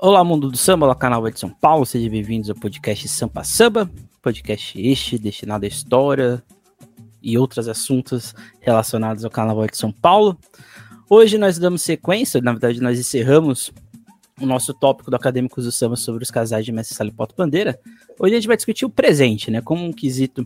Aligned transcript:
Olá, 0.00 0.22
mundo 0.22 0.48
do 0.48 0.56
samba, 0.56 0.86
olá, 0.86 0.94
canal 0.94 1.28
de 1.28 1.40
São 1.40 1.50
Paulo, 1.50 1.84
sejam 1.84 2.08
bem-vindos 2.08 2.48
ao 2.48 2.54
podcast 2.54 3.08
Sampa 3.08 3.42
Samba, 3.42 3.90
podcast 4.22 4.80
este 4.80 5.18
destinado 5.18 5.64
à 5.64 5.68
história 5.68 6.40
e 7.20 7.36
outros 7.36 7.66
assuntos 7.66 8.32
relacionados 8.60 9.24
ao 9.24 9.30
Carnaval 9.30 9.66
de 9.66 9.76
São 9.76 9.90
Paulo. 9.90 10.38
Hoje 11.10 11.36
nós 11.36 11.58
damos 11.58 11.82
sequência, 11.82 12.40
na 12.40 12.52
verdade 12.52 12.80
nós 12.80 12.96
encerramos 12.96 13.72
o 14.40 14.46
nosso 14.46 14.72
tópico 14.72 15.10
do 15.10 15.16
Acadêmicos 15.16 15.64
do 15.64 15.72
Samba 15.72 15.96
sobre 15.96 16.22
os 16.22 16.30
casais 16.30 16.64
de 16.64 16.70
Mestre 16.70 16.96
Sala 16.96 17.10
Porto 17.10 17.34
Bandeira. 17.36 17.76
Hoje 18.20 18.34
a 18.34 18.36
gente 18.36 18.46
vai 18.46 18.56
discutir 18.56 18.84
o 18.84 18.90
presente, 18.90 19.50
né, 19.50 19.60
como 19.60 19.84
um 19.84 19.92
quesito 19.92 20.44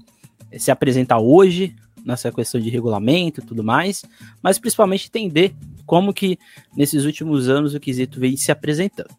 se 0.56 0.70
apresentar 0.70 1.18
hoje, 1.18 1.76
nessa 2.06 2.32
questão 2.32 2.58
de 2.58 2.70
regulamento 2.70 3.40
e 3.40 3.44
tudo 3.44 3.62
mais, 3.62 4.02
mas 4.42 4.58
principalmente 4.58 5.08
entender 5.08 5.54
como 5.86 6.12
que 6.12 6.38
nesses 6.76 7.04
últimos 7.04 7.48
anos 7.48 7.74
o 7.74 7.80
quesito 7.80 8.20
vem 8.20 8.36
se 8.36 8.50
apresentando. 8.52 9.10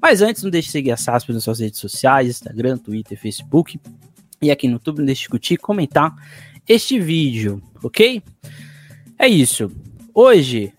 Mas 0.00 0.22
antes, 0.22 0.42
não 0.42 0.50
deixe 0.50 0.68
de 0.68 0.72
seguir 0.72 0.90
a 0.92 0.96
SASP 0.96 1.32
nas 1.32 1.44
suas 1.44 1.60
redes 1.60 1.80
sociais, 1.80 2.28
Instagram, 2.28 2.78
Twitter, 2.78 3.18
Facebook, 3.18 3.80
e 4.40 4.50
aqui 4.50 4.66
no 4.66 4.74
YouTube, 4.74 4.98
não 4.98 5.06
deixe 5.06 5.22
de 5.22 5.28
curtir 5.28 5.56
comentar 5.56 6.14
este 6.68 6.98
vídeo, 6.98 7.62
ok? 7.82 8.22
É 9.18 9.26
isso. 9.26 9.70
Hoje 10.12 10.72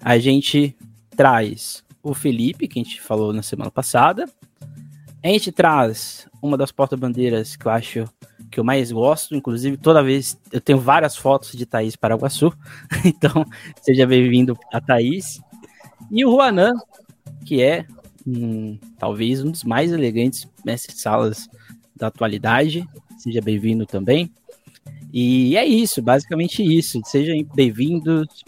a 0.00 0.18
gente 0.18 0.76
traz 1.16 1.82
o 2.02 2.14
Felipe, 2.14 2.68
que 2.68 2.78
a 2.78 2.82
gente 2.82 3.00
falou 3.00 3.32
na 3.32 3.42
semana 3.42 3.70
passada. 3.70 4.28
A 5.22 5.28
gente 5.28 5.50
traz 5.50 6.28
uma 6.42 6.56
das 6.56 6.70
porta-bandeiras 6.70 7.56
que 7.56 7.66
eu 7.66 7.72
acho 7.72 8.04
que 8.50 8.60
eu 8.60 8.64
mais 8.64 8.92
gosto, 8.92 9.34
inclusive 9.34 9.76
toda 9.76 10.02
vez 10.02 10.38
eu 10.52 10.60
tenho 10.60 10.78
várias 10.78 11.16
fotos 11.16 11.52
de 11.52 11.66
Thaís 11.66 11.96
Paraguaçu, 11.96 12.52
então 13.04 13.44
seja 13.82 14.06
bem-vindo 14.06 14.56
a 14.72 14.80
Thaís. 14.80 15.40
E 16.10 16.24
o 16.24 16.30
Juanan, 16.30 16.74
que 17.44 17.62
é 17.62 17.86
um, 18.26 18.78
talvez 18.98 19.42
um 19.42 19.50
dos 19.50 19.64
mais 19.64 19.92
elegantes 19.92 20.48
mestres 20.64 21.00
salas 21.00 21.48
da 21.96 22.08
atualidade, 22.08 22.88
seja 23.18 23.40
bem-vindo 23.40 23.86
também. 23.86 24.30
E 25.12 25.56
é 25.56 25.64
isso, 25.64 26.02
basicamente 26.02 26.62
isso. 26.62 27.00
Sejam 27.04 27.36
bem-vindos, 27.54 28.44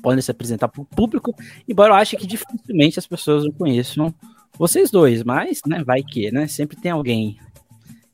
podem 0.00 0.22
se 0.22 0.30
apresentar 0.30 0.68
para 0.68 0.82
o 0.82 0.84
público, 0.84 1.34
embora 1.68 1.92
eu 1.92 1.96
ache 1.96 2.16
que 2.16 2.26
dificilmente 2.26 2.98
as 2.98 3.06
pessoas 3.06 3.44
não 3.44 3.52
conheçam 3.52 4.14
vocês 4.56 4.90
dois, 4.90 5.24
mas 5.24 5.60
né, 5.66 5.82
vai 5.82 6.02
que, 6.02 6.30
né? 6.30 6.46
Sempre 6.46 6.76
tem 6.76 6.92
alguém 6.92 7.36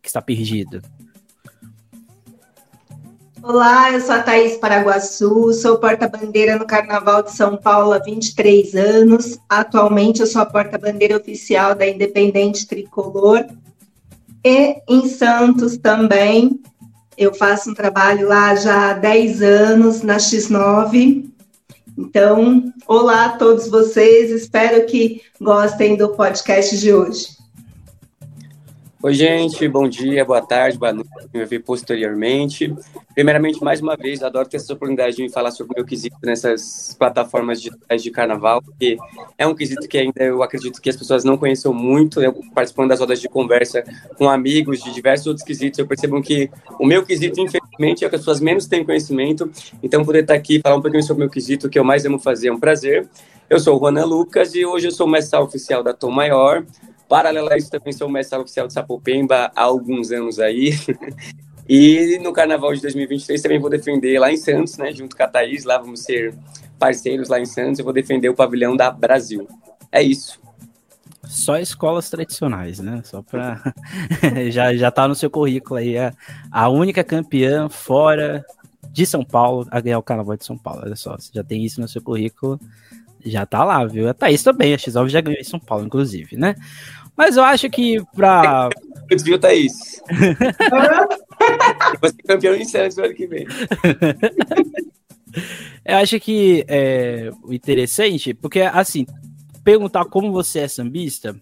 que 0.01 0.09
está 0.09 0.23
perdido. 0.23 0.81
Olá, 3.43 3.91
eu 3.93 4.01
sou 4.03 4.17
a 4.17 4.23
Thaís 4.23 4.59
Paraguaçu, 4.59 5.55
sou 5.55 5.79
porta-bandeira 5.79 6.59
no 6.59 6.67
Carnaval 6.67 7.23
de 7.23 7.33
São 7.33 7.57
Paulo 7.57 7.93
há 7.93 7.99
23 7.99 8.75
anos. 8.75 9.39
Atualmente 9.49 10.21
eu 10.21 10.27
sou 10.27 10.43
a 10.43 10.47
porta-bandeira 10.47 11.17
oficial 11.17 11.75
da 11.75 11.89
Independente 11.89 12.67
Tricolor. 12.67 13.47
E 14.45 14.77
em 14.87 15.09
Santos 15.09 15.79
também, 15.79 16.61
eu 17.17 17.33
faço 17.33 17.71
um 17.71 17.75
trabalho 17.75 18.29
lá 18.29 18.55
já 18.55 18.91
há 18.91 18.93
10 18.93 19.41
anos, 19.41 20.03
na 20.03 20.19
X9. 20.19 21.25
Então, 21.97 22.71
olá 22.87 23.25
a 23.25 23.37
todos 23.39 23.69
vocês, 23.69 24.31
espero 24.31 24.85
que 24.85 25.23
gostem 25.41 25.97
do 25.97 26.11
podcast 26.11 26.77
de 26.77 26.93
hoje. 26.93 27.40
Oi, 29.03 29.15
gente, 29.15 29.67
bom 29.67 29.89
dia, 29.89 30.27
boa 30.27 30.43
tarde, 30.43 30.77
boa 30.77 30.93
noite, 30.93 31.09
me 31.33 31.43
ver 31.47 31.61
posteriormente. 31.61 32.75
Primeiramente, 33.15 33.65
mais 33.65 33.81
uma 33.81 33.97
vez, 33.97 34.23
adoro 34.23 34.47
ter 34.47 34.59
essa 34.59 34.75
oportunidade 34.75 35.17
de 35.17 35.31
falar 35.31 35.53
sobre 35.53 35.73
o 35.73 35.77
meu 35.77 35.87
quesito 35.87 36.19
nessas 36.23 36.95
plataformas 36.99 37.63
digitais 37.63 38.03
de 38.03 38.11
carnaval, 38.11 38.61
porque 38.61 38.99
é 39.39 39.47
um 39.47 39.55
quesito 39.55 39.89
que 39.89 39.97
ainda 39.97 40.23
eu 40.23 40.43
acredito 40.43 40.83
que 40.83 40.91
as 40.91 40.97
pessoas 40.97 41.25
não 41.25 41.39
conhecem 41.39 41.73
muito. 41.73 42.21
Eu, 42.21 42.35
participando 42.55 42.91
das 42.91 43.01
rodas 43.01 43.23
de 43.23 43.27
conversa 43.27 43.83
com 44.19 44.29
amigos 44.29 44.83
de 44.83 44.93
diversos 44.93 45.29
outros 45.29 45.47
quesitos, 45.47 45.79
eu 45.79 45.87
percebo 45.87 46.21
que 46.21 46.51
o 46.79 46.85
meu 46.85 47.03
quesito, 47.03 47.41
infelizmente, 47.41 48.05
é 48.05 48.07
o 48.07 48.11
que 48.11 48.17
as 48.17 48.21
pessoas 48.21 48.39
menos 48.39 48.67
têm 48.67 48.85
conhecimento. 48.85 49.51
Então, 49.83 50.05
poder 50.05 50.25
estar 50.25 50.35
aqui 50.35 50.57
e 50.57 50.61
falar 50.61 50.77
um 50.77 50.83
pouquinho 50.83 51.03
sobre 51.03 51.23
o 51.23 51.25
meu 51.25 51.31
quesito, 51.31 51.71
que 51.71 51.79
eu 51.79 51.85
mais 51.85 52.05
amo 52.05 52.19
fazer, 52.19 52.49
é 52.49 52.53
um 52.53 52.61
prazer. 52.61 53.09
Eu 53.49 53.59
sou 53.59 53.77
o 53.77 53.79
Ronan 53.79 54.05
Lucas 54.05 54.55
e 54.55 54.67
hoje 54.67 54.89
eu 54.89 54.93
sou 54.93 55.07
o 55.07 55.11
mestre 55.11 55.39
oficial 55.41 55.83
da 55.83 55.95
Tom 55.95 56.11
Maior. 56.11 56.67
Paralela 57.11 57.55
a 57.55 57.57
isso, 57.57 57.69
também 57.69 57.93
sou 57.93 58.09
mestre 58.09 58.39
oficial 58.39 58.69
de 58.69 58.73
Sapopemba 58.73 59.51
há 59.57 59.63
alguns 59.65 60.13
anos 60.13 60.39
aí. 60.39 60.71
e 61.69 62.21
no 62.23 62.33
Carnaval 62.33 62.73
de 62.73 62.83
2023 62.83 63.43
também 63.43 63.59
vou 63.59 63.69
defender 63.69 64.17
lá 64.21 64.33
em 64.33 64.37
Santos, 64.37 64.79
né? 64.79 64.93
Junto 64.93 65.17
com 65.17 65.23
a 65.25 65.27
Thaís, 65.27 65.65
lá 65.65 65.77
vamos 65.77 66.05
ser 66.05 66.33
parceiros 66.79 67.29
lá 67.29 67.41
em 67.41 67.47
Santos. 67.47 67.81
Eu 67.81 67.85
vou 67.85 67.93
defender 67.93 68.29
o 68.29 68.35
pavilhão 68.35 68.77
da 68.77 68.93
Brasil. 68.93 69.49
É 69.91 70.01
isso. 70.01 70.41
Só 71.25 71.59
escolas 71.59 72.09
tradicionais, 72.09 72.79
né? 72.79 73.03
Só 73.05 73.23
para 73.23 73.61
já 74.53 74.73
já 74.77 74.93
tá 74.93 75.09
no 75.09 75.17
seu 75.17 75.29
currículo 75.29 75.81
aí 75.81 75.99
a, 75.99 76.15
a 76.49 76.69
única 76.69 77.03
campeã 77.03 77.69
fora 77.69 78.45
de 78.93 79.05
São 79.05 79.25
Paulo 79.25 79.67
a 79.73 79.81
ganhar 79.81 79.99
o 79.99 80.03
Carnaval 80.03 80.37
de 80.37 80.45
São 80.45 80.57
Paulo. 80.57 80.83
Olha 80.85 80.95
só, 80.95 81.17
você 81.17 81.33
já 81.35 81.43
tem 81.43 81.65
isso 81.65 81.81
no 81.81 81.89
seu 81.89 82.01
currículo, 82.01 82.61
já 83.25 83.45
tá 83.45 83.65
lá, 83.65 83.85
viu? 83.85 84.09
A 84.09 84.15
Thaís 84.15 84.45
também, 84.45 84.73
a 84.73 84.79
x 84.79 84.95
já 85.09 85.21
ganhou 85.21 85.41
em 85.41 85.45
São 85.45 85.59
Paulo, 85.59 85.85
inclusive, 85.85 86.37
né? 86.37 86.55
Mas 87.21 87.37
eu 87.37 87.45
acho 87.45 87.69
que 87.69 88.03
pra. 88.17 88.71
Viu, 89.23 89.39
Thaís? 89.39 90.01
Você 92.01 92.15
é 92.19 92.27
campeão 92.27 92.55
em 92.55 92.65
Santos 92.65 92.97
no 92.97 93.05
ano 93.05 93.15
que 93.15 93.27
vem. 93.27 93.47
eu 95.85 95.97
acho 95.99 96.19
que 96.19 96.65
é, 96.67 97.31
o 97.43 97.53
interessante, 97.53 98.33
porque 98.33 98.63
assim, 98.63 99.05
perguntar 99.63 100.07
como 100.07 100.33
você 100.33 100.61
é 100.61 100.69
sambista 100.69 101.39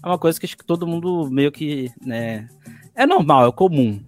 é 0.00 0.06
uma 0.06 0.16
coisa 0.16 0.38
que 0.38 0.46
acho 0.46 0.56
que 0.56 0.64
todo 0.64 0.86
mundo 0.86 1.28
meio 1.28 1.50
que, 1.50 1.90
né, 2.00 2.48
é 2.94 3.04
normal, 3.04 3.48
é 3.48 3.52
comum. 3.52 4.00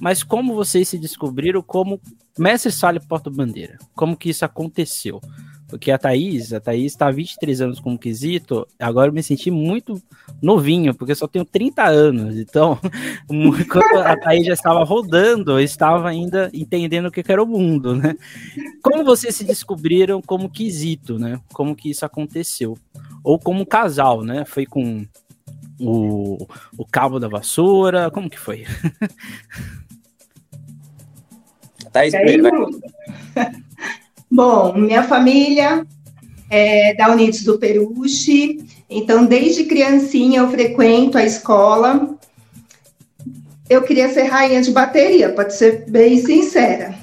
Mas 0.00 0.22
como 0.22 0.54
vocês 0.54 0.88
se 0.88 0.98
descobriram 0.98 1.62
como 1.62 2.00
mestre 2.38 2.70
Sala 2.70 3.00
Porta-Bandeira? 3.00 3.76
Como 3.92 4.16
que 4.16 4.30
isso 4.30 4.44
aconteceu? 4.44 5.20
Porque 5.70 5.92
a 5.92 5.98
Thaís, 5.98 6.52
a 6.52 6.60
Thaís 6.60 6.92
está 6.92 7.06
há 7.06 7.12
23 7.12 7.60
anos 7.60 7.78
como 7.78 7.96
quesito, 7.96 8.66
agora 8.78 9.08
eu 9.08 9.12
me 9.12 9.22
senti 9.22 9.50
muito 9.50 10.02
novinho, 10.42 10.92
porque 10.92 11.12
eu 11.12 11.16
só 11.16 11.28
tenho 11.28 11.44
30 11.44 11.84
anos. 11.84 12.36
Então, 12.36 12.76
quando 13.70 13.98
a 14.04 14.16
Thaís 14.16 14.44
já 14.46 14.52
estava 14.52 14.82
rodando, 14.84 15.52
eu 15.52 15.60
estava 15.60 16.08
ainda 16.08 16.50
entendendo 16.52 17.06
o 17.06 17.10
que 17.10 17.22
era 17.30 17.42
o 17.42 17.46
mundo, 17.46 17.94
né? 17.94 18.16
Como 18.82 19.04
vocês 19.04 19.36
se 19.36 19.44
descobriram 19.44 20.20
como 20.20 20.50
quesito, 20.50 21.18
né? 21.18 21.40
Como 21.52 21.76
que 21.76 21.90
isso 21.90 22.04
aconteceu? 22.04 22.76
Ou 23.22 23.38
como 23.38 23.64
casal, 23.64 24.22
né? 24.22 24.44
Foi 24.44 24.66
com 24.66 25.06
o, 25.78 26.48
o 26.76 26.84
cabo 26.84 27.20
da 27.20 27.28
vassoura, 27.28 28.10
como 28.10 28.28
que 28.28 28.38
foi? 28.38 28.66
Thaís 31.92 32.14
primeiro, 32.14 32.70
Bom, 34.30 34.74
minha 34.74 35.02
família 35.02 35.84
é 36.48 36.94
da 36.94 37.10
Unidos 37.10 37.42
do 37.42 37.58
Peruche, 37.58 38.64
então 38.88 39.26
desde 39.26 39.64
criancinha 39.64 40.40
eu 40.40 40.48
frequento 40.48 41.18
a 41.18 41.24
escola. 41.24 42.16
Eu 43.68 43.82
queria 43.82 44.08
ser 44.08 44.24
rainha 44.24 44.62
de 44.62 44.70
bateria, 44.70 45.32
pode 45.32 45.54
ser 45.54 45.84
bem 45.90 46.16
sincera. 46.24 46.94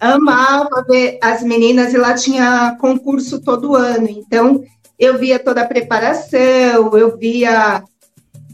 Amava 0.00 0.84
ver 0.88 1.18
as 1.22 1.42
meninas 1.42 1.92
e 1.92 1.98
lá 1.98 2.14
tinha 2.14 2.76
concurso 2.80 3.42
todo 3.42 3.76
ano, 3.76 4.08
então 4.08 4.64
eu 4.98 5.18
via 5.18 5.38
toda 5.38 5.60
a 5.60 5.68
preparação, 5.68 6.96
eu 6.96 7.16
via 7.18 7.82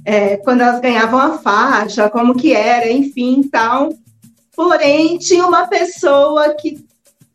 é, 0.05 0.37
quando 0.39 0.63
elas 0.63 0.81
ganhavam 0.81 1.21
a 1.21 1.39
faixa, 1.39 2.11
como 2.11 2.37
que 2.37 2.53
era, 2.53 2.91
enfim, 2.91 3.49
tal. 3.51 3.91
Porém, 4.55 5.17
tinha 5.19 5.47
uma 5.47 5.69
pessoa 5.69 6.55
que 6.55 6.85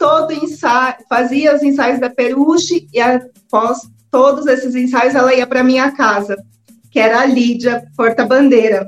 todo 0.02 0.34
ensaio, 0.34 0.96
fazia 1.08 1.56
os 1.56 1.62
ensaios 1.62 2.00
da 2.00 2.10
Peruche 2.10 2.88
e 2.92 3.00
após 3.00 3.82
todos 4.10 4.48
esses 4.48 4.74
ensaios 4.74 5.14
ela 5.14 5.32
ia 5.32 5.46
para 5.46 5.64
minha 5.64 5.92
casa, 5.92 6.36
que 6.90 7.00
era 7.00 7.20
a 7.20 7.26
Lídia 7.28 7.86
Porta-Bandeira. 7.96 8.88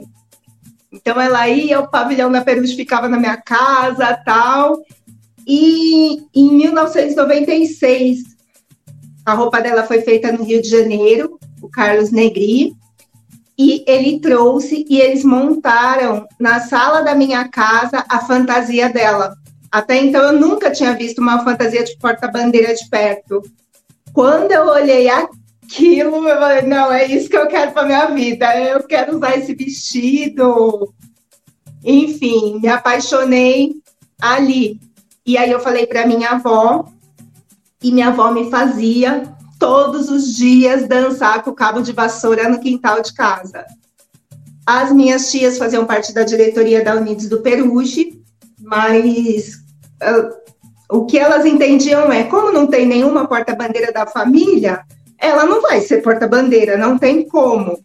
Então 0.91 1.21
ela 1.21 1.47
ia, 1.47 1.79
o 1.79 1.88
pavilhão 1.88 2.31
da 2.31 2.41
Peruche 2.41 2.75
ficava 2.75 3.07
na 3.07 3.19
minha 3.19 3.38
casa, 3.38 4.19
tal. 4.25 4.81
E 5.45 6.23
em 6.33 6.51
1996 6.51 8.23
a 9.23 9.35
roupa 9.35 9.61
dela 9.61 9.83
foi 9.83 10.01
feita 10.01 10.31
no 10.31 10.43
Rio 10.43 10.63
de 10.63 10.67
Janeiro, 10.67 11.38
o 11.61 11.69
Carlos 11.69 12.09
Negri, 12.09 12.73
e 13.55 13.85
ele 13.88 14.19
trouxe 14.19 14.83
e 14.89 14.99
eles 14.99 15.23
montaram 15.23 16.27
na 16.39 16.59
sala 16.59 17.03
da 17.03 17.13
minha 17.13 17.47
casa 17.49 18.03
a 18.09 18.19
fantasia 18.21 18.89
dela. 18.89 19.42
Até 19.73 19.97
então 19.97 20.21
eu 20.21 20.39
nunca 20.39 20.69
tinha 20.69 20.93
visto 20.93 21.17
uma 21.17 21.43
fantasia 21.43 21.83
de 21.83 21.97
porta-bandeira 21.97 22.75
de 22.75 22.87
perto. 22.87 23.41
Quando 24.13 24.51
eu 24.51 24.67
olhei 24.67 25.09
aquilo, 25.09 26.29
eu 26.29 26.37
falei, 26.37 26.61
não, 26.61 26.93
é 26.93 27.07
isso 27.07 27.27
que 27.27 27.35
eu 27.35 27.47
quero 27.47 27.71
para 27.71 27.87
minha 27.87 28.05
vida. 28.05 28.55
Eu 28.55 28.83
quero 28.83 29.15
usar 29.17 29.35
esse 29.35 29.55
vestido. 29.55 30.93
Enfim, 31.83 32.59
me 32.61 32.67
apaixonei 32.67 33.73
ali. 34.21 34.79
E 35.25 35.39
aí 35.39 35.49
eu 35.49 35.59
falei 35.59 35.87
para 35.87 36.05
minha 36.05 36.29
avó, 36.33 36.85
e 37.81 37.91
minha 37.91 38.09
avó 38.09 38.31
me 38.31 38.51
fazia 38.51 39.23
todos 39.57 40.07
os 40.07 40.35
dias 40.35 40.87
dançar 40.87 41.41
com 41.41 41.49
o 41.49 41.55
cabo 41.55 41.81
de 41.81 41.93
vassoura 41.93 42.47
no 42.47 42.59
quintal 42.59 43.01
de 43.01 43.11
casa. 43.11 43.65
As 44.67 44.91
minhas 44.91 45.31
tias 45.31 45.57
faziam 45.57 45.83
parte 45.83 46.13
da 46.13 46.21
diretoria 46.21 46.83
da 46.83 46.95
Unidos 46.95 47.27
do 47.27 47.41
Peruche, 47.41 48.21
mas 48.61 49.62
o 50.89 51.05
que 51.05 51.17
elas 51.17 51.45
entendiam 51.45 52.11
é, 52.11 52.23
como 52.25 52.51
não 52.51 52.67
tem 52.67 52.85
nenhuma 52.85 53.27
porta-bandeira 53.27 53.91
da 53.91 54.05
família, 54.05 54.83
ela 55.17 55.45
não 55.45 55.61
vai 55.61 55.81
ser 55.81 56.01
porta-bandeira, 56.01 56.77
não 56.77 56.97
tem 56.97 57.27
como. 57.27 57.79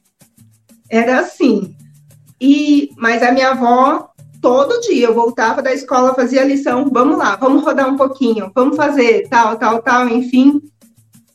Era 0.91 1.21
assim. 1.21 1.75
E, 2.41 2.91
mas 2.97 3.23
a 3.23 3.33
minha 3.33 3.51
avó, 3.51 4.11
todo 4.41 4.81
dia, 4.81 5.07
eu 5.07 5.15
voltava 5.15 5.63
da 5.63 5.73
escola, 5.73 6.15
fazia 6.15 6.45
lição, 6.45 6.89
vamos 6.93 7.19
lá, 7.19 7.37
vamos 7.37 7.65
rodar 7.65 7.89
um 7.89 7.97
pouquinho, 7.97 8.51
vamos 8.55 8.77
fazer 8.77 9.27
tal, 9.29 9.57
tal, 9.57 9.83
tal, 9.83 10.09
enfim. 10.09 10.61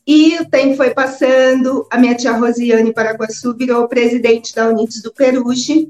E 0.06 0.38
o 0.39 0.50
tempo 0.50 0.75
foi 0.75 0.89
passando, 0.89 1.88
a 1.89 1.97
minha 1.97 2.15
tia 2.15 2.33
Rosiane 2.33 2.94
Paraguaçu 2.94 3.56
virou 3.56 3.88
presidente 3.88 4.53
da 4.53 4.68
Unites 4.68 5.01
do 5.01 5.13
Peruche, 5.13 5.89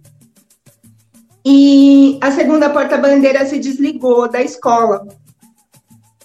e 1.45 2.17
a 2.21 2.31
segunda 2.31 2.69
porta-bandeira 2.69 3.45
se 3.45 3.59
desligou 3.59 4.29
da 4.29 4.41
escola. 4.41 5.05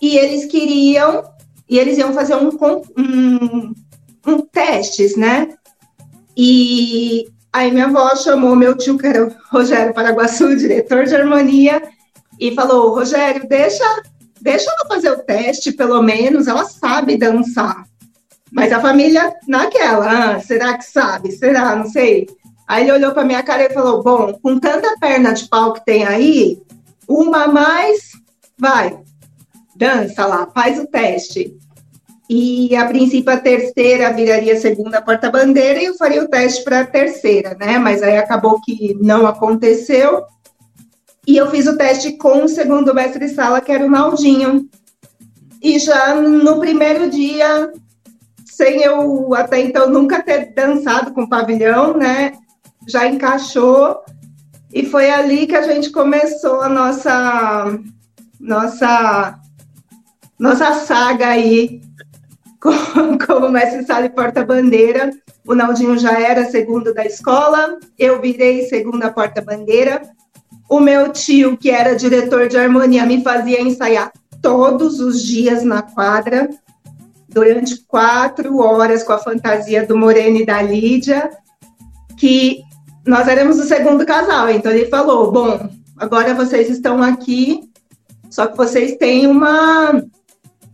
E 0.01 0.17
eles 0.17 0.47
queriam, 0.47 1.25
e 1.69 1.79
eles 1.79 1.99
iam 1.99 2.13
fazer 2.13 2.37
um, 2.37 2.51
um, 2.97 3.75
um 4.27 4.41
testes, 4.41 5.17
né? 5.17 5.49
E 6.37 7.27
aí 7.53 7.73
minha 7.73 7.87
avó 7.87 8.15
chamou 8.15 8.55
meu 8.55 8.77
tio, 8.77 8.97
que 8.97 9.07
era 9.07 9.27
o 9.27 9.35
Rogério 9.51 9.93
Paraguaçu, 9.93 10.57
diretor 10.57 11.05
de 11.05 11.17
harmonia, 11.17 11.83
e 12.39 12.55
falou, 12.55 12.95
Rogério, 12.95 13.49
deixa, 13.49 13.85
deixa 14.41 14.71
ela 14.71 14.89
fazer 14.89 15.11
o 15.11 15.19
teste, 15.19 15.73
pelo 15.73 16.01
menos, 16.01 16.47
ela 16.47 16.65
sabe 16.65 17.17
dançar. 17.17 17.85
Mas 18.53 18.73
a 18.73 18.81
família 18.81 19.35
naquela, 19.47 20.37
ah, 20.37 20.41
será 20.41 20.79
que 20.79 20.85
sabe? 20.85 21.33
Será? 21.33 21.75
Não 21.75 21.89
sei. 21.89 22.27
Aí 22.69 22.83
ele 22.83 22.93
olhou 22.93 23.13
para 23.13 23.25
minha 23.25 23.43
cara 23.43 23.65
e 23.65 23.73
falou: 23.73 24.03
Bom, 24.03 24.35
com 24.43 24.61
tanta 24.61 24.95
perna 25.01 25.33
de 25.33 25.49
pau 25.49 25.73
que 25.73 25.85
tem 25.87 26.05
aí, 26.05 26.61
uma 27.09 27.45
a 27.45 27.49
mais, 27.49 28.13
vai, 28.59 29.01
dança 29.75 30.27
lá, 30.27 30.47
faz 30.55 30.79
o 30.79 30.87
teste. 30.87 31.57
E 32.29 32.77
a 32.77 32.85
princípio 32.85 33.33
a 33.33 33.39
terceira 33.39 34.13
viraria 34.13 34.53
a 34.53 34.61
segunda 34.61 35.01
porta-bandeira 35.01 35.81
e 35.81 35.87
eu 35.87 35.95
faria 35.95 36.23
o 36.23 36.29
teste 36.29 36.63
para 36.63 36.81
a 36.81 36.87
terceira, 36.87 37.57
né? 37.59 37.79
Mas 37.79 38.03
aí 38.03 38.19
acabou 38.19 38.61
que 38.61 38.95
não 39.01 39.27
aconteceu. 39.27 40.25
E 41.27 41.39
eu 41.39 41.51
fiz 41.51 41.67
o 41.67 41.77
teste 41.77 42.19
com 42.19 42.45
o 42.45 42.49
segundo 42.49 42.95
mestre 42.95 43.31
sala, 43.31 43.63
que 43.63 43.73
era 43.73 43.87
o 43.87 43.91
Naldinho. 43.91 44.69
E 45.63 45.79
já 45.79 46.15
no 46.15 46.61
primeiro 46.61 47.09
dia, 47.09 47.73
sem 48.45 48.83
eu 48.83 49.35
até 49.35 49.61
então 49.61 49.89
nunca 49.89 50.23
ter 50.23 50.53
dançado 50.53 51.15
com 51.15 51.27
pavilhão, 51.27 51.97
né? 51.97 52.33
Já 52.87 53.07
encaixou 53.07 54.03
e 54.73 54.85
foi 54.85 55.11
ali 55.11 55.47
que 55.47 55.57
a 55.57 55.63
gente 55.63 55.91
começou 55.91 56.61
a 56.61 56.69
nossa 56.69 57.79
nossa 58.39 59.39
nossa 60.39 60.75
saga 60.75 61.29
aí 61.29 61.81
como, 62.61 63.19
como 63.25 63.49
mestre 63.49 63.85
sala 63.85 64.07
e 64.07 64.11
porta-bandeira. 64.11 65.11
O 65.47 65.55
Naldinho 65.55 65.99
já 65.99 66.21
era 66.21 66.45
segundo 66.45 66.93
da 66.93 67.05
escola, 67.05 67.79
eu 67.99 68.21
virei 68.21 68.67
segunda 68.67 69.11
porta-bandeira. 69.11 70.03
O 70.69 70.79
meu 70.79 71.11
tio, 71.11 71.57
que 71.57 71.71
era 71.71 71.97
diretor 71.97 72.49
de 72.49 72.59
harmonia, 72.59 73.07
me 73.07 73.23
fazia 73.23 73.61
ensaiar 73.61 74.13
todos 74.43 75.01
os 75.01 75.23
dias 75.23 75.65
na 75.65 75.81
quadra, 75.81 76.51
durante 77.29 77.83
quatro 77.87 78.59
horas 78.59 79.03
com 79.03 79.13
a 79.13 79.19
fantasia 79.19 79.87
do 79.87 79.97
Moreno 79.97 80.37
e 80.37 80.47
da 80.47 80.61
Lídia, 80.61 81.31
que 82.19 82.63
nós 83.09 83.27
éramos 83.27 83.59
o 83.59 83.65
segundo 83.65 84.05
casal, 84.05 84.51
então 84.51 84.71
ele 84.71 84.87
falou: 84.87 85.33
bom, 85.33 85.71
agora 85.97 86.35
vocês 86.35 86.69
estão 86.69 87.03
aqui, 87.03 87.61
só 88.31 88.47
que 88.47 88.57
vocês 88.57 88.97
têm 88.99 89.27
uma, 89.27 90.05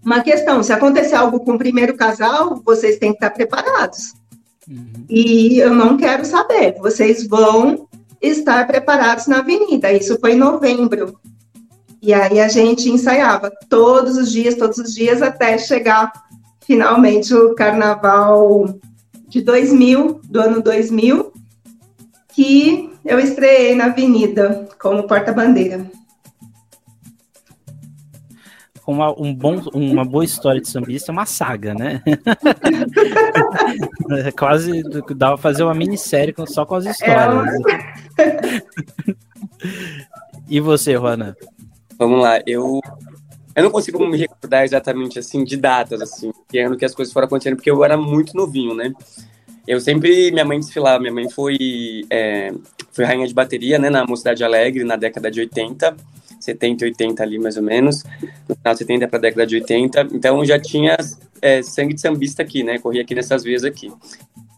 uma 0.05 0.21
questão. 0.21 0.61
Se 0.61 0.73
acontecer 0.73 1.15
algo 1.15 1.39
com 1.41 1.53
o 1.53 1.59
primeiro 1.59 1.97
casal, 1.97 2.61
vocês 2.65 2.99
têm 2.99 3.11
que 3.11 3.19
estar 3.19 3.31
preparados. 3.31 4.15
Uhum. 4.69 5.05
E 5.09 5.59
eu 5.59 5.73
não 5.73 5.97
quero 5.97 6.25
saber, 6.25 6.75
vocês 6.81 7.25
vão 7.25 7.87
estar 8.21 8.67
preparados 8.67 9.29
na 9.29 9.39
avenida. 9.39 9.93
Isso 9.93 10.19
foi 10.19 10.33
em 10.33 10.39
novembro. 10.39 11.17
E 12.03 12.13
aí 12.13 12.41
a 12.41 12.49
gente 12.49 12.91
ensaiava 12.91 13.53
todos 13.69 14.17
os 14.17 14.33
dias, 14.33 14.57
todos 14.57 14.79
os 14.79 14.93
dias, 14.93 15.23
até 15.23 15.57
chegar 15.57 16.13
finalmente 16.67 17.33
o 17.33 17.55
carnaval 17.55 18.75
de 19.29 19.41
2000, 19.41 20.21
do 20.25 20.41
ano 20.41 20.63
2000, 20.63 21.24
que 22.35 22.91
eu 23.05 23.21
estreiei 23.21 23.75
na 23.75 23.87
Avenida 23.87 24.69
como 24.81 25.03
porta-bandeira. 25.05 25.85
Uma, 28.87 29.19
um 29.19 29.35
bom, 29.35 29.63
uma 29.73 30.05
boa 30.05 30.25
história 30.25 30.61
de 30.61 30.69
sambista 30.69 31.11
é 31.11 31.13
uma 31.13 31.25
saga, 31.25 31.73
né? 31.73 32.03
é 34.27 34.31
quase 34.31 34.83
dava 35.17 35.35
pra 35.35 35.43
fazer 35.43 35.63
uma 35.63 35.73
minissérie 35.73 36.35
só 36.47 36.67
com 36.67 36.75
as 36.75 36.85
histórias. 36.85 37.55
É 38.19 38.63
e 40.49 40.61
você, 40.61 40.93
Juana? 40.93 41.35
Vamos 41.99 42.21
lá, 42.21 42.41
eu 42.47 42.81
eu 43.57 43.63
não 43.63 43.71
consigo 43.71 44.05
me 44.07 44.19
recordar 44.19 44.65
exatamente 44.65 45.19
assim 45.19 45.45
de 45.45 45.57
datas 45.57 46.03
assim, 46.03 46.33
que 46.49 46.59
ano 46.59 46.77
que 46.77 46.85
as 46.85 46.95
coisas 46.95 47.15
foram 47.15 47.27
acontecendo, 47.27 47.57
porque 47.57 47.71
eu 47.71 47.85
era 47.85 47.97
muito 47.97 48.37
novinho, 48.37 48.75
né? 48.75 48.93
Eu 49.67 49.81
sempre, 49.81 50.31
minha 50.31 50.45
mãe 50.45 50.61
desfilava, 50.61 51.01
minha 51.01 51.13
mãe 51.13 51.29
foi, 51.31 52.05
é, 52.11 52.53
foi 52.93 53.05
rainha 53.05 53.27
de 53.27 53.33
bateria, 53.33 53.79
né, 53.79 53.89
na 53.89 54.05
Mocidade 54.07 54.45
Alegre, 54.45 54.85
na 54.85 54.97
década 54.97 55.31
de 55.31 55.41
80, 55.41 55.97
70 56.39 56.85
e 56.85 56.89
80 56.89 57.23
ali, 57.23 57.39
mais 57.39 57.57
ou 57.57 57.63
menos, 57.63 58.05
no 58.47 58.55
final 58.55 58.75
de 58.75 58.79
70 58.79 59.09
para 59.09 59.19
a 59.19 59.23
década 59.23 59.47
de 59.47 59.55
80, 59.57 60.09
então 60.13 60.45
já 60.45 60.59
tinha 60.59 60.97
é, 61.41 61.63
sangue 61.63 61.95
de 61.95 62.01
sambista 62.01 62.43
aqui, 62.43 62.63
né, 62.63 62.79
corria 62.79 63.01
aqui 63.01 63.15
nessas 63.15 63.43
vezes 63.43 63.65
aqui. 63.65 63.91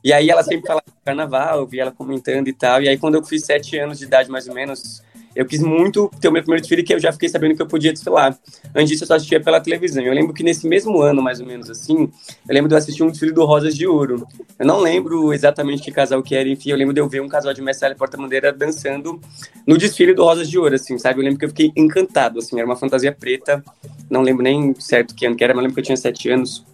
E 0.03 0.13
aí 0.13 0.29
ela 0.29 0.43
sempre 0.43 0.67
falava 0.67 0.85
do 0.87 1.05
carnaval, 1.05 1.61
eu 1.61 1.67
via 1.67 1.83
ela 1.83 1.93
comentando 1.93 2.49
e 2.49 2.53
tal, 2.53 2.83
e 2.83 2.89
aí 2.89 2.99
quando 2.99 3.15
eu 3.15 3.25
fiz 3.25 3.45
sete 3.45 3.79
anos 3.79 3.99
de 3.99 4.05
idade, 4.05 4.29
mais 4.29 4.49
ou 4.49 4.55
menos, 4.55 5.03
eu 5.37 5.45
quis 5.45 5.61
muito 5.61 6.11
ter 6.19 6.29
o 6.29 6.33
meu 6.33 6.43
primeiro 6.43 6.63
desfile 6.63 6.83
que 6.83 6.95
eu 6.95 6.99
já 6.99 7.13
fiquei 7.13 7.29
sabendo 7.29 7.55
que 7.55 7.61
eu 7.61 7.67
podia 7.67 7.93
desfilar. 7.93 8.37
Antes 8.75 8.89
disso, 8.89 9.05
eu 9.05 9.09
só 9.09 9.15
assistia 9.17 9.39
pela 9.39 9.61
televisão. 9.61 10.03
Eu 10.03 10.15
lembro 10.15 10.33
que 10.33 10.43
nesse 10.43 10.67
mesmo 10.67 11.01
ano, 11.03 11.21
mais 11.23 11.41
ou 11.41 11.47
menos 11.47 11.69
assim, 11.69 12.11
eu 12.49 12.55
lembro 12.55 12.69
de 12.69 12.75
eu 12.75 12.79
assistir 12.79 13.03
um 13.03 13.11
desfile 13.11 13.33
do 13.33 13.45
Rosas 13.45 13.77
de 13.77 13.87
Ouro. 13.87 14.27
Eu 14.59 14.67
não 14.67 14.81
lembro 14.81 15.35
exatamente 15.35 15.83
que 15.83 15.93
casal 15.93 16.23
que 16.23 16.35
era, 16.35 16.49
enfim, 16.49 16.71
eu 16.71 16.77
lembro 16.77 16.95
de 16.95 17.01
eu 17.01 17.09
ver 17.09 17.21
um 17.21 17.29
casal 17.29 17.53
de 17.53 17.61
Messalha 17.61 17.93
e 17.93 17.97
Porta-Bandeira 17.97 18.51
dançando 18.51 19.21
no 19.67 19.77
desfile 19.77 20.15
do 20.15 20.25
Rosas 20.25 20.49
de 20.49 20.59
Ouro, 20.59 20.75
assim, 20.75 20.97
sabe? 20.99 21.21
Eu 21.21 21.25
lembro 21.25 21.39
que 21.39 21.45
eu 21.45 21.51
fiquei 21.51 21.71
encantado, 21.77 22.39
assim, 22.39 22.57
era 22.57 22.67
uma 22.67 22.77
fantasia 22.77 23.13
preta, 23.13 23.63
não 24.09 24.23
lembro 24.23 24.43
nem 24.43 24.75
certo 24.79 25.15
que 25.15 25.27
ano 25.27 25.37
que 25.37 25.45
era, 25.45 25.53
mas 25.53 25.63
lembro 25.63 25.75
que 25.75 25.81
eu 25.81 25.85
tinha 25.85 25.97
sete 25.97 26.31
anos. 26.31 26.65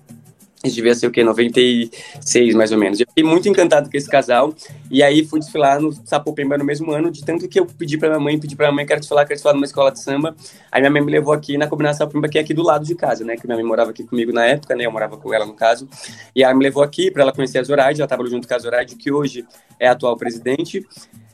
Isso 0.65 0.77
devia 0.77 0.95
ser 0.95 1.09
o 1.09 1.11
quê? 1.11 1.25
96, 1.25 2.55
mais 2.55 2.71
ou 2.71 2.79
menos. 2.79 3.01
Eu 3.01 3.07
fiquei 3.09 3.25
muito 3.25 3.49
encantado 3.49 3.91
com 3.91 3.97
esse 3.97 4.09
casal. 4.09 4.55
E 4.91 5.03
aí 5.03 5.25
fui 5.25 5.41
desfilar 5.41 5.81
no 5.81 5.93
Sapopemba 6.05 6.57
no 6.57 6.65
mesmo 6.65 6.93
ano, 6.93 7.11
de 7.11 7.25
tanto 7.25 7.49
que 7.49 7.59
eu 7.59 7.67
pedi 7.67 7.99
pra 7.99 8.09
minha 8.11 8.21
mãe, 8.21 8.39
pedi 8.39 8.55
pra 8.55 8.67
minha 8.67 8.77
mãe, 8.77 8.87
quero 8.87 9.01
desfilar, 9.01 9.25
quero 9.25 9.35
desfilar 9.35 9.55
numa 9.55 9.67
escola 9.67 9.91
de 9.91 10.01
samba. 10.01 10.37
Aí 10.71 10.81
minha 10.81 10.91
mãe 10.91 11.03
me 11.03 11.11
levou 11.11 11.33
aqui 11.33 11.59
na 11.59 11.67
combinação 11.67 12.07
Sapopemba, 12.07 12.29
que 12.29 12.39
é 12.39 12.41
aqui 12.41 12.55
do 12.55 12.63
lado 12.63 12.85
de 12.85 12.95
casa, 12.95 13.25
né? 13.25 13.37
Que 13.37 13.47
minha 13.47 13.57
mãe 13.57 13.67
morava 13.67 13.91
aqui 13.91 14.05
comigo 14.05 14.33
na 14.33 14.47
época, 14.47 14.77
né? 14.77 14.87
Eu 14.87 14.93
morava 14.93 15.17
com 15.17 15.35
ela 15.35 15.45
no 15.45 15.55
caso. 15.55 15.89
E 16.35 16.45
aí 16.45 16.55
me 16.55 16.63
levou 16.63 16.83
aqui 16.83 17.11
pra 17.11 17.23
ela 17.23 17.33
conhecer 17.33 17.59
a 17.59 17.63
Zoraide, 17.65 18.01
ela 18.01 18.09
tava 18.09 18.25
junto 18.27 18.47
com 18.47 18.55
a 18.55 18.59
Zoraide, 18.59 18.95
que 18.95 19.11
hoje 19.11 19.45
é 19.81 19.89
a 19.89 19.93
atual 19.93 20.17
presidente. 20.17 20.87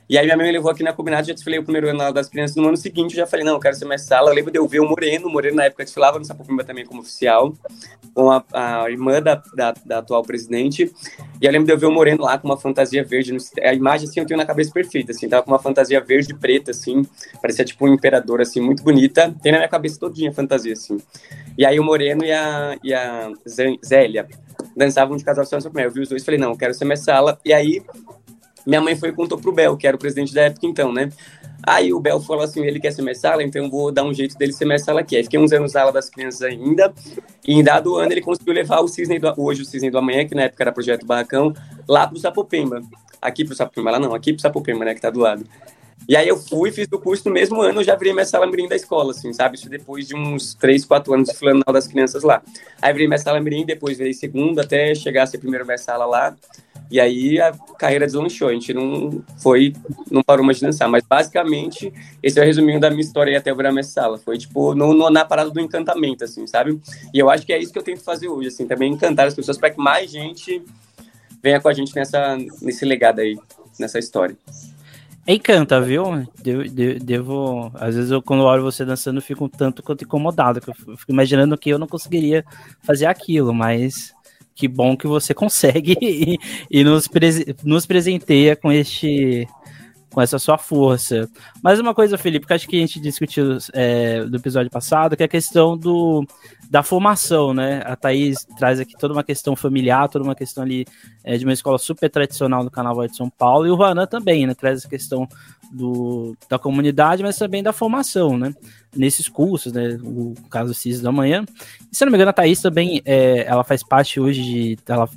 E 0.09 0.17
aí 0.17 0.25
minha 0.25 0.35
mãe 0.35 0.47
me 0.47 0.51
levou 0.51 0.71
aqui 0.71 0.81
na 0.81 0.91
combinada, 0.91 1.23
já 1.23 1.33
desfilei 1.33 1.59
o 1.59 1.63
primeiro 1.63 1.87
ano 1.87 2.11
das 2.11 2.27
crianças. 2.27 2.55
No 2.55 2.67
ano 2.67 2.77
seguinte 2.77 3.11
eu 3.11 3.17
já 3.17 3.27
falei, 3.27 3.45
não, 3.45 3.53
eu 3.53 3.59
quero 3.59 3.75
ser 3.75 3.85
mais 3.85 4.01
sala. 4.01 4.31
Eu 4.31 4.33
lembro 4.33 4.51
de 4.51 4.57
eu 4.57 4.67
ver 4.67 4.79
o 4.79 4.89
Moreno, 4.89 5.27
o 5.27 5.31
Moreno 5.31 5.57
na 5.57 5.65
época 5.65 5.83
desfilava 5.83 6.17
no 6.17 6.25
Sapopimba 6.25 6.63
também 6.63 6.83
como 6.83 7.01
oficial, 7.01 7.53
com 8.15 8.31
a, 8.31 8.43
a 8.51 8.89
irmã 8.89 9.21
da, 9.21 9.35
da, 9.55 9.71
da, 9.85 9.99
atual 9.99 10.23
presidente. 10.23 10.91
E 11.39 11.45
eu 11.45 11.51
lembro 11.51 11.67
de 11.67 11.73
eu 11.73 11.77
ver 11.77 11.85
o 11.85 11.91
Moreno 11.91 12.23
lá 12.23 12.39
com 12.39 12.47
uma 12.47 12.57
fantasia 12.57 13.03
verde. 13.03 13.37
A 13.61 13.71
imagem, 13.71 14.09
assim, 14.09 14.19
eu 14.19 14.25
tenho 14.25 14.39
na 14.39 14.47
cabeça 14.47 14.71
perfeita, 14.71 15.11
assim, 15.11 15.29
tava 15.29 15.43
com 15.43 15.51
uma 15.51 15.59
fantasia 15.59 16.01
verde 16.01 16.33
e 16.33 16.35
preta, 16.35 16.71
assim, 16.71 17.05
parecia 17.39 17.63
tipo 17.63 17.85
um 17.85 17.93
imperador, 17.93 18.41
assim, 18.41 18.59
muito 18.59 18.81
bonita. 18.81 19.31
Tem 19.43 19.51
na 19.51 19.59
minha 19.59 19.69
cabeça 19.69 19.99
todinha 19.99 20.31
a 20.31 20.33
fantasia, 20.33 20.73
assim. 20.73 20.97
E 21.55 21.63
aí 21.63 21.79
o 21.79 21.83
Moreno 21.83 22.25
e 22.25 22.31
a, 22.31 22.75
e 22.83 22.95
a 22.95 23.31
Zélia 23.85 24.27
dançavam 24.75 25.15
de 25.15 25.23
casal 25.23 25.45
São 25.45 25.59
Eu 25.75 25.91
vi 25.91 26.01
os 26.01 26.09
dois 26.09 26.23
e 26.23 26.25
falei, 26.25 26.39
não, 26.39 26.51
eu 26.51 26.57
quero 26.57 26.73
ser 26.73 26.85
mais 26.85 27.01
sala. 27.01 27.39
E 27.45 27.53
aí 27.53 27.83
minha 28.69 28.81
mãe 28.81 28.95
foi 28.95 29.09
e 29.09 29.11
contou 29.11 29.37
pro 29.37 29.51
Bel, 29.51 29.75
que 29.75 29.87
era 29.87 29.95
o 29.95 29.99
presidente 29.99 30.33
da 30.33 30.43
época 30.43 30.65
então, 30.65 30.93
né? 30.93 31.09
Aí 31.61 31.91
o 31.93 31.99
Bel 31.99 32.21
falou 32.21 32.43
assim, 32.43 32.65
ele 32.65 32.79
quer 32.79 32.91
ser 32.91 33.15
sala, 33.15 33.43
então 33.43 33.63
eu 33.63 33.69
vou 33.69 33.91
dar 33.91 34.03
um 34.03 34.13
jeito 34.13 34.37
dele 34.37 34.53
ser 34.53 34.79
sala 34.79 35.01
aqui. 35.01 35.17
Aí 35.17 35.23
fiquei 35.23 35.39
uns 35.39 35.51
anos 35.51 35.73
na 35.73 35.81
aula 35.81 35.91
das 35.91 36.09
crianças 36.09 36.41
ainda, 36.41 36.93
e 37.45 37.53
em 37.53 37.63
dado 37.63 37.95
ano 37.97 38.11
ele 38.11 38.21
conseguiu 38.21 38.53
levar 38.53 38.79
o 38.79 38.87
Cisne 38.87 39.19
do, 39.19 39.33
hoje 39.37 39.63
o 39.63 39.65
Cisne 39.65 39.91
do 39.91 39.97
Amanhã, 39.97 40.25
que 40.25 40.35
na 40.35 40.43
época 40.43 40.63
era 40.63 40.71
Projeto 40.71 41.05
Barracão, 41.05 41.53
lá 41.87 42.07
pro 42.07 42.17
Sapopemba. 42.17 42.81
Aqui 43.21 43.43
pro 43.43 43.55
Sapopemba, 43.55 43.91
lá 43.91 43.99
não, 43.99 44.15
aqui 44.15 44.31
pro 44.31 44.41
Sapopemba, 44.41 44.85
né, 44.85 44.95
que 44.95 45.01
tá 45.01 45.09
do 45.09 45.19
lado. 45.19 45.45
E 46.07 46.15
aí 46.15 46.27
eu 46.27 46.37
fui, 46.37 46.71
fiz 46.71 46.87
o 46.91 46.97
curso 46.97 47.27
no 47.27 47.33
mesmo 47.33 47.61
ano, 47.61 47.81
eu 47.81 47.83
já 47.83 47.95
virei 47.95 48.13
mestre 48.13 48.43
mirim 48.47 48.67
da 48.67 48.75
escola, 48.75 49.11
assim, 49.11 49.31
sabe? 49.31 49.57
Isso 49.57 49.69
depois 49.69 50.07
de 50.07 50.15
uns 50.15 50.55
3, 50.55 50.83
4 50.85 51.13
anos 51.13 51.29
de 51.29 51.35
flanal 51.35 51.71
das 51.71 51.87
crianças 51.87 52.23
lá. 52.23 52.41
Aí 52.81 52.91
virei 52.93 53.07
mestre 53.07 53.39
mirim, 53.39 53.65
depois 53.65 53.97
virei 53.97 54.13
segundo, 54.13 54.59
até 54.59 54.95
chegar 54.95 55.23
a 55.23 55.27
ser 55.27 55.37
primeiro 55.37 55.65
mestre 55.65 55.85
sala 55.85 56.05
lá. 56.05 56.35
E 56.91 56.99
aí 56.99 57.39
a 57.39 57.51
carreira 57.77 58.07
deslanchou, 58.07 58.47
a 58.47 58.53
gente 58.53 58.73
não 58.73 59.23
foi, 59.37 59.75
não 60.09 60.23
parou 60.23 60.43
mais 60.43 60.57
de 60.57 60.65
dançar. 60.65 60.89
Mas 60.89 61.03
basicamente, 61.07 61.93
esse 62.23 62.39
é 62.39 62.41
o 62.41 62.45
resuminho 62.45 62.79
da 62.79 62.89
minha 62.89 63.01
história 63.01 63.31
aí 63.31 63.37
até 63.37 63.53
virar 63.53 63.71
mestre 63.71 63.93
sala. 63.93 64.17
Foi 64.17 64.37
tipo, 64.39 64.73
no, 64.73 64.93
no, 64.95 65.09
na 65.11 65.23
parada 65.23 65.51
do 65.51 65.59
encantamento, 65.59 66.23
assim, 66.23 66.47
sabe? 66.47 66.79
E 67.13 67.19
eu 67.19 67.29
acho 67.29 67.45
que 67.45 67.53
é 67.53 67.59
isso 67.59 67.71
que 67.71 67.77
eu 67.77 67.83
tento 67.83 68.01
fazer 68.01 68.27
hoje, 68.27 68.47
assim, 68.47 68.65
também 68.65 68.91
encantar 68.91 69.27
as 69.27 69.35
pessoas 69.35 69.57
para 69.57 69.69
que 69.69 69.79
mais 69.79 70.09
gente 70.09 70.63
venha 71.43 71.61
com 71.61 71.69
a 71.69 71.73
gente 71.73 71.95
nessa, 71.95 72.35
nesse 72.61 72.83
legado 72.85 73.19
aí, 73.19 73.37
nessa 73.79 73.99
história. 73.99 74.35
Encanta, 75.31 75.79
viu? 75.79 76.25
Devo, 76.41 76.63
devo, 76.99 77.71
às 77.75 77.93
vezes 77.93 78.09
eu 78.09 78.19
quando 78.19 78.41
olho 78.41 78.63
você 78.63 78.83
dançando 78.83 79.21
fico 79.21 79.45
um 79.45 79.47
tanto 79.47 79.83
quanto 79.83 80.03
incomodado, 80.03 80.59
que 80.59 80.71
eu 80.71 80.73
fico 80.73 81.11
imaginando 81.11 81.55
que 81.55 81.69
eu 81.69 81.77
não 81.77 81.85
conseguiria 81.85 82.43
fazer 82.81 83.05
aquilo, 83.05 83.53
mas 83.53 84.11
que 84.55 84.67
bom 84.67 84.97
que 84.97 85.05
você 85.05 85.31
consegue 85.35 85.95
e, 86.01 86.39
e 86.71 86.83
nos, 86.83 87.07
prese, 87.07 87.55
nos 87.63 87.85
presenteia 87.85 88.55
com 88.55 88.71
este 88.71 89.47
com 90.19 90.23
essa 90.23 90.37
sua 90.37 90.57
força. 90.57 91.29
Mas 91.63 91.79
uma 91.79 91.95
coisa, 91.95 92.17
Felipe, 92.17 92.45
que 92.45 92.53
acho 92.53 92.67
que 92.67 92.75
a 92.75 92.79
gente 92.81 92.99
discutiu 92.99 93.57
é, 93.71 94.25
do 94.25 94.35
episódio 94.35 94.69
passado, 94.69 95.15
que 95.15 95.23
é 95.23 95.25
a 95.25 95.29
questão 95.29 95.77
do, 95.77 96.27
da 96.69 96.83
formação, 96.83 97.53
né? 97.53 97.81
A 97.85 97.95
Thaís 97.95 98.45
traz 98.57 98.81
aqui 98.81 98.97
toda 98.99 99.13
uma 99.13 99.23
questão 99.23 99.55
familiar, 99.55 100.09
toda 100.09 100.25
uma 100.25 100.35
questão 100.35 100.61
ali 100.61 100.85
é, 101.23 101.37
de 101.37 101.45
uma 101.45 101.53
escola 101.53 101.77
super 101.77 102.09
tradicional 102.09 102.65
do 102.65 102.69
Carnaval 102.69 103.07
de 103.07 103.15
São 103.15 103.29
Paulo, 103.29 103.65
e 103.65 103.71
o 103.71 103.77
Juanan 103.77 104.07
também, 104.07 104.45
né? 104.45 104.53
Traz 104.53 104.79
essa 104.79 104.89
questão 104.89 105.25
do, 105.71 106.35
da 106.49 106.59
comunidade, 106.59 107.23
mas 107.23 107.37
também 107.37 107.63
da 107.63 107.71
formação, 107.71 108.37
né? 108.37 108.53
Nesses 108.93 109.29
cursos, 109.29 109.71
né? 109.71 109.97
O 110.03 110.33
caso 110.49 110.73
CIS 110.73 110.99
da 110.99 111.13
manhã. 111.13 111.45
E, 111.89 111.95
se 111.95 112.03
não 112.03 112.11
me 112.11 112.17
engano, 112.17 112.31
a 112.31 112.33
Thaís 112.33 112.61
também, 112.61 113.01
é, 113.05 113.45
ela 113.47 113.63
faz 113.63 113.83
parte 113.83 114.19
hoje 114.19 114.43
de. 114.43 114.77
Ela, 114.85 115.07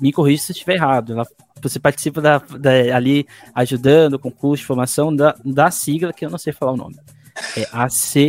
me 0.00 0.12
corrija 0.12 0.42
se 0.42 0.52
estiver 0.52 0.74
errado. 0.74 1.12
Ela 1.12 1.26
você 1.62 1.78
participa 1.78 2.20
da, 2.20 2.38
da, 2.38 2.70
ali 2.94 3.26
ajudando 3.54 4.18
com 4.18 4.30
curso 4.30 4.60
de 4.60 4.66
formação 4.66 5.14
da, 5.14 5.34
da 5.44 5.70
sigla, 5.70 6.12
que 6.12 6.24
eu 6.24 6.30
não 6.30 6.38
sei 6.38 6.52
falar 6.52 6.72
o 6.72 6.76
nome. 6.76 6.96
É 7.56 7.66
AC. 7.72 8.28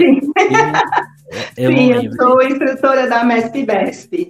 Eu 1.57 1.71
Sim, 1.71 1.91
eu 1.91 2.13
sou 2.13 2.41
instrutora 2.41 3.09
da 3.09 3.21
MESP-BESP. 3.21 4.29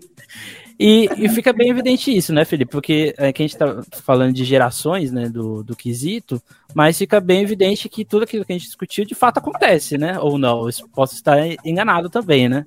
E, 0.79 1.09
e, 1.17 1.29
fica 1.29 1.51
bem 1.51 1.69
evidente 1.69 2.15
isso, 2.15 2.31
né, 2.31 2.45
Felipe? 2.45 2.71
Porque 2.71 3.13
é 3.17 3.33
que 3.33 3.41
a 3.41 3.45
gente 3.45 3.53
está 3.53 3.83
falando 4.03 4.33
de 4.33 4.43
gerações, 4.43 5.11
né, 5.11 5.27
do, 5.27 5.63
do 5.63 5.75
quesito, 5.75 6.41
mas 6.73 6.97
fica 6.97 7.19
bem 7.19 7.41
evidente 7.41 7.89
que 7.89 8.05
tudo 8.05 8.23
aquilo 8.23 8.45
que 8.45 8.53
a 8.53 8.57
gente 8.57 8.67
discutiu 8.67 9.03
de 9.03 9.15
fato 9.15 9.39
acontece, 9.39 9.97
né? 9.97 10.19
Ou 10.19 10.37
não, 10.37 10.67
eu 10.67 10.73
posso 10.93 11.15
estar 11.15 11.37
enganado 11.65 12.09
também, 12.09 12.47
né? 12.47 12.63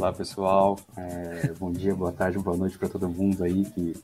Olá, 0.00 0.14
pessoal. 0.14 0.78
É, 0.96 1.52
bom 1.60 1.70
dia, 1.70 1.94
boa 1.94 2.10
tarde, 2.10 2.38
boa 2.38 2.56
noite 2.56 2.78
para 2.78 2.88
todo 2.88 3.06
mundo 3.06 3.44
aí 3.44 3.66
que 3.66 3.94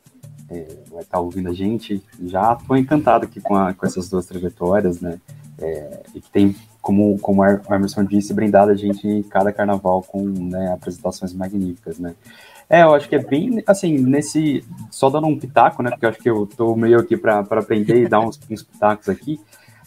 é, 0.51 0.67
vai 0.91 1.01
estar 1.01 1.17
tá 1.17 1.21
ouvindo 1.21 1.49
a 1.49 1.55
gente. 1.55 2.05
Já 2.23 2.53
estou 2.53 2.77
encantado 2.77 3.25
aqui 3.25 3.41
com, 3.41 3.57
a, 3.57 3.73
com 3.73 3.87
essas 3.87 4.11
duas 4.11 4.27
trajetórias, 4.27 5.01
né? 5.01 5.19
É, 5.59 6.03
e 6.15 6.21
que 6.21 6.31
tem, 6.31 6.55
como, 6.83 7.19
como 7.19 7.41
o 7.41 7.75
Emerson 7.75 8.05
disse, 8.05 8.35
brindado 8.35 8.73
a 8.73 8.75
gente 8.75 9.25
cada 9.31 9.51
carnaval 9.51 10.03
com 10.03 10.23
né, 10.23 10.71
apresentações 10.71 11.33
magníficas, 11.33 11.99
né? 11.99 12.15
É, 12.69 12.83
eu 12.83 12.95
acho 12.95 13.09
que 13.09 13.17
é 13.17 13.25
bem, 13.25 13.65
assim, 13.67 13.97
nesse, 13.97 14.63
só 14.91 15.09
dando 15.09 15.29
um 15.29 15.39
pitaco, 15.39 15.83
né, 15.83 15.89
porque 15.93 16.05
eu 16.05 16.11
acho 16.11 16.19
que 16.19 16.29
eu 16.29 16.45
estou 16.45 16.77
meio 16.77 16.99
aqui 16.99 17.17
para 17.17 17.39
aprender 17.39 18.03
e 18.03 18.09
dar 18.09 18.21
uns, 18.21 18.39
uns 18.51 18.63
pitacos 18.63 19.09
aqui, 19.09 19.41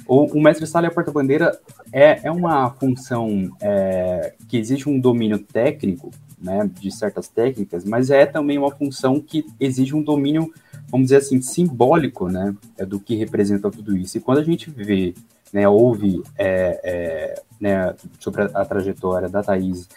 o, 0.10 0.26
o 0.26 0.42
mestre 0.42 0.66
sala 0.66 0.88
e 0.88 0.90
a 0.90 0.92
porta-bandeira 0.92 1.58
é, 1.94 2.22
é 2.24 2.32
uma 2.32 2.72
função 2.72 3.56
é, 3.62 4.34
que 4.48 4.58
exige 4.58 4.90
um 4.90 5.00
domínio 5.00 5.38
técnico, 5.38 6.10
né, 6.42 6.68
de 6.80 6.92
certas 6.92 7.28
técnicas, 7.28 7.86
mas 7.86 8.10
é 8.10 8.26
também 8.26 8.58
uma 8.58 8.72
função 8.72 9.20
que 9.20 9.46
exige 9.60 9.96
um 9.96 10.02
domínio, 10.02 10.52
vamos 10.90 11.08
dizer 11.08 11.18
assim, 11.18 11.40
simbólico, 11.42 12.28
né, 12.28 12.56
é 12.76 12.86
do 12.86 13.00
que 13.00 13.16
representa 13.16 13.70
tudo 13.70 13.96
isso. 13.96 14.18
E 14.18 14.22
quando 14.22 14.40
a 14.40 14.44
gente 14.44 14.72
vê, 14.72 15.14
né, 15.54 15.70
ouve 15.70 16.24
é, 16.36 16.80
é, 16.84 17.42
né, 17.62 17.94
sobre 18.20 18.42
a, 18.42 18.46
a, 18.46 18.66
trajetória 18.66 19.30
da 19.30 19.44
Thaís 19.44 19.88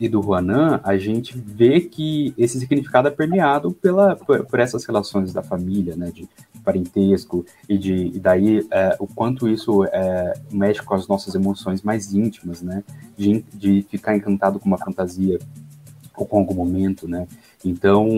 e 0.00 0.08
do 0.08 0.22
Juanan, 0.22 0.80
a 0.82 0.96
gente 0.96 1.38
vê 1.38 1.80
que 1.80 2.34
esse 2.36 2.58
significado 2.58 3.06
é 3.06 3.12
permeado 3.12 3.70
pela, 3.70 4.16
por, 4.16 4.44
por 4.44 4.58
essas 4.58 4.84
relações 4.84 5.32
da 5.32 5.42
família, 5.42 5.94
né, 5.94 6.10
de 6.12 6.28
parentesco 6.66 7.46
e 7.68 7.78
de 7.78 7.94
e 8.08 8.18
daí 8.18 8.66
é, 8.72 8.96
o 8.98 9.06
quanto 9.06 9.48
isso 9.48 9.84
é, 9.84 10.34
mexe 10.50 10.82
com 10.82 10.94
as 10.94 11.06
nossas 11.06 11.34
emoções 11.36 11.82
mais 11.82 12.12
íntimas, 12.12 12.60
né? 12.60 12.82
De, 13.16 13.44
de 13.54 13.86
ficar 13.88 14.16
encantado 14.16 14.58
com 14.58 14.66
uma 14.66 14.76
fantasia 14.76 15.38
ou 16.16 16.26
com 16.26 16.38
algum 16.38 16.54
momento, 16.54 17.06
né? 17.06 17.28
Então, 17.64 18.08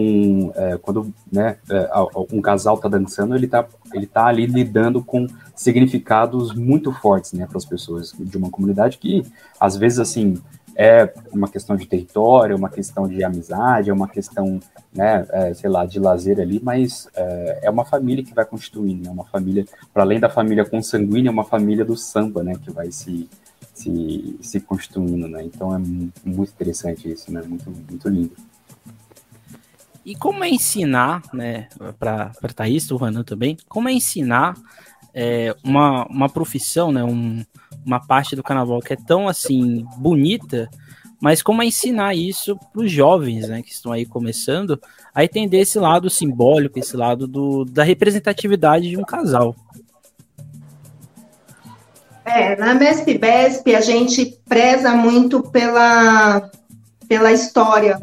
é, 0.54 0.78
quando 0.78 1.12
né, 1.30 1.56
é, 1.70 1.90
um 2.32 2.40
casal 2.40 2.76
está 2.76 2.88
dançando, 2.88 3.34
ele 3.34 3.46
está 3.46 3.66
ele 3.92 4.06
tá 4.06 4.26
ali 4.26 4.46
lidando 4.46 5.02
com 5.02 5.26
significados 5.54 6.54
muito 6.54 6.92
fortes, 6.92 7.32
né, 7.32 7.46
para 7.46 7.56
as 7.56 7.64
pessoas 7.64 8.14
de 8.18 8.36
uma 8.36 8.50
comunidade 8.50 8.98
que, 8.98 9.22
às 9.58 9.76
vezes, 9.76 9.98
assim, 9.98 10.34
é 10.80 11.12
uma 11.32 11.48
questão 11.48 11.74
de 11.74 11.84
território, 11.86 12.56
uma 12.56 12.70
questão 12.70 13.08
de 13.08 13.24
amizade, 13.24 13.90
é 13.90 13.92
uma 13.92 14.06
questão, 14.06 14.60
né, 14.94 15.26
é, 15.30 15.52
sei 15.52 15.68
lá, 15.68 15.84
de 15.84 15.98
lazer 15.98 16.38
ali, 16.38 16.60
mas 16.62 17.08
é, 17.16 17.60
é 17.64 17.70
uma 17.70 17.84
família 17.84 18.22
que 18.22 18.32
vai 18.32 18.44
constituindo, 18.44 19.02
é 19.02 19.06
né, 19.06 19.10
uma 19.10 19.24
família, 19.24 19.66
para 19.92 20.04
além 20.04 20.20
da 20.20 20.30
família 20.30 20.64
consanguínea, 20.64 21.30
é 21.30 21.32
uma 21.32 21.42
família 21.42 21.84
do 21.84 21.96
samba, 21.96 22.44
né, 22.44 22.52
que 22.62 22.70
vai 22.70 22.92
se, 22.92 23.28
se, 23.74 24.38
se 24.40 24.60
constituindo, 24.60 25.26
né, 25.26 25.42
então 25.42 25.74
é 25.74 25.78
muito 25.78 26.52
interessante 26.52 27.10
isso, 27.10 27.32
né, 27.32 27.42
muito, 27.42 27.68
muito 27.68 28.08
lindo. 28.08 28.36
E 30.06 30.14
como 30.14 30.44
é 30.44 30.48
ensinar, 30.48 31.22
né, 31.34 31.68
para 31.98 32.30
Thaís, 32.54 32.88
o 32.92 32.96
Renan 32.96 33.24
também, 33.24 33.56
como 33.68 33.88
é 33.88 33.92
ensinar 33.92 34.54
é, 35.14 35.54
uma, 35.64 36.06
uma 36.06 36.28
profissão, 36.28 36.92
né, 36.92 37.02
um, 37.02 37.44
uma 37.84 38.00
parte 38.00 38.36
do 38.36 38.42
carnaval 38.42 38.80
que 38.80 38.92
é 38.92 38.96
tão 38.96 39.28
assim 39.28 39.84
bonita, 39.96 40.68
mas 41.20 41.42
como 41.42 41.62
é 41.62 41.66
ensinar 41.66 42.14
isso 42.14 42.56
para 42.56 42.82
os 42.82 42.90
jovens, 42.90 43.48
né, 43.48 43.62
que 43.62 43.72
estão 43.72 43.92
aí 43.92 44.06
começando, 44.06 44.80
a 45.14 45.24
entender 45.24 45.58
esse 45.58 45.78
lado 45.78 46.08
simbólico, 46.08 46.78
esse 46.78 46.96
lado 46.96 47.26
do, 47.26 47.64
da 47.64 47.82
representatividade 47.82 48.88
de 48.88 48.96
um 48.96 49.02
casal. 49.02 49.56
É, 52.24 52.56
na 52.56 52.74
MESP-BESP 52.74 53.74
a 53.74 53.80
gente 53.80 54.38
preza 54.46 54.92
muito 54.94 55.42
pela, 55.42 56.50
pela 57.08 57.32
história, 57.32 57.98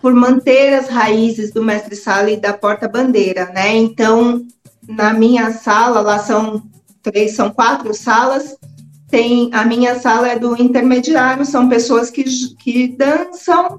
por 0.00 0.12
manter 0.12 0.74
as 0.74 0.88
raízes 0.88 1.52
do 1.52 1.62
mestre-sala 1.62 2.30
e 2.30 2.36
da 2.36 2.52
porta-bandeira, 2.52 3.46
né? 3.46 3.76
Então, 3.76 4.44
na 4.88 5.12
minha 5.12 5.52
sala, 5.52 6.00
lá 6.00 6.18
são 6.18 6.62
três, 7.02 7.34
são 7.34 7.50
quatro 7.50 7.94
salas. 7.94 8.56
Tem 9.08 9.50
a 9.52 9.64
minha 9.64 9.98
sala 9.98 10.28
é 10.28 10.38
do 10.38 10.60
intermediário, 10.60 11.44
são 11.44 11.68
pessoas 11.68 12.10
que, 12.10 12.24
que 12.56 12.88
dançam 12.96 13.78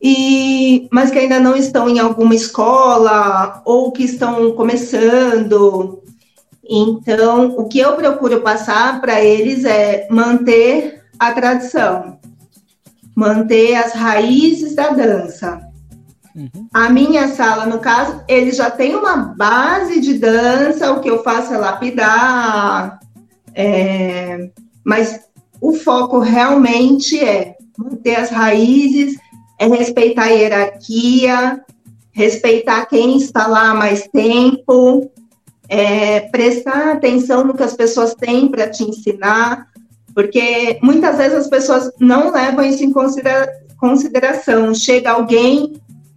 e 0.00 0.86
mas 0.92 1.10
que 1.10 1.18
ainda 1.18 1.40
não 1.40 1.56
estão 1.56 1.88
em 1.88 1.98
alguma 1.98 2.34
escola 2.34 3.62
ou 3.64 3.90
que 3.90 4.04
estão 4.04 4.52
começando. 4.52 6.02
Então, 6.66 7.56
o 7.56 7.68
que 7.68 7.78
eu 7.78 7.96
procuro 7.96 8.40
passar 8.42 9.00
para 9.00 9.22
eles 9.22 9.64
é 9.64 10.06
manter 10.10 11.02
a 11.18 11.32
tradição, 11.32 12.18
manter 13.14 13.74
as 13.74 13.92
raízes 13.92 14.74
da 14.74 14.90
dança. 14.90 15.63
Uhum. 16.34 16.68
A 16.72 16.90
minha 16.90 17.28
sala, 17.28 17.66
no 17.66 17.78
caso, 17.78 18.20
ele 18.26 18.50
já 18.50 18.70
tem 18.70 18.96
uma 18.96 19.16
base 19.16 20.00
de 20.00 20.14
dança, 20.14 20.90
o 20.92 21.00
que 21.00 21.08
eu 21.08 21.22
faço 21.22 21.54
é 21.54 21.56
lapidar, 21.56 22.98
é, 23.54 24.50
mas 24.84 25.20
o 25.60 25.72
foco 25.72 26.18
realmente 26.18 27.18
é 27.22 27.54
manter 27.78 28.16
as 28.16 28.30
raízes, 28.30 29.16
é 29.58 29.66
respeitar 29.68 30.24
a 30.24 30.28
hierarquia, 30.28 31.64
respeitar 32.12 32.86
quem 32.86 33.16
está 33.16 33.46
lá 33.46 33.70
há 33.70 33.74
mais 33.74 34.08
tempo, 34.08 35.10
é, 35.68 36.20
prestar 36.20 36.92
atenção 36.92 37.44
no 37.44 37.54
que 37.54 37.62
as 37.62 37.74
pessoas 37.74 38.14
têm 38.14 38.48
para 38.48 38.68
te 38.68 38.82
ensinar, 38.82 39.68
porque 40.12 40.78
muitas 40.82 41.16
vezes 41.16 41.38
as 41.38 41.48
pessoas 41.48 41.90
não 42.00 42.32
levam 42.32 42.64
isso 42.64 42.84
em 42.84 42.92
considera 42.92 43.48
consideração. 43.76 44.74
Chega 44.74 45.10
alguém 45.10 45.74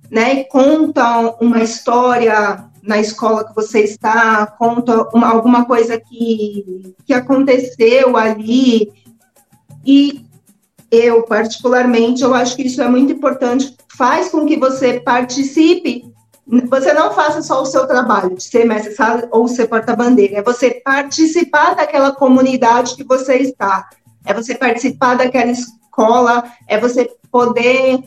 né, 0.10 0.44
conta 0.46 1.36
uma 1.42 1.62
história 1.62 2.66
na 2.82 3.00
escola 3.00 3.46
que 3.46 3.54
você 3.54 3.82
está, 3.82 4.46
conta 4.46 5.10
uma, 5.14 5.28
alguma 5.30 5.66
coisa 5.66 6.00
que, 6.00 6.96
que 7.06 7.14
aconteceu 7.14 8.16
ali. 8.16 8.92
E 9.86 10.26
eu, 10.90 11.24
particularmente, 11.24 12.24
eu 12.24 12.34
acho 12.34 12.56
que 12.56 12.64
isso 12.64 12.82
é 12.82 12.88
muito 12.88 13.12
importante, 13.12 13.76
faz 13.98 14.30
com 14.30 14.46
que 14.46 14.58
você 14.58 15.00
participe 15.00 16.06
você 16.70 16.94
não 16.94 17.14
faça 17.14 17.42
só 17.42 17.62
o 17.62 17.66
seu 17.66 17.86
trabalho 17.86 18.34
de 18.34 18.44
ser 18.44 18.66
mestre 18.66 18.96
sala 18.96 19.28
ou 19.32 19.50
ser 19.50 19.68
porta-bandeira, 19.68 20.38
é 20.38 20.42
você 20.42 20.82
participar 20.84 21.76
daquela 21.76 22.16
comunidade 22.16 22.96
que 22.96 23.04
você 23.04 23.36
está, 23.36 23.90
é 24.26 24.34
você 24.34 24.56
participar 24.56 25.16
daquela 25.16 25.52
escola, 25.52 26.46
é 26.66 26.80
você 26.80 27.12
poder 27.30 28.02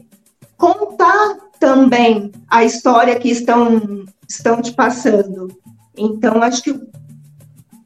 contar 0.57 1.37
também 1.61 2.33
a 2.49 2.65
história 2.65 3.21
que 3.21 3.31
estão, 3.31 4.07
estão 4.27 4.61
te 4.61 4.73
passando. 4.73 5.49
Então, 5.97 6.43
acho 6.43 6.63
que 6.63 6.71
o, 6.71 6.89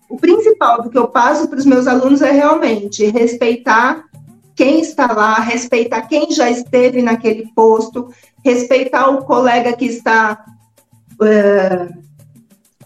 o 0.09 0.17
principal 0.17 0.81
do 0.81 0.89
que 0.89 0.97
eu 0.97 1.09
passo 1.09 1.49
para 1.49 1.59
os 1.59 1.67
meus 1.67 1.87
alunos 1.89 2.23
é 2.23 2.31
realmente 2.31 3.05
respeitar 3.07 4.05
quem 4.55 4.81
está 4.81 5.13
lá, 5.13 5.35
respeitar 5.41 6.03
quem 6.03 6.31
já 6.31 6.49
esteve 6.49 7.03
naquele 7.03 7.53
posto, 7.55 8.09
respeitar 8.45 9.09
o 9.09 9.25
colega 9.25 9.77
que 9.77 9.87
está. 9.87 10.45
Uh, 11.15 12.05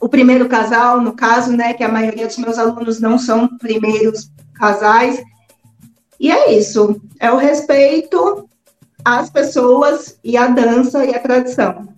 o 0.01 0.09
primeiro 0.09 0.49
casal, 0.49 1.01
no 1.01 1.13
caso, 1.13 1.53
né, 1.53 1.75
que 1.75 1.83
a 1.83 1.89
maioria 1.89 2.27
dos 2.27 2.39
meus 2.39 2.57
alunos 2.57 3.01
não 3.01 3.19
são 3.19 3.59
primeiros 3.59 4.31
casais. 4.55 5.21
E 6.19 6.31
é 6.31 6.53
isso, 6.53 7.01
é 7.21 7.31
o 7.31 7.37
respeito 7.37 8.48
às 9.17 9.31
pessoas 9.31 10.19
e 10.23 10.37
à 10.37 10.49
dança 10.49 11.05
e 11.05 11.15
à 11.15 11.19
tradição. 11.19 11.89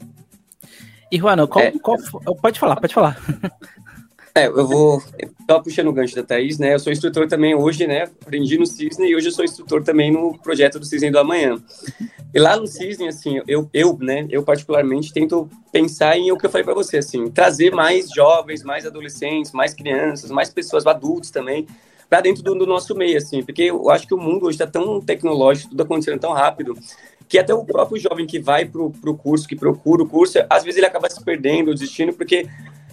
E, 1.10 1.18
Juana, 1.18 1.46
qual, 1.46 1.64
é, 1.64 1.72
qual, 1.72 1.98
pode 2.40 2.60
falar, 2.60 2.76
pode 2.76 2.94
falar. 2.94 3.16
É, 4.32 4.46
eu 4.46 4.64
vou. 4.64 5.02
Estava 5.40 5.60
puxando 5.60 5.88
o 5.88 5.92
gancho 5.92 6.14
da 6.14 6.22
Thaís, 6.22 6.56
né? 6.56 6.72
Eu 6.72 6.78
sou 6.78 6.92
instrutor 6.92 7.26
também 7.26 7.52
hoje, 7.52 7.84
né? 7.84 8.04
Aprendi 8.04 8.56
no 8.56 8.64
Cisne 8.64 9.08
e 9.08 9.16
hoje 9.16 9.26
eu 9.26 9.32
sou 9.32 9.44
instrutor 9.44 9.82
também 9.82 10.12
no 10.12 10.38
projeto 10.38 10.78
do 10.78 10.86
Cisne 10.86 11.10
do 11.10 11.18
Amanhã. 11.18 11.60
E 12.32 12.38
lá 12.38 12.56
no 12.56 12.64
Cisne, 12.64 13.08
assim, 13.08 13.40
eu, 13.48 13.68
eu, 13.74 13.98
né? 14.00 14.28
Eu 14.30 14.44
particularmente 14.44 15.12
tento 15.12 15.50
pensar 15.72 16.16
em 16.16 16.30
o 16.30 16.38
que 16.38 16.46
eu 16.46 16.50
falei 16.50 16.64
para 16.64 16.74
você, 16.74 16.98
assim, 16.98 17.28
trazer 17.28 17.72
mais 17.72 18.08
jovens, 18.14 18.62
mais 18.62 18.86
adolescentes, 18.86 19.50
mais 19.50 19.74
crianças, 19.74 20.30
mais 20.30 20.48
pessoas, 20.48 20.86
adultos 20.86 21.32
também, 21.32 21.66
para 22.10 22.22
dentro 22.22 22.42
do, 22.42 22.56
do, 22.56 22.66
nosso 22.66 22.92
meio, 22.96 23.16
assim, 23.16 23.40
porque 23.40 23.62
eu 23.62 23.88
acho 23.88 24.04
que 24.04 24.12
o 24.12 24.18
mundo 24.18 24.46
hoje 24.46 24.56
está 24.56 24.66
tão 24.66 25.00
tecnológico, 25.00 25.70
tudo 25.70 25.82
acontecendo 25.84 26.18
tão 26.18 26.32
rápido, 26.32 26.76
que 27.28 27.38
até 27.38 27.54
o 27.54 27.64
próprio 27.64 28.02
jovem 28.02 28.26
que 28.26 28.40
vai 28.40 28.64
para 28.64 28.82
o 28.82 29.16
curso, 29.16 29.46
que 29.46 29.54
procura 29.54 30.02
o 30.02 30.08
curso, 30.08 30.38
às 30.50 30.64
vezes 30.64 30.78
ele 30.78 30.86
acaba 30.86 31.08
se 31.08 31.24
perdendo, 31.24 31.72
desistindo, 31.72 32.12
porque 32.12 32.48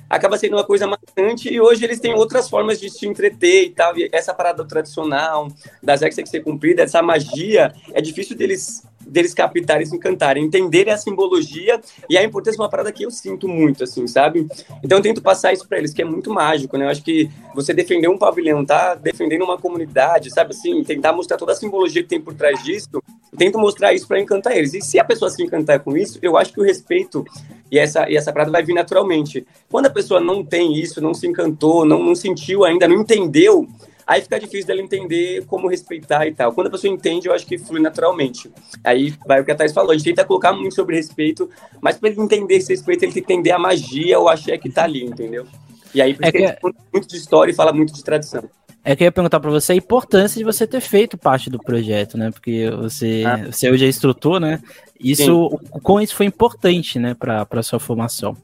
acaba 0.10 0.38
sendo 0.38 0.56
uma 0.56 0.64
coisa 0.64 0.88
marcante 0.88 1.52
e 1.52 1.60
hoje 1.60 1.84
eles 1.84 2.00
têm 2.00 2.14
outras 2.14 2.50
formas 2.50 2.80
de 2.80 2.90
se 2.90 3.08
entreter 3.08 3.66
e 3.66 3.70
tal. 3.70 3.98
E 3.98 4.10
essa 4.12 4.34
parada 4.34 4.66
tradicional, 4.66 5.48
das 5.82 6.02
regras 6.02 6.16
tem 6.16 6.24
que 6.24 6.32
ser 6.32 6.42
cumprida, 6.42 6.84
essa 6.84 7.02
magia, 7.02 7.74
é 7.94 8.02
difícil 8.02 8.36
deles 8.36 8.84
deles 9.08 9.34
captarem, 9.34 9.86
se 9.86 9.96
encantarem, 9.96 10.44
entenderem 10.44 10.94
a 10.94 10.98
simbologia 10.98 11.80
e 12.10 12.18
a 12.18 12.24
importância 12.24 12.58
de 12.58 12.62
uma 12.62 12.70
parada 12.70 12.92
que 12.92 13.06
eu 13.06 13.12
sinto 13.12 13.48
muito, 13.48 13.84
assim, 13.84 14.06
sabe? 14.06 14.48
Então 14.84 14.98
eu 14.98 15.02
tento 15.02 15.22
passar 15.22 15.54
isso 15.54 15.68
para 15.68 15.78
eles, 15.78 15.94
que 15.94 16.02
é 16.02 16.06
muito 16.06 16.30
mágico, 16.32 16.78
né? 16.78 16.86
Eu 16.86 16.90
acho 16.90 17.04
que 17.04 17.30
você 17.56 17.74
defender 17.74 18.10
um 18.10 18.18
pavilhão, 18.18 18.66
tá 18.66 18.96
defendendo 18.96 19.44
uma 19.44 19.58
comunidade, 19.58 20.32
sabe 20.32 20.52
assim, 20.52 20.84
tentar 20.84 21.14
mostrar 21.14 21.38
toda 21.38 21.54
a 21.54 21.56
simbologia 21.56 22.04
que 22.04 22.10
tem 22.10 22.22
por 22.22 22.34
trás 22.34 22.62
disso, 22.64 23.02
tento 23.36 23.58
mostrar 23.58 23.94
isso 23.94 24.08
para 24.08 24.20
encantar 24.20 24.56
eles. 24.56 24.74
E 24.74 24.82
se 24.82 25.00
a 25.00 25.04
pessoa 25.04 25.30
se 25.30 25.42
encantar 25.44 25.80
com 25.80 25.98
isso, 25.98 26.20
eu 26.22 26.38
acho 26.38 26.54
que 26.54 26.60
o 26.60 26.64
respeito 26.64 27.26
e 27.72 27.78
essa, 27.78 28.10
e 28.10 28.16
essa 28.16 28.32
parada 28.32 28.52
vai 28.52 28.64
vir 28.64 28.74
naturalmente. 28.74 29.46
Quando 29.70 29.88
a 29.88 29.90
pessoa 29.90 30.20
não 30.20 30.44
tem 30.44 30.78
isso, 30.78 31.02
não 31.02 31.14
se 31.14 31.28
encantou, 31.28 31.86
não, 31.86 32.04
não 32.04 32.16
sentiu 32.16 32.64
ainda, 32.64 32.88
não 32.88 33.02
entendeu, 33.02 33.68
aí 34.06 34.22
fica 34.22 34.40
difícil 34.40 34.68
dela 34.68 34.82
entender 34.82 35.46
como 35.46 35.68
respeitar 35.68 36.26
e 36.26 36.34
tal. 36.34 36.54
Quando 36.54 36.68
a 36.68 36.72
pessoa 36.72 36.94
entende, 36.94 37.28
eu 37.28 37.34
acho 37.34 37.46
que 37.46 37.58
flui 37.58 37.82
naturalmente. 37.82 38.50
Aí 38.84 39.14
vai 39.26 39.42
o 39.42 39.46
que 39.46 39.52
a 39.52 39.56
Thais 39.56 39.74
falou, 39.74 39.92
a 39.92 39.94
gente 39.96 40.06
tenta 40.06 40.24
colocar 40.24 40.54
muito 40.54 40.76
sobre 40.76 40.96
respeito, 40.96 41.50
mas 41.82 41.98
para 41.98 42.10
ele 42.10 42.22
entender 42.22 42.56
esse 42.56 42.72
respeito, 42.72 43.04
ele 43.04 43.12
tem 43.12 43.24
que 43.24 43.34
entender 43.34 43.52
a 43.52 43.60
magia 43.60 44.18
ou 44.18 44.30
a 44.30 44.34
axé 44.34 44.58
que 44.58 44.70
tá 44.70 44.86
ali, 44.86 45.04
entendeu? 45.04 45.46
E 45.94 46.02
aí, 46.02 46.14
porque 46.14 46.38
é 46.38 46.54
que... 46.54 46.60
muito 46.94 47.08
de 47.08 47.18
história 47.18 47.52
e 47.52 47.56
fala 47.56 47.74
muito 47.74 47.94
de 47.94 48.04
tradição. 48.04 48.44
É 48.90 48.96
que 48.96 49.04
eu 49.04 49.06
ia 49.08 49.12
perguntar 49.12 49.42
para 49.42 49.52
você 49.52 49.74
a 49.74 49.76
importância 49.76 50.40
de 50.40 50.46
você 50.46 50.66
ter 50.66 50.80
feito 50.80 51.18
parte 51.18 51.50
do 51.50 51.60
projeto, 51.60 52.18
né? 52.18 52.32
Porque 52.32 52.70
você, 52.72 53.22
ah. 53.28 53.52
você 53.52 53.70
hoje 53.70 53.84
é 53.84 53.90
instrutor, 53.90 54.40
né? 54.40 54.62
Isso, 54.98 55.48
o 55.48 55.82
com 55.82 56.00
isso 56.00 56.16
foi 56.16 56.26
importante, 56.26 56.98
né, 56.98 57.14
para 57.14 57.62
sua 57.62 57.82
formação. 57.82 58.38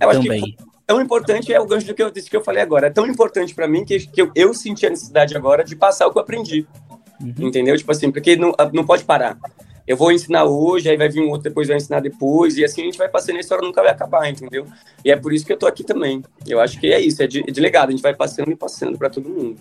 Eu 0.00 0.10
também. 0.10 0.42
acho 0.42 0.56
que 0.56 0.56
tão 0.86 1.02
importante 1.02 1.52
é 1.52 1.60
o 1.60 1.66
gancho 1.66 1.86
do 1.86 1.94
que 1.94 2.02
eu 2.02 2.10
disse 2.10 2.30
que 2.30 2.36
eu 2.36 2.42
falei 2.42 2.62
agora. 2.62 2.86
É 2.86 2.90
tão 2.90 3.06
importante 3.06 3.54
para 3.54 3.68
mim 3.68 3.84
que, 3.84 4.06
que 4.06 4.22
eu, 4.22 4.30
eu, 4.34 4.54
senti 4.54 4.86
a 4.86 4.90
necessidade 4.90 5.36
agora 5.36 5.62
de 5.62 5.76
passar 5.76 6.06
o 6.06 6.12
que 6.12 6.16
eu 6.16 6.22
aprendi. 6.22 6.66
Uhum. 7.20 7.48
Entendeu? 7.48 7.76
Tipo 7.76 7.92
assim, 7.92 8.10
porque 8.10 8.36
não, 8.36 8.54
não 8.72 8.86
pode 8.86 9.04
parar. 9.04 9.36
Eu 9.86 9.96
vou 9.96 10.10
ensinar 10.10 10.44
hoje, 10.44 10.88
aí 10.88 10.96
vai 10.96 11.08
vir 11.08 11.20
um 11.20 11.28
outro 11.28 11.44
depois, 11.44 11.68
vai 11.68 11.76
ensinar 11.76 12.00
depois, 12.00 12.56
e 12.56 12.64
assim 12.64 12.82
a 12.82 12.84
gente 12.84 12.98
vai 12.98 13.08
passando, 13.08 13.36
a 13.36 13.40
história 13.40 13.66
nunca 13.66 13.82
vai 13.82 13.90
acabar, 13.92 14.28
entendeu? 14.28 14.66
E 15.04 15.10
é 15.10 15.16
por 15.16 15.32
isso 15.32 15.44
que 15.44 15.52
eu 15.52 15.58
tô 15.58 15.66
aqui 15.66 15.84
também. 15.84 16.22
Eu 16.46 16.60
acho 16.60 16.80
que 16.80 16.92
é 16.92 17.00
isso, 17.00 17.22
é 17.22 17.26
de, 17.26 17.40
é 17.40 17.50
de 17.50 17.60
legado, 17.60 17.88
a 17.88 17.92
gente 17.92 18.02
vai 18.02 18.14
passando 18.14 18.50
e 18.50 18.56
passando 18.56 18.96
para 18.96 19.10
todo 19.10 19.28
mundo 19.28 19.58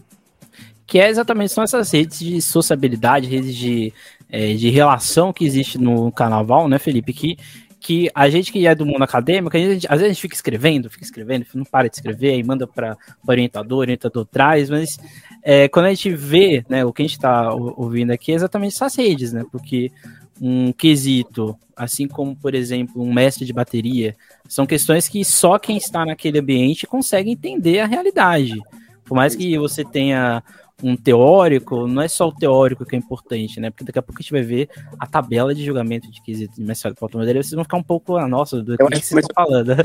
que 0.86 0.99
é 0.99 1.09
exatamente 1.09 1.51
são 1.51 1.63
essas 1.63 1.91
redes 1.91 2.19
de 2.19 2.41
sociabilidade, 2.41 3.27
redes 3.27 3.55
de, 3.55 3.93
é, 4.29 4.53
de 4.53 4.69
relação 4.69 5.33
que 5.33 5.45
existe 5.45 5.77
no 5.77 6.12
carnaval, 6.12 6.67
né, 6.67 6.77
Felipe? 6.77 7.13
Que, 7.13 7.38
que 7.79 8.09
a 8.13 8.29
gente 8.29 8.51
que 8.51 8.67
é 8.67 8.75
do 8.75 8.86
mundo 8.86 9.03
acadêmico, 9.03 9.57
gente, 9.57 9.88
às 9.88 9.99
vezes 9.99 10.05
a 10.05 10.13
gente 10.13 10.21
fica 10.21 10.36
escrevendo, 10.36 10.89
fica 10.89 11.03
escrevendo, 11.03 11.45
não 11.53 11.65
para 11.65 11.89
de 11.89 11.95
escrever, 11.95 12.33
aí 12.33 12.43
manda 12.43 12.67
para 12.67 12.95
o 13.25 13.31
orientador, 13.31 13.79
orientador 13.79 14.25
traz, 14.25 14.69
mas 14.69 14.97
é, 15.43 15.67
quando 15.67 15.88
a 15.88 15.89
gente 15.89 16.10
vê, 16.10 16.63
né, 16.69 16.86
o 16.86 16.93
que 16.93 17.01
a 17.01 17.06
gente 17.06 17.17
está 17.17 17.53
ouvindo 17.53 18.12
aqui 18.12 18.32
é 18.32 18.36
exatamente 18.36 18.75
essas 18.75 18.95
redes, 18.95 19.34
né? 19.34 19.43
Porque 19.51 19.91
um 20.41 20.71
quesito, 20.71 21.58
assim 21.75 22.08
como, 22.08 22.36
por 22.36 22.56
exemplo, 22.56 23.03
um 23.03 23.13
mestre 23.13 23.45
de 23.45 23.51
bateria, 23.51 24.15
são 24.47 24.65
questões 24.65 25.08
que 25.08 25.23
só 25.25 25.60
quem 25.60 25.77
está 25.77 26.06
naquele 26.06 26.39
ambiente 26.39 26.88
consegue 26.88 27.29
entender 27.29 27.79
a 27.79 27.86
realidade. 27.86 28.53
Por 29.03 29.15
mais 29.15 29.36
que 29.36 29.58
você 29.58 29.84
tenha 29.84 30.41
um 30.82 30.95
teórico, 30.95 31.88
não 31.88 32.01
é 32.01 32.08
só 32.08 32.27
o 32.27 32.34
teórico 32.34 32.86
que 32.86 32.95
é 32.95 32.99
importante, 32.99 33.60
né? 33.60 33.69
Porque 33.69 33.84
daqui 33.84 33.99
a 33.99 34.01
pouco 34.01 34.19
a 34.19 34.21
gente 34.21 34.32
vai 34.32 34.41
ver 34.41 34.69
a 34.97 35.06
tabela 35.06 35.53
de 35.53 35.63
julgamento 35.63 36.10
de 36.10 36.21
quesito 36.21 36.56
de 36.56 36.63
mestrado 36.63 36.95
para 36.95 37.06
automadeira, 37.06 37.43
vocês 37.43 37.53
vão 37.53 37.63
ficar 37.63 37.77
um 37.77 37.84
pouco, 37.84 38.15
a 38.15 38.23
ah, 38.23 38.27
nossa, 38.27 38.62
do 38.62 38.77
que, 38.77 38.86
que 38.86 39.06
vocês 39.06 39.25
estão 39.25 39.45
falando. 39.45 39.75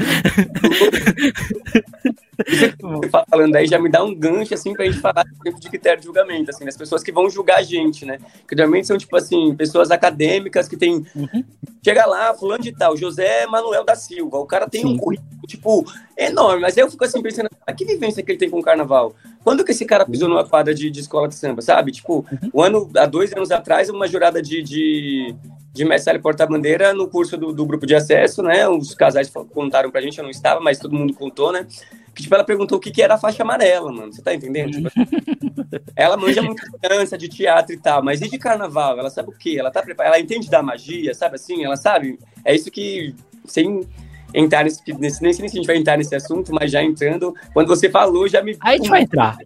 falando 3.30 3.56
aí 3.56 3.66
já 3.66 3.78
me 3.78 3.88
dá 3.88 4.02
um 4.02 4.14
gancho 4.14 4.54
assim 4.54 4.72
pra 4.72 4.84
gente 4.84 5.00
falar 5.00 5.24
de 5.24 5.68
critério 5.68 6.00
de 6.00 6.06
julgamento, 6.06 6.50
assim, 6.50 6.64
das 6.64 6.76
pessoas 6.76 7.02
que 7.02 7.12
vão 7.12 7.28
julgar 7.28 7.58
a 7.58 7.62
gente, 7.62 8.04
né? 8.04 8.18
Que 8.46 8.56
geralmente 8.56 8.86
são 8.86 8.96
tipo 8.96 9.16
assim, 9.16 9.54
pessoas 9.54 9.90
acadêmicas 9.90 10.68
que 10.68 10.76
tem 10.76 11.04
uhum. 11.14 11.44
chega 11.82 12.06
lá, 12.06 12.34
fulano 12.34 12.62
de 12.62 12.72
tal, 12.72 12.96
José 12.96 13.46
Manuel 13.46 13.84
da 13.84 13.96
Silva, 13.96 14.38
o 14.38 14.46
cara 14.46 14.68
tem 14.68 14.82
Sim. 14.82 14.94
um 14.94 14.96
currículo 14.96 15.28
tipo 15.46 15.84
enorme, 16.18 16.60
mas 16.60 16.76
eu 16.76 16.90
fico 16.90 17.04
assim 17.04 17.22
pensando, 17.22 17.48
a 17.64 17.72
que 17.72 17.84
vivência 17.84 18.22
que 18.22 18.32
ele 18.32 18.38
tem 18.38 18.50
com 18.50 18.58
o 18.58 18.62
carnaval? 18.62 19.14
Quando 19.44 19.64
que 19.64 19.70
esse 19.70 19.84
cara 19.84 20.04
pisou 20.04 20.28
numa 20.28 20.44
quadra 20.44 20.74
de, 20.74 20.90
de 20.90 21.00
escola 21.00 21.28
de 21.28 21.36
samba, 21.36 21.62
sabe? 21.62 21.92
Tipo, 21.92 22.26
um 22.52 22.60
ano, 22.60 22.90
há 22.96 23.06
dois 23.06 23.32
anos 23.32 23.52
atrás, 23.52 23.88
uma 23.88 24.08
jurada 24.08 24.42
de, 24.42 24.60
de, 24.60 25.34
de 25.72 25.84
mestre 25.84 26.18
porta-bandeira 26.18 26.92
no 26.92 27.08
curso 27.08 27.36
do, 27.36 27.52
do, 27.52 27.64
grupo 27.64 27.86
de 27.86 27.94
acesso, 27.94 28.42
né? 28.42 28.68
Os 28.68 28.94
casais 28.94 29.30
contaram 29.30 29.92
pra 29.92 30.00
gente, 30.00 30.18
eu 30.18 30.24
não 30.24 30.30
estava, 30.30 30.60
mas 30.60 30.78
todo 30.78 30.94
mundo 30.94 31.14
contou, 31.14 31.52
né? 31.52 31.64
Que, 32.12 32.22
tipo, 32.22 32.34
ela 32.34 32.42
perguntou 32.42 32.78
o 32.78 32.80
que, 32.80 32.90
que 32.90 33.00
era 33.00 33.14
a 33.14 33.18
faixa 33.18 33.44
amarela, 33.44 33.92
mano. 33.92 34.12
Você 34.12 34.20
tá 34.20 34.34
entendendo? 34.34 34.72
Tipo, 34.72 34.90
ela 35.94 36.16
manja 36.16 36.42
muito 36.42 36.60
de 36.68 36.88
dança, 36.88 37.16
de 37.16 37.28
teatro 37.28 37.72
e 37.72 37.78
tal, 37.78 38.02
mas 38.02 38.20
e 38.20 38.28
de 38.28 38.38
carnaval? 38.38 38.98
Ela 38.98 39.08
sabe 39.08 39.28
o 39.28 39.38
quê? 39.38 39.56
Ela 39.56 39.70
tá 39.70 39.82
preparada, 39.82 40.16
ela 40.16 40.22
entende 40.22 40.50
da 40.50 40.60
magia, 40.60 41.14
sabe 41.14 41.36
assim? 41.36 41.64
Ela 41.64 41.76
sabe? 41.76 42.18
É 42.44 42.52
isso 42.52 42.72
que, 42.72 43.14
sem 43.44 43.86
entrar 44.34 44.64
nesse, 44.64 44.82
nesse 44.98 45.22
nem 45.22 45.32
sei 45.32 45.48
se 45.48 45.56
a 45.56 45.60
gente 45.60 45.66
vai 45.66 45.76
entrar 45.76 45.96
nesse 45.96 46.14
assunto, 46.14 46.52
mas 46.52 46.70
já 46.70 46.82
entrando, 46.82 47.34
quando 47.52 47.68
você 47.68 47.88
falou, 47.88 48.28
já 48.28 48.42
me. 48.42 48.56
Aí 48.60 48.74
a 48.74 48.76
gente 48.76 48.90
vai 48.90 49.02
entrar. 49.02 49.36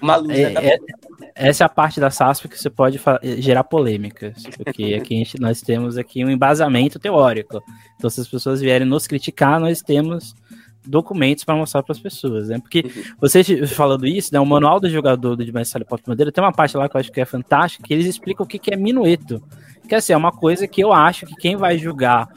Uma 0.00 0.16
luz, 0.16 0.38
é, 0.38 0.50
né? 0.50 0.66
é, 0.66 0.78
essa 1.34 1.64
é 1.64 1.66
a 1.66 1.68
parte 1.68 1.98
da 1.98 2.10
SASP 2.10 2.48
que 2.48 2.58
você 2.58 2.68
pode 2.68 3.00
gerar 3.38 3.64
polêmicas, 3.64 4.42
porque 4.56 4.94
aqui 5.00 5.16
gente, 5.16 5.40
nós 5.40 5.62
temos 5.62 5.96
aqui 5.96 6.24
um 6.24 6.30
embasamento 6.30 6.98
teórico. 6.98 7.62
Então, 7.96 8.10
se 8.10 8.20
as 8.20 8.28
pessoas 8.28 8.60
vierem 8.60 8.86
nos 8.86 9.06
criticar, 9.06 9.58
nós 9.58 9.80
temos 9.80 10.34
documentos 10.86 11.44
para 11.44 11.56
mostrar 11.56 11.82
para 11.82 11.92
as 11.92 11.98
pessoas, 11.98 12.48
né? 12.48 12.58
Porque 12.58 12.80
uhum. 12.80 13.02
você 13.20 13.66
falando 13.66 14.06
isso, 14.06 14.32
né, 14.32 14.38
o 14.38 14.46
manual 14.46 14.78
do 14.78 14.88
jogador 14.88 15.34
do 15.34 15.52
Mestre 15.52 15.84
Porta 15.84 16.10
Madeira 16.10 16.30
tem 16.30 16.42
uma 16.42 16.52
parte 16.52 16.76
lá 16.76 16.88
que 16.88 16.96
eu 16.96 17.00
acho 17.00 17.10
que 17.10 17.20
é 17.20 17.24
fantástica, 17.24 17.84
que 17.84 17.92
eles 17.92 18.06
explicam 18.06 18.44
o 18.44 18.48
que, 18.48 18.58
que 18.58 18.72
é 18.72 18.76
minueto. 18.76 19.42
Que 19.88 19.94
assim, 19.94 20.12
é 20.12 20.16
uma 20.16 20.32
coisa 20.32 20.66
que 20.66 20.82
eu 20.82 20.92
acho 20.92 21.26
que 21.26 21.34
quem 21.36 21.56
vai 21.56 21.78
julgar 21.78 22.28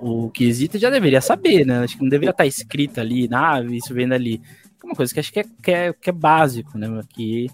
o 0.00 0.30
quesito 0.30 0.78
já 0.78 0.90
deveria 0.90 1.20
saber, 1.20 1.66
né? 1.66 1.80
Acho 1.80 1.96
que 1.96 2.02
não 2.02 2.08
deveria 2.08 2.30
estar 2.30 2.46
escrito 2.46 3.00
ali, 3.00 3.28
ah, 3.32 3.60
isso 3.70 3.92
vem 3.92 4.08
dali. 4.08 4.40
É 4.82 4.86
uma 4.86 4.94
coisa 4.94 5.12
que 5.12 5.20
acho 5.20 5.32
que 5.32 5.40
é, 5.40 5.44
que 5.62 5.70
é, 5.70 5.92
que 5.92 6.10
é 6.10 6.12
básico, 6.12 6.78
né? 6.78 6.88
Que 7.10 7.48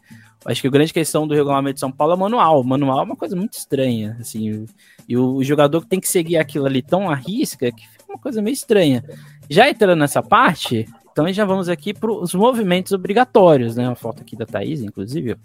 acho 0.45 0.61
que 0.61 0.69
a 0.69 0.71
grande 0.71 0.93
questão 0.93 1.27
do 1.27 1.35
regulamento 1.35 1.75
de 1.75 1.81
São 1.81 1.91
Paulo 1.91 2.15
é 2.15 2.17
manual. 2.17 2.61
O 2.61 2.65
manual 2.65 3.01
é 3.01 3.03
uma 3.03 3.17
coisa 3.17 3.35
muito 3.35 3.55
estranha, 3.55 4.17
assim. 4.21 4.67
E 5.09 5.17
o, 5.17 5.37
o 5.37 5.45
jogador 5.45 5.85
tem 5.85 5.99
que 5.99 6.09
seguir 6.09 6.37
aquilo 6.37 6.67
ali 6.67 6.83
tão 6.83 7.09
à 7.11 7.15
risca 7.15 7.73
que 7.73 7.89
fica 7.89 8.05
uma 8.09 8.19
coisa 8.19 8.43
meio 8.43 8.55
estranha. 8.55 9.03
Já 9.49 9.69
entrando 9.69 9.99
nessa 9.99 10.23
parte, 10.23 10.87
então 11.11 11.31
já 11.33 11.45
vamos 11.45 11.69
aqui 11.69 11.95
para 11.95 12.13
os 12.13 12.35
movimentos 12.35 12.93
obrigatórios, 12.93 13.77
né? 13.77 13.89
Uma 13.89 13.95
foto 13.95 14.23
aqui 14.23 14.37
da 14.37 14.47
Thaís, 14.47 14.83
inclusive. 14.83 15.37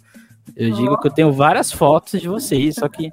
Eu 0.56 0.72
digo 0.72 1.00
que 1.00 1.08
eu 1.08 1.12
tenho 1.12 1.32
várias 1.32 1.72
fotos 1.72 2.20
de 2.20 2.28
vocês, 2.28 2.76
só 2.76 2.90
que 2.90 3.12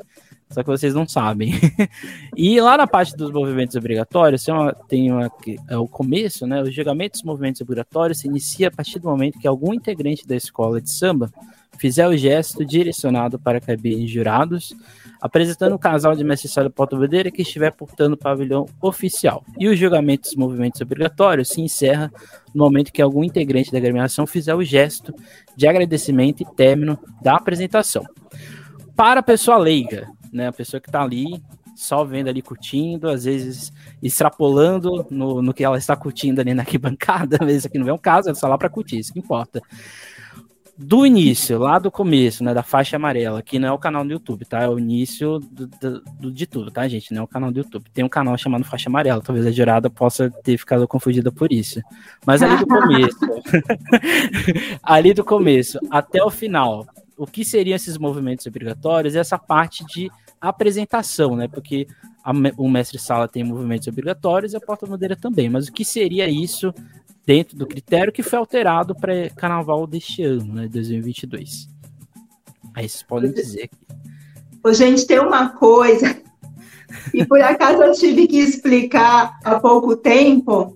só 0.50 0.62
que 0.62 0.68
vocês 0.68 0.94
não 0.94 1.06
sabem. 1.08 1.52
e 2.36 2.60
lá 2.60 2.76
na 2.76 2.86
parte 2.86 3.16
dos 3.16 3.30
movimentos 3.32 3.74
obrigatórios, 3.74 4.44
tem, 4.44 4.54
uma, 4.54 4.72
tem 4.72 5.12
uma, 5.12 5.30
é 5.68 5.76
o 5.76 5.88
começo, 5.88 6.46
né? 6.46 6.62
O 6.62 6.70
julgamento 6.70 7.12
dos 7.12 7.22
movimentos 7.22 7.60
obrigatórios 7.60 8.18
se 8.18 8.28
inicia 8.28 8.68
a 8.68 8.70
partir 8.70 8.98
do 8.98 9.08
momento 9.08 9.38
que 9.38 9.48
algum 9.48 9.74
integrante 9.74 10.26
da 10.26 10.36
escola 10.36 10.80
de 10.80 10.90
samba 10.90 11.30
fizer 11.78 12.06
o 12.08 12.16
gesto 12.16 12.64
direcionado 12.64 13.38
para 13.38 13.60
cabine 13.60 14.06
de 14.06 14.12
jurados, 14.12 14.74
apresentando 15.20 15.74
o 15.74 15.78
casal 15.78 16.14
de 16.14 16.24
mestre 16.24 16.48
sala 16.48 16.70
porta-bandeira 16.70 17.30
que 17.30 17.42
estiver 17.42 17.72
portando 17.72 18.14
o 18.14 18.18
pavilhão 18.18 18.66
oficial. 18.80 19.44
E 19.58 19.68
o 19.68 19.76
julgamento 19.76 20.22
dos 20.22 20.36
movimentos 20.36 20.80
obrigatórios 20.80 21.48
se 21.48 21.60
encerra 21.60 22.10
no 22.54 22.64
momento 22.64 22.92
que 22.92 23.02
algum 23.02 23.22
integrante 23.22 23.70
da 23.70 23.78
agremiação 23.78 24.26
fizer 24.26 24.54
o 24.54 24.64
gesto 24.64 25.14
de 25.56 25.66
agradecimento 25.66 26.42
e 26.42 26.56
término 26.56 26.98
da 27.22 27.36
apresentação. 27.36 28.04
Para 28.94 29.20
a 29.20 29.22
pessoa 29.22 29.58
leiga, 29.58 30.08
né, 30.32 30.48
a 30.48 30.52
pessoa 30.52 30.80
que 30.80 30.88
está 30.88 31.02
ali 31.02 31.42
só 31.74 32.04
vendo 32.04 32.28
ali 32.28 32.40
curtindo, 32.40 33.08
às 33.08 33.24
vezes 33.24 33.72
extrapolando 34.02 35.06
no, 35.10 35.42
no 35.42 35.52
que 35.52 35.62
ela 35.62 35.76
está 35.76 35.94
curtindo 35.94 36.40
ali 36.40 36.54
na 36.54 36.62
arquibancada, 36.62 37.36
às 37.40 37.46
vezes 37.46 37.66
aqui 37.66 37.78
não 37.78 37.88
é 37.88 37.92
um 37.92 37.98
caso, 37.98 38.28
ela 38.28 38.34
está 38.34 38.48
lá 38.48 38.56
para 38.56 38.70
curtir, 38.70 38.98
isso 38.98 39.12
que 39.12 39.18
importa 39.18 39.60
do 40.78 41.06
início, 41.06 41.58
lá 41.58 41.78
do 41.78 41.90
começo, 41.90 42.44
né, 42.44 42.52
da 42.52 42.62
faixa 42.62 42.96
amarela, 42.96 43.42
que 43.42 43.58
não 43.58 43.68
é 43.68 43.72
o 43.72 43.78
canal 43.78 44.04
do 44.04 44.12
YouTube, 44.12 44.44
tá? 44.44 44.62
É 44.62 44.68
o 44.68 44.78
início 44.78 45.38
do, 45.38 45.66
do, 45.66 46.00
do, 46.20 46.30
de 46.30 46.46
tudo, 46.46 46.70
tá, 46.70 46.86
gente? 46.86 47.14
Não 47.14 47.22
é 47.22 47.24
o 47.24 47.28
canal 47.28 47.50
do 47.50 47.58
YouTube. 47.58 47.86
Tem 47.94 48.04
um 48.04 48.08
canal 48.08 48.36
chamado 48.36 48.64
Faixa 48.64 48.90
Amarela, 48.90 49.22
talvez 49.22 49.46
a 49.46 49.50
jurada 49.50 49.88
possa 49.88 50.30
ter 50.42 50.58
ficado 50.58 50.86
confundida 50.86 51.32
por 51.32 51.50
isso. 51.50 51.80
Mas 52.26 52.42
ali 52.42 52.58
do 52.58 52.66
começo, 52.66 53.18
ali 54.82 55.14
do 55.14 55.24
começo 55.24 55.78
até 55.90 56.22
o 56.22 56.30
final, 56.30 56.86
o 57.16 57.26
que 57.26 57.44
seriam 57.44 57.76
esses 57.76 57.96
movimentos 57.98 58.46
obrigatórios? 58.46 59.14
Essa 59.14 59.38
parte 59.38 59.84
de 59.86 60.10
apresentação, 60.40 61.34
né? 61.34 61.48
Porque 61.48 61.86
a, 62.22 62.32
o 62.56 62.68
mestre 62.68 62.98
sala 62.98 63.28
tem 63.28 63.44
movimentos 63.44 63.88
obrigatórios 63.88 64.52
e 64.52 64.56
a 64.56 64.60
porta-bandeira 64.60 65.16
também. 65.16 65.48
Mas 65.48 65.68
o 65.68 65.72
que 65.72 65.84
seria 65.84 66.28
isso 66.28 66.72
dentro 67.24 67.56
do 67.56 67.66
critério 67.66 68.12
que 68.12 68.22
foi 68.22 68.38
alterado 68.38 68.94
para 68.94 69.28
carnaval 69.30 69.86
deste 69.86 70.22
ano, 70.22 70.54
né, 70.54 70.68
2022. 70.68 71.68
Aí 72.74 72.88
vocês 72.88 73.02
podem 73.02 73.32
dizer. 73.32 73.70
Ô, 74.62 74.72
gente, 74.72 75.06
tem 75.06 75.18
uma 75.18 75.48
coisa, 75.50 76.20
e 77.12 77.24
por 77.24 77.40
acaso 77.40 77.82
eu 77.82 77.92
tive 77.92 78.28
que 78.28 78.38
explicar 78.38 79.38
há 79.42 79.58
pouco 79.58 79.96
tempo 79.96 80.75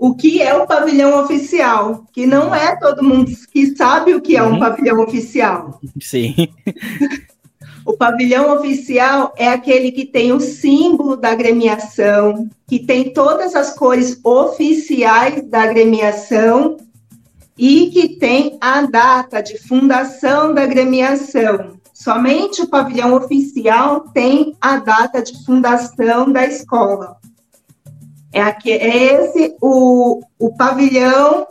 o 0.00 0.14
que 0.14 0.40
é 0.40 0.54
o 0.54 0.66
pavilhão 0.66 1.22
oficial, 1.22 2.06
que 2.10 2.26
não 2.26 2.54
é 2.54 2.74
todo 2.74 3.04
mundo 3.04 3.30
que 3.52 3.76
sabe 3.76 4.14
o 4.14 4.20
que 4.22 4.34
é 4.34 4.42
um 4.42 4.54
uhum. 4.54 4.58
pavilhão 4.58 4.98
oficial. 5.00 5.78
Sim. 6.00 6.34
O 7.82 7.96
pavilhão 7.96 8.54
oficial 8.54 9.32
é 9.36 9.48
aquele 9.48 9.90
que 9.90 10.04
tem 10.04 10.32
o 10.32 10.38
símbolo 10.38 11.16
da 11.16 11.30
agremiação, 11.30 12.48
que 12.68 12.78
tem 12.78 13.12
todas 13.12 13.56
as 13.56 13.74
cores 13.74 14.20
oficiais 14.22 15.42
da 15.48 15.62
agremiação 15.62 16.76
e 17.56 17.90
que 17.90 18.10
tem 18.10 18.58
a 18.60 18.82
data 18.82 19.42
de 19.42 19.58
fundação 19.58 20.54
da 20.54 20.62
agremiação. 20.62 21.80
Somente 21.94 22.62
o 22.62 22.68
pavilhão 22.68 23.14
oficial 23.14 24.00
tem 24.12 24.54
a 24.60 24.76
data 24.76 25.22
de 25.22 25.42
fundação 25.44 26.30
da 26.30 26.46
escola. 26.46 27.16
É, 28.32 28.40
aqui, 28.40 28.70
é 28.70 29.14
esse 29.14 29.56
o, 29.60 30.20
o 30.38 30.54
pavilhão 30.54 31.46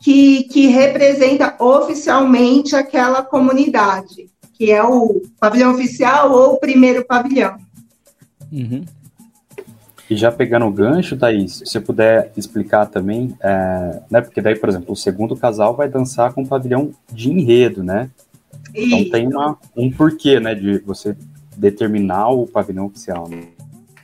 que, 0.00 0.44
que 0.44 0.66
representa 0.66 1.54
oficialmente 1.58 2.74
aquela 2.74 3.22
comunidade 3.22 4.28
que 4.58 4.72
é 4.72 4.82
o 4.82 5.22
pavilhão 5.38 5.72
oficial 5.72 6.32
ou 6.32 6.54
o 6.54 6.58
primeiro 6.58 7.06
pavilhão. 7.06 7.56
Uhum. 8.50 8.84
E 10.10 10.16
já 10.16 10.32
pegando 10.32 10.66
o 10.66 10.72
gancho, 10.72 11.16
Thaís, 11.16 11.58
se 11.58 11.66
você 11.66 11.80
puder 11.80 12.32
explicar 12.36 12.86
também, 12.86 13.36
é, 13.40 14.02
né, 14.10 14.20
porque 14.20 14.40
daí, 14.40 14.58
por 14.58 14.68
exemplo, 14.68 14.92
o 14.92 14.96
segundo 14.96 15.36
casal 15.36 15.76
vai 15.76 15.88
dançar 15.88 16.32
com 16.32 16.42
o 16.42 16.46
pavilhão 16.46 16.90
de 17.12 17.30
enredo, 17.30 17.84
né? 17.84 18.10
Então 18.74 19.10
tem 19.10 19.26
uma, 19.28 19.56
um 19.76 19.90
porquê, 19.90 20.40
né, 20.40 20.54
de 20.54 20.78
você 20.78 21.16
determinar 21.56 22.30
o 22.30 22.46
pavilhão 22.46 22.86
oficial. 22.86 23.28
Né? 23.28 23.44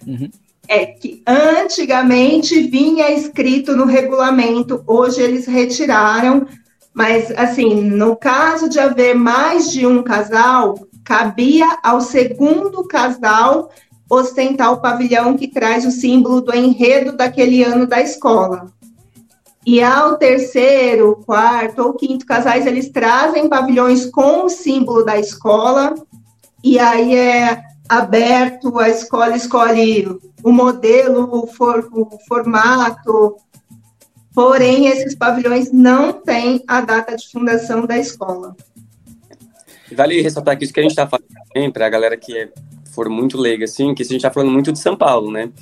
Uhum. 0.07 0.31
É 0.67 0.87
que 0.87 1.23
antigamente 1.27 2.63
vinha 2.63 3.11
escrito 3.11 3.77
no 3.77 3.85
regulamento, 3.85 4.83
hoje 4.87 5.21
eles 5.21 5.47
retiraram 5.47 6.47
mas, 6.95 7.33
assim, 7.33 7.75
no 7.75 8.15
caso 8.15 8.69
de 8.69 8.79
haver 8.79 9.17
mais 9.17 9.73
de 9.73 9.85
um 9.85 10.01
casal, 10.01 10.87
cabia 11.03 11.77
ao 11.83 12.01
segundo 12.01 12.85
casal 12.85 13.69
ostentar 14.09 14.73
o 14.73 14.81
pavilhão 14.81 15.37
que 15.37 15.49
traz 15.49 15.85
o 15.85 15.91
símbolo 15.91 16.41
do 16.41 16.55
enredo 16.55 17.17
daquele 17.17 17.65
ano 17.65 17.85
da 17.85 18.01
escola. 18.01 18.73
E 19.67 19.83
ao 19.83 20.17
terceiro, 20.19 21.21
quarto 21.27 21.83
ou 21.83 21.95
quinto 21.95 22.25
casais, 22.25 22.65
eles 22.65 22.91
trazem 22.91 23.49
pavilhões 23.49 24.07
com 24.07 24.45
o 24.45 24.49
símbolo 24.49 25.05
da 25.05 25.19
escola, 25.19 25.95
e 26.63 26.79
aí 26.79 27.17
é 27.17 27.61
aberto, 27.89 28.79
a 28.79 28.89
escola 28.89 29.37
escolhe 29.37 30.07
o 30.43 30.53
modelo, 30.53 31.29
o, 31.33 31.47
for, 31.47 31.89
o 31.93 32.19
formato, 32.27 33.37
Porém, 34.35 34.89
esses 34.89 35.15
pavilhões 35.15 35.71
não 35.71 36.13
têm 36.13 36.65
a 36.67 36.81
data 36.81 37.15
de 37.15 37.31
fundação 37.31 37.87
da 37.87 37.97
escola. 37.97 38.57
Vale 39.93 40.21
ressaltar 40.21 40.59
que 40.59 40.65
isso 40.65 40.73
que 40.73 40.81
a 40.81 40.83
gente 40.83 40.91
está 40.91 41.07
falando 41.07 41.29
também, 41.53 41.71
para 41.71 41.87
a 41.87 41.89
galera 41.89 42.17
que 42.17 42.37
é, 42.37 42.49
for 42.93 43.09
muito 43.09 43.39
leiga, 43.39 43.65
assim, 43.65 43.95
que 43.95 44.03
a 44.03 44.05
gente 44.05 44.17
está 44.17 44.33
falando 44.33 44.51
muito 44.51 44.73
de 44.73 44.81
São 44.81 44.97
Paulo, 44.97 45.31
né? 45.31 45.53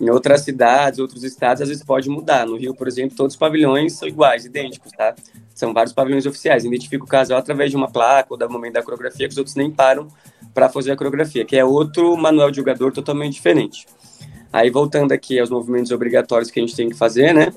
Em 0.00 0.10
outras 0.10 0.40
cidades, 0.40 0.98
outros 0.98 1.22
estados, 1.22 1.62
às 1.62 1.68
vezes 1.68 1.84
pode 1.84 2.08
mudar. 2.08 2.44
No 2.44 2.56
Rio, 2.56 2.74
por 2.74 2.88
exemplo, 2.88 3.16
todos 3.16 3.34
os 3.34 3.38
pavilhões 3.38 3.92
são 3.92 4.08
iguais, 4.08 4.44
idênticos, 4.44 4.90
tá? 4.90 5.14
São 5.56 5.72
vários 5.72 5.94
pavilhões 5.94 6.26
oficiais. 6.26 6.66
Identifica 6.66 7.02
o 7.02 7.08
casal 7.08 7.38
através 7.38 7.70
de 7.70 7.76
uma 7.78 7.90
placa 7.90 8.28
ou 8.30 8.36
do 8.36 8.48
momento 8.50 8.74
da 8.74 8.82
coreografia, 8.82 9.26
que 9.26 9.32
os 9.32 9.38
outros 9.38 9.56
nem 9.56 9.70
param 9.70 10.06
para 10.52 10.68
fazer 10.68 10.92
a 10.92 10.96
coreografia, 10.96 11.46
que 11.46 11.56
é 11.56 11.64
outro 11.64 12.14
manual 12.14 12.50
de 12.50 12.58
jogador 12.58 12.92
totalmente 12.92 13.32
diferente. 13.32 13.86
Aí, 14.52 14.70
voltando 14.70 15.12
aqui 15.12 15.38
aos 15.40 15.48
movimentos 15.48 15.90
obrigatórios 15.92 16.50
que 16.50 16.60
a 16.60 16.62
gente 16.62 16.76
tem 16.76 16.90
que 16.90 16.94
fazer, 16.94 17.32
né? 17.32 17.48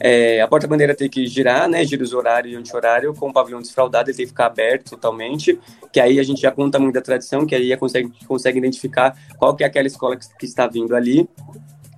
É, 0.00 0.40
a 0.40 0.48
porta-bandeira 0.48 0.96
tem 0.96 1.08
que 1.08 1.28
girar, 1.28 1.68
né? 1.68 1.84
Giros 1.84 2.12
horário 2.12 2.50
e 2.50 2.56
anti-horário, 2.56 3.14
com 3.14 3.28
o 3.28 3.32
pavilhão 3.32 3.60
desfraudado, 3.60 4.10
ele 4.10 4.16
tem 4.16 4.26
que 4.26 4.30
ficar 4.30 4.46
aberto 4.46 4.90
totalmente, 4.90 5.58
que 5.92 6.00
aí 6.00 6.18
a 6.18 6.22
gente 6.24 6.40
já 6.40 6.50
conta 6.50 6.80
muito 6.80 6.94
da 6.94 7.00
tradição, 7.00 7.46
que 7.46 7.54
aí 7.54 7.76
consegue, 7.76 8.10
consegue 8.26 8.58
identificar 8.58 9.16
qual 9.38 9.54
que 9.54 9.62
é 9.62 9.66
aquela 9.68 9.86
escola 9.86 10.16
que, 10.16 10.26
que 10.36 10.44
está 10.44 10.66
vindo 10.66 10.96
ali. 10.96 11.28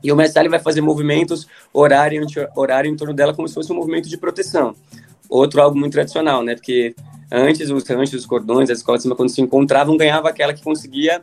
E 0.05 0.13
o 0.13 0.17
mestre 0.17 0.49
vai 0.51 0.61
fazer 0.61 0.83
movimentos 0.83 1.49
horário 1.73 2.21
e 2.21 2.23
anti-horário 2.23 2.91
em 2.91 2.97
torno 2.97 3.15
dela 3.15 3.35
como 3.35 3.49
se 3.49 3.55
fosse 3.55 3.73
um 3.73 3.77
movimento 3.77 4.09
de 4.09 4.19
proteção. 4.19 4.75
Outro 5.29 5.61
algo 5.61 5.79
muito 5.79 5.93
tradicional, 5.93 6.43
né? 6.43 6.55
Porque 6.55 6.95
antes 7.31 7.71
os 7.71 7.89
antes 7.91 8.15
os 8.15 8.27
cordões, 8.27 8.71
as 8.71 8.79
escolas 8.79 9.05
quando 9.17 9.29
se 9.29 9.41
encontravam, 9.41 9.97
ganhava 9.97 10.29
aquela 10.29 10.53
que 10.53 10.63
conseguia 10.63 11.23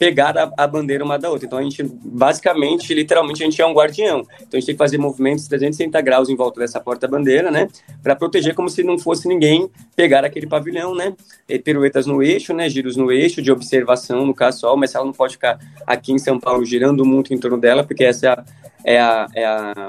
pegar 0.00 0.34
a, 0.38 0.50
a, 0.56 0.66
bandeira 0.66 1.04
uma 1.04 1.18
da 1.18 1.28
outra. 1.28 1.44
Então 1.44 1.58
a 1.58 1.62
gente, 1.62 1.82
basicamente, 1.82 2.94
literalmente, 2.94 3.42
a 3.42 3.44
gente 3.44 3.60
é 3.60 3.66
um 3.66 3.74
guardião. 3.74 4.20
Então 4.36 4.54
a 4.54 4.56
gente 4.56 4.64
tem 4.64 4.74
que 4.74 4.78
fazer 4.78 4.96
movimentos 4.96 5.46
360 5.46 6.00
graus 6.00 6.30
em 6.30 6.34
volta 6.34 6.58
dessa 6.58 6.80
porta-bandeira, 6.80 7.50
né? 7.50 7.68
Para 8.02 8.16
proteger 8.16 8.54
como 8.54 8.70
se 8.70 8.82
não 8.82 8.98
fosse 8.98 9.28
ninguém 9.28 9.70
pegar 9.94 10.24
aquele 10.24 10.46
pavilhão, 10.46 10.94
né? 10.94 11.14
E 11.46 11.58
piruetas 11.58 12.06
no 12.06 12.22
eixo, 12.22 12.54
né? 12.54 12.66
Giros 12.66 12.96
no 12.96 13.12
eixo 13.12 13.42
de 13.42 13.52
observação, 13.52 14.24
no 14.24 14.34
caso 14.34 14.60
só, 14.60 14.74
mas 14.74 14.94
ela 14.94 15.04
não 15.04 15.12
pode 15.12 15.34
ficar 15.34 15.58
aqui 15.86 16.12
em 16.12 16.18
São 16.18 16.40
Paulo 16.40 16.64
girando 16.64 17.04
muito 17.04 17.34
em 17.34 17.38
torno 17.38 17.58
dela, 17.58 17.84
porque 17.84 18.04
essa 18.04 18.26
é 18.26 18.30
a, 18.30 18.44
é 18.82 18.98
a, 18.98 19.26
é 19.34 19.44
a, 19.44 19.88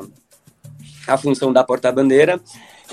a 1.08 1.18
função 1.18 1.54
da 1.54 1.64
porta-bandeira. 1.64 2.38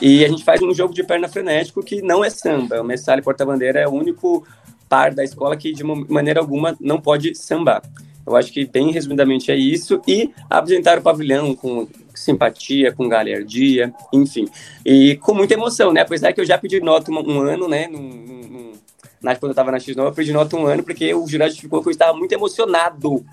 E 0.00 0.24
a 0.24 0.28
gente 0.28 0.44
faz 0.44 0.62
um 0.62 0.72
jogo 0.72 0.94
de 0.94 1.02
perna 1.02 1.28
frenético 1.28 1.82
que 1.82 2.00
não 2.00 2.24
é 2.24 2.30
samba. 2.30 2.80
O 2.80 2.84
Messale 2.84 3.22
Porta-Bandeira 3.22 3.80
é 3.80 3.88
o 3.88 3.92
único 3.92 4.46
par 4.88 5.12
da 5.12 5.24
escola 5.24 5.56
que 5.56 5.72
de 5.72 5.84
maneira 5.84 6.40
alguma 6.40 6.76
não 6.80 7.00
pode 7.00 7.34
sambar. 7.34 7.82
Eu 8.26 8.36
acho 8.36 8.52
que 8.52 8.66
bem 8.66 8.92
resumidamente 8.92 9.50
é 9.50 9.56
isso 9.56 10.02
e 10.06 10.30
apresentar 10.50 10.98
o 10.98 11.02
pavilhão 11.02 11.54
com 11.54 11.88
simpatia, 12.14 12.92
com 12.92 13.08
galhardia, 13.08 13.92
enfim, 14.12 14.46
e 14.84 15.16
com 15.16 15.32
muita 15.32 15.54
emoção, 15.54 15.92
né? 15.92 16.02
Apesar 16.02 16.32
que 16.32 16.40
eu 16.40 16.44
já 16.44 16.58
pedi 16.58 16.78
nota 16.78 17.10
um, 17.10 17.18
um 17.18 17.40
ano, 17.40 17.66
né? 17.66 17.88
Num, 17.88 18.02
num, 18.02 18.67
na, 19.22 19.34
quando 19.34 19.50
eu 19.50 19.52
estava 19.52 19.72
na 19.72 19.78
X9, 19.78 20.06
eu 20.06 20.12
pedi 20.12 20.32
nota 20.32 20.56
um 20.56 20.66
ano 20.66 20.82
porque 20.82 21.12
o 21.12 21.26
jurado 21.26 21.54
ficou 21.54 21.82
que 21.82 21.88
eu 21.88 21.92
estava 21.92 22.16
muito 22.16 22.32
emocionado. 22.32 23.24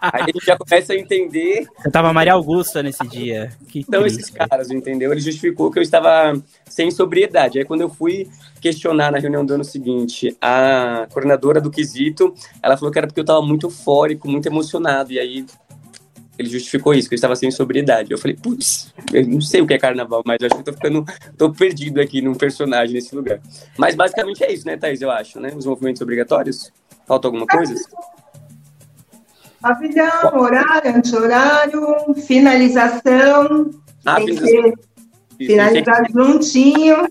Aí 0.00 0.22
a 0.22 0.26
gente 0.26 0.44
já 0.44 0.56
começa 0.56 0.92
a 0.92 0.96
entender. 0.96 1.66
Eu 1.84 1.90
tava 1.90 2.12
Maria 2.12 2.34
Augusta 2.34 2.82
nesse 2.82 3.06
dia. 3.08 3.50
Que 3.68 3.80
então, 3.80 4.02
triste. 4.02 4.20
esses 4.20 4.30
caras, 4.30 4.70
entendeu? 4.70 5.10
Ele 5.12 5.20
justificou 5.20 5.70
que 5.70 5.78
eu 5.78 5.82
estava 5.82 6.40
sem 6.68 6.90
sobriedade. 6.90 7.58
Aí, 7.58 7.64
quando 7.64 7.80
eu 7.80 7.88
fui 7.88 8.28
questionar 8.60 9.10
na 9.10 9.18
reunião 9.18 9.44
do 9.44 9.54
ano 9.54 9.64
seguinte 9.64 10.36
a 10.40 11.06
coordenadora 11.12 11.60
do 11.60 11.70
quesito, 11.70 12.34
ela 12.62 12.76
falou 12.76 12.92
que 12.92 12.98
era 12.98 13.06
porque 13.06 13.20
eu 13.20 13.24
estava 13.24 13.42
muito 13.42 13.66
eufórico, 13.66 14.28
muito 14.28 14.46
emocionado. 14.46 15.12
E 15.12 15.18
aí 15.18 15.44
ele 16.38 16.48
justificou 16.48 16.94
isso, 16.94 17.08
que 17.08 17.14
eu 17.14 17.16
estava 17.16 17.36
sem 17.36 17.50
sobriedade. 17.50 18.10
Eu 18.10 18.18
falei, 18.18 18.36
putz, 18.36 18.92
eu 19.12 19.26
não 19.26 19.40
sei 19.40 19.60
o 19.60 19.66
que 19.66 19.74
é 19.74 19.78
carnaval, 19.78 20.22
mas 20.24 20.38
eu 20.40 20.46
acho 20.46 20.54
que 20.56 20.60
eu 20.60 20.64
tô 20.64 20.72
ficando, 20.72 21.04
tô 21.38 21.52
perdido 21.52 22.00
aqui 22.00 22.20
num 22.20 22.34
personagem 22.34 22.94
nesse 22.94 23.14
lugar. 23.14 23.40
Mas 23.78 23.94
basicamente 23.94 24.42
é 24.42 24.52
isso, 24.52 24.66
né, 24.66 24.76
Thaís, 24.76 25.00
eu 25.00 25.10
acho, 25.10 25.40
né? 25.40 25.52
Os 25.56 25.66
movimentos 25.66 26.02
obrigatórios. 26.02 26.72
Falta 27.06 27.28
alguma 27.28 27.46
coisa? 27.46 27.74
Pavilhão, 29.60 30.38
horário, 30.38 30.96
anti-horário, 30.96 32.14
finalização. 32.26 33.70
Ah, 34.04 34.16
tem 34.16 34.36
finalização. 34.36 34.72
que 35.38 35.46
finalizar 35.46 36.02
juntinho. 36.12 37.08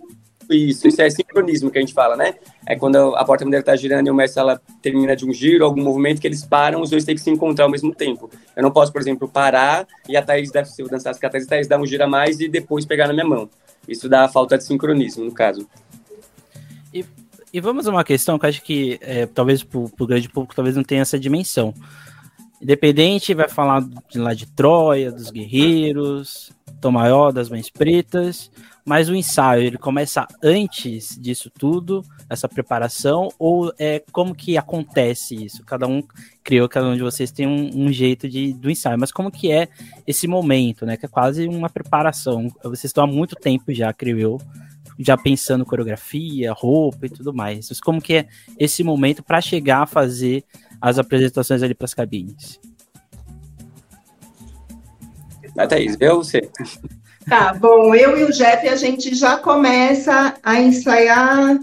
Isso, 0.53 0.87
isso 0.87 1.01
é 1.01 1.09
sincronismo 1.09 1.71
que 1.71 1.77
a 1.77 1.81
gente 1.81 1.93
fala, 1.93 2.15
né? 2.15 2.35
É 2.65 2.75
quando 2.75 3.15
a 3.15 3.25
porta-bandeira 3.25 3.61
está 3.61 3.75
girando 3.75 4.07
e 4.07 4.11
o 4.11 4.13
mestre 4.13 4.39
ela 4.39 4.61
termina 4.81 5.15
de 5.15 5.25
um 5.25 5.33
giro, 5.33 5.65
algum 5.65 5.81
movimento 5.81 6.21
que 6.21 6.27
eles 6.27 6.45
param, 6.45 6.81
os 6.81 6.89
dois 6.89 7.03
têm 7.03 7.15
que 7.15 7.21
se 7.21 7.29
encontrar 7.29 7.65
ao 7.65 7.71
mesmo 7.71 7.93
tempo. 7.93 8.29
Eu 8.55 8.63
não 8.63 8.71
posso, 8.71 8.91
por 8.91 9.01
exemplo, 9.01 9.27
parar 9.27 9.87
e 10.07 10.15
a 10.15 10.21
Thaís 10.21 10.51
deve, 10.51 10.69
se 10.69 10.81
eu 10.81 10.87
dançasse 10.87 11.19
com 11.19 11.25
a 11.25 11.29
Thaís, 11.29 11.45
a 11.45 11.49
Thaís 11.49 11.67
dá 11.67 11.77
um 11.77 11.85
giro 11.85 12.03
a 12.03 12.07
mais 12.07 12.39
e 12.39 12.47
depois 12.47 12.85
pegar 12.85 13.07
na 13.07 13.13
minha 13.13 13.25
mão. 13.25 13.49
Isso 13.87 14.07
dá 14.07 14.27
falta 14.29 14.57
de 14.57 14.63
sincronismo, 14.63 15.25
no 15.25 15.31
caso. 15.31 15.67
E, 16.93 17.03
e 17.51 17.59
vamos 17.59 17.87
a 17.87 17.91
uma 17.91 18.03
questão 18.03 18.37
que 18.37 18.45
acho 18.45 18.61
que 18.61 18.99
é, 19.01 19.25
talvez 19.25 19.63
para 19.63 19.79
o 19.79 20.07
grande 20.07 20.29
público 20.29 20.55
talvez 20.55 20.75
não 20.75 20.83
tenha 20.83 21.01
essa 21.01 21.19
dimensão. 21.19 21.73
Independente 22.61 23.33
vai 23.33 23.49
falar 23.49 23.81
de 24.09 24.17
lá 24.17 24.33
de 24.33 24.45
Troia, 24.45 25.11
dos 25.11 25.29
guerreiros, 25.31 26.51
Tom 26.79 26.91
Maior, 26.91 27.33
das 27.33 27.49
Mães 27.49 27.69
Pretas, 27.69 28.49
mas 28.85 29.07
o 29.07 29.15
ensaio, 29.15 29.63
ele 29.63 29.77
começa 29.77 30.27
antes 30.43 31.17
disso 31.17 31.49
tudo, 31.49 32.03
essa 32.29 32.49
preparação, 32.49 33.29
ou 33.39 33.73
é 33.79 34.03
como 34.11 34.35
que 34.35 34.57
acontece 34.57 35.35
isso? 35.35 35.63
Cada 35.63 35.87
um 35.87 36.03
criou, 36.43 36.67
cada 36.67 36.87
um 36.87 36.95
de 36.95 37.01
vocês 37.01 37.31
tem 37.31 37.47
um, 37.47 37.85
um, 37.85 37.93
jeito 37.93 38.27
de, 38.27 38.53
do 38.53 38.69
ensaio, 38.69 38.99
mas 38.99 39.11
como 39.11 39.31
que 39.31 39.49
é 39.49 39.69
esse 40.05 40.27
momento, 40.27 40.85
né? 40.85 40.97
Que 40.97 41.05
é 41.05 41.09
quase 41.09 41.47
uma 41.47 41.69
preparação. 41.69 42.49
Vocês 42.61 42.85
estão 42.85 43.05
há 43.05 43.07
muito 43.07 43.35
tempo 43.37 43.73
já, 43.73 43.93
creio 43.93 44.19
eu, 44.19 44.41
já 44.99 45.17
pensando 45.17 45.65
coreografia, 45.65 46.51
roupa 46.51 47.05
e 47.05 47.09
tudo 47.09 47.33
mais. 47.33 47.69
Mas 47.69 47.79
como 47.79 48.01
que 48.01 48.15
é 48.15 48.27
esse 48.59 48.83
momento 48.83 49.23
para 49.23 49.39
chegar 49.39 49.83
a 49.83 49.87
fazer 49.87 50.43
as 50.81 50.99
apresentações 50.99 51.63
ali 51.63 51.73
para 51.73 51.85
as 51.85 51.93
cabines? 51.93 52.59
Ah, 55.57 55.67
Thaís, 55.67 55.95
vê 55.95 56.09
você. 56.09 56.49
Tá, 57.27 57.53
bom, 57.53 57.95
eu 57.95 58.17
e 58.17 58.23
o 58.23 58.31
Jeff, 58.31 58.67
a 58.67 58.75
gente 58.75 59.15
já 59.15 59.37
começa 59.37 60.33
a 60.43 60.59
ensaiar 60.59 61.57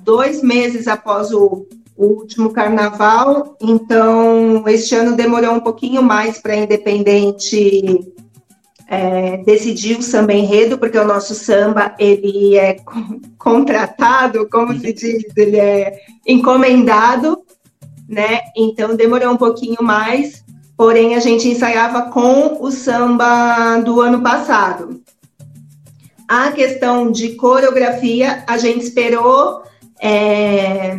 dois 0.00 0.42
meses 0.42 0.86
após 0.86 1.32
o, 1.32 1.66
o 1.96 2.06
último 2.06 2.52
carnaval, 2.52 3.56
então 3.60 4.64
este 4.68 4.94
ano 4.94 5.16
demorou 5.16 5.54
um 5.54 5.60
pouquinho 5.60 6.02
mais 6.02 6.38
para 6.38 6.54
Independente 6.54 8.12
é, 8.86 9.38
decidir 9.38 9.98
o 9.98 10.02
samba 10.02 10.32
enredo, 10.32 10.78
porque 10.78 10.98
o 10.98 11.06
nosso 11.06 11.34
samba 11.34 11.94
ele 11.98 12.56
é 12.56 12.76
contratado, 13.38 14.48
como 14.48 14.78
se 14.78 14.92
diz, 14.92 15.24
ele 15.36 15.56
é 15.56 15.98
encomendado, 16.26 17.42
né? 18.08 18.40
Então 18.56 18.94
demorou 18.94 19.32
um 19.32 19.36
pouquinho 19.36 19.82
mais, 19.82 20.43
porém 20.76 21.14
a 21.14 21.20
gente 21.20 21.48
ensaiava 21.48 22.10
com 22.10 22.62
o 22.62 22.70
samba 22.70 23.78
do 23.78 24.00
ano 24.00 24.22
passado. 24.22 25.00
A 26.28 26.50
questão 26.52 27.10
de 27.10 27.34
coreografia, 27.34 28.44
a 28.46 28.56
gente 28.56 28.84
esperou. 28.84 29.62
É... 30.00 30.98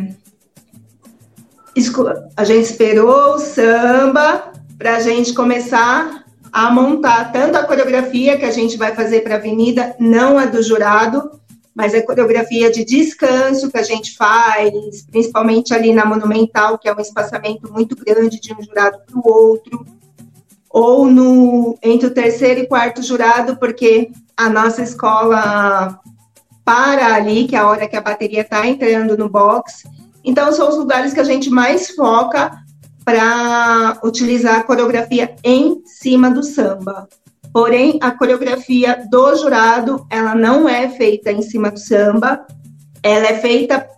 A 2.36 2.44
gente 2.44 2.64
esperou 2.64 3.34
o 3.34 3.38
samba 3.38 4.52
para 4.78 4.96
a 4.96 5.00
gente 5.00 5.34
começar 5.34 6.24
a 6.50 6.70
montar 6.70 7.32
tanto 7.32 7.58
a 7.58 7.64
coreografia 7.64 8.38
que 8.38 8.46
a 8.46 8.50
gente 8.50 8.78
vai 8.78 8.94
fazer 8.94 9.20
para 9.20 9.34
a 9.34 9.38
avenida, 9.38 9.94
não 9.98 10.38
a 10.38 10.46
do 10.46 10.62
jurado, 10.62 11.30
mas 11.76 11.94
a 11.94 12.02
coreografia 12.02 12.70
de 12.72 12.86
descanso 12.86 13.70
que 13.70 13.76
a 13.76 13.82
gente 13.82 14.16
faz, 14.16 15.02
principalmente 15.10 15.74
ali 15.74 15.92
na 15.92 16.06
Monumental, 16.06 16.78
que 16.78 16.88
é 16.88 16.94
um 16.94 17.00
espaçamento 17.00 17.70
muito 17.70 17.94
grande 17.94 18.40
de 18.40 18.54
um 18.54 18.62
jurado 18.62 18.98
para 19.04 19.18
o 19.18 19.22
outro, 19.22 19.84
ou 20.70 21.06
no 21.06 21.78
entre 21.82 22.06
o 22.06 22.14
terceiro 22.14 22.60
e 22.60 22.66
quarto 22.66 23.02
jurado, 23.02 23.58
porque 23.58 24.10
a 24.34 24.48
nossa 24.48 24.82
escola 24.82 26.00
para 26.64 27.14
ali, 27.14 27.46
que 27.46 27.54
é 27.54 27.58
a 27.58 27.68
hora 27.68 27.86
que 27.86 27.94
a 27.94 28.00
bateria 28.00 28.40
está 28.40 28.66
entrando 28.66 29.14
no 29.14 29.28
box. 29.28 29.84
Então, 30.24 30.50
são 30.52 30.70
os 30.70 30.78
lugares 30.78 31.12
que 31.12 31.20
a 31.20 31.24
gente 31.24 31.50
mais 31.50 31.90
foca 31.90 32.58
para 33.04 34.00
utilizar 34.02 34.60
a 34.60 34.62
coreografia 34.62 35.36
em 35.44 35.82
cima 35.84 36.30
do 36.30 36.42
samba. 36.42 37.06
Porém, 37.56 37.98
a 38.02 38.10
coreografia 38.10 39.06
do 39.10 39.34
jurado, 39.34 40.06
ela 40.10 40.34
não 40.34 40.68
é 40.68 40.90
feita 40.90 41.32
em 41.32 41.40
cima 41.40 41.70
do 41.70 41.78
samba, 41.78 42.46
ela 43.02 43.28
é 43.28 43.38
feita 43.38 43.88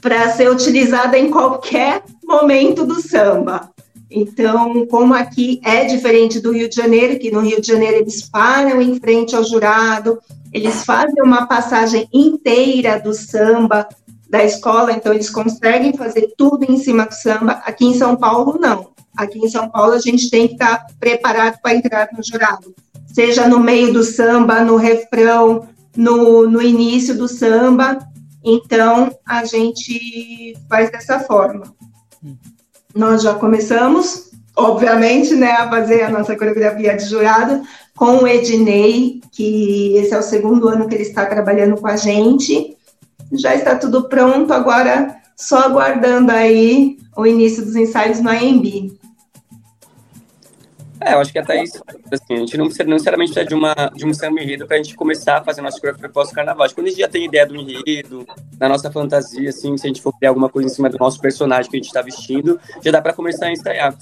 para 0.00 0.30
ser 0.30 0.48
utilizada 0.48 1.18
em 1.18 1.32
qualquer 1.32 2.04
momento 2.22 2.86
do 2.86 3.02
samba. 3.02 3.72
Então, 4.08 4.86
como 4.86 5.14
aqui 5.14 5.60
é 5.64 5.84
diferente 5.84 6.38
do 6.38 6.52
Rio 6.52 6.68
de 6.68 6.76
Janeiro, 6.76 7.18
que 7.18 7.32
no 7.32 7.40
Rio 7.40 7.60
de 7.60 7.66
Janeiro 7.66 7.96
eles 7.96 8.22
param 8.22 8.80
em 8.80 9.00
frente 9.00 9.34
ao 9.34 9.42
jurado, 9.42 10.20
eles 10.52 10.84
fazem 10.84 11.24
uma 11.24 11.48
passagem 11.48 12.08
inteira 12.12 13.00
do 13.00 13.12
samba 13.12 13.88
da 14.28 14.44
escola, 14.44 14.92
então 14.92 15.12
eles 15.12 15.28
conseguem 15.28 15.96
fazer 15.96 16.34
tudo 16.38 16.64
em 16.70 16.78
cima 16.78 17.04
do 17.04 17.14
samba. 17.14 17.54
Aqui 17.64 17.84
em 17.84 17.94
São 17.94 18.14
Paulo, 18.14 18.60
não. 18.60 18.90
Aqui 19.20 19.38
em 19.38 19.50
São 19.50 19.68
Paulo, 19.68 19.92
a 19.92 19.98
gente 19.98 20.30
tem 20.30 20.48
que 20.48 20.54
estar 20.54 20.86
preparado 20.98 21.58
para 21.60 21.74
entrar 21.74 22.08
no 22.16 22.24
jurado, 22.24 22.74
seja 23.12 23.46
no 23.46 23.60
meio 23.60 23.92
do 23.92 24.02
samba, 24.02 24.64
no 24.64 24.76
refrão, 24.76 25.68
no, 25.94 26.48
no 26.48 26.62
início 26.62 27.14
do 27.14 27.28
samba. 27.28 27.98
Então, 28.42 29.14
a 29.28 29.44
gente 29.44 30.56
faz 30.70 30.90
dessa 30.90 31.20
forma. 31.20 31.64
Nós 32.94 33.22
já 33.22 33.34
começamos, 33.34 34.30
obviamente, 34.56 35.34
né, 35.34 35.52
a 35.52 35.68
fazer 35.68 36.04
a 36.04 36.10
nossa 36.10 36.34
coreografia 36.34 36.96
de 36.96 37.04
jurado 37.04 37.62
com 37.94 38.22
o 38.22 38.26
Ednei, 38.26 39.20
que 39.32 39.96
esse 39.98 40.14
é 40.14 40.18
o 40.18 40.22
segundo 40.22 40.66
ano 40.66 40.88
que 40.88 40.94
ele 40.94 41.02
está 41.02 41.26
trabalhando 41.26 41.78
com 41.78 41.86
a 41.86 41.96
gente. 41.96 42.74
Já 43.32 43.54
está 43.54 43.76
tudo 43.76 44.08
pronto, 44.08 44.50
agora 44.50 45.14
só 45.36 45.58
aguardando 45.58 46.32
aí 46.32 46.96
o 47.14 47.26
início 47.26 47.62
dos 47.62 47.76
ensaios 47.76 48.18
no 48.18 48.30
AMB. 48.30 48.98
É, 51.02 51.14
eu 51.14 51.18
acho 51.18 51.32
que 51.32 51.38
até 51.38 51.62
isso, 51.62 51.82
assim, 52.12 52.34
a 52.34 52.38
gente 52.38 52.58
não 52.58 52.66
precisa 52.66 52.84
necessariamente 52.84 53.44
de, 53.44 53.54
uma, 53.54 53.74
de 53.94 54.04
um 54.04 54.12
samba 54.12 54.42
enredo 54.42 54.66
para 54.66 54.76
a 54.76 54.82
gente 54.82 54.94
começar 54.94 55.38
a 55.38 55.42
fazer 55.42 55.62
nossa 55.62 55.80
coreografia 55.80 56.10
pós-carnaval. 56.10 56.68
Quando 56.74 56.88
a 56.88 56.90
gente 56.90 57.00
já 57.00 57.08
tem 57.08 57.24
ideia 57.24 57.46
do 57.46 57.56
enredo, 57.56 58.26
da 58.52 58.68
nossa 58.68 58.90
fantasia, 58.90 59.48
assim, 59.48 59.76
se 59.78 59.86
a 59.86 59.88
gente 59.88 60.02
for 60.02 60.12
criar 60.18 60.30
alguma 60.30 60.50
coisa 60.50 60.68
em 60.68 60.72
cima 60.72 60.90
do 60.90 60.98
nosso 60.98 61.18
personagem 61.18 61.70
que 61.70 61.76
a 61.76 61.80
gente 61.80 61.86
está 61.86 62.02
vestindo, 62.02 62.60
já 62.82 62.90
dá 62.90 63.00
para 63.00 63.14
começar 63.14 63.46
a 63.46 63.52
ensaiar. 63.52 63.96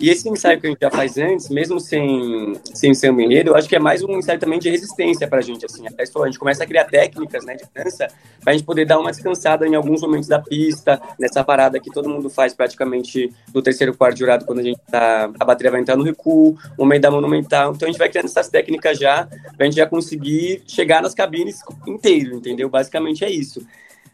E 0.00 0.08
esse 0.08 0.26
ensaio 0.26 0.58
que 0.58 0.66
a 0.66 0.70
gente 0.70 0.80
já 0.80 0.90
faz 0.90 1.18
antes, 1.18 1.50
mesmo 1.50 1.78
sem, 1.78 2.54
sem 2.72 2.94
samba 2.94 3.22
enredo, 3.22 3.50
eu 3.50 3.56
acho 3.56 3.68
que 3.68 3.76
é 3.76 3.78
mais 3.78 4.02
um 4.02 4.18
ensaio 4.18 4.38
também 4.38 4.58
de 4.58 4.70
resistência 4.70 5.28
para 5.28 5.40
a 5.40 5.42
gente, 5.42 5.66
assim. 5.66 5.86
Até 5.86 6.04
a 6.04 6.26
gente 6.26 6.38
começa 6.38 6.64
a 6.64 6.66
criar 6.66 6.84
técnicas, 6.84 7.44
né, 7.44 7.56
de 7.56 7.64
dança, 7.74 8.08
para 8.40 8.52
a 8.52 8.56
gente 8.56 8.64
poder 8.64 8.86
dar 8.86 8.98
uma 8.98 9.10
descansada 9.10 9.66
em 9.66 9.74
alguns 9.74 10.00
momentos 10.00 10.28
da 10.28 10.38
pista, 10.38 10.98
nessa 11.18 11.44
parada 11.44 11.78
que 11.78 11.90
todo 11.90 12.08
mundo 12.08 12.30
faz 12.30 12.54
praticamente 12.54 13.30
no 13.54 13.60
terceiro 13.60 13.94
quarto 13.94 14.18
jurado, 14.18 14.46
quando 14.46 14.60
a 14.60 14.62
gente 14.62 14.80
tá, 14.90 15.30
a 15.38 15.44
bateria 15.44 15.70
vai 15.70 15.80
entrar 15.80 15.96
no 15.96 16.04
recuo, 16.04 16.37
o 16.76 16.84
meio 16.84 17.00
da 17.00 17.10
monumental. 17.10 17.72
Então 17.74 17.88
a 17.88 17.90
gente 17.90 17.98
vai 17.98 18.08
criando 18.08 18.26
essas 18.26 18.48
técnicas 18.48 18.98
já, 18.98 19.28
pra 19.56 19.66
gente 19.66 19.76
já 19.76 19.86
conseguir 19.86 20.62
chegar 20.66 21.02
nas 21.02 21.14
cabines 21.14 21.60
inteiro, 21.86 22.36
entendeu? 22.36 22.68
Basicamente 22.68 23.24
é 23.24 23.30
isso. 23.30 23.66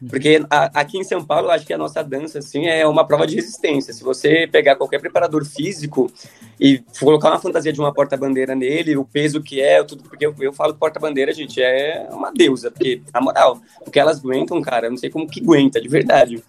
Porque 0.09 0.45
a, 0.49 0.79
aqui 0.79 0.97
em 0.97 1.03
São 1.03 1.23
Paulo, 1.23 1.47
eu 1.47 1.51
acho 1.51 1.65
que 1.65 1.73
a 1.73 1.77
nossa 1.77 2.03
dança, 2.03 2.39
assim, 2.39 2.67
é 2.67 2.85
uma 2.85 3.05
prova 3.05 3.25
de 3.25 3.35
resistência. 3.35 3.93
Se 3.93 4.03
você 4.03 4.47
pegar 4.47 4.75
qualquer 4.75 4.99
preparador 4.99 5.45
físico 5.45 6.11
e 6.59 6.83
colocar 6.99 7.29
uma 7.29 7.39
fantasia 7.39 7.71
de 7.71 7.79
uma 7.79 7.93
porta-bandeira 7.93 8.55
nele, 8.55 8.97
o 8.97 9.05
peso 9.05 9.41
que 9.41 9.61
é, 9.61 9.83
tudo, 9.83 10.03
porque 10.03 10.25
eu, 10.25 10.35
eu 10.39 10.53
falo 10.53 10.75
porta-bandeira, 10.75 11.33
gente, 11.33 11.61
é 11.61 12.07
uma 12.11 12.31
deusa, 12.31 12.69
porque, 12.71 13.01
na 13.13 13.21
moral, 13.21 13.59
o 13.85 13.91
que 13.91 13.99
elas 13.99 14.19
aguentam, 14.19 14.61
cara, 14.61 14.87
eu 14.87 14.91
não 14.91 14.97
sei 14.97 15.09
como 15.09 15.27
que 15.27 15.41
aguenta, 15.41 15.81
de 15.81 15.87
verdade. 15.87 16.43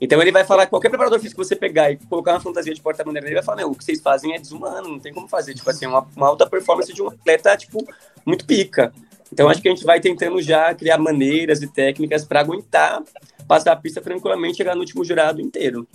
Então 0.00 0.20
ele 0.22 0.30
vai 0.30 0.44
falar, 0.44 0.66
qualquer 0.66 0.88
preparador 0.88 1.18
físico 1.18 1.40
que 1.40 1.48
você 1.48 1.56
pegar 1.56 1.90
e 1.90 1.96
colocar 1.96 2.32
uma 2.32 2.40
fantasia 2.40 2.72
de 2.72 2.80
porta-bandeira, 2.80 3.26
ele 3.26 3.34
vai 3.34 3.42
falar, 3.42 3.66
o 3.66 3.74
que 3.74 3.84
vocês 3.84 4.00
fazem 4.00 4.34
é 4.34 4.38
desumano, 4.38 4.88
não 4.88 4.98
tem 4.98 5.12
como 5.12 5.26
fazer, 5.26 5.54
tipo 5.54 5.68
assim, 5.68 5.86
uma, 5.86 6.06
uma 6.16 6.28
alta 6.28 6.48
performance 6.48 6.92
de 6.92 7.02
um 7.02 7.08
atleta, 7.08 7.56
tipo, 7.56 7.84
muito 8.24 8.44
pica. 8.46 8.92
Então 9.32 9.48
acho 9.48 9.60
que 9.60 9.68
a 9.68 9.74
gente 9.74 9.84
vai 9.84 10.00
tentando 10.00 10.40
já 10.40 10.74
criar 10.74 10.98
maneiras 10.98 11.62
e 11.62 11.66
técnicas 11.66 12.24
para 12.24 12.40
aguentar 12.40 13.02
passar 13.46 13.72
a 13.72 13.76
pista 13.76 14.00
tranquilamente 14.00 14.56
chegar 14.56 14.74
no 14.74 14.80
último 14.80 15.04
jurado 15.04 15.40
inteiro. 15.40 15.86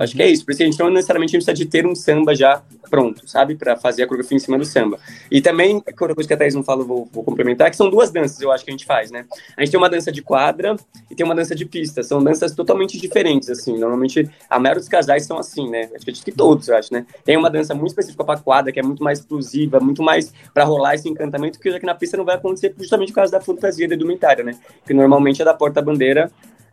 Acho 0.00 0.16
que 0.16 0.22
é 0.22 0.30
isso, 0.30 0.46
porque 0.46 0.62
a 0.62 0.66
gente 0.66 0.78
não 0.78 0.88
necessariamente 0.88 1.32
precisa 1.32 1.52
de 1.52 1.66
ter 1.66 1.86
um 1.86 1.94
samba 1.94 2.34
já 2.34 2.62
pronto, 2.88 3.28
sabe? 3.28 3.54
Para 3.54 3.76
fazer 3.76 4.02
a 4.02 4.06
coreografia 4.06 4.34
em 4.34 4.38
cima 4.38 4.56
do 4.56 4.64
samba. 4.64 4.98
E 5.30 5.42
também, 5.42 5.76
outra 5.76 6.14
coisa 6.14 6.26
que 6.26 6.32
a 6.32 6.36
Thaís 6.38 6.54
não 6.54 6.62
falou, 6.62 6.86
vou, 6.86 7.08
vou, 7.12 7.22
complementar, 7.22 7.70
que 7.70 7.76
são 7.76 7.90
duas 7.90 8.10
danças, 8.10 8.40
eu 8.40 8.50
acho 8.50 8.64
que 8.64 8.70
a 8.70 8.72
gente 8.72 8.86
faz, 8.86 9.10
né? 9.10 9.26
A 9.54 9.60
gente 9.60 9.70
tem 9.70 9.78
uma 9.78 9.90
dança 9.90 10.10
de 10.10 10.22
quadra 10.22 10.74
e 11.10 11.14
tem 11.14 11.24
uma 11.24 11.34
dança 11.34 11.54
de 11.54 11.66
pista. 11.66 12.02
São 12.02 12.24
danças 12.24 12.54
totalmente 12.54 12.98
diferentes, 12.98 13.50
assim. 13.50 13.78
Normalmente, 13.78 14.26
a 14.48 14.58
maioria 14.58 14.80
dos 14.80 14.88
casais 14.88 15.26
são 15.26 15.38
assim, 15.38 15.68
né? 15.68 15.90
Acho 15.94 16.24
que 16.24 16.32
todos, 16.32 16.68
eu 16.68 16.76
acho, 16.76 16.92
né? 16.94 17.04
Tem 17.22 17.36
uma 17.36 17.50
dança 17.50 17.74
muito 17.74 17.88
específica 17.88 18.24
para 18.24 18.40
quadra, 18.40 18.72
que 18.72 18.80
é 18.80 18.82
muito 18.82 19.04
mais 19.04 19.18
explosiva, 19.18 19.80
muito 19.80 20.02
mais 20.02 20.32
para 20.54 20.64
rolar 20.64 20.94
esse 20.94 21.10
encantamento, 21.10 21.60
que 21.60 21.70
já 21.70 21.78
que 21.78 21.84
na 21.84 21.94
pista 21.94 22.16
não 22.16 22.24
vai 22.24 22.36
acontecer 22.36 22.74
justamente 22.78 23.08
por 23.08 23.16
causa 23.16 23.32
da 23.32 23.40
fantasia 23.40 23.86
da 23.86 23.94
indumentária, 23.94 24.42
né? 24.42 24.58
Que 24.86 24.94
normalmente 24.94 25.42
é 25.42 25.44
da 25.44 25.52
porta-bandeira 25.52 26.32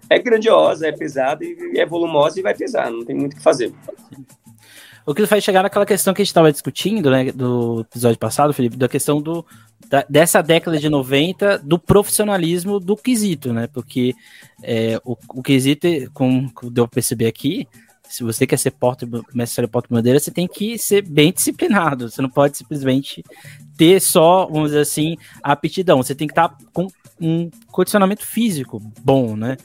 é 0.09 0.19
grandiosa, 0.19 0.87
é 0.87 0.91
pesada 0.91 1.43
é 1.75 1.85
volumosa 1.85 2.39
e 2.39 2.43
vai 2.43 2.55
pesar, 2.55 2.91
não 2.91 3.03
tem 3.05 3.15
muito 3.15 3.33
o 3.33 3.35
que 3.37 3.43
fazer. 3.43 3.73
O 5.05 5.13
que 5.13 5.25
faz 5.25 5.41
chegar 5.43 5.63
naquela 5.63 5.85
questão 5.85 6.13
que 6.13 6.21
a 6.21 6.25
gente 6.25 6.31
estava 6.31 6.51
discutindo, 6.51 7.09
né, 7.09 7.31
do 7.31 7.81
episódio 7.81 8.19
passado, 8.19 8.53
Felipe, 8.53 8.75
da 8.75 8.89
questão 8.89 9.21
do, 9.21 9.45
da, 9.87 10.05
dessa 10.09 10.41
década 10.41 10.77
de 10.77 10.89
90, 10.89 11.59
do 11.59 11.79
profissionalismo 11.79 12.77
do 12.77 12.97
quesito, 12.97 13.53
né? 13.53 13.67
Porque 13.67 14.13
é, 14.61 14.99
o, 15.05 15.15
o 15.33 15.41
quesito, 15.41 15.87
como 16.13 16.51
deu 16.63 16.85
para 16.85 16.95
perceber 16.95 17.27
aqui, 17.27 17.65
se 18.09 18.23
você 18.23 18.47
quer 18.47 18.57
ser 18.57 18.71
porta, 18.71 19.07
mestre 19.33 19.67
porta 19.67 19.93
bandeira, 19.93 20.19
você 20.19 20.31
tem 20.31 20.47
que 20.47 20.77
ser 20.77 21.01
bem 21.01 21.31
disciplinado. 21.31 22.09
Você 22.09 22.21
não 22.21 22.29
pode 22.29 22.57
simplesmente 22.57 23.23
ter 23.77 24.01
só, 24.01 24.45
vamos 24.45 24.69
dizer 24.69 24.81
assim, 24.81 25.17
a 25.43 25.51
aptidão. 25.51 26.01
Você 26.01 26.15
tem 26.15 26.27
que 26.27 26.31
estar 26.31 26.49
tá 26.49 26.57
com 26.73 26.87
um 27.19 27.49
condicionamento 27.67 28.25
físico 28.25 28.81
bom, 29.01 29.35
né? 29.35 29.57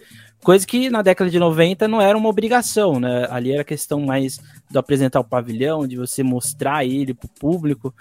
Coisa 0.42 0.66
que 0.66 0.90
na 0.90 1.02
década 1.02 1.30
de 1.30 1.38
90 1.38 1.86
não 1.86 2.00
era 2.00 2.18
uma 2.18 2.28
obrigação, 2.28 2.98
né? 2.98 3.28
Ali 3.30 3.52
era 3.52 3.62
questão 3.62 4.00
mais 4.00 4.40
do 4.68 4.78
apresentar 4.78 5.20
o 5.20 5.24
pavilhão, 5.24 5.86
de 5.86 5.96
você 5.96 6.24
mostrar 6.24 6.84
ele 6.84 7.14
para 7.14 7.26
o 7.26 7.40
público. 7.40 7.94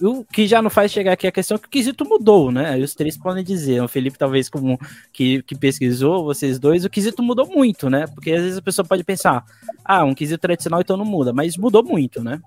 O 0.00 0.24
que 0.24 0.46
já 0.46 0.62
não 0.62 0.70
faz 0.70 0.90
chegar 0.90 1.12
aqui 1.12 1.26
a 1.26 1.32
questão 1.32 1.56
é 1.56 1.58
que 1.58 1.66
o 1.66 1.70
quesito 1.70 2.04
mudou, 2.08 2.50
né? 2.50 2.70
Aí 2.70 2.82
os 2.82 2.94
três 2.94 3.16
podem 3.18 3.44
dizer, 3.44 3.82
o 3.82 3.88
Felipe 3.88 4.16
talvez 4.16 4.48
como 4.48 4.80
que, 5.12 5.42
que 5.42 5.54
pesquisou, 5.54 6.24
vocês 6.24 6.58
dois, 6.58 6.84
o 6.84 6.90
quesito 6.90 7.22
mudou 7.22 7.46
muito, 7.46 7.90
né? 7.90 8.06
Porque 8.06 8.32
às 8.32 8.40
vezes 8.40 8.58
a 8.58 8.62
pessoa 8.62 8.86
pode 8.86 9.04
pensar, 9.04 9.44
ah, 9.84 10.02
um 10.02 10.14
quesito 10.14 10.40
tradicional 10.40 10.80
então 10.80 10.96
não 10.96 11.04
muda, 11.04 11.30
mas 11.32 11.58
mudou 11.58 11.84
muito, 11.84 12.24
né? 12.24 12.40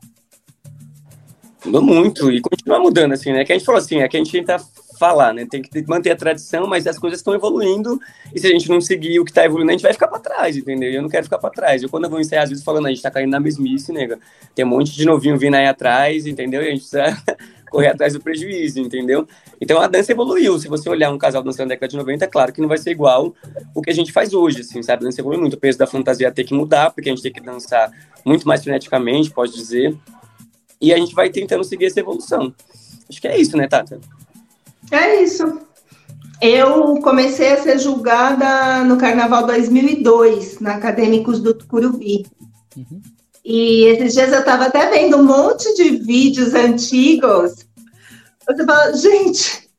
Mudou 1.63 1.83
muito 1.83 2.31
e 2.31 2.41
continua 2.41 2.79
mudando, 2.79 3.13
assim, 3.13 3.31
né? 3.31 3.45
Que 3.45 3.53
a 3.53 3.57
gente 3.57 3.65
falou 3.65 3.79
assim, 3.79 3.99
é 3.99 4.07
que 4.07 4.17
a 4.17 4.19
gente 4.19 4.31
tenta 4.31 4.57
falar, 4.97 5.33
né? 5.33 5.45
Tem 5.49 5.61
que 5.61 5.87
manter 5.87 6.11
a 6.11 6.15
tradição, 6.15 6.67
mas 6.67 6.87
as 6.87 6.97
coisas 6.97 7.19
estão 7.19 7.33
evoluindo 7.33 7.99
e 8.33 8.39
se 8.39 8.47
a 8.47 8.49
gente 8.49 8.69
não 8.69 8.79
seguir 8.81 9.19
o 9.19 9.25
que 9.25 9.31
está 9.31 9.45
evoluindo, 9.45 9.71
a 9.71 9.73
gente 9.73 9.83
vai 9.83 9.93
ficar 9.93 10.07
para 10.07 10.19
trás, 10.19 10.57
entendeu? 10.57 10.91
Eu 10.91 11.01
não 11.01 11.09
quero 11.09 11.23
ficar 11.23 11.37
para 11.37 11.49
trás. 11.49 11.83
Eu, 11.83 11.89
quando 11.89 12.05
eu 12.05 12.09
vou 12.09 12.19
encerrar, 12.19 12.43
às 12.43 12.49
vezes, 12.49 12.63
falando, 12.63 12.85
a 12.85 12.89
gente 12.89 12.97
está 12.97 13.11
caindo 13.11 13.31
na 13.31 13.39
mesmice, 13.39 13.91
nega. 13.91 14.19
Tem 14.53 14.65
um 14.65 14.69
monte 14.69 14.91
de 14.91 15.05
novinho 15.05 15.37
vindo 15.37 15.55
aí 15.55 15.67
atrás, 15.67 16.25
entendeu? 16.25 16.61
E 16.61 16.67
a 16.67 16.69
gente 16.71 16.79
precisa 16.79 17.23
correr 17.69 17.89
atrás 17.89 18.13
do 18.13 18.19
prejuízo, 18.19 18.79
entendeu? 18.79 19.27
Então 19.59 19.79
a 19.79 19.87
dança 19.87 20.11
evoluiu. 20.11 20.57
Se 20.59 20.67
você 20.67 20.89
olhar 20.89 21.11
um 21.11 21.17
casal 21.17 21.43
dançando 21.43 21.67
na 21.67 21.75
década 21.75 21.89
de 21.89 21.97
90, 21.97 22.25
é 22.25 22.27
claro 22.27 22.53
que 22.53 22.61
não 22.61 22.67
vai 22.67 22.77
ser 22.77 22.91
igual 22.91 23.33
o 23.73 23.81
que 23.81 23.89
a 23.89 23.93
gente 23.93 24.11
faz 24.11 24.33
hoje, 24.33 24.61
assim, 24.61 24.81
sabe? 24.81 25.03
A 25.03 25.07
dança 25.07 25.21
evoluiu 25.21 25.41
muito. 25.41 25.55
O 25.55 25.59
peso 25.59 25.77
da 25.77 25.87
fantasia 25.87 26.31
tem 26.31 26.45
que 26.45 26.53
mudar, 26.53 26.91
porque 26.91 27.09
a 27.09 27.13
gente 27.13 27.23
tem 27.23 27.33
que 27.33 27.41
dançar 27.41 27.91
muito 28.25 28.47
mais 28.47 28.63
freneticamente, 28.63 29.31
pode 29.31 29.53
dizer 29.53 29.95
e 30.81 30.93
a 30.93 30.97
gente 30.97 31.15
vai 31.15 31.29
tentando 31.29 31.63
seguir 31.63 31.85
essa 31.85 31.99
evolução. 31.99 32.53
Acho 33.09 33.21
que 33.21 33.27
é 33.27 33.39
isso, 33.39 33.55
né, 33.55 33.67
Tata? 33.67 33.99
É 34.91 35.21
isso. 35.21 35.59
Eu 36.41 36.99
comecei 37.01 37.53
a 37.53 37.61
ser 37.61 37.79
julgada 37.79 38.83
no 38.83 38.97
Carnaval 38.97 39.45
2002, 39.45 40.59
na 40.59 40.75
Acadêmicos 40.75 41.39
do 41.39 41.53
Tucuruvi. 41.53 42.25
Uhum. 42.75 43.01
E 43.43 43.85
esses 43.85 44.13
dias 44.13 44.33
eu 44.33 44.39
estava 44.39 44.65
até 44.65 44.89
vendo 44.89 45.17
um 45.17 45.23
monte 45.23 45.73
de 45.75 45.97
vídeos 45.97 46.53
antigos. 46.53 47.65
Você 48.47 48.65
fala, 48.65 48.93
gente, 48.93 49.69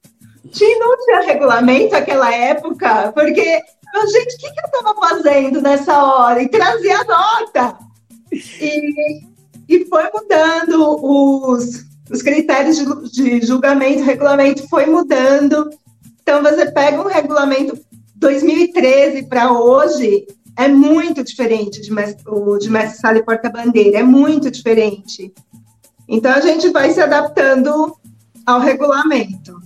tinha, 0.51 0.79
não 0.79 0.97
tinha 1.05 1.21
regulamento 1.23 1.93
naquela 1.93 2.33
época, 2.35 3.13
porque, 3.13 3.43
gente, 3.45 4.35
o 4.35 4.39
que, 4.39 4.53
que 4.53 4.61
eu 4.61 4.67
estava 4.67 4.95
fazendo 4.95 5.61
nessa 5.61 6.03
hora? 6.03 6.43
E 6.43 6.49
trazia 6.49 7.05
nota. 7.05 7.79
E 8.33 9.37
e 9.69 9.85
foi 9.87 10.05
mudando 10.15 11.05
os, 11.05 11.85
os 12.11 12.23
critérios 12.23 12.77
de, 12.77 13.11
de 13.11 13.47
julgamento, 13.47 14.03
regulamento 14.03 14.69
foi 14.69 14.87
mudando. 14.87 15.69
Então, 16.23 16.43
você 16.43 16.71
pega 16.71 17.01
um 17.01 17.09
regulamento 17.09 17.79
2013 18.17 19.27
para 19.27 19.53
hoje, 19.53 20.27
é 20.57 20.69
muito 20.69 21.23
diferente 21.23 21.81
de 21.81 21.91
o 22.27 22.59
de 22.59 22.71
mestre 22.71 22.99
sala 22.99 23.19
e 23.19 23.23
porta-bandeira, 23.23 23.99
é 23.99 24.03
muito 24.03 24.51
diferente. 24.51 25.33
Então, 26.09 26.33
a 26.33 26.41
gente 26.41 26.71
vai 26.71 26.91
se 26.91 27.01
adaptando 27.01 27.97
ao 28.45 28.61
regulamento. 28.61 29.61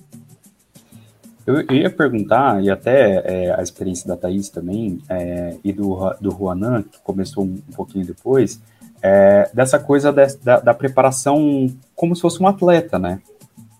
Eu, 1.47 1.61
ia 1.75 1.91
perguntar, 1.91 2.63
e 2.63 2.71
até 2.71 3.23
é, 3.25 3.55
a 3.55 3.63
experiência 3.63 4.07
da 4.07 4.17
Thaís 4.17 4.49
também, 4.49 5.01
é, 5.09 5.57
e 5.65 5.73
do, 5.73 5.99
do 6.21 6.31
Juanan, 6.31 6.83
que 6.83 7.01
começou 7.01 7.45
um, 7.45 7.59
um 7.69 7.73
pouquinho 7.75 8.07
depois, 8.07 8.61
é, 9.03 9.51
dessa 9.53 9.79
coisa 9.79 10.13
de, 10.13 10.37
da, 10.37 10.61
da, 10.61 10.75
preparação 10.75 11.69
como 11.95 12.15
se 12.15 12.23
fosse 12.23 12.43
um 12.43 12.47
atleta, 12.47 12.99
né? 12.99 13.21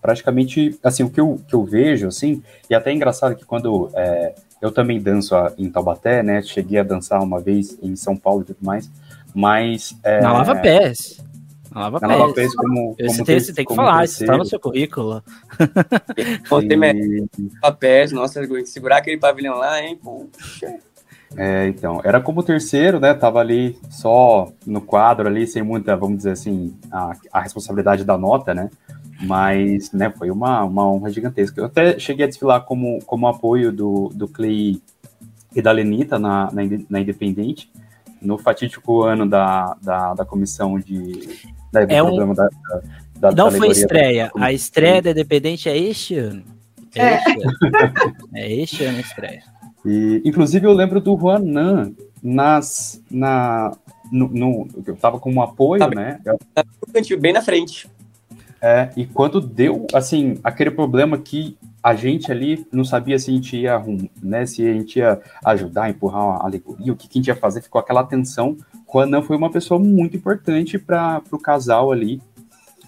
Praticamente, 0.01 0.77
assim, 0.83 1.03
o 1.03 1.09
que 1.09 1.21
eu, 1.21 1.39
que 1.47 1.53
eu 1.53 1.63
vejo, 1.63 2.07
assim, 2.07 2.41
e 2.69 2.73
até 2.73 2.89
é 2.89 2.93
engraçado 2.93 3.35
que 3.35 3.45
quando 3.45 3.89
é, 3.93 4.33
eu 4.61 4.71
também 4.71 4.99
danço 4.99 5.35
em 5.57 5.69
Taubaté, 5.69 6.23
né? 6.23 6.41
Cheguei 6.41 6.79
a 6.79 6.83
dançar 6.83 7.21
uma 7.21 7.39
vez 7.39 7.77
em 7.81 7.95
São 7.95 8.15
Paulo 8.15 8.41
e 8.41 8.45
tudo 8.45 8.59
mais, 8.61 8.89
mas... 9.33 9.95
É, 10.03 10.21
Na 10.21 10.33
Lava 10.33 10.55
Pés. 10.55 11.23
Na 11.71 11.81
Lava 11.81 11.99
Na 11.99 12.07
Pés. 12.07 12.19
Lava 12.19 12.33
Pés 12.33 12.55
como, 12.55 12.95
como 12.95 13.13
você, 13.13 13.23
tem, 13.23 13.39
você 13.39 13.53
tem 13.53 13.65
que 13.65 13.75
falar, 13.75 14.05
isso 14.05 14.23
está 14.23 14.35
no 14.35 14.45
seu 14.45 14.59
currículo. 14.59 15.23
Pô, 16.49 16.61
tem 16.61 16.79
Lava 17.61 17.75
Pés, 17.75 18.11
nossa, 18.11 18.41
segurar 18.65 18.97
aquele 18.97 19.17
pavilhão 19.17 19.55
lá, 19.57 19.81
hein? 19.83 19.99
Puxa... 20.01 20.79
É, 21.37 21.67
então, 21.67 22.01
era 22.03 22.19
como 22.19 22.43
terceiro, 22.43 22.99
né? 22.99 23.13
Tava 23.13 23.39
ali 23.39 23.77
só 23.89 24.51
no 24.65 24.81
quadro 24.81 25.27
ali, 25.27 25.47
sem 25.47 25.63
muita, 25.63 25.95
vamos 25.95 26.17
dizer 26.17 26.31
assim, 26.31 26.75
a, 26.91 27.13
a 27.31 27.41
responsabilidade 27.41 28.03
da 28.03 28.17
nota, 28.17 28.53
né? 28.53 28.69
Mas, 29.21 29.91
né, 29.91 30.09
foi 30.09 30.31
uma, 30.31 30.63
uma 30.63 30.89
honra 30.89 31.11
gigantesca. 31.11 31.61
Eu 31.61 31.65
até 31.65 31.97
cheguei 31.99 32.25
a 32.25 32.27
desfilar 32.27 32.61
como, 32.61 32.99
como 33.05 33.27
apoio 33.27 33.71
do, 33.71 34.09
do 34.13 34.27
Clay 34.27 34.81
e 35.55 35.61
da 35.61 35.71
Lenita 35.71 36.17
na, 36.17 36.49
na, 36.51 36.61
na 36.89 36.99
Independente, 36.99 37.71
no 38.21 38.37
fatídico 38.37 39.03
ano 39.03 39.27
da, 39.27 39.77
da, 39.81 40.13
da 40.13 40.25
comissão 40.25 40.79
de. 40.79 41.39
Da, 41.71 41.83
é 41.83 42.03
um... 42.03 42.33
da, 42.33 42.49
da, 43.15 43.31
Não 43.31 43.51
foi 43.51 43.69
estreia. 43.69 44.31
A 44.35 44.51
estreia 44.51 45.01
da 45.01 45.11
Independente 45.11 45.69
é 45.69 45.77
este 45.77 46.17
ano. 46.17 46.43
É, 46.95 47.01
é. 47.03 47.15
este 47.15 47.31
ano. 47.31 48.15
é 48.35 48.53
este 48.53 48.83
ano 48.83 48.97
a 48.97 49.01
estreia. 49.01 49.60
E, 49.85 50.21
inclusive, 50.23 50.65
eu 50.65 50.73
lembro 50.73 51.01
do 51.01 51.17
Juanan 51.17 51.93
nas, 52.21 53.01
na, 53.09 53.71
no, 54.11 54.27
no, 54.27 54.67
eu 54.85 54.95
tava 54.95 55.19
como 55.19 55.41
apoio, 55.41 55.79
tá 55.79 55.89
né? 55.89 56.19
Eu, 56.23 57.17
bem 57.19 57.33
na 57.33 57.41
frente. 57.41 57.89
É, 58.61 58.91
e 58.95 59.07
quando 59.07 59.41
deu, 59.41 59.87
assim, 59.91 60.39
aquele 60.43 60.69
problema 60.69 61.17
que 61.17 61.57
a 61.81 61.95
gente 61.95 62.31
ali 62.31 62.63
não 62.71 62.83
sabia 62.83 63.17
se 63.17 63.31
a 63.31 63.33
gente 63.33 63.57
ia, 63.57 63.83
né, 64.21 64.45
se 64.45 64.67
a 64.67 64.73
gente 64.73 64.99
ia 64.99 65.19
ajudar, 65.43 65.89
empurrar 65.89 66.23
uma 66.23 66.45
alegoria, 66.45 66.93
o 66.93 66.95
que, 66.95 67.07
que 67.07 67.17
a 67.17 67.19
gente 67.19 67.27
ia 67.29 67.35
fazer, 67.35 67.61
ficou 67.61 67.81
aquela 67.81 68.03
tensão. 68.03 68.55
Juanan 68.91 69.23
foi 69.23 69.35
uma 69.35 69.49
pessoa 69.49 69.79
muito 69.79 70.15
importante 70.15 70.77
para 70.77 71.23
o 71.31 71.39
casal 71.39 71.91
ali, 71.91 72.21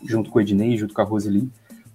junto 0.06 0.30
com 0.30 0.38
o 0.38 0.42
Ednei, 0.42 0.78
junto 0.78 0.94
com 0.94 1.02
a 1.02 1.06
Roseli, 1.06 1.50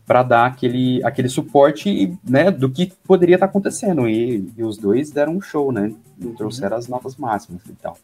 para 0.09 0.23
dar 0.23 0.47
aquele, 0.47 1.05
aquele 1.05 1.29
suporte 1.29 2.19
né, 2.27 2.51
do 2.51 2.71
que 2.71 2.91
poderia 3.07 3.37
estar 3.37 3.47
tá 3.47 3.51
acontecendo. 3.51 4.09
E, 4.09 4.51
e, 4.57 4.65
os 4.65 4.79
dois 4.79 5.11
deram 5.11 5.37
um 5.37 5.41
show, 5.43 5.71
né? 5.71 5.93
Trouxeram 6.39 6.79
as 6.79 6.89
notas 6.89 7.15
máximas 7.17 7.61
e 7.67 7.75
tal. 7.75 7.95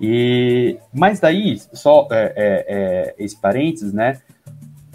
E, 0.00 0.78
mas 0.90 1.20
daí, 1.20 1.60
só 1.74 2.08
é, 2.10 2.32
é, 2.34 2.64
é, 2.68 3.14
esse 3.18 3.36
parênteses, 3.36 3.92
né? 3.92 4.18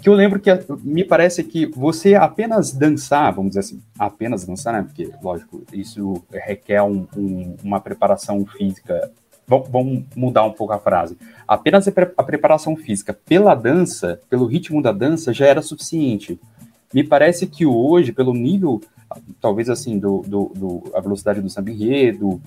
Que 0.02 0.08
eu 0.08 0.14
lembro 0.14 0.40
que 0.40 0.50
me 0.82 1.04
parece 1.04 1.44
que 1.44 1.66
você 1.66 2.16
apenas 2.16 2.72
dançar, 2.72 3.32
vamos 3.32 3.50
dizer 3.50 3.60
assim, 3.60 3.80
apenas 3.96 4.44
dançar, 4.44 4.72
né? 4.72 4.82
Porque, 4.82 5.08
lógico, 5.22 5.62
isso 5.72 6.24
requer 6.32 6.82
um, 6.82 7.06
um, 7.16 7.56
uma 7.62 7.80
preparação 7.80 8.44
física 8.44 9.12
vamos 9.46 10.04
mudar 10.14 10.44
um 10.44 10.52
pouco 10.52 10.72
a 10.72 10.78
frase. 10.78 11.16
Apenas 11.46 11.86
a 11.88 12.22
preparação 12.22 12.76
física 12.76 13.12
pela 13.12 13.54
dança, 13.54 14.20
pelo 14.28 14.46
ritmo 14.46 14.82
da 14.82 14.92
dança, 14.92 15.32
já 15.32 15.46
era 15.46 15.62
suficiente. 15.62 16.38
Me 16.92 17.04
parece 17.04 17.46
que 17.46 17.64
hoje, 17.64 18.12
pelo 18.12 18.32
nível, 18.32 18.80
talvez 19.40 19.68
assim, 19.68 19.98
do, 19.98 20.22
do, 20.26 20.52
do 20.54 20.82
a 20.94 21.00
velocidade 21.00 21.40
do 21.40 21.48
samba 21.48 21.70
enredo, 21.70 22.40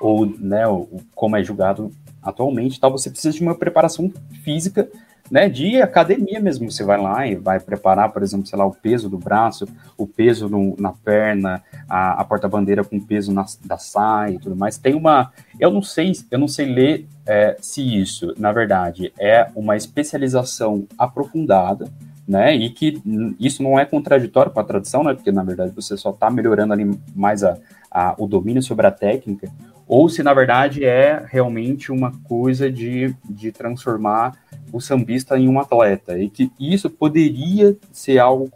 ou 0.00 0.26
né, 0.26 0.66
o, 0.66 0.88
como 1.14 1.36
é 1.36 1.42
julgado 1.42 1.90
atualmente, 2.22 2.80
tal, 2.80 2.90
você 2.90 3.10
precisa 3.10 3.36
de 3.36 3.42
uma 3.42 3.54
preparação 3.54 4.10
física 4.42 4.88
né, 5.30 5.48
de 5.48 5.80
academia 5.80 6.40
mesmo. 6.40 6.70
Você 6.70 6.84
vai 6.84 7.00
lá 7.00 7.26
e 7.26 7.34
vai 7.34 7.58
preparar, 7.58 8.12
por 8.12 8.22
exemplo, 8.22 8.46
sei 8.46 8.58
lá, 8.58 8.66
o 8.66 8.74
peso 8.74 9.08
do 9.08 9.18
braço, 9.18 9.66
o 9.96 10.06
peso 10.06 10.48
no, 10.48 10.76
na 10.78 10.92
perna, 10.92 11.62
a, 11.88 12.20
a 12.20 12.24
porta-bandeira 12.24 12.84
com 12.84 13.00
peso 13.00 13.32
na, 13.32 13.44
da 13.64 13.78
saia 13.78 14.34
e 14.34 14.38
tudo 14.38 14.56
mais. 14.56 14.78
Tem 14.78 14.94
uma, 14.94 15.32
eu 15.58 15.70
não 15.70 15.82
sei, 15.82 16.12
eu 16.30 16.38
não 16.38 16.48
sei 16.48 16.66
ler 16.66 17.08
é, 17.26 17.56
se 17.60 17.82
isso, 17.82 18.34
na 18.38 18.52
verdade, 18.52 19.12
é 19.18 19.48
uma 19.54 19.76
especialização 19.76 20.86
aprofundada, 20.98 21.90
né, 22.26 22.54
e 22.56 22.70
que 22.70 23.02
isso 23.38 23.62
não 23.62 23.78
é 23.78 23.84
contraditório 23.84 24.50
com 24.50 24.58
a 24.58 24.64
tradição, 24.64 25.04
né, 25.04 25.12
porque 25.12 25.30
na 25.30 25.42
verdade 25.42 25.72
você 25.74 25.94
só 25.94 26.08
está 26.08 26.30
melhorando 26.30 26.72
ali 26.72 26.98
mais 27.14 27.44
a, 27.44 27.58
a, 27.90 28.14
o 28.16 28.26
domínio 28.26 28.62
sobre 28.62 28.86
a 28.86 28.90
técnica, 28.90 29.50
ou 29.94 30.08
se 30.08 30.24
na 30.24 30.34
verdade 30.34 30.84
é 30.84 31.24
realmente 31.24 31.92
uma 31.92 32.10
coisa 32.24 32.68
de, 32.68 33.14
de 33.30 33.52
transformar 33.52 34.36
o 34.72 34.80
sambista 34.80 35.38
em 35.38 35.48
um 35.48 35.60
atleta, 35.60 36.18
e 36.18 36.28
que 36.28 36.50
isso 36.58 36.90
poderia 36.90 37.76
ser 37.92 38.18
algo 38.18 38.50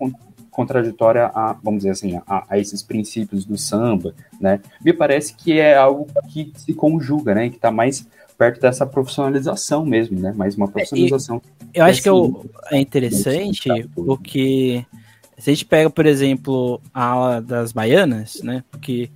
contraditória 0.50 1.26
a, 1.26 1.52
vamos 1.62 1.84
dizer 1.84 1.90
assim, 1.90 2.20
a, 2.26 2.44
a, 2.48 2.58
esses 2.58 2.82
princípios 2.82 3.44
do 3.44 3.56
samba, 3.56 4.12
né? 4.40 4.58
Me 4.84 4.92
parece 4.92 5.32
que 5.32 5.60
é 5.60 5.76
algo 5.76 6.08
que 6.28 6.52
se 6.56 6.74
conjuga, 6.74 7.32
né? 7.36 7.48
Que 7.48 7.54
está 7.54 7.70
mais 7.70 8.04
perto 8.36 8.60
dessa 8.60 8.84
profissionalização 8.84 9.86
mesmo, 9.86 10.18
né? 10.18 10.32
Mais 10.34 10.56
uma 10.56 10.66
é, 10.66 10.70
profissionalização. 10.70 11.40
eu 11.72 11.84
acho 11.84 12.02
que, 12.02 12.08
assim, 12.08 12.34
é 12.72 12.80
interessante 12.80 13.88
porque 13.94 14.84
se 15.38 15.50
a 15.50 15.54
gente 15.54 15.64
pega, 15.64 15.88
por 15.88 16.04
exemplo, 16.04 16.80
a 16.92 17.04
ala 17.04 17.40
das 17.40 17.70
baianas, 17.70 18.42
né? 18.42 18.64
Porque 18.72 19.08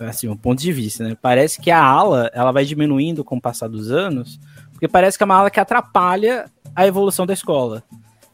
assim, 0.00 0.28
um 0.28 0.36
ponto 0.36 0.60
de 0.60 0.72
vista, 0.72 1.02
né? 1.04 1.16
Parece 1.20 1.60
que 1.60 1.70
a 1.70 1.82
ala 1.82 2.30
ela 2.34 2.52
vai 2.52 2.64
diminuindo 2.64 3.24
com 3.24 3.36
o 3.36 3.40
passar 3.40 3.68
dos 3.68 3.90
anos, 3.90 4.38
porque 4.72 4.86
parece 4.86 5.16
que 5.16 5.24
é 5.24 5.26
uma 5.26 5.36
ala 5.36 5.50
que 5.50 5.58
atrapalha 5.58 6.50
a 6.76 6.86
evolução 6.86 7.26
da 7.26 7.32
escola. 7.32 7.82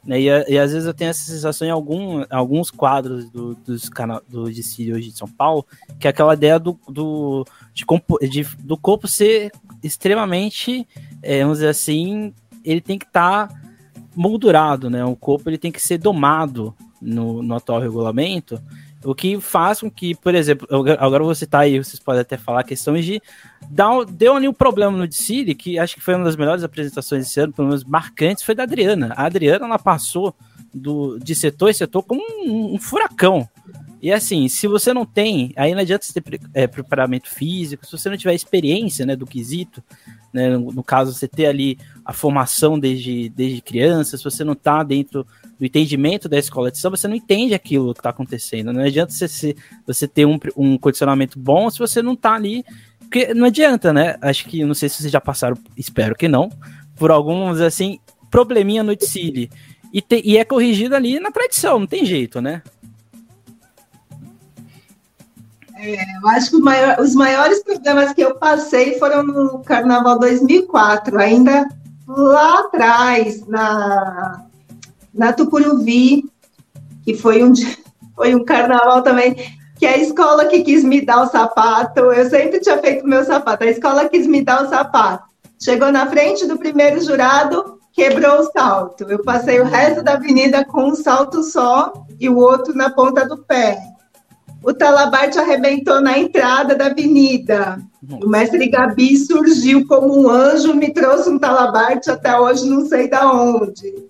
Né? 0.04 0.20
E, 0.20 0.26
e, 0.26 0.58
às 0.58 0.72
vezes 0.72 0.86
eu 0.86 0.94
tenho 0.94 1.10
essa 1.10 1.24
sensação 1.24 1.66
em 1.66 1.70
algum, 1.70 2.24
alguns 2.30 2.70
quadros 2.70 3.28
do, 3.30 3.54
dos 3.54 3.88
canal, 3.88 4.22
do 4.28 4.44
DC 4.44 4.92
hoje 4.92 5.10
de 5.10 5.18
São 5.18 5.28
Paulo, 5.28 5.66
que 5.98 6.06
é 6.06 6.10
aquela 6.10 6.34
ideia 6.34 6.58
do, 6.58 6.78
do, 6.88 7.44
de, 7.74 7.84
de, 8.28 8.44
do 8.58 8.76
corpo 8.76 9.08
ser 9.08 9.50
extremamente, 9.82 10.86
é, 11.22 11.42
vamos 11.42 11.58
dizer 11.58 11.68
assim, 11.68 12.32
ele 12.64 12.80
tem 12.80 12.98
que 12.98 13.06
estar 13.06 13.48
tá 13.48 13.60
moldurado, 14.14 14.88
né? 14.88 15.04
O 15.04 15.16
corpo 15.16 15.50
ele 15.50 15.58
tem 15.58 15.72
que 15.72 15.82
ser 15.82 15.98
domado 15.98 16.74
no, 17.00 17.42
no 17.42 17.54
atual 17.54 17.80
regulamento, 17.80 18.62
o 19.06 19.14
que 19.14 19.40
faz 19.40 19.80
com 19.80 19.90
que, 19.90 20.14
por 20.16 20.34
exemplo, 20.34 20.66
agora 20.98 21.22
você 21.22 21.44
citar 21.44 21.62
aí, 21.62 21.78
vocês 21.78 22.00
podem 22.00 22.22
até 22.22 22.36
falar 22.36 22.64
questões 22.64 23.04
de. 23.04 23.22
Dar, 23.70 24.04
deu 24.04 24.34
ali 24.34 24.48
um 24.48 24.52
problema 24.52 24.96
no 24.96 25.06
Dicile, 25.06 25.54
que 25.54 25.78
acho 25.78 25.94
que 25.94 26.00
foi 26.00 26.14
uma 26.14 26.24
das 26.24 26.36
melhores 26.36 26.64
apresentações 26.64 27.24
desse 27.24 27.38
ano, 27.38 27.52
pelo 27.52 27.68
menos 27.68 27.84
marcantes, 27.84 28.42
foi 28.42 28.54
da 28.54 28.64
Adriana. 28.64 29.14
A 29.16 29.26
Adriana, 29.26 29.66
ela 29.66 29.78
passou 29.78 30.34
do, 30.74 31.18
de 31.18 31.34
setor 31.34 31.70
em 31.70 31.74
setor 31.74 32.02
como 32.02 32.20
um, 32.20 32.74
um 32.74 32.78
furacão. 32.78 33.48
E 34.02 34.12
assim, 34.12 34.48
se 34.48 34.66
você 34.66 34.92
não 34.92 35.06
tem, 35.06 35.52
aí 35.56 35.72
não 35.72 35.80
adianta 35.80 36.04
você 36.04 36.20
ter 36.20 36.40
é, 36.52 36.66
preparamento 36.66 37.30
físico, 37.30 37.86
se 37.86 37.92
você 37.92 38.10
não 38.10 38.16
tiver 38.16 38.34
experiência 38.34 39.06
né, 39.06 39.16
do 39.16 39.26
quesito, 39.26 39.82
né, 40.32 40.50
no, 40.50 40.70
no, 40.70 40.84
caso, 40.84 41.12
você 41.12 41.26
ter 41.26 41.46
ali 41.46 41.78
a 42.06 42.12
formação 42.12 42.78
desde, 42.78 43.28
desde 43.30 43.60
criança, 43.60 44.16
se 44.16 44.22
você 44.22 44.44
não 44.44 44.52
está 44.52 44.84
dentro 44.84 45.26
do 45.58 45.66
entendimento 45.66 46.28
da 46.28 46.38
escola 46.38 46.70
de 46.70 46.78
samba, 46.78 46.96
você 46.96 47.08
não 47.08 47.16
entende 47.16 47.52
aquilo 47.52 47.92
que 47.92 47.98
está 47.98 48.10
acontecendo. 48.10 48.72
Não 48.72 48.80
adianta 48.80 49.12
você, 49.12 49.56
você 49.84 50.06
ter 50.06 50.24
um, 50.24 50.38
um 50.56 50.78
condicionamento 50.78 51.36
bom 51.36 51.68
se 51.68 51.80
você 51.80 52.00
não 52.00 52.12
está 52.12 52.34
ali. 52.34 52.64
Porque 53.00 53.34
não 53.34 53.46
adianta, 53.46 53.92
né? 53.92 54.16
Acho 54.22 54.44
que, 54.44 54.64
não 54.64 54.74
sei 54.74 54.88
se 54.88 55.02
vocês 55.02 55.10
já 55.10 55.20
passaram, 55.20 55.58
espero 55.76 56.14
que 56.14 56.28
não, 56.28 56.48
por 56.94 57.10
alguns, 57.10 57.60
assim, 57.60 57.98
probleminha 58.30 58.84
no 58.84 58.92
City. 59.00 59.50
E, 59.92 60.04
e 60.24 60.38
é 60.38 60.44
corrigido 60.44 60.94
ali 60.94 61.18
na 61.18 61.32
tradição, 61.32 61.80
não 61.80 61.86
tem 61.88 62.04
jeito, 62.04 62.40
né? 62.40 62.62
É, 65.74 66.18
eu 66.18 66.28
acho 66.28 66.50
que 66.50 66.58
maior, 66.58 67.00
os 67.00 67.16
maiores 67.16 67.64
problemas 67.64 68.14
que 68.14 68.20
eu 68.20 68.36
passei 68.36 68.96
foram 68.98 69.24
no 69.24 69.58
Carnaval 69.58 70.20
2004, 70.20 71.18
ainda 71.18 71.68
lá 72.06 72.60
atrás, 72.60 73.46
na 73.46 74.46
na 75.16 75.32
Tucuruvi, 75.32 76.24
que 77.02 77.14
foi 77.14 77.42
um, 77.42 77.52
foi 78.14 78.34
um 78.34 78.44
carnaval 78.44 79.02
também, 79.02 79.34
que 79.76 79.86
a 79.86 79.96
escola 79.96 80.46
que 80.46 80.62
quis 80.62 80.84
me 80.84 81.00
dar 81.00 81.22
o 81.22 81.26
sapato, 81.26 82.00
eu 82.00 82.28
sempre 82.28 82.60
tinha 82.60 82.78
feito 82.78 83.06
meu 83.06 83.24
sapato, 83.24 83.64
a 83.64 83.68
escola 83.68 84.08
quis 84.08 84.26
me 84.26 84.42
dar 84.42 84.64
o 84.64 84.68
sapato. 84.68 85.24
Chegou 85.58 85.90
na 85.90 86.06
frente 86.06 86.46
do 86.46 86.58
primeiro 86.58 87.00
jurado, 87.00 87.78
quebrou 87.92 88.40
o 88.40 88.50
salto. 88.52 89.04
Eu 89.04 89.22
passei 89.24 89.58
o 89.58 89.64
resto 89.64 90.02
da 90.02 90.12
avenida 90.14 90.64
com 90.66 90.90
um 90.90 90.94
salto 90.94 91.42
só 91.42 91.92
e 92.20 92.28
o 92.28 92.36
outro 92.36 92.74
na 92.74 92.90
ponta 92.90 93.26
do 93.26 93.38
pé. 93.38 93.78
O 94.62 94.72
talabarte 94.72 95.38
arrebentou 95.38 96.00
na 96.00 96.18
entrada 96.18 96.74
da 96.74 96.86
avenida. 96.86 97.80
O 98.22 98.28
mestre 98.28 98.68
Gabi 98.68 99.16
surgiu 99.16 99.86
como 99.86 100.18
um 100.18 100.28
anjo, 100.28 100.74
me 100.74 100.92
trouxe 100.92 101.28
um 101.28 101.38
talabarte 101.38 102.10
até 102.10 102.38
hoje 102.38 102.68
não 102.68 102.86
sei 102.86 103.08
da 103.08 103.32
onde. 103.32 104.06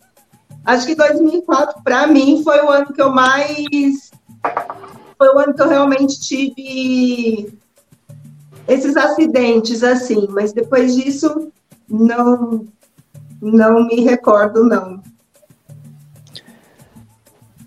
Acho 0.64 0.86
que 0.86 0.94
2004, 0.94 1.82
para 1.84 2.07
mim, 2.07 2.42
foi 2.42 2.61
o 2.61 2.70
ano 2.70 2.92
que 2.92 3.01
eu 3.01 3.11
mais. 3.11 4.11
Foi 5.16 5.28
o 5.28 5.38
ano 5.38 5.55
que 5.55 5.62
eu 5.62 5.68
realmente 5.68 6.20
tive 6.20 7.57
esses 8.66 8.97
acidentes, 8.97 9.82
assim, 9.82 10.26
mas 10.30 10.53
depois 10.53 10.97
disso, 10.97 11.53
não, 11.88 12.66
não 13.40 13.86
me 13.86 14.01
recordo, 14.01 14.64
não. 14.64 15.01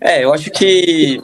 É, 0.00 0.24
eu 0.24 0.32
acho 0.32 0.50
que 0.50 1.20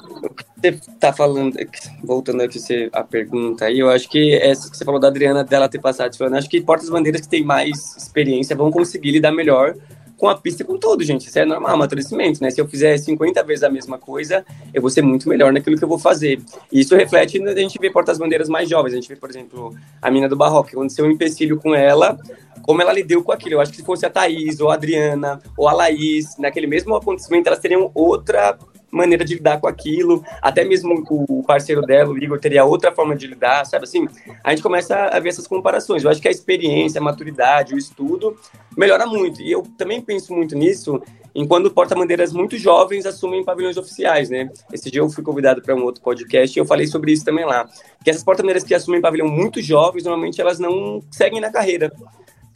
você 0.56 0.68
está 0.68 1.12
falando, 1.12 1.56
voltando 2.02 2.42
aqui 2.42 2.58
você, 2.58 2.88
a 2.92 3.04
pergunta 3.04 3.66
aí, 3.66 3.78
eu 3.78 3.90
acho 3.90 4.08
que 4.08 4.34
essa 4.34 4.70
que 4.70 4.76
você 4.76 4.84
falou 4.84 4.98
da 4.98 5.08
Adriana, 5.08 5.44
dela 5.44 5.68
ter 5.68 5.78
passado 5.78 6.12
esse 6.12 6.24
ano, 6.24 6.36
acho 6.36 6.48
que 6.48 6.60
portas-bandeiras 6.60 7.20
que 7.20 7.28
têm 7.28 7.44
mais 7.44 7.96
experiência 7.96 8.56
vão 8.56 8.70
conseguir 8.70 9.10
lidar 9.10 9.32
melhor 9.32 9.74
com 10.16 10.28
a 10.28 10.34
pista 10.34 10.64
com 10.64 10.78
tudo, 10.78 11.04
gente. 11.04 11.28
Isso 11.28 11.38
é 11.38 11.44
normal, 11.44 11.74
amadurecimento, 11.74 12.42
né? 12.42 12.50
Se 12.50 12.60
eu 12.60 12.66
fizer 12.66 12.96
50 12.96 13.42
vezes 13.42 13.62
a 13.62 13.68
mesma 13.68 13.98
coisa, 13.98 14.44
eu 14.72 14.80
vou 14.80 14.90
ser 14.90 15.02
muito 15.02 15.28
melhor 15.28 15.52
naquilo 15.52 15.76
que 15.76 15.84
eu 15.84 15.88
vou 15.88 15.98
fazer. 15.98 16.40
E 16.72 16.80
isso 16.80 16.96
reflete, 16.96 17.42
a 17.42 17.54
gente 17.54 17.78
vê 17.78 17.90
portas-bandeiras 17.90 18.48
mais 18.48 18.68
jovens. 18.68 18.92
A 18.92 18.96
gente 18.96 19.08
vê, 19.08 19.16
por 19.16 19.28
exemplo, 19.28 19.76
a 20.00 20.10
mina 20.10 20.28
do 20.28 20.36
Barroco, 20.36 20.70
que 20.70 20.76
aconteceu 20.76 21.04
um 21.04 21.10
empecilho 21.10 21.58
com 21.58 21.74
ela, 21.74 22.18
como 22.62 22.80
ela 22.80 22.92
lidou 22.92 23.22
com 23.22 23.32
aquilo. 23.32 23.56
Eu 23.56 23.60
acho 23.60 23.70
que 23.70 23.76
se 23.76 23.84
fosse 23.84 24.06
a 24.06 24.10
Thaís, 24.10 24.58
ou 24.58 24.70
a 24.70 24.74
Adriana, 24.74 25.38
ou 25.56 25.68
a 25.68 25.72
Laís, 25.72 26.36
naquele 26.38 26.66
mesmo 26.66 26.94
acontecimento, 26.94 27.46
elas 27.46 27.58
teriam 27.58 27.90
outra 27.94 28.58
maneira 28.96 29.24
de 29.24 29.34
lidar 29.34 29.60
com 29.60 29.66
aquilo, 29.66 30.24
até 30.40 30.64
mesmo 30.64 31.04
o 31.08 31.42
parceiro 31.42 31.82
dela, 31.82 32.10
o 32.10 32.18
Igor, 32.18 32.40
teria 32.40 32.64
outra 32.64 32.92
forma 32.92 33.14
de 33.14 33.26
lidar, 33.26 33.64
sabe 33.66 33.84
assim? 33.84 34.08
A 34.42 34.50
gente 34.50 34.62
começa 34.62 34.96
a 34.96 35.20
ver 35.20 35.28
essas 35.28 35.46
comparações. 35.46 36.02
Eu 36.02 36.10
acho 36.10 36.20
que 36.20 36.28
a 36.28 36.30
experiência, 36.30 37.00
a 37.00 37.04
maturidade, 37.04 37.74
o 37.74 37.78
estudo 37.78 38.36
melhora 38.76 39.06
muito. 39.06 39.40
E 39.42 39.52
eu 39.52 39.62
também 39.76 40.00
penso 40.00 40.32
muito 40.34 40.56
nisso 40.56 41.00
em 41.34 41.46
quando 41.46 41.70
porta-bandeiras 41.70 42.32
muito 42.32 42.56
jovens 42.56 43.04
assumem 43.04 43.44
pavilhões 43.44 43.76
oficiais, 43.76 44.30
né? 44.30 44.50
Esse 44.72 44.90
dia 44.90 45.02
eu 45.02 45.10
fui 45.10 45.22
convidado 45.22 45.60
para 45.60 45.74
um 45.74 45.84
outro 45.84 46.02
podcast 46.02 46.58
e 46.58 46.60
eu 46.60 46.64
falei 46.64 46.86
sobre 46.86 47.12
isso 47.12 47.26
também 47.26 47.44
lá. 47.44 47.68
Que 48.02 48.08
essas 48.08 48.24
porta-bandeiras 48.24 48.64
que 48.64 48.74
assumem 48.74 49.02
pavilhão 49.02 49.28
muito 49.28 49.60
jovens, 49.60 50.04
normalmente 50.04 50.40
elas 50.40 50.58
não 50.58 51.02
seguem 51.10 51.38
na 51.38 51.50
carreira. 51.52 51.92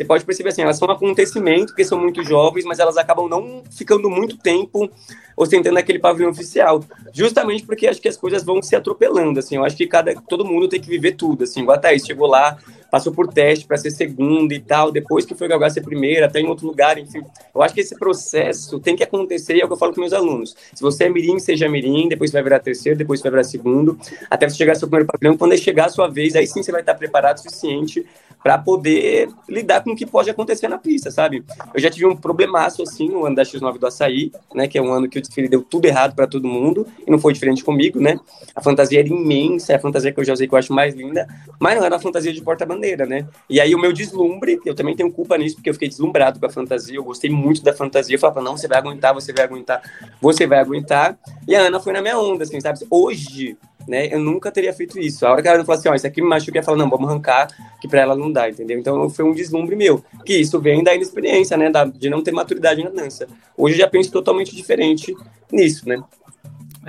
Você 0.01 0.05
pode 0.07 0.25
perceber 0.25 0.49
assim, 0.49 0.63
elas 0.63 0.79
são 0.79 0.89
um 0.89 0.93
acontecimento, 0.93 1.67
porque 1.67 1.85
são 1.85 2.01
muito 2.01 2.25
jovens, 2.25 2.65
mas 2.65 2.79
elas 2.79 2.97
acabam 2.97 3.29
não 3.29 3.63
ficando 3.71 4.09
muito 4.09 4.39
tempo 4.39 4.91
ostentando 5.37 5.79
aquele 5.79 5.99
pavilhão 5.99 6.31
oficial. 6.31 6.83
Justamente 7.13 7.67
porque 7.67 7.87
acho 7.87 8.01
que 8.01 8.09
as 8.09 8.17
coisas 8.17 8.43
vão 8.43 8.63
se 8.63 8.75
atropelando, 8.75 9.39
assim. 9.39 9.57
Eu 9.57 9.65
acho 9.65 9.77
que 9.77 9.87
cada, 9.87 10.15
todo 10.23 10.43
mundo 10.43 10.69
tem 10.69 10.81
que 10.81 10.89
viver 10.89 11.17
tudo, 11.17 11.45
assim. 11.45 11.61
Igual 11.61 11.77
a 11.77 11.81
Thaís 11.81 12.07
chegou 12.07 12.27
lá, 12.27 12.57
passou 12.91 13.13
por 13.13 13.29
teste 13.29 13.67
para 13.67 13.77
ser 13.77 13.91
segunda 13.91 14.55
e 14.55 14.61
tal, 14.61 14.91
depois 14.91 15.25
que 15.25 15.35
foi 15.35 15.49
galgar 15.49 15.71
ser 15.71 15.83
primeira, 15.83 16.27
até 16.27 16.41
em 16.41 16.47
outro 16.47 16.67
lugar, 16.67 16.99
enfim. 16.99 17.23
Eu 17.55 17.63
acho 17.63 17.75
que 17.75 17.81
esse 17.81 17.99
processo 17.99 18.81
tem 18.81 18.97
que 18.97 19.03
acontecer, 19.03 19.57
e 19.57 19.61
é 19.61 19.65
o 19.65 19.69
que 19.69 19.75
eu 19.75 19.79
falo 19.79 19.95
com 19.95 20.01
meus 20.01 20.13
alunos. 20.13 20.57
Se 20.75 20.83
você 20.83 21.05
é 21.05 21.09
mirim, 21.09 21.39
seja 21.39 21.69
mirim, 21.69 22.09
depois 22.09 22.33
vai 22.33 22.43
virar 22.43 22.59
terceiro, 22.59 22.99
depois 22.99 23.21
vai 23.21 23.31
virar 23.31 23.45
segundo, 23.45 23.99
até 24.29 24.49
você 24.49 24.57
chegar 24.57 24.73
ao 24.73 24.79
seu 24.79 24.89
primeiro 24.89 25.11
pavilhão, 25.11 25.37
quando 25.37 25.57
chegar 25.57 25.87
a 25.87 25.89
sua 25.91 26.09
vez, 26.09 26.35
aí 26.35 26.47
sim 26.47 26.63
você 26.63 26.73
vai 26.73 26.81
estar 26.81 26.95
preparado 26.95 27.37
o 27.37 27.41
suficiente 27.41 28.07
para 28.43 28.57
poder 28.57 29.29
lidar 29.49 29.83
com 29.83 29.91
o 29.91 29.97
que 29.97 30.07
pode 30.07 30.31
acontecer 30.31 30.67
na 30.67 30.79
pista, 30.79 31.11
sabe? 31.11 31.45
Eu 31.75 31.81
já 31.81 31.91
tive 31.91 32.07
um 32.07 32.17
problemaço 32.17 32.83
assim 32.83 33.09
no 33.09 33.27
ano 33.27 33.37
da 33.37 33.43
X9 33.43 33.79
do 33.79 33.87
Açaí, 33.87 34.33
né, 34.55 34.67
que 34.67 34.79
é 34.79 34.83
um 34.83 34.91
ano 34.93 35.09
que 35.09 35.19
o 35.19 35.21
desfile 35.21 35.49
deu 35.49 35.63
tudo 35.63 35.85
errado 35.85 36.15
para 36.15 36.27
todo 36.27 36.49
mundo, 36.49 36.87
e 37.07 37.11
não 37.11 37.19
foi 37.19 37.35
diferente 37.35 37.63
comigo, 37.63 38.01
né? 38.01 38.19
A 38.55 38.63
fantasia 38.63 39.01
era 39.01 39.09
imensa, 39.09 39.73
é 39.73 39.77
a 39.77 39.79
fantasia 39.79 40.11
que 40.11 40.21
eu 40.21 40.25
já 40.25 40.33
usei 40.33 40.49
que 40.49 40.55
eu 40.55 40.59
acho 40.59 40.73
mais 40.73 40.95
linda, 40.95 41.29
mas 41.59 41.77
não 41.77 41.85
era 41.85 41.97
a 41.97 42.01
fantasia 42.01 42.33
de 42.33 42.41
porta-bandeira, 42.41 42.80
né? 42.81 43.27
E 43.49 43.61
aí 43.61 43.75
o 43.75 43.79
meu 43.79 43.93
deslumbre, 43.93 44.61
eu 44.65 44.75
também 44.75 44.97
tenho 44.97 45.13
culpa 45.13 45.37
nisso, 45.37 45.57
porque 45.57 45.71
eu 45.71 45.75
fiquei 45.75 45.89
deslumbrado 45.89 46.41
com 46.41 46.47
a 46.47 46.51
fantasia, 46.51 46.97
eu 46.97 47.05
gostei 47.05 47.31
muito 47.31 47.63
da 47.63 47.73
fantasia, 47.73 48.15
eu 48.15 48.19
falava, 48.19 48.41
não, 48.41 48.57
você 48.57 48.67
vai 48.67 48.79
aguentar, 48.79 49.15
você 49.15 49.33
vai 49.33 49.45
aguentar, 49.45 49.83
você 50.21 50.47
vai 50.47 50.59
aguentar, 50.59 51.19
e 51.47 51.55
a 51.55 51.63
Ana 51.63 51.81
foi 51.81 51.93
na 51.93 52.03
minha 52.03 52.19
onda, 52.19 52.45
assim, 52.45 52.61
sabe? 52.61 52.81
Hoje, 52.91 53.57
né? 53.87 54.13
Eu 54.13 54.21
nunca 54.21 54.51
teria 54.51 54.73
feito 54.73 54.99
isso. 54.99 55.27
A 55.27 55.33
hora 55.33 55.43
que 55.43 55.49
ela 55.49 55.65
falou 55.65 55.79
assim, 55.79 55.89
ó, 55.89 55.95
isso 55.95 56.07
aqui 56.07 56.23
me 56.23 56.29
machuca, 56.29 56.59
ela 56.59 56.65
falou, 56.65 56.79
não, 56.79 56.89
vamos 56.89 57.09
arrancar, 57.09 57.49
que 57.81 57.89
para 57.89 58.01
ela 58.01 58.17
não 58.17 58.31
dá, 58.31 58.49
entendeu? 58.49 58.79
Então 58.79 59.09
foi 59.11 59.25
um 59.25 59.33
deslumbre 59.33 59.75
meu. 59.75 60.05
Que 60.25 60.35
isso 60.35 60.61
vem 60.61 60.83
da 60.83 60.95
inexperiência, 60.95 61.57
né? 61.57 61.71
Da, 61.71 61.85
de 61.85 62.09
não 62.09 62.23
ter 62.23 62.33
maturidade 62.33 62.83
na 62.83 62.91
dança. 62.91 63.27
Hoje 63.57 63.75
eu 63.75 63.79
já 63.81 63.89
penso 63.89 64.11
totalmente 64.11 64.55
diferente 64.55 65.15
nisso, 65.51 65.89
né? 65.89 66.01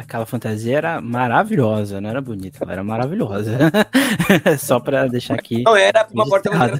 Aquela 0.01 0.25
fantasia 0.25 0.77
era 0.77 1.01
maravilhosa, 1.01 2.01
não 2.01 2.09
era 2.09 2.21
bonita, 2.21 2.59
ela 2.61 2.73
era 2.73 2.83
maravilhosa. 2.83 3.57
Só 4.59 4.79
para 4.79 5.07
deixar 5.07 5.35
aqui. 5.35 5.63
Não, 5.63 5.75
era 5.75 6.07
uma 6.11 6.27
porta-bandeira 6.27 6.79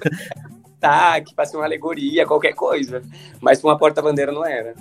tá, 0.81 1.21
que 1.21 1.33
passe 1.33 1.55
uma 1.55 1.63
alegoria, 1.63 2.25
qualquer 2.25 2.53
coisa. 2.53 3.03
Mas 3.39 3.63
uma 3.63 3.77
porta-bandeira 3.77 4.31
não 4.31 4.43
era. 4.43 4.73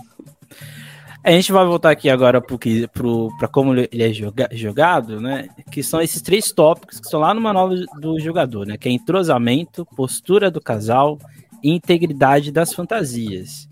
A 1.22 1.30
gente 1.32 1.52
vai 1.52 1.66
voltar 1.66 1.90
aqui 1.90 2.08
agora 2.08 2.40
para 2.40 3.48
como 3.48 3.74
ele 3.74 4.02
é 4.02 4.10
joga, 4.10 4.48
jogado, 4.52 5.20
né? 5.20 5.50
Que 5.70 5.82
são 5.82 6.00
esses 6.00 6.22
três 6.22 6.50
tópicos 6.50 6.98
que 6.98 7.04
estão 7.04 7.20
lá 7.20 7.34
no 7.34 7.42
manual 7.42 7.68
do 8.00 8.18
jogador, 8.18 8.66
né? 8.66 8.78
Que 8.78 8.88
é 8.88 8.92
entrosamento, 8.92 9.86
postura 9.94 10.50
do 10.50 10.62
casal 10.62 11.18
e 11.62 11.70
integridade 11.70 12.50
das 12.50 12.72
fantasias. 12.72 13.68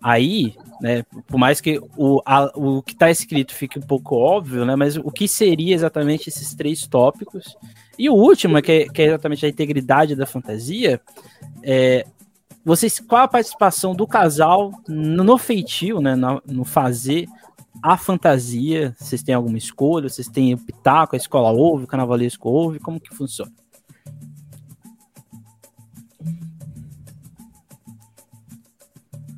Aí, 0.00 0.54
né, 0.80 1.02
por 1.26 1.38
mais 1.38 1.60
que 1.60 1.80
o, 1.96 2.22
a, 2.24 2.50
o 2.54 2.82
que 2.82 2.92
está 2.92 3.10
escrito 3.10 3.54
fique 3.54 3.78
um 3.78 3.82
pouco 3.82 4.16
óbvio, 4.16 4.64
né, 4.64 4.74
mas 4.76 4.96
o 4.96 5.10
que 5.10 5.28
seria 5.28 5.74
exatamente 5.74 6.28
esses 6.28 6.54
três 6.54 6.86
tópicos? 6.86 7.56
E 7.98 8.08
o 8.08 8.14
último, 8.14 8.60
que 8.62 8.72
é, 8.72 8.88
que 8.88 9.02
é 9.02 9.06
exatamente 9.06 9.44
a 9.44 9.48
integridade 9.48 10.16
da 10.16 10.26
fantasia, 10.26 11.00
é, 11.62 12.06
vocês, 12.64 13.00
qual 13.00 13.22
a 13.22 13.28
participação 13.28 13.94
do 13.94 14.06
casal 14.06 14.72
no 14.88 15.38
feitio, 15.38 16.00
né, 16.00 16.14
no, 16.14 16.42
no 16.46 16.64
fazer 16.64 17.26
a 17.82 17.96
fantasia? 17.96 18.94
Vocês 18.98 19.22
têm 19.22 19.34
alguma 19.34 19.58
escolha? 19.58 20.08
Vocês 20.08 20.28
têm 20.28 20.54
o 20.54 20.58
pitaco, 20.58 21.14
a 21.14 21.18
escola 21.18 21.50
ouve, 21.50 21.84
o 21.84 21.86
carnavalesco 21.86 22.48
ouve? 22.48 22.78
Como 22.78 23.00
que 23.00 23.14
funciona? 23.14 23.52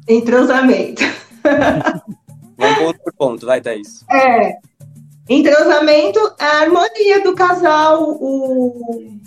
Entrosamento. 0.08 1.02
Vamos 2.56 2.78
ponto 2.78 3.00
por 3.02 3.12
ponto, 3.14 3.46
vai, 3.46 3.60
Thaís. 3.60 4.04
É. 4.10 4.56
Entrosamento 5.28 6.18
é 6.38 6.44
a 6.44 6.60
harmonia 6.60 7.22
do 7.22 7.34
casal, 7.34 8.10
o... 8.20 9.18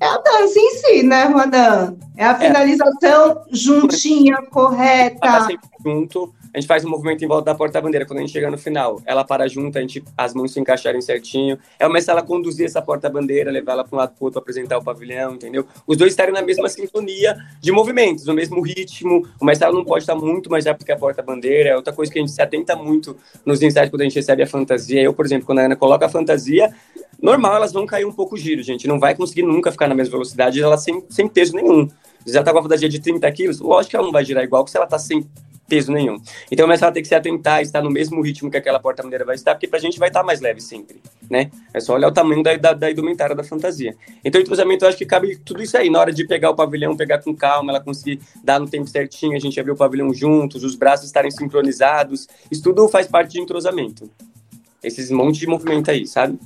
é 0.00 0.06
a 0.06 0.18
dança 0.18 0.58
em 0.58 0.70
si, 0.70 1.02
né, 1.02 1.24
Rodan? 1.24 1.96
É 2.16 2.24
a 2.24 2.32
é. 2.32 2.38
finalização 2.38 3.30
é. 3.30 3.42
juntinha, 3.50 4.42
correta. 4.50 5.46
sempre 5.46 5.68
junto, 5.84 6.34
a 6.54 6.60
gente 6.60 6.68
faz 6.68 6.84
um 6.84 6.90
movimento 6.90 7.24
em 7.24 7.28
volta 7.28 7.46
da 7.46 7.54
porta-bandeira. 7.54 8.04
Quando 8.04 8.18
a 8.18 8.20
gente 8.22 8.32
chega 8.32 8.50
no 8.50 8.58
final, 8.58 9.00
ela 9.06 9.24
para 9.24 9.48
junto, 9.48 9.78
a 9.78 9.80
gente, 9.80 10.04
as 10.16 10.34
mãos 10.34 10.52
se 10.52 10.60
encaixarem 10.60 11.00
certinho. 11.00 11.58
É 11.78 11.88
mestre 11.88 12.12
ela 12.12 12.22
conduzir 12.22 12.66
essa 12.66 12.82
porta-bandeira, 12.82 13.50
levar 13.50 13.72
ela 13.72 13.84
para 13.84 13.96
um 13.96 13.98
lado 13.98 14.14
para 14.14 14.24
outro, 14.24 14.38
apresentar 14.38 14.76
o 14.76 14.84
pavilhão, 14.84 15.34
entendeu? 15.34 15.66
Os 15.86 15.96
dois 15.96 16.12
estarem 16.12 16.32
na 16.32 16.42
mesma 16.42 16.68
sintonia 16.68 17.36
de 17.60 17.72
movimentos, 17.72 18.26
no 18.26 18.34
mesmo 18.34 18.60
ritmo. 18.60 19.26
O 19.40 19.50
ela 19.50 19.72
não 19.72 19.84
pode 19.84 20.02
estar 20.02 20.14
muito 20.14 20.50
mais 20.50 20.66
rápido 20.66 20.84
que 20.84 20.92
a 20.92 20.96
porta-bandeira. 20.96 21.70
É 21.70 21.76
outra 21.76 21.92
coisa 21.92 22.12
que 22.12 22.18
a 22.18 22.22
gente 22.22 22.32
se 22.32 22.42
atenta 22.42 22.76
muito 22.76 23.16
nos 23.46 23.62
ensaios 23.62 23.90
quando 23.90 24.02
a 24.02 24.04
gente 24.04 24.16
recebe 24.16 24.42
a 24.42 24.46
fantasia. 24.46 25.00
Eu, 25.00 25.14
por 25.14 25.24
exemplo, 25.24 25.46
quando 25.46 25.60
a 25.60 25.62
Ana 25.62 25.76
coloca 25.76 26.04
a 26.04 26.08
fantasia, 26.08 26.74
normal 27.20 27.56
elas 27.56 27.72
vão 27.72 27.86
cair 27.86 28.04
um 28.04 28.12
pouco 28.12 28.34
o 28.34 28.38
giro, 28.38 28.62
gente. 28.62 28.86
Não 28.86 28.98
vai 28.98 29.14
conseguir 29.14 29.42
nunca 29.42 29.72
ficar 29.72 29.88
na 29.88 29.94
mesma 29.94 30.12
velocidade, 30.12 30.60
ela 30.60 30.76
sem, 30.76 31.02
sem 31.08 31.28
peso 31.28 31.54
nenhum. 31.54 31.88
Se 32.26 32.36
ela 32.36 32.44
tá 32.44 32.52
com 32.52 32.58
a 32.58 32.62
fantasia 32.62 32.88
de 32.88 33.00
30 33.00 33.30
quilos, 33.32 33.60
lógico 33.60 33.90
que 33.90 33.96
ela 33.96 34.04
não 34.04 34.12
vai 34.12 34.24
girar 34.24 34.44
igual 34.44 34.64
que 34.64 34.70
se 34.70 34.76
ela 34.76 34.86
tá 34.86 34.98
sem 34.98 35.26
peso 35.72 35.90
nenhum. 35.90 36.20
Então, 36.50 36.68
mas 36.68 36.82
ela 36.82 36.92
tem 36.92 37.02
que 37.02 37.08
se 37.08 37.14
atentar 37.14 37.54
a 37.54 37.62
estar 37.62 37.80
no 37.80 37.90
mesmo 37.90 38.20
ritmo 38.20 38.50
que 38.50 38.58
aquela 38.58 38.78
porta-bandeira 38.78 39.24
vai 39.24 39.34
estar, 39.34 39.54
porque 39.54 39.66
pra 39.66 39.78
gente 39.78 39.98
vai 39.98 40.10
estar 40.10 40.22
mais 40.22 40.38
leve 40.38 40.60
sempre, 40.60 41.00
né? 41.30 41.50
É 41.72 41.80
só 41.80 41.94
olhar 41.94 42.08
o 42.08 42.12
tamanho 42.12 42.42
da, 42.42 42.54
da, 42.58 42.74
da 42.74 42.90
indumentária 42.90 43.34
da 43.34 43.42
fantasia. 43.42 43.96
Então, 44.22 44.38
o 44.38 44.42
entrosamento, 44.42 44.84
eu 44.84 44.90
acho 44.90 44.98
que 44.98 45.06
cabe 45.06 45.38
tudo 45.38 45.62
isso 45.62 45.74
aí. 45.78 45.88
Na 45.88 45.98
hora 45.98 46.12
de 46.12 46.26
pegar 46.26 46.50
o 46.50 46.54
pavilhão, 46.54 46.94
pegar 46.94 47.22
com 47.22 47.34
calma, 47.34 47.72
ela 47.72 47.80
conseguir 47.80 48.20
dar 48.44 48.60
no 48.60 48.68
tempo 48.68 48.86
certinho, 48.86 49.34
a 49.34 49.38
gente 49.38 49.58
abrir 49.58 49.72
o 49.72 49.76
pavilhão 49.76 50.12
juntos, 50.12 50.62
os 50.62 50.74
braços 50.74 51.06
estarem 51.06 51.30
sincronizados, 51.30 52.28
isso 52.50 52.62
tudo 52.62 52.86
faz 52.86 53.06
parte 53.06 53.32
de 53.32 53.40
entrosamento. 53.40 54.10
Esses 54.84 55.10
monte 55.10 55.40
de 55.40 55.46
movimento 55.46 55.90
aí, 55.90 56.06
sabe? 56.06 56.38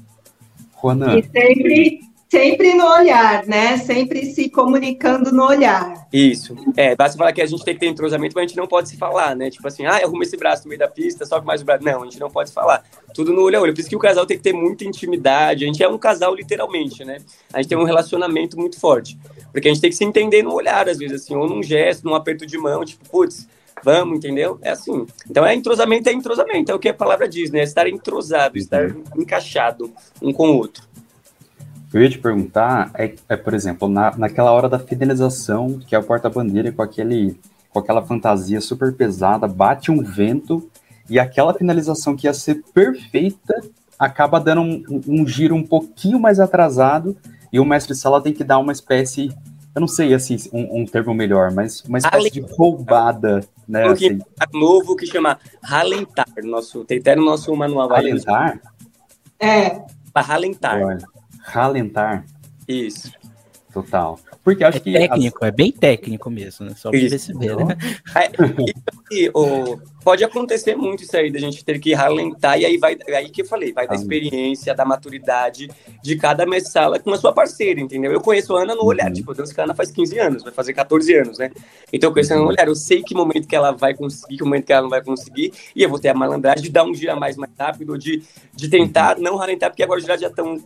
Juana. 0.81 1.19
E 1.19 1.25
sempre 1.25 2.01
Sempre 2.29 2.75
no 2.75 2.85
olhar, 2.85 3.47
né? 3.47 3.77
Sempre 3.79 4.27
se 4.27 4.51
comunicando 4.51 5.31
no 5.31 5.45
olhar. 5.45 6.09
Isso. 6.13 6.57
É, 6.77 6.97
basta 6.97 7.17
falar 7.17 7.33
que 7.33 7.41
a 7.41 7.47
gente 7.47 7.65
tem 7.65 7.75
que 7.75 7.81
ter 7.81 7.87
entrosamento, 7.87 8.35
mas 8.35 8.45
a 8.45 8.47
gente 8.49 8.57
não 8.57 8.67
pode 8.67 8.89
se 8.89 8.97
falar, 8.97 9.37
né? 9.37 9.49
Tipo 9.49 9.69
assim, 9.69 9.87
ah, 9.87 9.97
arruma 10.03 10.25
esse 10.25 10.37
braço 10.37 10.65
no 10.65 10.71
meio 10.71 10.79
da 10.81 10.89
pista, 10.89 11.25
sobe 11.25 11.47
mais 11.47 11.63
o 11.63 11.65
braço. 11.65 11.85
Não, 11.85 12.03
a 12.03 12.05
gente 12.05 12.19
não 12.19 12.29
pode 12.29 12.51
falar. 12.51 12.83
Tudo 13.15 13.33
no 13.33 13.43
olho 13.43 13.59
a 13.59 13.63
olho. 13.63 13.73
Por 13.73 13.81
isso 13.81 13.89
que 13.89 13.95
o 13.95 14.01
casal 14.01 14.27
tem 14.27 14.37
que 14.37 14.43
ter 14.43 14.53
muita 14.53 14.85
intimidade. 14.85 15.65
A 15.65 15.67
gente 15.69 15.81
é 15.81 15.89
um 15.89 15.97
casal, 15.97 16.35
literalmente, 16.35 17.05
né? 17.05 17.19
A 17.53 17.63
gente 17.63 17.69
tem 17.69 17.79
um 17.79 17.85
relacionamento 17.85 18.59
muito 18.59 18.79
forte. 18.81 19.17
Porque 19.53 19.69
a 19.69 19.73
gente 19.73 19.81
tem 19.81 19.91
que 19.91 19.97
se 19.97 20.05
entender 20.05 20.43
no 20.43 20.53
olhar, 20.53 20.89
às 20.89 20.99
vezes, 20.99 21.23
assim, 21.23 21.37
ou 21.37 21.49
num 21.49 21.63
gesto, 21.63 22.05
num 22.05 22.15
aperto 22.15 22.45
de 22.45 22.59
mão, 22.59 22.85
tipo, 22.85 23.09
putz, 23.09 23.47
vamos, 23.85 24.19
entendeu? 24.19 24.59
É 24.63 24.71
assim. 24.71 25.07
Então 25.31 25.47
é 25.47 25.55
entrosamento, 25.55 26.09
é 26.09 26.13
entrosamento, 26.13 26.73
é 26.73 26.75
o 26.75 26.79
que 26.79 26.89
a 26.89 26.95
palavra 26.95 27.29
diz, 27.29 27.53
né? 27.53 27.63
Estar 27.63 27.87
entrosado, 27.87 28.59
estar 28.59 28.91
encaixado 29.17 29.93
um 30.21 30.33
com 30.33 30.51
o 30.51 30.57
outro 30.57 30.96
eu 31.97 32.03
ia 32.03 32.11
te 32.11 32.19
perguntar 32.19 32.91
é, 32.95 33.15
é 33.29 33.37
por 33.37 33.55
exemplo, 33.55 33.89
na, 33.89 34.15
naquela 34.17 34.53
hora 34.53 34.69
da 34.69 34.79
fidelização, 34.79 35.79
que 35.79 35.95
é 35.95 35.99
o 35.99 36.03
porta-bandeira 36.03 36.71
com 36.71 36.83
aquele 36.83 37.41
com 37.71 37.79
aquela 37.79 38.03
fantasia 38.03 38.61
super 38.61 38.95
pesada, 38.95 39.47
bate 39.47 39.91
um 39.91 40.03
vento 40.03 40.69
e 41.11 41.19
aquela 41.19 41.53
finalização 41.53 42.17
que 42.17 42.27
ia 42.27 42.33
ser 42.33 42.63
perfeita 42.73 43.55
acaba 43.99 44.39
dando 44.39 44.63
um, 44.63 45.03
um 45.07 45.27
giro 45.27 45.55
um 45.55 45.63
pouquinho 45.63 46.19
mais 46.19 46.41
atrasado 46.41 47.17
e 47.53 47.61
o 47.61 47.65
mestre 47.65 47.95
sala 47.95 48.23
tem 48.23 48.33
que 48.33 48.45
dar 48.45 48.59
uma 48.59 48.73
espécie, 48.73 49.31
eu 49.75 49.81
não 49.81 49.89
sei 49.89 50.15
assim 50.15 50.37
um, 50.53 50.83
um 50.83 50.85
termo 50.87 51.15
melhor, 51.15 51.51
mas 51.51 51.83
uma 51.83 51.99
espécie 51.99 52.31
de 52.31 52.41
roubada, 52.41 53.41
né? 53.69 53.89
Um 53.89 53.93
assim. 53.93 54.19
novo 54.53 54.97
que 54.97 55.07
chama 55.07 55.39
ralentar, 55.63 56.27
nosso 56.45 56.85
tem 56.85 56.99
até 56.99 57.15
no 57.15 57.25
nosso 57.25 57.55
manual. 57.55 57.89
Ralentar? 57.89 58.61
É. 59.39 59.83
Para 60.13 60.27
ralentar. 60.27 60.83
Olha 60.83 61.16
ralentar. 61.47 62.25
Isso. 62.69 63.13
Total. 63.73 64.19
Porque 64.43 64.65
acho 64.65 64.79
é 64.79 64.81
que. 64.81 64.93
técnico, 64.93 65.45
as... 65.45 65.49
é 65.49 65.51
bem 65.51 65.71
técnico 65.71 66.31
mesmo, 66.31 66.65
né? 66.65 66.73
Só 66.75 66.91
pra 66.91 66.99
perceber, 66.99 67.57
né? 67.57 67.77
É, 68.17 68.31
e, 69.13 69.31
o, 69.35 69.79
pode 70.03 70.25
acontecer 70.25 70.75
muito 70.75 71.03
isso 71.03 71.15
aí, 71.15 71.31
da 71.31 71.39
gente 71.39 71.63
ter 71.63 71.79
que 71.79 71.93
ralentar, 71.93 72.59
e 72.59 72.65
aí 72.65 72.79
vai, 72.79 72.97
aí 73.09 73.29
que 73.29 73.43
eu 73.43 73.45
falei, 73.45 73.75
vai 73.75 73.87
da 73.87 73.95
experiência, 73.95 74.75
da 74.75 74.85
maturidade 74.85 75.69
de 76.03 76.17
cada 76.17 76.47
messala 76.47 76.99
com 76.99 77.13
a 77.13 77.19
sua 77.19 77.35
parceira, 77.35 77.79
entendeu? 77.79 78.13
Eu 78.13 78.21
conheço 78.21 78.57
a 78.57 78.63
Ana 78.63 78.75
no 78.75 78.81
uhum. 78.81 78.87
olhar, 78.87 79.13
tipo, 79.13 79.31
eu 79.33 79.35
danço 79.35 79.55
com 79.55 79.61
a 79.61 79.65
Ana 79.65 79.75
faz 79.75 79.91
15 79.91 80.19
anos, 80.19 80.43
vai 80.43 80.53
fazer 80.53 80.73
14 80.73 81.15
anos, 81.15 81.39
né? 81.39 81.51
Então 81.93 82.09
eu 82.09 82.15
conheço 82.15 82.33
a 82.33 82.37
Ana 82.37 82.45
no 82.45 82.51
olhar, 82.51 82.69
eu 82.69 82.75
sei 82.75 83.03
que 83.03 83.15
momento 83.15 83.47
que 83.47 83.57
ela 83.57 83.73
vai 83.73 83.95
conseguir, 83.95 84.39
que 84.39 84.45
momento 84.45 84.65
que 84.65 84.73
ela 84.73 84.83
não 84.83 84.91
vai 84.91 85.03
conseguir, 85.03 85.53
e 85.75 85.83
eu 85.83 85.91
vou 85.91 85.99
ter 85.99 86.09
a 86.09 86.15
malandragem 86.15 86.63
de 86.63 86.71
dar 86.71 86.85
um 86.85 86.95
giro 86.95 87.19
mais 87.21 87.37
mais 87.37 87.53
rápido, 87.59 87.99
de, 87.99 88.23
de 88.55 88.71
tentar 88.71 89.19
não 89.19 89.37
ralentar, 89.37 89.69
porque 89.69 89.83
agora 89.83 90.01
os 90.01 90.07
já 90.07 90.15
estão 90.15 90.65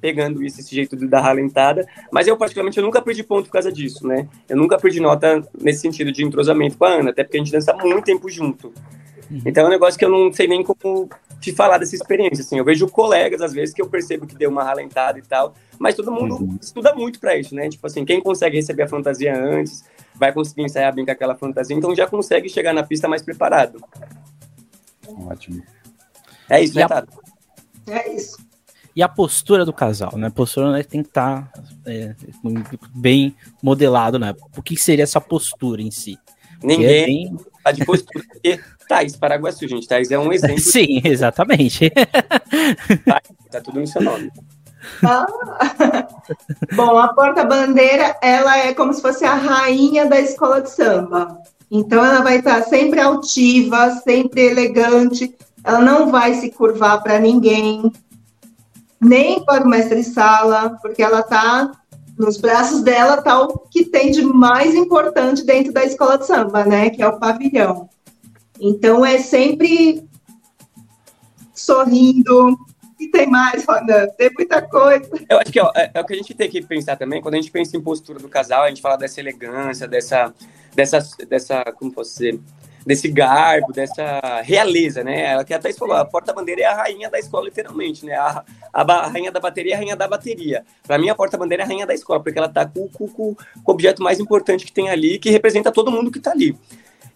pegando 0.00 0.42
isso, 0.42 0.60
esse 0.60 0.74
jeito 0.74 0.96
de 0.96 1.06
dar 1.06 1.20
ralentada, 1.20 1.86
mas 2.10 2.26
eu 2.26 2.36
particularmente 2.36 2.78
eu 2.78 2.84
nunca 2.84 3.02
perdi 3.02 3.22
ponto 3.22 3.46
por 3.46 3.52
causa 3.52 3.70
disso, 3.70 4.06
né? 4.06 4.28
Eu 4.48 4.56
nunca 4.56 4.78
perdi 4.78 5.00
nota 5.00 5.46
nesse 5.60 5.80
sentido 5.80 6.10
de 6.10 6.24
entrosamento 6.24 6.78
com 6.78 6.84
a 6.84 6.90
Ana, 6.90 7.10
até 7.10 7.22
porque 7.22 7.36
a 7.36 7.40
gente 7.40 7.52
dança 7.52 7.74
muito 7.74 8.04
tempo 8.04 8.28
junto. 8.28 8.72
Uhum. 9.30 9.42
Então 9.44 9.64
é 9.64 9.66
um 9.66 9.70
negócio 9.70 9.98
que 9.98 10.04
eu 10.04 10.10
não 10.10 10.32
sei 10.32 10.48
nem 10.48 10.64
como 10.64 11.08
te 11.40 11.52
falar 11.52 11.78
dessa 11.78 11.94
experiência, 11.94 12.42
assim. 12.42 12.58
Eu 12.58 12.64
vejo 12.64 12.88
colegas, 12.88 13.40
às 13.40 13.52
vezes, 13.52 13.74
que 13.74 13.80
eu 13.80 13.88
percebo 13.88 14.26
que 14.26 14.34
deu 14.34 14.50
uma 14.50 14.64
ralentada 14.64 15.18
e 15.18 15.22
tal, 15.22 15.54
mas 15.78 15.94
todo 15.94 16.10
mundo 16.10 16.36
uhum. 16.36 16.58
estuda 16.60 16.94
muito 16.94 17.20
para 17.20 17.36
isso, 17.36 17.54
né? 17.54 17.68
Tipo 17.68 17.86
assim, 17.86 18.04
quem 18.04 18.20
consegue 18.20 18.56
receber 18.56 18.82
a 18.82 18.88
fantasia 18.88 19.36
antes, 19.36 19.84
vai 20.14 20.32
conseguir 20.32 20.62
ensaiar 20.62 20.94
bem 20.94 21.04
com 21.04 21.10
aquela 21.10 21.34
fantasia, 21.34 21.76
então 21.76 21.94
já 21.94 22.06
consegue 22.06 22.48
chegar 22.48 22.72
na 22.72 22.82
pista 22.82 23.08
mais 23.08 23.22
preparado. 23.22 23.80
Ótimo. 25.26 25.62
É 26.48 26.62
isso, 26.62 26.76
né, 26.76 26.82
a... 26.82 27.04
É 27.86 28.12
isso 28.14 28.49
e 28.94 29.02
a 29.02 29.08
postura 29.08 29.64
do 29.64 29.72
casal, 29.72 30.16
né? 30.16 30.28
A 30.28 30.30
postura 30.30 30.72
né, 30.72 30.82
tem 30.82 31.02
que 31.02 31.08
estar 31.08 31.50
tá, 31.52 31.62
é, 31.86 32.14
bem 32.94 33.34
modelado, 33.62 34.18
né? 34.18 34.34
O 34.56 34.62
que 34.62 34.76
seria 34.76 35.04
essa 35.04 35.20
postura 35.20 35.80
em 35.80 35.90
si? 35.90 36.18
Ninguém 36.62 36.86
é 36.86 37.06
bem... 37.06 37.36
tá 37.64 37.72
de 37.72 37.84
postura, 37.84 38.24
porque 38.28 38.60
Thaís 38.88 39.16
Paraguaçu, 39.16 39.66
gente. 39.68 39.86
Thaís 39.86 40.10
é 40.10 40.18
um 40.18 40.30
exemplo. 40.32 40.58
Sim, 40.58 41.00
exatamente. 41.04 41.90
Tá, 41.90 43.20
tá 43.50 43.60
tudo 43.60 43.80
no 43.80 43.86
seu 43.86 44.02
nome. 44.02 44.30
Ah. 45.04 45.26
Bom, 46.74 46.98
a 46.98 47.08
porta-bandeira, 47.08 48.16
ela 48.22 48.58
é 48.58 48.74
como 48.74 48.92
se 48.92 49.00
fosse 49.00 49.24
a 49.24 49.34
rainha 49.34 50.06
da 50.06 50.20
escola 50.20 50.60
de 50.60 50.70
samba. 50.70 51.38
Então, 51.70 52.04
ela 52.04 52.22
vai 52.22 52.38
estar 52.38 52.62
sempre 52.62 53.00
altiva, 53.00 53.90
sempre 54.02 54.46
elegante, 54.46 55.34
ela 55.62 55.80
não 55.80 56.10
vai 56.10 56.34
se 56.34 56.50
curvar 56.50 57.02
para 57.02 57.20
ninguém, 57.20 57.92
nem 59.00 59.44
para 59.44 59.64
o 59.64 59.68
mestre 59.68 60.04
sala, 60.04 60.78
porque 60.82 61.02
ela 61.02 61.20
está 61.20 61.72
nos 62.18 62.36
braços 62.36 62.82
dela 62.82 63.22
tá 63.22 63.40
o 63.40 63.58
que 63.70 63.86
tem 63.86 64.10
de 64.10 64.22
mais 64.22 64.74
importante 64.74 65.42
dentro 65.42 65.72
da 65.72 65.84
escola 65.84 66.18
de 66.18 66.26
samba, 66.26 66.66
né? 66.66 66.90
Que 66.90 67.02
é 67.02 67.08
o 67.08 67.18
pavilhão. 67.18 67.88
Então 68.60 69.04
é 69.04 69.18
sempre 69.18 70.06
sorrindo. 71.54 72.58
E 72.98 73.08
tem 73.08 73.26
mais, 73.26 73.64
Ronan? 73.64 74.06
Tem 74.18 74.30
muita 74.36 74.60
coisa. 74.60 75.08
Eu 75.30 75.38
acho 75.38 75.50
que 75.50 75.58
ó, 75.58 75.72
é, 75.74 75.90
é, 75.94 76.00
o 76.00 76.04
que 76.04 76.12
a 76.12 76.16
gente 76.16 76.34
tem 76.34 76.50
que 76.50 76.60
pensar 76.60 76.96
também, 76.96 77.22
quando 77.22 77.34
a 77.34 77.38
gente 77.38 77.50
pensa 77.50 77.74
em 77.74 77.80
postura 77.80 78.18
do 78.18 78.28
casal, 78.28 78.64
a 78.64 78.68
gente 78.68 78.82
fala 78.82 78.98
dessa 78.98 79.18
elegância, 79.18 79.88
dessa, 79.88 80.34
dessa, 80.74 80.98
dessa 81.26 81.64
como 81.72 81.90
posso 81.90 82.12
dizer, 82.12 82.38
desse 82.84 83.08
garbo, 83.08 83.72
dessa 83.72 84.40
realeza, 84.42 85.04
né? 85.04 85.32
Ela 85.32 85.44
que 85.44 85.54
até 85.54 85.72
falou, 85.72 85.96
a 85.96 86.04
porta-bandeira 86.04 86.62
é 86.62 86.64
a 86.64 86.74
rainha 86.74 87.10
da 87.10 87.18
escola, 87.18 87.46
literalmente, 87.46 88.04
né? 88.04 88.14
A, 88.14 88.44
a, 88.72 88.82
a 88.82 89.06
rainha 89.08 89.30
da 89.30 89.40
bateria 89.40 89.72
é 89.72 89.74
a 89.74 89.78
rainha 89.78 89.96
da 89.96 90.08
bateria. 90.08 90.64
Para 90.86 90.98
mim, 90.98 91.08
a 91.08 91.14
porta-bandeira 91.14 91.62
é 91.62 91.64
a 91.64 91.68
rainha 91.68 91.86
da 91.86 91.94
escola, 91.94 92.20
porque 92.20 92.38
ela 92.38 92.48
tá 92.48 92.66
com, 92.66 92.88
com, 92.88 93.08
com, 93.08 93.30
o 93.32 93.36
objeto 93.70 94.02
mais 94.02 94.18
importante 94.18 94.64
que 94.64 94.72
tem 94.72 94.88
ali, 94.88 95.18
que 95.18 95.30
representa 95.30 95.70
todo 95.70 95.90
mundo 95.90 96.10
que 96.10 96.20
tá 96.20 96.32
ali. 96.32 96.56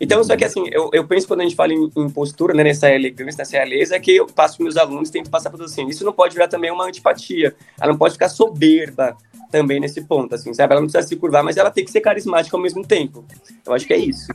Então, 0.00 0.22
só 0.24 0.36
que 0.36 0.44
assim, 0.44 0.64
eu, 0.72 0.90
eu 0.92 1.06
penso 1.06 1.26
quando 1.26 1.40
a 1.40 1.44
gente 1.44 1.54
fala 1.54 1.72
em, 1.72 1.90
em 1.96 2.10
postura, 2.10 2.52
né, 2.52 2.64
nessa 2.64 2.90
elegância, 2.90 3.38
nessa 3.38 3.56
realeza, 3.56 3.98
que 4.00 4.16
eu 4.16 4.26
passo 4.26 4.62
meus 4.62 4.76
alunos, 4.76 5.08
tento 5.08 5.30
passar 5.30 5.50
para 5.50 5.64
assim, 5.64 5.86
isso 5.88 6.04
não 6.04 6.12
pode 6.12 6.34
virar 6.34 6.48
também 6.48 6.70
uma 6.70 6.84
antipatia, 6.84 7.54
ela 7.80 7.92
não 7.92 7.98
pode 7.98 8.14
ficar 8.14 8.28
soberba 8.28 9.16
também 9.50 9.78
nesse 9.78 10.02
ponto, 10.02 10.34
assim, 10.34 10.52
sabe? 10.52 10.72
Ela 10.72 10.80
não 10.80 10.88
precisa 10.88 11.06
se 11.06 11.14
curvar, 11.14 11.44
mas 11.44 11.56
ela 11.56 11.70
tem 11.70 11.84
que 11.84 11.90
ser 11.92 12.00
carismática 12.00 12.56
ao 12.56 12.62
mesmo 12.62 12.84
tempo. 12.84 13.24
Eu 13.64 13.72
acho 13.72 13.86
que 13.86 13.92
é 13.92 13.98
isso. 13.98 14.26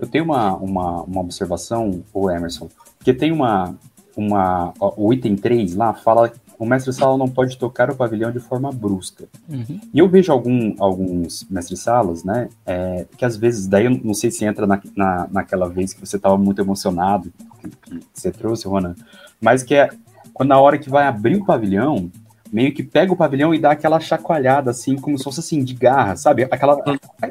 Eu 0.00 0.08
tenho 0.08 0.24
uma, 0.24 0.56
uma, 0.56 1.02
uma 1.02 1.20
observação, 1.20 2.02
o 2.12 2.30
Emerson, 2.30 2.68
que 3.04 3.12
tem 3.12 3.32
uma, 3.32 3.74
uma. 4.16 4.72
O 4.96 5.12
item 5.12 5.36
3 5.36 5.74
lá 5.74 5.94
fala 5.94 6.32
o 6.60 6.66
mestre-sala 6.66 7.16
não 7.16 7.26
pode 7.26 7.56
tocar 7.56 7.90
o 7.90 7.96
pavilhão 7.96 8.30
de 8.30 8.38
forma 8.38 8.70
brusca. 8.70 9.26
Uhum. 9.48 9.80
E 9.94 9.98
eu 9.98 10.06
vejo 10.06 10.30
algum, 10.30 10.74
alguns 10.78 11.46
mestres-salas, 11.48 12.22
né, 12.22 12.50
é, 12.66 13.06
que 13.16 13.24
às 13.24 13.34
vezes, 13.34 13.66
daí 13.66 13.86
eu 13.86 13.98
não 14.04 14.12
sei 14.12 14.30
se 14.30 14.44
entra 14.44 14.66
na, 14.66 14.78
na, 14.94 15.26
naquela 15.32 15.70
vez 15.70 15.94
que 15.94 16.06
você 16.06 16.16
estava 16.16 16.36
muito 16.36 16.60
emocionado, 16.60 17.32
que, 17.62 17.70
que, 17.70 18.00
você 18.12 18.30
trouxe, 18.30 18.68
Ronan, 18.68 18.94
mas 19.40 19.62
que 19.62 19.74
é 19.74 19.88
quando 20.34 20.50
na 20.50 20.60
hora 20.60 20.78
que 20.78 20.90
vai 20.90 21.06
abrir 21.06 21.36
o 21.36 21.46
pavilhão, 21.46 22.10
meio 22.52 22.72
que 22.74 22.82
pega 22.82 23.12
o 23.12 23.16
pavilhão 23.16 23.54
e 23.54 23.58
dá 23.58 23.72
aquela 23.72 24.00
chacoalhada, 24.00 24.70
assim, 24.70 24.96
como 24.96 25.16
se 25.16 25.24
fosse 25.24 25.40
assim, 25.40 25.62
de 25.62 25.74
garra, 25.74 26.16
sabe? 26.16 26.44
Aquela, 26.44 26.76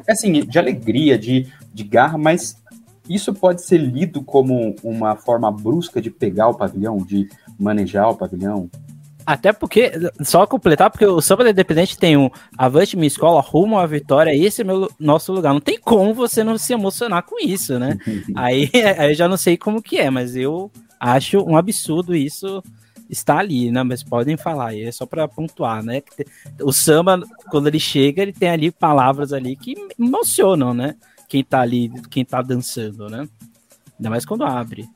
assim, 0.08 0.32
de 0.32 0.58
alegria, 0.58 1.18
de, 1.18 1.46
de 1.72 1.84
garra, 1.84 2.16
mas 2.16 2.56
isso 3.08 3.34
pode 3.34 3.62
ser 3.62 3.78
lido 3.78 4.22
como 4.22 4.74
uma 4.82 5.16
forma 5.16 5.50
brusca 5.50 6.00
de 6.00 6.10
pegar 6.10 6.48
o 6.48 6.54
pavilhão, 6.54 6.98
de 6.98 7.28
manejar 7.58 8.08
o 8.08 8.16
pavilhão? 8.16 8.70
Até 9.26 9.52
porque, 9.52 9.92
só 10.22 10.46
completar, 10.46 10.90
porque 10.90 11.06
o 11.06 11.20
Samba 11.20 11.48
Independente 11.48 11.98
tem 11.98 12.16
um 12.16 12.30
Avante 12.56 12.96
Minha 12.96 13.06
Escola, 13.06 13.40
rumo 13.40 13.78
à 13.78 13.86
vitória, 13.86 14.34
esse 14.34 14.62
é 14.62 14.64
meu 14.64 14.90
nosso 14.98 15.32
lugar. 15.32 15.52
Não 15.52 15.60
tem 15.60 15.78
como 15.78 16.14
você 16.14 16.42
não 16.42 16.56
se 16.56 16.72
emocionar 16.72 17.22
com 17.22 17.38
isso, 17.38 17.78
né? 17.78 17.98
aí, 18.34 18.70
aí 18.96 19.10
eu 19.10 19.14
já 19.14 19.28
não 19.28 19.36
sei 19.36 19.56
como 19.56 19.82
que 19.82 19.98
é, 19.98 20.08
mas 20.08 20.34
eu 20.34 20.70
acho 20.98 21.38
um 21.38 21.56
absurdo 21.56 22.14
isso 22.14 22.62
estar 23.10 23.38
ali, 23.38 23.70
né? 23.70 23.82
Mas 23.82 24.02
podem 24.02 24.36
falar, 24.36 24.76
é 24.76 24.90
só 24.92 25.04
para 25.04 25.26
pontuar, 25.26 25.82
né? 25.82 26.02
O 26.62 26.72
samba, 26.72 27.20
quando 27.50 27.66
ele 27.66 27.80
chega, 27.80 28.22
ele 28.22 28.32
tem 28.32 28.48
ali 28.48 28.70
palavras 28.70 29.32
ali 29.32 29.56
que 29.56 29.74
emocionam, 29.98 30.72
né? 30.72 30.96
Quem 31.28 31.44
tá 31.44 31.60
ali, 31.60 31.90
quem 32.10 32.24
tá 32.24 32.40
dançando, 32.40 33.08
né? 33.08 33.28
Ainda 33.98 34.10
mais 34.10 34.24
quando 34.24 34.44
abre. 34.44 34.88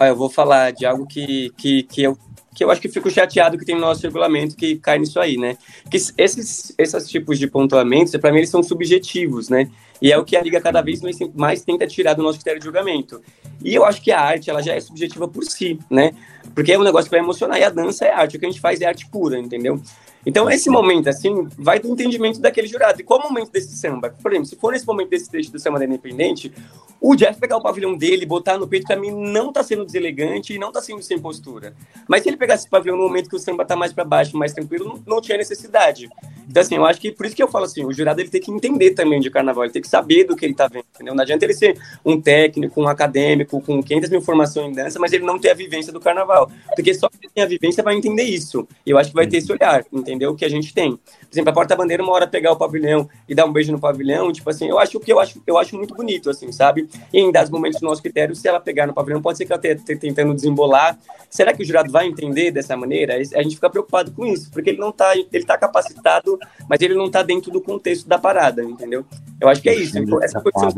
Eu 0.00 0.16
vou 0.16 0.28
falar 0.28 0.72
de 0.72 0.84
algo 0.84 1.06
que, 1.06 1.52
que, 1.56 1.82
que 1.84 2.02
eu 2.02 2.18
que 2.54 2.62
eu 2.62 2.70
acho 2.70 2.80
que 2.80 2.88
fico 2.88 3.10
chateado 3.10 3.56
que 3.58 3.64
tem 3.64 3.74
no 3.74 3.80
nosso 3.80 4.02
regulamento 4.02 4.54
que 4.56 4.76
cai 4.76 4.98
nisso 4.98 5.18
aí, 5.18 5.36
né? 5.36 5.56
Que 5.90 5.96
esses, 5.96 6.74
esses 6.76 7.08
tipos 7.08 7.38
de 7.38 7.46
pontuamentos, 7.46 8.14
para 8.16 8.30
mim, 8.30 8.38
eles 8.38 8.50
são 8.50 8.62
subjetivos, 8.62 9.48
né? 9.48 9.70
E 10.00 10.12
é 10.12 10.18
o 10.18 10.24
que 10.24 10.36
a 10.36 10.42
Liga 10.42 10.60
cada 10.60 10.82
vez 10.82 11.00
mais, 11.34 11.62
tenta 11.62 11.86
tirar 11.86 12.14
do 12.14 12.22
nosso 12.22 12.38
critério 12.38 12.58
de 12.58 12.64
julgamento. 12.64 13.22
E 13.64 13.74
eu 13.74 13.84
acho 13.84 14.02
que 14.02 14.10
a 14.10 14.20
arte, 14.20 14.50
ela 14.50 14.60
já 14.60 14.74
é 14.74 14.80
subjetiva 14.80 15.28
por 15.28 15.44
si, 15.44 15.78
né? 15.88 16.12
Porque 16.54 16.72
é 16.72 16.78
um 16.78 16.82
negócio 16.82 17.08
que 17.08 17.16
vai 17.16 17.20
emocionar, 17.20 17.58
e 17.58 17.64
a 17.64 17.70
dança 17.70 18.04
é 18.04 18.12
arte, 18.12 18.36
o 18.36 18.40
que 18.40 18.46
a 18.46 18.50
gente 18.50 18.60
faz 18.60 18.80
é 18.80 18.86
arte 18.86 19.08
pura, 19.08 19.38
entendeu? 19.38 19.80
Então, 20.24 20.48
esse 20.50 20.70
momento, 20.70 21.08
assim, 21.08 21.48
vai 21.58 21.80
do 21.80 21.88
entendimento 21.88 22.40
daquele 22.40 22.68
jurado. 22.68 23.00
E 23.00 23.04
qual 23.04 23.20
o 23.20 23.22
momento 23.24 23.50
desse 23.50 23.76
samba? 23.76 24.14
Por 24.22 24.30
exemplo, 24.30 24.48
se 24.48 24.56
for 24.56 24.72
nesse 24.72 24.86
momento 24.86 25.10
desse 25.10 25.30
trecho 25.30 25.50
do 25.50 25.58
samba 25.58 25.78
da 25.78 25.84
Independente, 25.84 26.52
o 27.00 27.16
Jeff 27.16 27.40
pegar 27.40 27.56
o 27.56 27.60
pavilhão 27.60 27.96
dele, 27.96 28.24
botar 28.24 28.56
no 28.56 28.68
peito, 28.68 28.86
pra 28.86 28.94
mim 28.94 29.10
não 29.10 29.52
tá 29.52 29.64
sendo 29.64 29.84
deselegante 29.84 30.54
e 30.54 30.58
não 30.58 30.70
tá 30.70 30.80
sendo 30.80 31.02
sem 31.02 31.18
postura. 31.18 31.74
Mas 32.06 32.22
se 32.22 32.28
ele 32.28 32.36
pegasse 32.36 32.62
esse 32.62 32.70
pavilhão 32.70 32.96
no 32.96 33.02
momento 33.02 33.28
que 33.28 33.34
o 33.34 33.40
samba 33.40 33.64
tá 33.64 33.74
mais 33.74 33.92
para 33.92 34.04
baixo, 34.04 34.36
mais 34.36 34.52
tranquilo, 34.52 34.84
não, 34.84 35.02
não, 35.16 35.20
tinha 35.20 35.36
necessidade. 35.36 36.08
Então, 36.48 36.62
assim, 36.62 36.76
eu 36.76 36.86
acho 36.86 37.00
que 37.00 37.10
por 37.10 37.26
isso 37.26 37.34
que 37.34 37.42
eu 37.42 37.48
falo 37.48 37.64
assim, 37.64 37.84
o 37.84 37.92
jurado 37.92 38.20
ele 38.20 38.28
tem 38.28 38.40
que 38.40 38.52
entender 38.52 38.92
também 38.92 39.18
de 39.18 39.30
carnaval, 39.30 39.64
ele 39.64 39.72
tem 39.72 39.82
que 39.82 39.88
saber 39.88 40.22
do 40.22 40.36
que 40.36 40.44
ele 40.44 40.54
tá 40.54 40.68
vendo, 40.68 40.84
entendeu? 40.94 41.12
Não 41.12 41.22
adianta 41.22 41.44
ele 41.44 41.54
ser 41.54 41.76
um 42.04 42.20
técnico, 42.20 42.80
um 42.80 42.86
acadêmico, 42.86 43.60
com 43.60 43.82
500 43.82 44.08
mil 44.08 44.20
formações 44.20 44.68
em 44.68 44.72
dança, 44.72 45.00
mas 45.00 45.12
ele 45.12 45.24
não 45.24 45.40
ter 45.40 45.50
a 45.50 45.54
vivência 45.54 45.92
do 45.92 45.98
carnaval. 45.98 46.48
Porque 46.76 46.94
só 46.94 47.08
quem 47.08 47.28
tem 47.28 47.42
a 47.42 47.48
vivência 47.48 47.82
vai 47.82 47.96
entender 47.96 48.22
isso. 48.22 48.68
E 48.86 48.90
eu 48.90 48.98
acho 48.98 49.10
que 49.10 49.16
vai 49.16 49.26
ter 49.26 49.38
esse 49.38 49.50
olhar, 49.50 49.84
entendeu? 49.92 50.11
Que 50.36 50.44
a 50.44 50.48
gente 50.48 50.72
tem. 50.72 50.92
Por 50.96 51.00
exemplo, 51.30 51.50
a 51.50 51.52
porta-bandeira, 51.52 52.02
uma 52.02 52.12
hora 52.12 52.26
pegar 52.26 52.52
o 52.52 52.56
pavilhão 52.56 53.08
e 53.28 53.34
dar 53.34 53.44
um 53.44 53.52
beijo 53.52 53.72
no 53.72 53.80
pavilhão, 53.80 54.32
tipo 54.32 54.48
assim, 54.48 54.68
eu 54.68 54.78
acho 54.78 54.98
que 55.00 55.12
eu 55.12 55.20
acho, 55.20 55.42
eu 55.46 55.58
acho 55.58 55.76
muito 55.76 55.94
bonito, 55.94 56.30
assim, 56.30 56.50
sabe? 56.52 56.88
E 57.12 57.20
em 57.20 57.32
dados 57.32 57.50
momentos 57.50 57.80
do 57.80 57.86
nosso 57.86 58.02
critério, 58.02 58.34
se 58.34 58.46
ela 58.46 58.60
pegar 58.60 58.86
no 58.86 58.94
pavilhão, 58.94 59.20
pode 59.20 59.38
ser 59.38 59.46
que 59.46 59.52
ela 59.52 59.60
esteja 59.60 59.98
tentando 59.98 60.34
desembolar. 60.34 60.98
Será 61.28 61.52
que 61.52 61.62
o 61.62 61.66
jurado 61.66 61.90
vai 61.90 62.06
entender 62.06 62.50
dessa 62.50 62.76
maneira? 62.76 63.14
A 63.16 63.42
gente 63.42 63.54
fica 63.54 63.70
preocupado 63.70 64.10
com 64.12 64.26
isso, 64.26 64.50
porque 64.50 64.70
ele 64.70 64.78
não 64.78 64.90
está 64.90 65.16
ele 65.16 65.44
tá 65.44 65.56
capacitado, 65.56 66.38
mas 66.68 66.80
ele 66.80 66.94
não 66.94 67.06
está 67.06 67.22
dentro 67.22 67.50
do 67.50 67.60
contexto 67.60 68.08
da 68.08 68.18
parada, 68.18 68.62
entendeu? 68.62 69.04
Eu 69.40 69.48
acho 69.48 69.62
que 69.62 69.68
é 69.68 69.74
isso. 69.74 69.98
Essa 70.22 70.40
coisa 70.40 70.68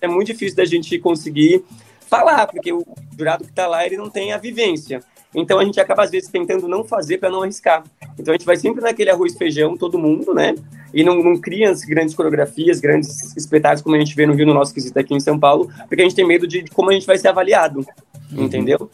é 0.00 0.08
muito 0.08 0.26
difícil 0.28 0.56
da 0.56 0.64
gente 0.64 0.98
conseguir 0.98 1.64
falar, 2.10 2.46
porque 2.48 2.72
o 2.72 2.84
jurado 3.16 3.44
que 3.44 3.50
está 3.50 3.66
lá, 3.66 3.86
ele 3.86 3.96
não 3.96 4.10
tem 4.10 4.32
a 4.32 4.38
vivência. 4.38 5.00
Então 5.34 5.58
a 5.58 5.64
gente 5.64 5.80
acaba, 5.80 6.02
às 6.02 6.10
vezes, 6.10 6.28
tentando 6.28 6.66
não 6.66 6.84
fazer 6.84 7.18
para 7.18 7.30
não 7.30 7.42
arriscar. 7.42 7.84
Então 8.18 8.34
a 8.34 8.36
gente 8.36 8.46
vai 8.46 8.56
sempre 8.56 8.82
naquele 8.82 9.10
arroz 9.10 9.36
feijão, 9.36 9.76
todo 9.76 9.98
mundo, 9.98 10.34
né? 10.34 10.54
E 10.92 11.04
não, 11.04 11.22
não 11.22 11.36
cria 11.36 11.70
as 11.70 11.82
grandes 11.82 12.14
coreografias, 12.14 12.80
grandes 12.80 13.36
espetáculos, 13.36 13.82
como 13.82 13.94
a 13.94 13.98
gente 13.98 14.14
vê 14.14 14.26
no 14.26 14.34
Rio, 14.34 14.46
no 14.46 14.54
nosso 14.54 14.74
quesito 14.74 14.98
aqui 14.98 15.14
em 15.14 15.20
São 15.20 15.38
Paulo, 15.38 15.70
porque 15.88 16.02
a 16.02 16.04
gente 16.04 16.16
tem 16.16 16.26
medo 16.26 16.46
de, 16.46 16.62
de 16.62 16.70
como 16.70 16.90
a 16.90 16.92
gente 16.92 17.06
vai 17.06 17.16
ser 17.16 17.28
avaliado, 17.28 17.86
uhum. 18.32 18.44
entendeu? 18.44 18.90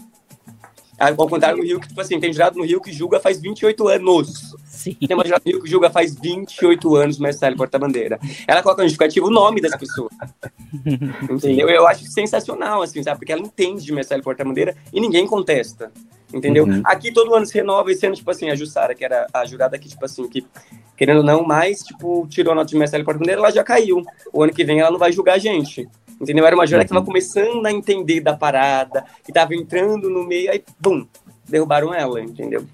Ao 0.99 1.29
contrário 1.29 1.59
do 1.59 1.65
Rio, 1.65 1.79
que, 1.79 1.89
tipo 1.89 2.01
assim, 2.01 2.19
tem 2.19 2.33
jurado 2.33 2.59
no 2.59 2.65
Rio 2.65 2.81
que 2.81 2.91
julga 2.91 3.21
faz 3.21 3.39
28 3.39 3.89
anos. 3.89 4.57
Sim. 4.67 4.95
Tem 4.95 5.15
uma 5.15 5.25
jurado 5.25 5.43
no 5.45 5.53
Rio 5.53 5.63
que 5.63 5.69
julga 5.69 5.91
faz 5.91 6.15
28 6.15 6.97
anos, 6.97 7.19
sai 7.35 7.55
porta-bandeira. 7.55 8.19
Ela 8.47 8.63
coloca 8.63 8.83
no 8.83 8.89
justificativo 8.89 9.27
o 9.27 9.31
nome 9.31 9.61
das 9.61 9.77
pessoas. 9.77 10.13
Entendeu? 11.31 11.69
Eu 11.69 11.87
acho 11.87 12.07
sensacional, 12.07 12.81
assim, 12.81 13.03
sabe? 13.03 13.19
Porque 13.19 13.33
ela 13.33 13.43
entende 13.43 13.85
de 13.85 13.93
mestre 13.93 14.23
porta-bandeira 14.23 14.75
e 14.91 14.99
ninguém 14.99 15.27
contesta 15.27 15.93
entendeu? 16.33 16.65
Uhum. 16.65 16.83
Aqui 16.85 17.13
todo 17.13 17.35
ano 17.35 17.47
se 17.47 17.55
renova, 17.55 17.91
esse 17.91 18.07
ano, 18.07 18.17
tipo 18.17 18.31
assim, 18.31 18.49
a 18.51 18.55
Jussara, 18.55 18.95
que 18.95 19.05
era 19.05 19.27
a 19.33 19.45
jurada 19.45 19.79
que, 19.79 19.89
tipo 19.89 20.05
assim, 20.05 20.29
que, 20.29 20.47
querendo 20.97 21.19
ou 21.19 21.25
não, 21.25 21.45
mais, 21.45 21.81
tipo, 21.81 22.27
tirou 22.29 22.53
a 22.53 22.57
nota 22.57 22.69
de 22.69 22.77
mestre 22.77 23.03
porta 23.05 23.19
bandeira, 23.19 23.41
ela 23.41 23.51
já 23.51 23.63
caiu. 23.63 24.03
O 24.33 24.43
ano 24.43 24.53
que 24.53 24.65
vem 24.65 24.81
ela 24.81 24.91
não 24.91 24.99
vai 24.99 25.13
julgar 25.13 25.35
a 25.35 25.39
gente, 25.39 25.89
entendeu? 26.21 26.47
Era 26.47 26.57
uma 26.57 26.67
jurada 26.67 26.83
uhum. 26.83 26.87
que 26.87 26.93
estava 26.93 27.07
começando 27.07 27.67
a 27.67 27.73
entender 27.73 28.21
da 28.21 28.37
parada, 28.37 29.05
que 29.25 29.31
estava 29.31 29.55
entrando 29.55 30.11
no 30.11 30.27
meio, 30.27 30.51
aí, 30.51 30.63
bum, 30.81 31.07
derrubaram 31.49 31.95
ela, 31.95 32.21
entendeu? 32.21 32.67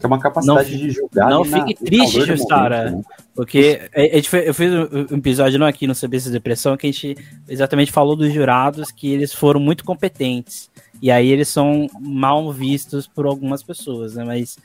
É 0.00 0.06
uma 0.06 0.20
capacidade 0.20 0.70
não, 0.70 0.78
de 0.78 0.90
julgar. 0.90 1.28
Não 1.28 1.44
fique 1.44 1.74
triste, 1.74 2.24
Jussara. 2.24 2.92
Né? 2.92 3.02
Porque 3.34 3.80
a 3.94 4.00
gente 4.00 4.30
eu 4.34 4.54
fiz 4.54 4.72
um 4.72 5.16
episódio 5.16 5.58
não 5.58 5.66
aqui 5.66 5.86
no 5.86 5.94
CBC 5.94 6.30
Depressão 6.30 6.76
que 6.76 6.86
a 6.86 6.90
gente 6.90 7.16
exatamente 7.48 7.90
falou 7.90 8.14
dos 8.14 8.32
jurados 8.32 8.90
que 8.92 9.12
eles 9.12 9.32
foram 9.32 9.60
muito 9.60 9.84
competentes. 9.84 10.70
E 11.00 11.10
aí 11.10 11.28
eles 11.28 11.48
são 11.48 11.88
mal 12.00 12.52
vistos 12.52 13.06
por 13.06 13.26
algumas 13.26 13.62
pessoas, 13.62 14.14
né? 14.14 14.24
Mas 14.24 14.58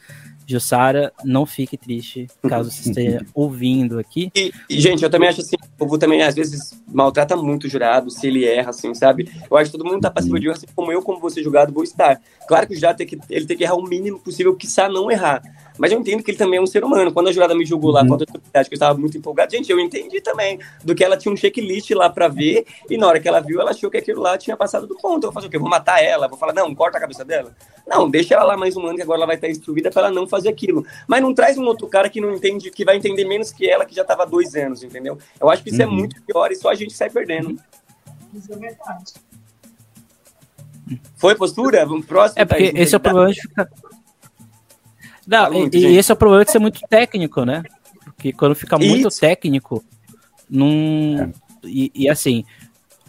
Jussara, 0.45 1.13
não 1.23 1.45
fique 1.45 1.77
triste 1.77 2.27
caso 2.47 2.69
você 2.69 2.89
esteja 2.89 3.25
ouvindo 3.33 3.99
aqui. 3.99 4.31
E, 4.35 4.51
e, 4.69 4.79
gente, 4.79 5.03
eu 5.03 5.09
também 5.09 5.29
acho 5.29 5.41
assim, 5.41 5.55
o 5.55 5.77
povo 5.77 5.97
também 5.97 6.21
às 6.21 6.35
vezes 6.35 6.81
maltrata 6.87 7.35
muito 7.35 7.65
o 7.65 7.69
jurado, 7.69 8.09
se 8.09 8.27
ele 8.27 8.45
erra, 8.45 8.71
assim, 8.71 8.93
sabe? 8.93 9.29
Eu 9.49 9.57
acho 9.57 9.71
que 9.71 9.77
todo 9.77 9.87
mundo 9.87 10.01
tá 10.01 10.11
passivo 10.11 10.39
de 10.39 10.47
erro, 10.47 10.55
assim 10.55 10.67
como 10.75 10.91
eu, 10.91 11.01
como 11.01 11.19
você 11.19 11.41
julgado, 11.41 11.73
vou 11.73 11.83
estar. 11.83 12.19
Claro 12.47 12.67
que 12.67 12.73
o 12.73 12.75
jurado 12.75 12.97
tem 12.97 13.07
que, 13.07 13.19
ele 13.29 13.45
tem 13.45 13.57
que 13.57 13.63
errar 13.63 13.75
o 13.75 13.83
mínimo 13.83 14.19
possível, 14.19 14.55
que 14.55 14.67
não 14.89 15.09
errar. 15.09 15.41
Mas 15.77 15.91
eu 15.91 15.99
entendo 15.99 16.23
que 16.23 16.31
ele 16.31 16.37
também 16.37 16.59
é 16.59 16.61
um 16.61 16.67
ser 16.67 16.83
humano. 16.83 17.11
Quando 17.11 17.29
a 17.29 17.31
jurada 17.31 17.55
me 17.55 17.65
julgou 17.65 17.91
lá 17.91 18.01
uhum. 18.01 18.09
contra 18.09 18.27
a 18.29 18.33
autoridade, 18.33 18.69
que 18.69 18.73
eu 18.73 18.77
estava 18.77 18.97
muito 18.97 19.17
empolgado, 19.17 19.51
gente, 19.51 19.71
eu 19.71 19.79
entendi 19.79 20.21
também 20.21 20.59
do 20.83 20.93
que 20.93 21.03
ela 21.03 21.17
tinha 21.17 21.33
um 21.33 21.37
checklist 21.37 21.89
lá 21.91 22.09
para 22.09 22.27
ver, 22.27 22.65
e 22.89 22.97
na 22.97 23.07
hora 23.07 23.19
que 23.19 23.27
ela 23.27 23.39
viu, 23.39 23.59
ela 23.59 23.71
achou 23.71 23.89
que 23.89 23.97
aquilo 23.97 24.21
lá 24.21 24.37
tinha 24.37 24.55
passado 24.55 24.85
do 24.85 24.95
ponto. 24.95 25.25
Eu 25.25 25.31
vou 25.31 25.33
fazer 25.33 25.47
o 25.47 25.49
quê? 25.49 25.57
vou 25.57 25.69
matar 25.69 26.03
ela? 26.03 26.27
Vou 26.27 26.37
falar, 26.37 26.53
não, 26.53 26.73
corta 26.75 26.97
a 26.97 27.01
cabeça 27.01 27.25
dela? 27.25 27.55
Não, 27.87 28.09
deixa 28.09 28.35
ela 28.35 28.43
lá 28.43 28.57
mais 28.57 28.77
um 28.77 28.85
ano, 28.85 28.95
que 28.95 29.01
agora 29.01 29.19
ela 29.19 29.25
vai 29.25 29.35
estar 29.35 29.49
instruída 29.49 29.89
para 29.89 30.03
ela 30.03 30.11
não 30.11 30.27
fazer 30.27 30.49
aquilo. 30.49 30.85
Mas 31.07 31.21
não 31.21 31.33
traz 31.33 31.57
um 31.57 31.65
outro 31.65 31.87
cara 31.87 32.09
que 32.09 32.21
não 32.21 32.33
entende, 32.33 32.69
que 32.71 32.85
vai 32.85 32.97
entender 32.97 33.25
menos 33.25 33.51
que 33.51 33.69
ela, 33.69 33.85
que 33.85 33.95
já 33.95 34.03
estava 34.03 34.23
há 34.23 34.25
dois 34.25 34.55
anos, 34.55 34.83
entendeu? 34.83 35.17
Eu 35.39 35.49
acho 35.49 35.63
que 35.63 35.69
isso 35.69 35.81
é 35.81 35.85
uhum. 35.85 35.93
é 35.93 35.95
muito 35.95 36.21
pior 36.23 36.51
e 36.51 36.55
só 36.55 36.69
a 36.69 36.75
gente 36.75 36.93
sai 36.93 37.09
perdendo. 37.09 37.57
Isso 38.33 38.51
é 38.51 38.55
verdade. 38.55 39.13
Foi 41.15 41.35
postura? 41.35 41.85
Vamos 41.85 42.05
próximo. 42.05 42.41
É 42.41 42.45
porque 42.45 42.73
esse 42.75 42.93
é 42.93 42.97
o 42.97 42.99
problema 42.99 43.31
de 43.31 43.41
ficar 43.41 43.67
não, 45.27 45.51
muito, 45.51 45.75
e, 45.75 45.97
esse 45.97 46.11
é 46.11 46.13
o 46.13 46.17
problema 46.17 46.45
de 46.45 46.51
ser 46.51 46.59
muito 46.59 46.81
técnico, 46.89 47.45
né? 47.45 47.63
Porque 48.05 48.33
quando 48.33 48.55
fica 48.55 48.77
muito 48.77 49.07
Isso. 49.07 49.19
técnico, 49.19 49.83
num. 50.49 51.21
É. 51.21 51.31
E, 51.65 51.91
e, 51.95 52.09
assim, 52.09 52.43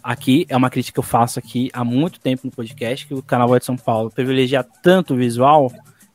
aqui 0.01 0.45
é 0.47 0.55
uma 0.55 0.69
crítica 0.69 0.95
que 0.95 0.99
eu 0.99 1.03
faço 1.03 1.39
aqui 1.39 1.69
há 1.73 1.83
muito 1.83 2.19
tempo 2.19 2.43
no 2.45 2.51
podcast, 2.51 3.05
que 3.05 3.13
o 3.13 3.21
canal 3.21 3.57
de 3.57 3.65
São 3.65 3.75
Paulo 3.75 4.09
privilegia 4.09 4.63
tanto 4.63 5.13
o 5.13 5.17
visual 5.17 5.71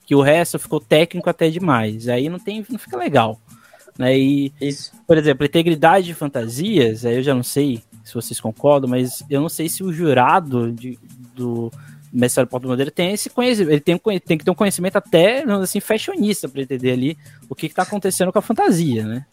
que 0.06 0.14
o 0.14 0.22
resto 0.22 0.58
ficou 0.58 0.80
técnico 0.80 1.28
até 1.28 1.48
demais. 1.50 2.08
Aí 2.08 2.28
não 2.28 2.38
tem, 2.38 2.64
não 2.68 2.78
fica 2.78 2.96
legal. 2.96 3.38
Né? 3.98 4.18
E, 4.18 4.52
Isso. 4.60 4.92
por 5.06 5.18
exemplo, 5.18 5.44
integridade 5.44 6.06
de 6.06 6.14
fantasias, 6.14 7.04
aí 7.04 7.16
eu 7.16 7.22
já 7.22 7.34
não 7.34 7.42
sei 7.42 7.82
se 8.02 8.14
vocês 8.14 8.40
concordam, 8.40 8.88
mas 8.88 9.22
eu 9.28 9.40
não 9.40 9.48
sei 9.48 9.68
se 9.68 9.84
o 9.84 9.92
jurado 9.92 10.72
de, 10.72 10.98
do 11.34 11.70
mestre 12.12 12.44
Porto 12.46 12.68
Bandeira 12.68 12.90
tem 12.90 13.12
esse 13.12 13.30
conhecimento, 13.30 13.70
ele 13.70 13.80
tem, 13.80 13.98
tem 13.98 14.38
que 14.38 14.44
ter 14.44 14.50
um 14.50 14.54
conhecimento 14.54 14.96
até, 14.96 15.44
assim, 15.62 15.80
fashionista 15.80 16.48
para 16.48 16.62
entender 16.62 16.92
ali 16.92 17.18
o 17.48 17.54
que, 17.54 17.66
está 17.66 17.82
acontecendo 17.82 18.32
com 18.32 18.38
a 18.38 18.42
fantasia, 18.42 19.04
né? 19.04 19.24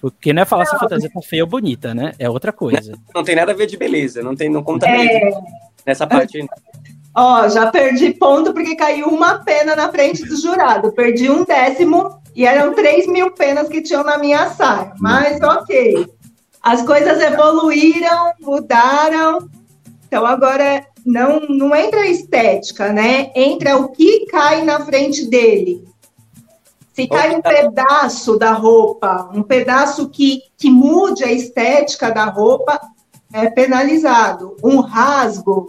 Porque 0.00 0.32
não 0.32 0.42
é 0.42 0.44
falar 0.44 0.64
não, 0.64 0.70
se 0.70 0.76
a 0.76 0.78
fantasia 0.80 1.10
tá 1.10 1.20
feia 1.22 1.44
ou 1.44 1.48
bonita, 1.48 1.94
né? 1.94 2.12
É 2.18 2.28
outra 2.28 2.52
coisa. 2.52 2.92
Não, 2.92 2.98
não, 3.16 3.24
tem 3.24 3.36
nada 3.36 3.52
a 3.52 3.54
ver 3.54 3.66
de 3.66 3.76
beleza, 3.76 4.22
não 4.22 4.34
tem, 4.34 4.48
não 4.48 4.62
conta 4.62 4.88
é... 4.88 5.30
nessa 5.86 6.06
parte 6.06 6.38
aí. 6.38 6.46
Ó, 7.14 7.46
já 7.48 7.70
perdi 7.70 8.14
ponto 8.14 8.54
porque 8.54 8.74
caiu 8.74 9.08
uma 9.08 9.38
pena 9.40 9.76
na 9.76 9.90
frente 9.90 10.24
do 10.24 10.40
jurado. 10.40 10.92
Perdi 10.92 11.30
um 11.30 11.44
décimo 11.44 12.18
e 12.34 12.46
eram 12.46 12.74
3 12.74 13.06
mil 13.06 13.30
penas 13.32 13.68
que 13.68 13.82
tinham 13.82 14.02
na 14.02 14.16
minha 14.16 14.48
saia. 14.48 14.94
Mas 14.98 15.38
ok. 15.42 16.06
as 16.62 16.82
coisas 16.82 17.20
evoluíram, 17.20 18.32
mudaram. 18.40 19.46
Então 20.06 20.24
agora 20.24 20.86
não, 21.04 21.40
não 21.40 21.74
entra 21.74 22.00
a 22.00 22.08
estética, 22.08 22.92
né? 22.92 23.30
Entra 23.34 23.76
o 23.76 23.88
que 23.88 24.26
cai 24.26 24.64
na 24.64 24.84
frente 24.84 25.26
dele. 25.26 25.84
Se 26.92 27.06
cai 27.06 27.34
um 27.34 27.40
pedaço 27.40 28.38
da 28.38 28.52
roupa, 28.52 29.30
um 29.34 29.42
pedaço 29.42 30.10
que, 30.10 30.42
que 30.58 30.70
mude 30.70 31.24
a 31.24 31.32
estética 31.32 32.10
da 32.10 32.26
roupa, 32.26 32.78
é 33.32 33.48
penalizado. 33.48 34.56
Um 34.62 34.80
rasgo 34.80 35.66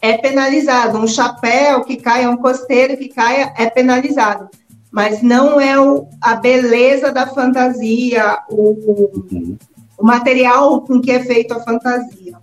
é 0.00 0.16
penalizado. 0.16 0.98
Um 0.98 1.06
chapéu 1.06 1.84
que 1.84 1.96
caia, 1.96 2.30
um 2.30 2.38
costeiro 2.38 2.96
que 2.96 3.08
caia, 3.08 3.52
é 3.56 3.68
penalizado. 3.68 4.48
Mas 4.90 5.22
não 5.22 5.60
é 5.60 5.78
o, 5.78 6.06
a 6.20 6.34
beleza 6.34 7.12
da 7.12 7.26
fantasia, 7.26 8.38
o, 8.50 8.70
uhum. 8.70 9.56
o 9.98 10.04
material 10.04 10.82
com 10.82 11.00
que 11.00 11.10
é 11.10 11.20
feito 11.20 11.52
a 11.52 11.60
fantasia. 11.60 12.38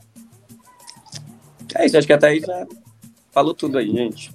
É 1.76 1.86
isso, 1.86 1.98
acho 1.98 2.08
que 2.08 2.14
a 2.14 2.18
Thaís 2.18 2.44
já 2.44 2.68
falou 3.32 3.54
tudo 3.54 3.78
aí, 3.78 3.90
gente. 3.92 4.32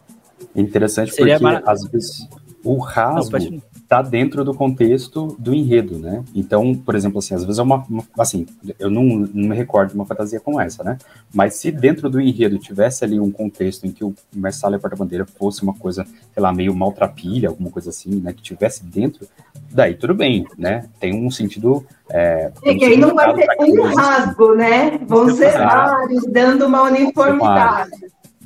Interessante 0.55 1.13
Seria 1.13 1.39
porque, 1.39 1.63
às 1.69 1.85
vezes, 1.89 2.29
o 2.63 2.79
rasgo... 2.79 3.39
Não, 3.39 3.63
está 3.85 4.01
dentro 4.03 4.45
do 4.45 4.55
contexto 4.55 5.37
do 5.39 5.55
enredo, 5.55 5.99
né? 5.99 6.25
Então, 6.35 6.75
por 6.75 6.95
exemplo, 6.95 7.19
assim, 7.19 7.35
às 7.35 7.45
vezes 7.45 7.59
é 7.59 7.63
uma, 7.63 7.85
uma, 7.89 8.03
assim, 8.19 8.47
eu 8.79 8.91
não, 8.91 9.05
não 9.05 9.49
me 9.51 9.55
recordo 9.55 9.91
de 9.91 9.95
uma 9.95 10.07
fantasia 10.07 10.41
como 10.41 10.61
essa, 10.61 10.83
né? 10.83 10.99
Mas 11.33 11.55
se 11.55 11.71
dentro 11.71 12.09
do 12.09 12.21
enredo 12.21 12.59
tivesse 12.59 13.05
ali 13.05 13.21
um 13.21 13.31
contexto 13.31 13.87
em 13.87 13.93
que 13.93 14.03
o 14.03 14.15
Messalha 14.35 14.79
Porta-Bandeira 14.79 15.27
fosse 15.27 15.63
uma 15.63 15.75
coisa, 15.75 16.05
sei 16.33 16.43
lá, 16.43 16.53
meio 16.53 16.75
maltrapilha, 16.75 17.51
alguma 17.51 17.71
coisa 17.71 17.91
assim, 17.91 18.21
né? 18.21 18.33
Que 18.33 18.43
tivesse 18.43 18.83
dentro, 18.85 19.29
daí 19.71 19.95
tudo 19.95 20.15
bem, 20.15 20.47
né? 20.59 20.89
Tem 20.99 21.15
um 21.15 21.31
sentido... 21.31 21.87
É, 22.11 22.51
um 22.65 22.73
e 22.73 22.85
aí 22.85 22.97
não 22.97 23.15
vai 23.15 23.35
ter 23.35 23.47
um 23.61 23.95
rasgo, 23.95 24.55
né? 24.55 24.99
Vão 25.07 25.29
ser 25.29 25.53
vários, 25.53 26.25
dando 26.27 26.67
uma 26.67 26.83
uniformidade. 26.83 27.91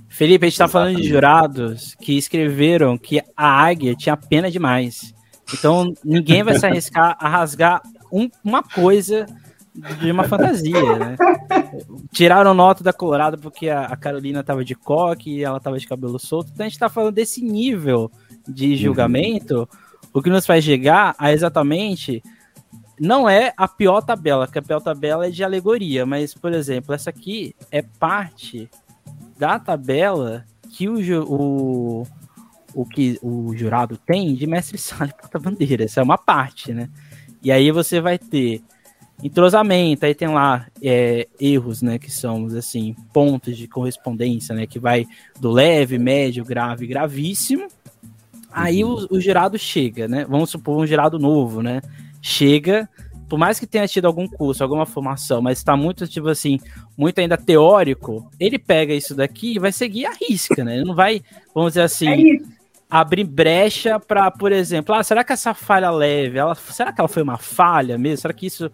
Felipe, 0.08 0.46
a 0.46 0.48
gente 0.48 0.54
está 0.54 0.66
falando 0.66 0.96
de 0.96 1.08
jurados 1.08 1.94
que 2.00 2.18
escreveram 2.18 2.98
que 2.98 3.22
a 3.36 3.62
águia 3.62 3.94
tinha 3.94 4.16
pena 4.16 4.50
demais. 4.50 5.14
Então 5.52 5.92
ninguém 6.04 6.42
vai 6.42 6.58
se 6.58 6.66
arriscar 6.66 7.16
a 7.18 7.28
rasgar 7.28 7.82
um, 8.12 8.28
uma 8.44 8.62
coisa 8.62 9.26
de 10.00 10.10
uma 10.10 10.24
fantasia, 10.24 10.98
né? 10.98 11.16
Tiraram 12.12 12.52
nota 12.52 12.82
da 12.82 12.92
Colorado 12.92 13.38
porque 13.38 13.68
a, 13.68 13.82
a 13.82 13.96
Carolina 13.96 14.42
tava 14.42 14.64
de 14.64 14.74
coque 14.74 15.30
e 15.30 15.44
ela 15.44 15.60
tava 15.60 15.78
de 15.78 15.86
cabelo 15.86 16.18
solto. 16.18 16.50
Então 16.52 16.66
a 16.66 16.68
gente 16.68 16.78
tá 16.78 16.88
falando 16.88 17.14
desse 17.14 17.42
nível 17.42 18.10
de 18.46 18.70
uhum. 18.70 18.76
julgamento, 18.76 19.60
uhum. 19.60 19.66
o 20.14 20.22
que 20.22 20.30
nos 20.30 20.46
faz 20.46 20.64
chegar 20.64 21.14
a 21.18 21.32
exatamente 21.32 22.22
não 23.00 23.28
é 23.28 23.52
a 23.56 23.68
pior 23.68 24.02
tabela, 24.02 24.48
que 24.48 24.58
a 24.58 24.62
pior 24.62 24.80
tabela 24.80 25.26
é 25.26 25.30
de 25.30 25.44
alegoria, 25.44 26.04
mas, 26.04 26.34
por 26.34 26.52
exemplo, 26.52 26.92
essa 26.92 27.10
aqui 27.10 27.54
é 27.70 27.80
parte 27.82 28.68
da 29.38 29.58
tabela 29.58 30.44
que 30.70 30.88
o, 30.88 30.98
o, 31.24 32.06
o 32.78 32.86
que 32.86 33.18
o 33.20 33.52
jurado 33.56 33.96
tem 33.96 34.36
de 34.36 34.46
mestre 34.46 34.78
sala 34.78 35.10
e 35.10 35.20
porta-bandeira. 35.20 35.84
Essa 35.84 36.00
é 36.00 36.02
uma 36.02 36.16
parte, 36.16 36.72
né? 36.72 36.88
E 37.42 37.50
aí 37.50 37.72
você 37.72 38.00
vai 38.00 38.18
ter 38.18 38.62
entrosamento, 39.22 40.06
aí 40.06 40.14
tem 40.14 40.28
lá 40.28 40.66
é, 40.80 41.26
erros, 41.40 41.82
né, 41.82 41.98
que 41.98 42.10
são, 42.10 42.46
assim, 42.56 42.94
pontos 43.12 43.56
de 43.56 43.66
correspondência, 43.66 44.54
né, 44.54 44.64
que 44.64 44.78
vai 44.78 45.06
do 45.40 45.50
leve, 45.50 45.98
médio, 45.98 46.44
grave, 46.44 46.86
gravíssimo. 46.86 47.66
Aí 48.52 48.84
o, 48.84 49.08
o 49.10 49.20
jurado 49.20 49.58
chega, 49.58 50.06
né, 50.06 50.24
vamos 50.28 50.50
supor 50.50 50.80
um 50.80 50.86
jurado 50.86 51.18
novo, 51.18 51.62
né, 51.62 51.80
chega, 52.22 52.88
por 53.28 53.40
mais 53.40 53.58
que 53.58 53.66
tenha 53.66 53.88
tido 53.88 54.06
algum 54.06 54.28
curso, 54.28 54.62
alguma 54.62 54.86
formação, 54.86 55.42
mas 55.42 55.58
está 55.58 55.76
muito, 55.76 56.06
tipo 56.06 56.28
assim, 56.28 56.60
muito 56.96 57.20
ainda 57.20 57.36
teórico, 57.36 58.30
ele 58.38 58.58
pega 58.58 58.94
isso 58.94 59.16
daqui 59.16 59.56
e 59.56 59.58
vai 59.58 59.72
seguir 59.72 60.06
a 60.06 60.12
risca, 60.12 60.62
né, 60.62 60.76
ele 60.76 60.84
não 60.84 60.94
vai, 60.94 61.22
vamos 61.52 61.72
dizer 61.72 61.82
assim... 61.82 62.36
É 62.44 62.57
abrir 62.90 63.24
brecha 63.24 64.00
para, 64.00 64.30
por 64.30 64.50
exemplo, 64.50 64.94
ah, 64.94 65.02
será 65.02 65.22
que 65.22 65.32
essa 65.32 65.52
falha 65.52 65.90
leve, 65.90 66.38
ela, 66.38 66.54
será 66.54 66.92
que 66.92 67.00
ela 67.00 67.08
foi 67.08 67.22
uma 67.22 67.36
falha 67.36 67.98
mesmo? 67.98 68.22
Será 68.22 68.32
que 68.32 68.46
isso, 68.46 68.70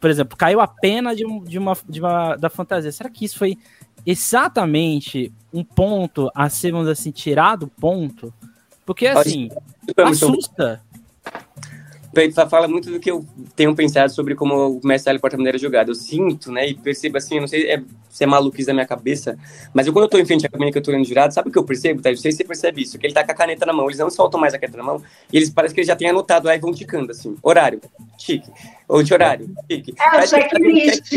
por 0.00 0.08
exemplo, 0.08 0.36
caiu 0.36 0.60
a 0.60 0.66
pena 0.66 1.14
de, 1.14 1.24
de, 1.42 1.58
uma, 1.58 1.76
de 1.88 2.00
uma 2.00 2.36
da 2.36 2.48
fantasia? 2.48 2.90
Será 2.90 3.10
que 3.10 3.24
isso 3.24 3.38
foi 3.38 3.58
exatamente 4.06 5.32
um 5.52 5.62
ponto 5.62 6.30
a 6.34 6.48
ser, 6.48 6.72
vamos 6.72 6.88
assim, 6.88 7.10
tirado 7.10 7.68
ponto? 7.68 8.32
Porque 8.86 9.06
assim, 9.06 9.50
assusta. 9.98 10.82
Então, 12.16 12.48
fala 12.48 12.66
muito 12.66 12.90
do 12.90 12.98
que 12.98 13.10
eu 13.10 13.24
tenho 13.54 13.74
pensado 13.74 14.10
sobre 14.12 14.34
como 14.34 14.80
o 14.82 14.86
mestre 14.86 15.10
L 15.10 15.18
porta-bandeira 15.18 15.56
é 15.56 15.60
jogado. 15.60 15.90
Eu 15.90 15.94
sinto, 15.94 16.50
né, 16.50 16.68
e 16.68 16.74
percebo 16.74 17.18
assim, 17.18 17.38
não 17.38 17.46
sei 17.46 17.70
é, 17.70 17.82
se 18.08 18.24
é 18.24 18.26
maluquice 18.26 18.66
da 18.66 18.72
minha 18.72 18.86
cabeça, 18.86 19.38
mas 19.72 19.86
eu, 19.86 19.92
quando 19.92 20.04
eu 20.04 20.08
tô 20.08 20.18
em 20.18 20.24
frente 20.24 20.46
à 20.46 20.48
cabine 20.48 20.72
que 20.72 20.78
eu 20.78 20.82
tô 20.82 20.90
olhando 20.90 21.06
jurado, 21.06 21.32
sabe 21.32 21.50
o 21.50 21.52
que 21.52 21.58
eu 21.58 21.64
percebo, 21.64 22.00
tá? 22.00 22.10
Não 22.10 22.16
sei 22.16 22.32
se 22.32 22.38
você 22.38 22.44
percebe 22.44 22.82
isso, 22.82 22.98
que 22.98 23.06
ele 23.06 23.14
tá 23.14 23.24
com 23.24 23.30
a 23.30 23.34
caneta 23.34 23.66
na 23.66 23.72
mão, 23.72 23.86
eles 23.86 23.98
não 23.98 24.10
soltam 24.10 24.40
mais 24.40 24.54
a 24.54 24.58
caneta 24.58 24.78
na 24.78 24.84
mão, 24.84 25.02
e 25.32 25.36
eles 25.36 25.50
parece 25.50 25.74
que 25.74 25.80
eles 25.80 25.88
já 25.88 25.94
têm 25.94 26.08
anotado 26.08 26.46
lá 26.46 26.56
e 26.56 26.58
vão 26.58 26.72
ticando, 26.72 27.12
assim, 27.12 27.36
horário, 27.42 27.80
tique, 28.16 28.50
ou 28.88 29.02
de 29.02 29.12
horário, 29.12 29.50
tique. 29.68 29.94
É, 30.14 30.26
checklist. 30.26 31.12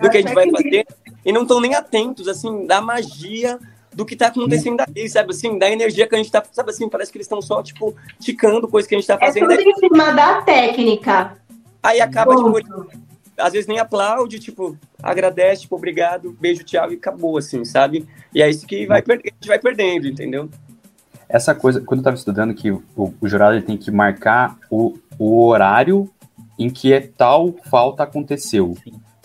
Do 0.00 0.10
que 0.10 0.16
a 0.16 0.20
gente 0.20 0.34
vai 0.34 0.50
fazer, 0.50 0.86
e 1.24 1.32
não 1.32 1.42
estão 1.42 1.60
nem 1.60 1.74
atentos, 1.74 2.26
assim, 2.26 2.66
da 2.66 2.80
magia 2.80 3.58
do 3.92 4.04
que 4.04 4.14
tá 4.14 4.28
acontecendo 4.28 4.82
aí, 4.94 5.08
sabe 5.08 5.32
assim, 5.32 5.58
da 5.58 5.70
energia 5.70 6.06
que 6.06 6.14
a 6.14 6.18
gente 6.18 6.30
tá, 6.30 6.42
sabe 6.52 6.70
assim, 6.70 6.88
parece 6.88 7.10
que 7.10 7.18
eles 7.18 7.26
estão 7.26 7.42
só, 7.42 7.62
tipo, 7.62 7.94
ticando 8.18 8.68
coisa 8.68 8.88
que 8.88 8.94
a 8.94 8.98
gente 8.98 9.06
tá 9.06 9.18
fazendo. 9.18 9.50
É 9.50 9.56
tudo 9.56 9.68
em 9.68 9.74
cima 9.74 10.12
da 10.12 10.42
técnica. 10.42 11.36
Aí 11.82 12.00
acaba, 12.00 12.36
tipo, 12.36 12.88
às 13.36 13.52
vezes 13.52 13.66
nem 13.66 13.78
aplaude, 13.78 14.38
tipo, 14.38 14.76
agradece, 15.02 15.62
tipo, 15.62 15.76
obrigado, 15.76 16.36
beijo, 16.40 16.62
tchau, 16.62 16.92
e 16.92 16.94
acabou, 16.94 17.36
assim, 17.38 17.64
sabe? 17.64 18.06
E 18.34 18.42
é 18.42 18.48
isso 18.48 18.66
que 18.66 18.86
vai 18.86 19.00
a 19.00 19.12
gente 19.12 19.48
vai 19.48 19.58
perdendo, 19.58 20.06
entendeu? 20.06 20.48
Essa 21.28 21.54
coisa, 21.54 21.80
quando 21.80 22.00
eu 22.00 22.04
tava 22.04 22.16
estudando 22.16 22.54
que 22.54 22.70
o, 22.70 22.82
o 22.96 23.28
jurado 23.28 23.54
ele 23.54 23.64
tem 23.64 23.76
que 23.76 23.90
marcar 23.90 24.58
o, 24.70 24.98
o 25.18 25.46
horário 25.46 26.10
em 26.58 26.68
que 26.68 26.92
é 26.92 27.00
tal 27.00 27.54
falta 27.70 28.02
aconteceu. 28.02 28.76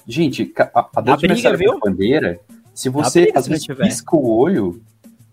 Gente, 0.07 0.53
a, 0.57 0.79
a, 0.79 0.89
a 0.95 1.17
briga, 1.17 1.57
viu? 1.57 1.79
bandeira, 1.79 2.39
se 2.75 2.89
você 2.89 3.31
às 3.33 3.47
vezes 3.47 3.65
pisca 3.65 4.17
o 4.17 4.29
olho, 4.29 4.81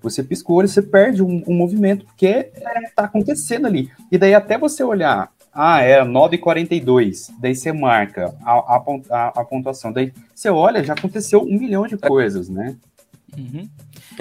você 0.01 0.23
pisca 0.23 0.53
o 0.53 0.55
olho, 0.55 0.69
você 0.69 0.81
perde 0.81 1.25
um, 1.25 1.43
um 1.45 1.55
movimento, 1.55 2.07
porque 2.07 2.27
é, 2.27 2.53
tá 2.95 3.05
acontecendo 3.05 3.67
ali. 3.67 3.91
E 4.13 4.17
daí 4.17 4.33
até 4.33 4.57
você 4.57 4.85
olhar, 4.85 5.29
ah, 5.53 5.81
é 5.81 6.01
9,42, 6.05 7.31
daí 7.41 7.55
você 7.55 7.73
marca 7.73 8.33
a, 8.45 8.53
a, 8.53 9.29
a, 9.41 9.45
pontuação, 9.45 9.93
daí 9.93 10.13
você 10.33 10.49
olha, 10.49 10.85
já 10.85 10.93
aconteceu 10.93 11.43
um 11.43 11.59
milhão 11.59 11.85
de 11.87 11.99
coisas, 11.99 12.49
né? 12.49 12.77
Uhum. 13.37 13.69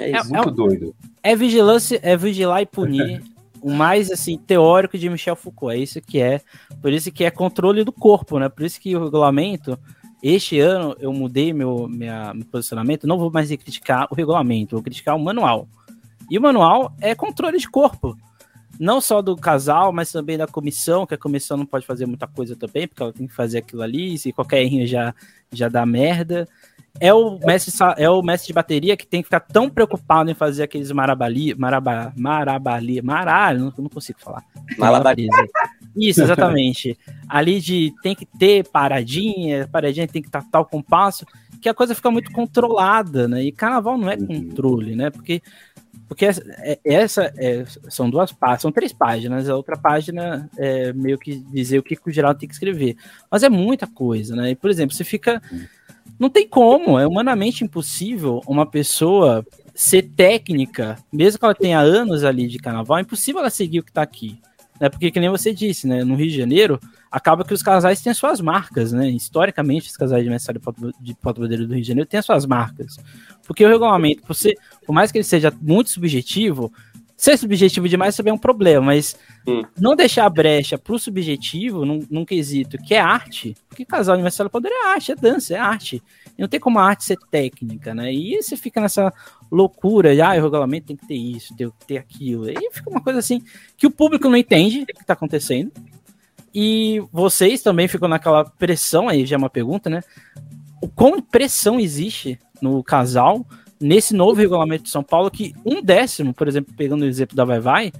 É, 0.00 0.10
é 0.10 0.24
muito 0.24 0.48
é, 0.48 0.52
doido. 0.52 0.94
É 1.22 1.36
vigilância, 1.36 2.00
é 2.02 2.16
vigilar 2.16 2.60
e 2.60 2.66
punir. 2.66 3.22
o 3.62 3.70
mais 3.70 4.10
assim 4.10 4.36
teórico 4.36 4.98
de 4.98 5.08
Michel 5.08 5.36
Foucault, 5.36 5.76
é 5.76 5.78
isso 5.78 6.00
que 6.00 6.20
é, 6.20 6.40
por 6.80 6.92
isso 6.92 7.12
que 7.12 7.22
é 7.22 7.30
controle 7.30 7.84
do 7.84 7.92
corpo, 7.92 8.40
né? 8.40 8.48
Por 8.48 8.64
isso 8.64 8.80
que 8.80 8.96
o 8.96 9.04
regulamento 9.04 9.78
este 10.22 10.60
ano 10.60 10.96
eu 11.00 11.12
mudei 11.12 11.52
meu, 11.52 11.88
minha, 11.88 12.32
meu 12.32 12.46
posicionamento, 12.46 13.06
não 13.06 13.18
vou 13.18 13.30
mais 13.30 13.48
criticar 13.48 14.06
o 14.10 14.14
regulamento, 14.14 14.76
vou 14.76 14.82
criticar 14.82 15.16
o 15.16 15.18
manual. 15.18 15.66
E 16.30 16.38
o 16.38 16.40
manual 16.40 16.94
é 17.00 17.14
controle 17.14 17.58
de 17.58 17.68
corpo. 17.68 18.16
Não 18.78 19.00
só 19.00 19.20
do 19.20 19.36
casal, 19.36 19.92
mas 19.92 20.10
também 20.10 20.38
da 20.38 20.46
comissão, 20.46 21.06
que 21.06 21.14
a 21.14 21.18
comissão 21.18 21.56
não 21.56 21.66
pode 21.66 21.84
fazer 21.84 22.06
muita 22.06 22.26
coisa 22.26 22.56
também, 22.56 22.88
porque 22.88 23.02
ela 23.02 23.12
tem 23.12 23.26
que 23.26 23.34
fazer 23.34 23.58
aquilo 23.58 23.82
ali, 23.82 24.16
se 24.16 24.32
qualquer 24.32 24.62
errinho 24.62 24.86
já, 24.86 25.14
já 25.52 25.68
dá 25.68 25.84
merda. 25.84 26.48
É 27.00 27.12
o, 27.12 27.38
mestre, 27.38 27.72
é 27.96 28.08
o 28.08 28.22
mestre 28.22 28.48
de 28.48 28.52
bateria 28.52 28.96
que 28.96 29.06
tem 29.06 29.22
que 29.22 29.26
ficar 29.26 29.40
tão 29.40 29.68
preocupado 29.68 30.30
em 30.30 30.34
fazer 30.34 30.62
aqueles 30.62 30.90
marabali, 30.92 31.54
maraba, 31.54 32.12
marabali, 32.16 33.02
maralho, 33.02 33.60
não, 33.60 33.72
não 33.76 33.90
consigo 33.90 34.20
falar. 34.20 34.44
Malabarismo. 34.78 35.36
Isso, 35.96 36.22
exatamente. 36.22 36.98
Ali 37.28 37.60
de 37.60 37.92
tem 38.02 38.14
que 38.14 38.26
ter 38.26 38.68
paradinha, 38.68 39.68
paradinha 39.70 40.08
tem 40.08 40.22
que 40.22 40.28
estar 40.28 40.44
tal 40.50 40.64
compasso, 40.64 41.26
que 41.60 41.68
a 41.68 41.74
coisa 41.74 41.94
fica 41.94 42.10
muito 42.10 42.32
controlada, 42.32 43.28
né? 43.28 43.42
E 43.44 43.52
carnaval 43.52 43.96
não 43.96 44.10
é 44.10 44.16
uhum. 44.16 44.26
controle, 44.26 44.96
né? 44.96 45.10
Porque 45.10 45.42
porque 46.08 46.26
é, 46.26 46.78
essa 46.84 47.32
é, 47.38 47.64
são 47.88 48.10
duas 48.10 48.30
páginas, 48.32 48.60
são 48.60 48.70
três 48.70 48.92
páginas, 48.92 49.48
a 49.48 49.56
outra 49.56 49.78
página 49.78 50.46
é 50.58 50.92
meio 50.92 51.18
que 51.18 51.36
dizer 51.36 51.78
o 51.78 51.82
que, 51.82 51.96
que 51.96 52.10
o 52.10 52.12
geral 52.12 52.34
tem 52.34 52.46
que 52.46 52.54
escrever. 52.54 52.96
Mas 53.30 53.42
é 53.42 53.48
muita 53.48 53.86
coisa, 53.86 54.36
né? 54.36 54.50
E, 54.50 54.54
por 54.54 54.68
exemplo, 54.68 54.94
você 54.94 55.04
fica. 55.04 55.40
Não 56.18 56.28
tem 56.28 56.46
como, 56.46 56.98
é 56.98 57.06
humanamente 57.06 57.64
impossível 57.64 58.42
uma 58.46 58.66
pessoa 58.66 59.44
ser 59.74 60.02
técnica, 60.02 60.98
mesmo 61.10 61.38
que 61.38 61.44
ela 61.46 61.54
tenha 61.54 61.80
anos 61.80 62.24
ali 62.24 62.46
de 62.46 62.58
carnaval, 62.58 62.98
é 62.98 63.00
impossível 63.00 63.40
ela 63.40 63.48
seguir 63.48 63.78
o 63.78 63.82
que 63.82 63.90
está 63.90 64.02
aqui 64.02 64.38
né? 64.82 64.88
Porque 64.88 65.12
que 65.12 65.20
nem 65.20 65.30
você 65.30 65.54
disse, 65.54 65.86
né? 65.86 66.02
No 66.02 66.16
Rio 66.16 66.28
de 66.28 66.36
Janeiro, 66.36 66.80
acaba 67.08 67.44
que 67.44 67.54
os 67.54 67.62
casais 67.62 68.02
têm 68.02 68.12
suas 68.12 68.40
marcas, 68.40 68.92
né? 68.92 69.08
Historicamente, 69.08 69.88
os 69.88 69.96
casais 69.96 70.24
de 70.24 70.28
mestre 70.28 70.60
de 71.00 71.14
Porto-Bandeira 71.14 71.64
do 71.64 71.72
Rio 71.72 71.82
de 71.82 71.86
Janeiro 71.86 72.10
têm 72.10 72.20
suas 72.20 72.44
marcas. 72.44 72.96
Porque 73.46 73.64
o 73.64 73.68
regulamento, 73.68 74.22
por, 74.22 74.34
ser, 74.34 74.58
por 74.84 74.92
mais 74.92 75.12
que 75.12 75.18
ele 75.18 75.24
seja 75.24 75.52
muito 75.62 75.88
subjetivo, 75.88 76.72
ser 77.16 77.38
subjetivo 77.38 77.88
demais 77.88 78.16
também 78.16 78.32
é 78.32 78.34
um 78.34 78.38
problema, 78.38 78.86
mas 78.86 79.14
hum. 79.46 79.62
não 79.78 79.94
deixar 79.94 80.26
a 80.26 80.30
brecha 80.30 80.76
pro 80.76 80.98
subjetivo 80.98 81.84
num, 81.84 82.04
num 82.10 82.24
quesito 82.24 82.76
que 82.76 82.94
é 82.94 82.98
arte, 82.98 83.54
porque 83.68 83.84
casal 83.84 84.14
universal 84.14 84.50
poder 84.50 84.70
é 84.70 84.94
arte, 84.94 85.12
é 85.12 85.14
dança, 85.14 85.54
é 85.54 85.58
arte. 85.60 86.02
Não 86.38 86.48
tem 86.48 86.58
como 86.58 86.78
a 86.78 86.84
arte 86.84 87.04
ser 87.04 87.18
técnica, 87.30 87.94
né? 87.94 88.12
E 88.12 88.42
você 88.42 88.56
fica 88.56 88.80
nessa 88.80 89.12
loucura, 89.50 90.14
de, 90.14 90.20
ah, 90.20 90.30
o 90.30 90.42
regulamento 90.42 90.86
tem 90.86 90.96
que 90.96 91.06
ter 91.06 91.14
isso, 91.14 91.54
tem 91.56 91.70
que 91.70 91.86
ter 91.86 91.98
aquilo. 91.98 92.50
E 92.50 92.70
fica 92.72 92.90
uma 92.90 93.00
coisa 93.00 93.18
assim 93.18 93.42
que 93.76 93.86
o 93.86 93.90
público 93.90 94.28
não 94.28 94.36
entende 94.36 94.82
o 94.82 94.86
que 94.86 94.92
está 94.92 95.12
acontecendo. 95.12 95.70
E 96.54 97.02
vocês 97.12 97.62
também 97.62 97.88
ficam 97.88 98.08
naquela 98.08 98.44
pressão, 98.44 99.08
aí 99.08 99.24
já 99.24 99.36
é 99.36 99.38
uma 99.38 99.50
pergunta, 99.50 99.88
né? 99.88 100.02
O 100.82 100.88
quão 100.88 101.20
pressão 101.20 101.78
existe 101.78 102.38
no 102.60 102.82
casal 102.82 103.46
nesse 103.80 104.14
novo 104.14 104.40
regulamento 104.40 104.84
de 104.84 104.90
São 104.90 105.02
Paulo 105.02 105.30
que 105.30 105.54
um 105.64 105.82
décimo, 105.82 106.32
por 106.32 106.46
exemplo, 106.46 106.72
pegando 106.76 107.02
o 107.02 107.08
exemplo 107.08 107.36
da 107.36 107.44
Vai 107.44 107.60
Vai, 107.60 107.92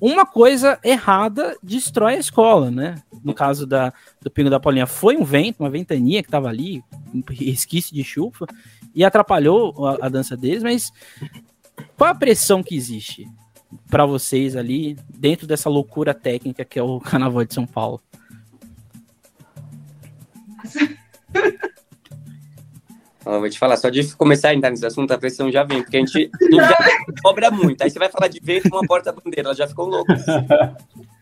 uma 0.00 0.24
coisa 0.24 0.78
errada 0.82 1.56
destrói 1.62 2.14
a 2.14 2.18
escola, 2.18 2.70
né? 2.70 3.02
No 3.22 3.34
caso 3.34 3.66
da, 3.66 3.92
do 4.20 4.30
Pingo 4.30 4.48
da 4.48 4.58
Paulinha, 4.58 4.86
foi 4.86 5.16
um 5.16 5.24
vento, 5.24 5.60
uma 5.60 5.68
ventania 5.68 6.22
que 6.22 6.28
estava 6.28 6.48
ali, 6.48 6.82
um 7.14 7.22
resquício 7.28 7.94
de 7.94 8.02
chuva, 8.02 8.46
e 8.94 9.04
atrapalhou 9.04 9.86
a, 9.86 10.06
a 10.06 10.08
dança 10.08 10.36
deles, 10.36 10.62
mas 10.62 10.90
qual 11.96 12.10
a 12.10 12.14
pressão 12.14 12.62
que 12.62 12.74
existe 12.74 13.28
para 13.88 14.06
vocês 14.06 14.56
ali 14.56 14.96
dentro 15.08 15.46
dessa 15.46 15.68
loucura 15.68 16.14
técnica 16.14 16.64
que 16.64 16.78
é 16.78 16.82
o 16.82 16.98
Carnaval 17.04 17.44
de 17.44 17.52
São 17.54 17.66
Paulo? 17.66 18.00
vou 23.24 23.50
te 23.50 23.58
falar, 23.58 23.76
só 23.76 23.88
de 23.88 24.14
começar 24.16 24.48
a 24.48 24.54
entrar 24.54 24.70
nesse 24.70 24.86
assunto, 24.86 25.12
a 25.12 25.18
pressão 25.18 25.50
já 25.50 25.62
vem, 25.62 25.82
porque 25.82 25.96
a 25.96 26.00
gente 26.00 26.30
já 26.50 26.78
cobra 27.22 27.50
muito. 27.50 27.82
Aí 27.82 27.90
você 27.90 27.98
vai 27.98 28.08
falar 28.08 28.28
de 28.28 28.40
vento, 28.40 28.68
uma 28.68 28.86
porta-bandeira, 28.86 29.48
ela 29.48 29.54
já 29.54 29.66
ficou 29.66 29.86
louca. 29.86 30.14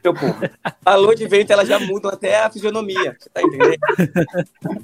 Meu 0.05 0.15
povo. 0.15 0.37
Falou 0.83 1.15
de 1.15 1.27
vento, 1.27 1.53
ela 1.53 1.67
já 1.67 1.79
muda 1.81 2.11
até 2.11 2.41
a 2.41 2.51
fisionomia. 2.51 3.17
Você 3.19 3.29
tá 3.31 3.43
entendendo? 3.43 3.79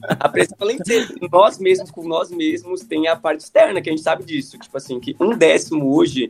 A 0.09 0.29
pressão, 0.29 0.57
além 0.61 0.77
de 0.79 0.85
ser 0.87 1.09
nós 1.31 1.59
mesmos 1.59 1.91
com 1.91 2.07
nós 2.07 2.31
mesmos, 2.31 2.81
tem 2.81 3.07
a 3.07 3.15
parte 3.15 3.41
externa, 3.41 3.81
que 3.81 3.89
a 3.89 3.93
gente 3.93 4.03
sabe 4.03 4.25
disso. 4.25 4.59
Tipo 4.59 4.77
assim, 4.77 4.99
que 4.99 5.15
um 5.21 5.37
décimo 5.37 5.97
hoje 5.97 6.29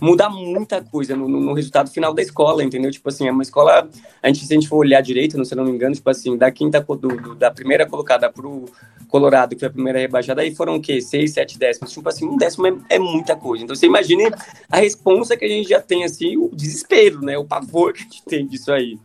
muda 0.00 0.28
muita 0.28 0.82
coisa 0.82 1.16
no, 1.16 1.28
no, 1.28 1.52
resultado 1.52 1.90
final 1.90 2.12
da 2.12 2.22
escola, 2.22 2.62
entendeu? 2.62 2.90
Tipo 2.90 3.08
assim, 3.08 3.26
é 3.26 3.30
uma 3.30 3.42
escola, 3.42 3.88
a 4.22 4.26
gente, 4.28 4.44
se 4.44 4.52
a 4.52 4.56
gente 4.56 4.68
for 4.68 4.78
olhar 4.78 5.00
direito, 5.00 5.42
se 5.44 5.54
não 5.54 5.64
me 5.64 5.70
engano, 5.70 5.94
tipo 5.94 6.08
assim, 6.10 6.36
da 6.36 6.50
quinta, 6.50 6.80
do, 6.80 7.34
da 7.34 7.50
primeira 7.50 7.86
colocada 7.86 8.30
pro 8.30 8.66
Colorado, 9.08 9.54
que 9.54 9.60
foi 9.60 9.68
a 9.68 9.72
primeira 9.72 9.98
rebaixada, 9.98 10.42
aí 10.42 10.54
foram 10.54 10.76
o 10.76 10.80
quê? 10.80 11.00
Seis, 11.00 11.32
sete 11.32 11.58
décimos. 11.58 11.92
Tipo 11.92 12.08
assim, 12.08 12.26
um 12.26 12.36
décimo 12.36 12.66
é, 12.66 12.74
é 12.90 12.98
muita 12.98 13.36
coisa. 13.36 13.64
Então 13.64 13.74
você 13.74 13.86
imagine 13.86 14.24
a 14.70 14.78
responsa 14.78 15.36
que 15.36 15.44
a 15.44 15.48
gente 15.48 15.68
já 15.68 15.80
tem, 15.80 16.04
assim, 16.04 16.36
o 16.36 16.50
desespero, 16.52 17.22
né? 17.22 17.38
O 17.38 17.44
pavor 17.44 17.92
que 17.92 18.00
a 18.00 18.02
gente 18.02 18.22
tem 18.24 18.46
disso 18.46 18.72
aí. 18.72 18.98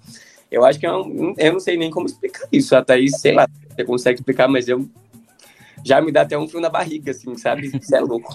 Eu 0.52 0.66
acho 0.66 0.80
que 0.80 0.86
eu, 0.86 1.34
é 1.38 1.48
eu 1.48 1.54
não 1.54 1.60
sei 1.60 1.78
nem 1.78 1.90
como 1.90 2.08
explicar 2.08 2.48
isso. 2.52 2.76
Até 2.76 2.96
aí, 2.96 3.08
sei 3.10 3.34
lá, 3.34 3.48
você 3.70 3.86
consegue 3.86 4.20
explicar, 4.20 4.48
mas 4.48 4.68
eu 4.68 4.86
já 5.84 6.02
me 6.02 6.12
dá 6.12 6.22
até 6.22 6.38
um 6.38 6.48
frio 6.48 6.62
na 6.62 6.70
barriga, 6.70 7.12
assim, 7.12 7.36
sabe? 7.38 7.72
Isso 7.74 7.96
é 7.96 8.00
louco. 8.00 8.34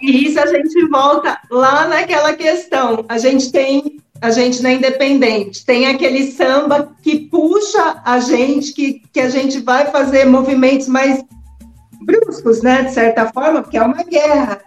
E 0.00 0.26
isso 0.26 0.40
a 0.40 0.46
gente 0.46 0.86
volta 0.88 1.38
lá 1.50 1.86
naquela 1.86 2.32
questão. 2.34 3.04
A 3.08 3.18
gente 3.18 3.52
tem, 3.52 4.00
a 4.20 4.30
gente 4.30 4.62
na 4.62 4.72
Independente, 4.72 5.64
tem 5.64 5.86
aquele 5.86 6.32
samba 6.32 6.92
que 7.02 7.20
puxa 7.28 8.00
a 8.04 8.18
gente, 8.20 8.72
que, 8.72 9.02
que 9.12 9.20
a 9.20 9.28
gente 9.28 9.60
vai 9.60 9.86
fazer 9.90 10.24
movimentos 10.24 10.88
mais 10.88 11.22
bruscos, 12.00 12.62
né? 12.62 12.82
De 12.82 12.92
certa 12.92 13.30
forma, 13.32 13.62
porque 13.62 13.76
é 13.76 13.82
uma 13.82 14.02
guerra. 14.02 14.60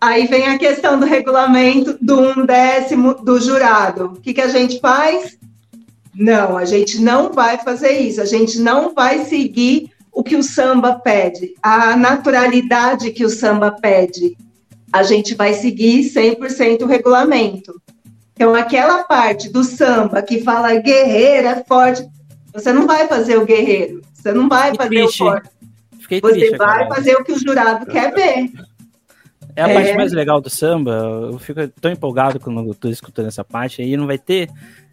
Aí 0.00 0.26
vem 0.26 0.48
a 0.48 0.58
questão 0.58 0.98
do 0.98 1.06
regulamento 1.06 1.96
do 2.00 2.20
um 2.20 2.44
décimo 2.44 3.14
do 3.14 3.40
jurado. 3.40 4.06
O 4.06 4.20
que, 4.20 4.34
que 4.34 4.40
a 4.40 4.48
gente 4.48 4.80
faz? 4.80 5.38
Não, 6.12 6.58
a 6.58 6.64
gente 6.64 7.00
não 7.00 7.32
vai 7.32 7.58
fazer 7.58 8.00
isso. 8.00 8.20
A 8.20 8.24
gente 8.24 8.58
não 8.58 8.92
vai 8.92 9.24
seguir 9.24 9.92
o 10.22 10.24
que 10.24 10.36
o 10.36 10.42
samba 10.42 10.94
pede, 11.00 11.52
a 11.60 11.96
naturalidade 11.96 13.10
que 13.10 13.24
o 13.24 13.28
samba 13.28 13.72
pede. 13.72 14.36
A 14.92 15.02
gente 15.02 15.34
vai 15.34 15.52
seguir 15.52 16.04
100% 16.04 16.82
o 16.82 16.86
regulamento. 16.86 17.82
Então, 18.32 18.54
aquela 18.54 19.02
parte 19.02 19.48
do 19.48 19.64
samba 19.64 20.22
que 20.22 20.40
fala 20.40 20.76
guerreira, 20.76 21.64
forte, 21.66 22.06
você 22.54 22.72
não 22.72 22.86
vai 22.86 23.08
fazer 23.08 23.36
o 23.36 23.44
guerreiro, 23.44 24.00
você 24.14 24.32
não 24.32 24.48
vai 24.48 24.72
fazer 24.76 24.88
triste. 24.90 25.22
o 25.22 25.26
forte. 25.26 25.50
Fiquei 25.98 26.20
você 26.20 26.32
triste, 26.34 26.56
vai 26.56 26.84
cara. 26.84 26.94
fazer 26.94 27.14
o 27.16 27.24
que 27.24 27.32
o 27.32 27.38
jurado 27.38 27.86
quer 27.86 28.14
ver. 28.14 28.52
É 29.56 29.62
a 29.62 29.68
é... 29.68 29.74
parte 29.74 29.96
mais 29.96 30.12
legal 30.12 30.40
do 30.40 30.48
samba. 30.48 30.92
Eu 31.32 31.38
fico 31.40 31.66
tão 31.80 31.90
empolgado 31.90 32.38
quando 32.38 32.60
eu 32.60 32.74
tô 32.74 32.88
escutando 32.88 33.26
essa 33.26 33.42
parte 33.42 33.82
aí, 33.82 33.96
não 33.96 34.06
vai 34.06 34.18
ter. 34.18 34.48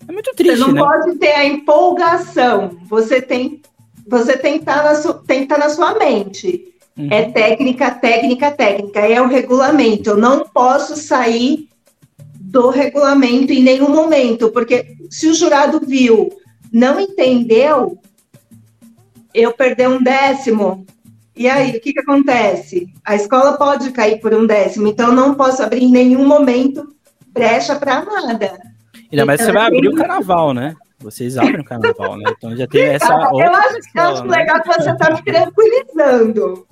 É 0.07 0.11
muito 0.11 0.33
triste, 0.33 0.57
Você 0.57 0.61
não 0.61 0.73
né? 0.73 0.81
pode 0.81 1.19
ter 1.19 1.33
a 1.33 1.45
empolgação. 1.45 2.79
Você 2.87 3.21
tem 3.21 3.61
você 4.09 4.37
tem 4.37 4.53
que 4.53 4.59
estar 4.61 4.83
tá 4.83 4.93
na, 4.93 5.13
tem 5.13 5.41
que 5.41 5.47
tá 5.47 5.57
na 5.57 5.69
sua 5.69 5.97
mente. 5.97 6.73
Uhum. 6.97 7.07
É 7.11 7.31
técnica, 7.31 7.91
técnica, 7.91 8.51
técnica. 8.51 8.99
É 8.99 9.21
o 9.21 9.27
regulamento. 9.27 10.09
Eu 10.09 10.17
não 10.17 10.45
posso 10.45 10.95
sair 10.97 11.69
do 12.39 12.69
regulamento 12.69 13.53
em 13.53 13.61
nenhum 13.61 13.89
momento, 13.89 14.49
porque 14.49 14.97
se 15.09 15.27
o 15.27 15.33
jurado 15.33 15.79
viu, 15.85 16.29
não 16.73 16.99
entendeu, 16.99 17.99
eu 19.33 19.53
perder 19.53 19.87
um 19.87 20.01
décimo. 20.01 20.85
E 21.35 21.47
aí, 21.47 21.77
o 21.77 21.79
que, 21.79 21.93
que 21.93 21.99
acontece? 21.99 22.87
A 23.05 23.15
escola 23.15 23.57
pode 23.57 23.91
cair 23.91 24.19
por 24.19 24.33
um 24.33 24.45
décimo, 24.45 24.87
então 24.87 25.09
eu 25.09 25.15
não 25.15 25.35
posso 25.35 25.61
abrir 25.61 25.83
em 25.83 25.91
nenhum 25.91 26.27
momento 26.27 26.93
brecha 27.31 27.75
para 27.75 28.03
nada. 28.03 28.59
Ainda 29.11 29.25
mais 29.25 29.39
então, 29.39 29.53
você 29.53 29.57
vai 29.57 29.67
abrir 29.67 29.87
o 29.87 29.95
carnaval, 29.95 30.53
né? 30.53 30.75
Vocês 30.99 31.37
abrem 31.37 31.61
o 31.61 31.63
carnaval, 31.63 32.17
né? 32.17 32.33
Então 32.37 32.55
já 32.55 32.67
tem 32.67 32.83
essa. 32.93 33.13
Eu 33.13 33.53
acho, 33.53 33.91
que 33.91 33.99
acho 33.99 34.23
né? 34.25 34.37
legal 34.37 34.61
que 34.61 34.67
você 34.67 34.91
está 34.91 35.09
me 35.11 35.23
tranquilizando. 35.23 36.67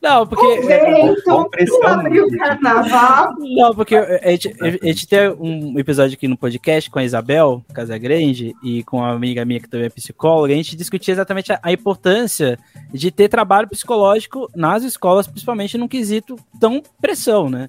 Não, 0.00 0.26
porque. 0.26 0.46
O 0.46 0.66
vento, 0.66 1.50
tu 1.66 1.86
abriu 1.86 2.26
o 2.26 2.38
carnaval. 2.38 3.34
Não, 3.38 3.74
porque 3.74 3.96
a 3.96 4.30
gente, 4.30 4.54
a 4.60 4.86
gente 4.86 5.08
tem 5.08 5.30
um 5.30 5.78
episódio 5.78 6.14
aqui 6.14 6.28
no 6.28 6.36
podcast 6.36 6.88
com 6.88 7.00
a 7.00 7.04
Isabel 7.04 7.64
Casagrande 7.74 8.54
e 8.62 8.84
com 8.84 8.98
uma 8.98 9.12
amiga 9.12 9.44
minha 9.44 9.60
que 9.60 9.68
também 9.68 9.86
é 9.86 9.90
psicóloga, 9.90 10.52
a 10.52 10.56
gente 10.56 10.76
discutia 10.76 11.12
exatamente 11.12 11.52
a, 11.52 11.58
a 11.62 11.72
importância 11.72 12.58
de 12.92 13.10
ter 13.10 13.28
trabalho 13.28 13.68
psicológico 13.68 14.48
nas 14.54 14.84
escolas, 14.84 15.26
principalmente 15.26 15.76
num 15.76 15.88
quesito 15.88 16.36
tão 16.60 16.80
pressão, 17.00 17.50
né? 17.50 17.68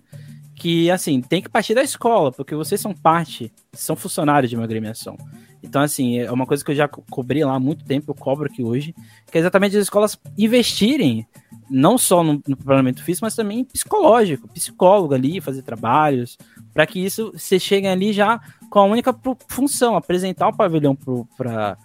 Que, 0.55 0.91
assim, 0.91 1.21
tem 1.21 1.41
que 1.41 1.49
partir 1.49 1.73
da 1.73 1.81
escola, 1.81 2.31
porque 2.31 2.53
vocês 2.53 2.79
são 2.79 2.93
parte, 2.93 3.51
são 3.73 3.95
funcionários 3.95 4.49
de 4.49 4.57
uma 4.57 4.65
agremiação. 4.65 5.17
Então, 5.61 5.81
assim, 5.81 6.19
é 6.19 6.31
uma 6.31 6.45
coisa 6.45 6.63
que 6.63 6.71
eu 6.71 6.75
já 6.75 6.87
cobri 6.87 7.43
lá 7.43 7.55
há 7.55 7.59
muito 7.59 7.83
tempo, 7.83 8.11
eu 8.11 8.15
cobro 8.15 8.45
aqui 8.45 8.63
hoje, 8.63 8.95
que 9.29 9.37
é 9.37 9.41
exatamente 9.41 9.75
as 9.75 9.83
escolas 9.83 10.17
investirem 10.37 11.27
não 11.69 11.97
só 11.97 12.23
no, 12.23 12.41
no 12.47 12.57
preparamento 12.57 13.03
físico, 13.03 13.25
mas 13.25 13.35
também 13.35 13.63
psicológico, 13.63 14.47
psicólogo 14.47 15.13
ali, 15.13 15.41
fazer 15.41 15.61
trabalhos, 15.61 16.37
para 16.73 16.87
que 16.87 17.03
isso 17.03 17.31
você 17.35 17.59
chegue 17.59 17.87
ali 17.87 18.13
já 18.13 18.39
com 18.69 18.79
a 18.79 18.85
única 18.85 19.15
função, 19.47 19.95
apresentar 19.95 20.47
o 20.47 20.55
pavilhão 20.55 20.95
para 20.95 21.77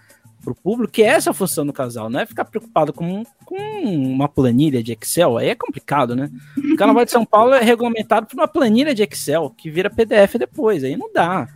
o 0.46 0.54
público, 0.54 0.92
que 0.92 1.02
é 1.02 1.06
essa 1.06 1.30
a 1.30 1.34
função 1.34 1.66
do 1.66 1.72
casal, 1.72 2.08
não 2.08 2.20
é 2.20 2.26
ficar 2.26 2.44
preocupado 2.44 2.92
com, 2.92 3.24
com 3.44 3.56
uma 3.56 4.28
planilha 4.28 4.82
de 4.82 4.92
Excel, 4.92 5.36
aí 5.36 5.48
é 5.48 5.54
complicado, 5.54 6.14
né? 6.14 6.30
O 6.56 6.76
Carnaval 6.76 7.04
de 7.04 7.10
São 7.10 7.24
Paulo 7.24 7.54
é 7.54 7.62
regulamentado 7.62 8.26
por 8.26 8.36
uma 8.36 8.48
planilha 8.48 8.94
de 8.94 9.02
Excel, 9.02 9.50
que 9.50 9.70
vira 9.70 9.90
PDF 9.90 10.36
depois, 10.38 10.84
aí 10.84 10.96
não 10.96 11.12
dá 11.12 11.48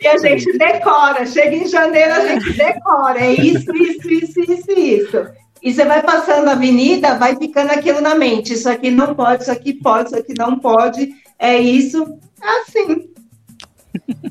e 0.00 0.08
a 0.08 0.18
gente 0.18 0.58
decora, 0.58 1.26
chega 1.26 1.56
em 1.56 1.66
janeiro, 1.66 2.12
a 2.12 2.26
gente 2.26 2.52
decora. 2.52 3.18
É 3.20 3.32
isso, 3.32 3.74
isso, 3.74 4.10
isso, 4.10 4.40
isso, 4.40 4.70
isso. 4.72 5.26
E 5.62 5.72
você 5.72 5.84
vai 5.84 6.02
passando 6.02 6.48
a 6.48 6.52
avenida, 6.52 7.18
vai 7.18 7.36
ficando 7.36 7.70
aquilo 7.70 8.00
na 8.00 8.14
mente. 8.14 8.54
Isso 8.54 8.68
aqui 8.68 8.90
não 8.90 9.14
pode, 9.14 9.42
isso 9.42 9.52
aqui 9.52 9.74
pode, 9.74 10.08
isso 10.08 10.18
aqui 10.18 10.34
não 10.36 10.58
pode. 10.58 11.10
É 11.38 11.56
isso, 11.58 12.18
é 12.42 12.60
assim. 12.60 13.10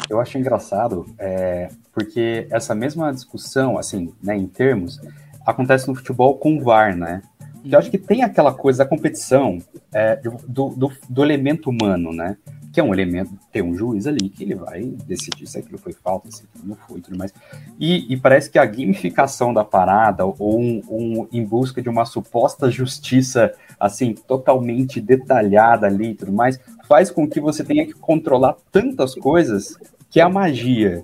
Eu 0.09 0.20
acho 0.20 0.38
engraçado, 0.38 1.05
é, 1.20 1.70
porque 1.93 2.47
essa 2.49 2.74
mesma 2.74 3.11
discussão, 3.11 3.78
assim, 3.78 4.13
né, 4.24 4.36
em 4.36 4.47
termos, 4.47 4.99
acontece 5.45 5.88
no 5.88 5.95
futebol 5.95 6.38
com 6.38 6.57
o 6.57 6.63
VAR, 6.63 6.95
né? 6.95 7.22
Eu 7.63 7.78
acho 7.78 7.91
que 7.91 7.97
tem 7.97 8.24
aquela 8.24 8.53
coisa 8.53 8.84
da 8.84 8.89
competição 8.89 9.59
é, 9.93 10.15
do, 10.47 10.70
do, 10.70 10.91
do 11.09 11.24
elemento 11.24 11.70
humano, 11.70 12.13
né? 12.13 12.38
É 12.80 12.84
um 12.84 12.93
elemento, 12.93 13.32
tem 13.51 13.61
um 13.61 13.75
juiz 13.75 14.07
ali 14.07 14.30
que 14.30 14.43
ele 14.43 14.55
vai 14.55 14.84
decidir 15.05 15.47
se 15.47 15.57
aquilo 15.57 15.77
foi 15.77 15.93
falta, 15.93 16.30
se 16.32 16.43
aquilo 16.43 16.69
não 16.69 16.75
foi 16.75 16.99
e 16.99 17.01
tudo 17.01 17.17
mais. 17.17 17.34
E, 17.80 18.13
e, 18.13 18.17
parece 18.17 18.49
que 18.49 18.59
a 18.59 18.65
gamificação 18.65 19.53
da 19.53 19.63
parada, 19.63 20.25
ou 20.25 20.59
um, 20.59 20.82
um, 20.89 21.27
em 21.32 21.43
busca 21.43 21.82
de 21.82 21.89
uma 21.89 22.05
suposta 22.05 22.69
justiça, 22.69 23.53
assim, 23.80 24.13
totalmente 24.13 24.99
detalhada 24.99 25.88
ali 25.88 26.11
e 26.11 26.15
tudo 26.15 26.34
mais, 26.34 26.59
faz 26.88 27.11
com 27.11 27.27
que 27.27 27.39
você 27.39 27.63
tenha 27.63 27.86
que 27.86 27.93
controlar 27.93 28.55
tantas 28.71 29.15
coisas 29.15 29.77
que 30.09 30.19
a 30.19 30.30
magia, 30.30 31.03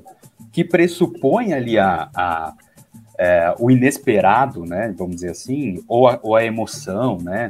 que 0.51 0.63
pressupõe 0.63 1.53
ali 1.53 1.77
a, 1.77 2.09
a 2.13 2.53
é, 3.17 3.53
o 3.59 3.71
inesperado, 3.71 4.65
né, 4.65 4.93
vamos 4.97 5.15
dizer 5.15 5.31
assim, 5.31 5.83
ou 5.87 6.07
a, 6.07 6.19
ou 6.21 6.35
a 6.35 6.43
emoção, 6.43 7.17
né, 7.17 7.49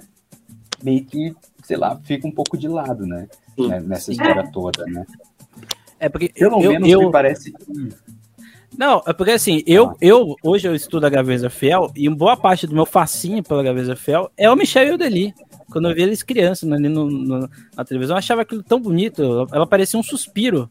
meio 0.83 1.03
que, 1.03 1.35
sei 1.65 1.77
lá, 1.77 1.99
fica 2.03 2.27
um 2.27 2.31
pouco 2.31 2.55
de 2.57 2.67
lado, 2.67 3.05
né? 3.07 3.27
né 3.57 3.79
nessa 3.79 4.11
história 4.11 4.47
toda, 4.51 4.85
né? 4.85 5.03
É 5.99 6.07
porque 6.07 6.29
Pelo 6.29 6.61
eu, 6.61 6.71
menos 6.71 6.89
eu, 6.89 7.01
me 7.01 7.11
parece. 7.11 7.53
Não, 8.77 9.01
é 9.07 9.13
porque 9.13 9.31
assim, 9.31 9.63
eu, 9.65 9.95
eu 9.99 10.35
hoje 10.43 10.67
eu 10.67 10.75
estudo 10.75 11.05
a 11.05 11.09
Graveza 11.09 11.49
Fiel 11.49 11.91
e 11.95 12.07
boa 12.09 12.37
parte 12.37 12.67
do 12.67 12.75
meu 12.75 12.85
fascínio 12.85 13.41
pela 13.41 13.63
Graveza 13.63 13.95
Fiel 13.95 14.29
é 14.37 14.49
o 14.49 14.55
Michel 14.55 14.87
e 14.87 14.91
o 14.91 14.97
Deli. 14.97 15.33
Quando 15.71 15.89
eu 15.89 15.95
vi 15.95 16.03
eles 16.03 16.21
crianças 16.21 16.71
ali 16.71 16.87
no, 16.87 17.09
no, 17.09 17.49
na 17.75 17.83
televisão, 17.83 18.15
eu 18.15 18.19
achava 18.19 18.43
aquilo 18.43 18.61
tão 18.61 18.79
bonito. 18.79 19.47
Ela 19.51 19.65
parecia 19.65 19.99
um 19.99 20.03
suspiro. 20.03 20.69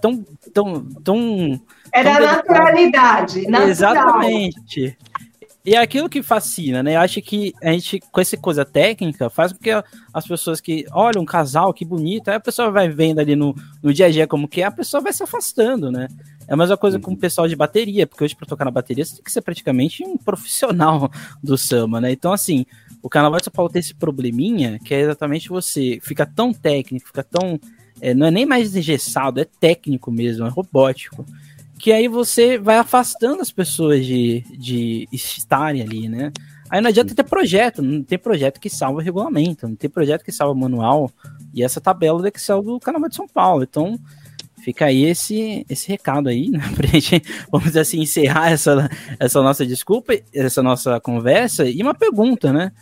Tão. 0.00 0.24
tão, 0.54 0.84
tão 1.04 1.60
Era 1.92 2.16
tão 2.16 2.26
naturalidade. 2.26 3.42
Natural. 3.42 3.68
Exatamente. 3.68 4.96
E 5.64 5.74
é 5.74 5.78
aquilo 5.78 6.08
que 6.08 6.22
fascina, 6.22 6.82
né? 6.82 6.96
Eu 6.96 7.00
acho 7.00 7.20
que 7.20 7.52
a 7.62 7.70
gente, 7.72 8.00
com 8.00 8.20
essa 8.20 8.34
coisa 8.36 8.64
técnica, 8.64 9.28
faz 9.28 9.52
com 9.52 9.58
que 9.58 9.70
as 9.70 10.26
pessoas 10.26 10.58
que 10.58 10.86
olham 10.90 11.22
um 11.22 11.26
casal, 11.26 11.74
que 11.74 11.84
bonito, 11.84 12.28
aí 12.28 12.36
a 12.36 12.40
pessoa 12.40 12.70
vai 12.70 12.88
vendo 12.88 13.18
ali 13.18 13.36
no, 13.36 13.54
no 13.82 13.92
dia 13.92 14.06
a 14.06 14.10
dia 14.10 14.26
como 14.26 14.48
que 14.48 14.62
é, 14.62 14.64
a 14.64 14.70
pessoa 14.70 15.02
vai 15.02 15.12
se 15.12 15.22
afastando, 15.22 15.92
né? 15.92 16.08
É 16.48 16.54
a 16.54 16.56
mesma 16.56 16.78
coisa 16.78 16.98
com 16.98 17.10
o 17.10 17.14
uhum. 17.14 17.20
pessoal 17.20 17.46
de 17.46 17.54
bateria, 17.54 18.06
porque 18.06 18.24
hoje 18.24 18.34
para 18.34 18.46
tocar 18.46 18.64
na 18.64 18.70
bateria 18.70 19.04
você 19.04 19.16
tem 19.16 19.22
que 19.22 19.30
ser 19.30 19.42
praticamente 19.42 20.02
um 20.02 20.16
profissional 20.16 21.10
do 21.44 21.58
samba, 21.58 22.00
né? 22.00 22.10
Então, 22.10 22.32
assim, 22.32 22.64
o 23.02 23.08
Carnaval 23.10 23.38
de 23.38 23.44
São 23.44 23.52
Paulo 23.52 23.70
tem 23.70 23.80
esse 23.80 23.94
probleminha, 23.94 24.78
que 24.78 24.94
é 24.94 25.00
exatamente 25.00 25.50
você 25.50 25.98
fica 26.02 26.24
tão 26.24 26.54
técnico, 26.54 27.06
fica 27.06 27.22
tão. 27.22 27.60
É, 28.00 28.14
não 28.14 28.26
é 28.26 28.30
nem 28.30 28.46
mais 28.46 28.74
engessado, 28.74 29.40
é 29.40 29.44
técnico 29.44 30.10
mesmo, 30.10 30.46
é 30.46 30.48
robótico 30.48 31.26
que 31.80 31.92
aí 31.92 32.08
você 32.08 32.58
vai 32.58 32.76
afastando 32.76 33.40
as 33.40 33.50
pessoas 33.50 34.04
de, 34.04 34.44
de 34.50 35.08
estarem 35.10 35.80
ali, 35.80 36.10
né? 36.10 36.30
Aí 36.68 36.78
não 36.78 36.90
adianta 36.90 37.14
ter 37.14 37.24
projeto, 37.24 37.80
não 37.80 38.02
tem 38.02 38.18
projeto 38.18 38.60
que 38.60 38.68
salva 38.68 39.02
regulamento, 39.02 39.66
não 39.66 39.74
tem 39.74 39.88
projeto 39.88 40.22
que 40.22 40.30
salva 40.30 40.54
manual 40.54 41.10
e 41.54 41.64
essa 41.64 41.80
tabela 41.80 42.20
do 42.20 42.28
Excel 42.28 42.62
do 42.62 42.78
Carnaval 42.78 43.08
de 43.08 43.16
São 43.16 43.26
Paulo. 43.26 43.62
Então, 43.62 43.98
fica 44.62 44.84
aí 44.84 45.04
esse, 45.06 45.64
esse 45.70 45.88
recado 45.88 46.28
aí, 46.28 46.50
né? 46.50 46.60
Pra 46.76 46.86
gente, 46.86 47.22
vamos 47.50 47.68
dizer 47.68 47.80
assim, 47.80 48.00
encerrar 48.00 48.50
essa, 48.52 48.88
essa 49.18 49.42
nossa 49.42 49.66
desculpa, 49.66 50.12
essa 50.34 50.62
nossa 50.62 51.00
conversa 51.00 51.64
e 51.64 51.82
uma 51.82 51.94
pergunta, 51.94 52.52
né? 52.52 52.72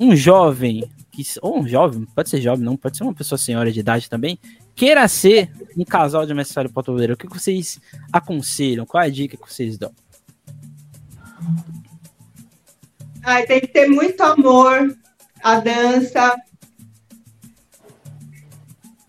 Um 0.00 0.16
jovem, 0.16 0.82
que, 1.14 1.22
ou 1.40 1.60
um 1.60 1.68
jovem, 1.68 2.06
pode 2.14 2.28
ser 2.28 2.40
jovem, 2.40 2.64
não, 2.64 2.76
pode 2.76 2.96
ser 2.96 3.04
uma 3.04 3.14
pessoa 3.14 3.38
senhora 3.38 3.70
de 3.70 3.80
idade 3.80 4.10
também, 4.10 4.38
queira 4.74 5.06
ser 5.06 5.50
um 5.76 5.84
casal 5.84 6.26
de 6.26 6.34
mestre 6.34 6.68
Potoleiro, 6.68 7.14
o 7.14 7.16
que 7.16 7.28
vocês 7.28 7.80
aconselham? 8.12 8.84
Qual 8.84 9.02
é 9.02 9.06
a 9.06 9.10
dica 9.10 9.36
que 9.36 9.52
vocês 9.52 9.78
dão? 9.78 9.92
Ai, 13.22 13.46
tem 13.46 13.60
que 13.60 13.68
ter 13.68 13.88
muito 13.88 14.20
amor 14.22 14.94
à 15.42 15.60
dança. 15.60 16.36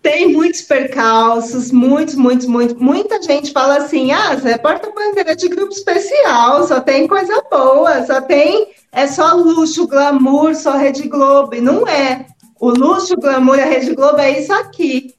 Tem 0.00 0.32
muitos 0.32 0.62
percalços, 0.62 1.72
muitos, 1.72 2.14
muitos, 2.14 2.46
muitos. 2.46 2.76
Muita 2.80 3.20
gente 3.20 3.52
fala 3.52 3.78
assim: 3.78 4.12
ah, 4.12 4.36
Zé, 4.36 4.56
porta-bandeira 4.56 5.34
de 5.34 5.48
grupo 5.48 5.72
especial, 5.72 6.66
só 6.66 6.80
tem 6.80 7.06
coisa 7.08 7.42
boa, 7.50 8.06
só 8.06 8.20
tem. 8.20 8.68
É 8.96 9.06
só 9.06 9.34
luxo, 9.34 9.86
glamour, 9.86 10.54
só 10.56 10.76
Rede 10.76 11.06
Globo. 11.06 11.54
E 11.54 11.60
não 11.60 11.86
é. 11.86 12.26
O 12.58 12.70
luxo, 12.70 13.14
o 13.14 13.20
glamour 13.20 13.58
e 13.58 13.62
a 13.62 13.66
Rede 13.66 13.94
Globo 13.94 14.18
é 14.18 14.40
isso 14.40 14.52
aqui 14.52 15.14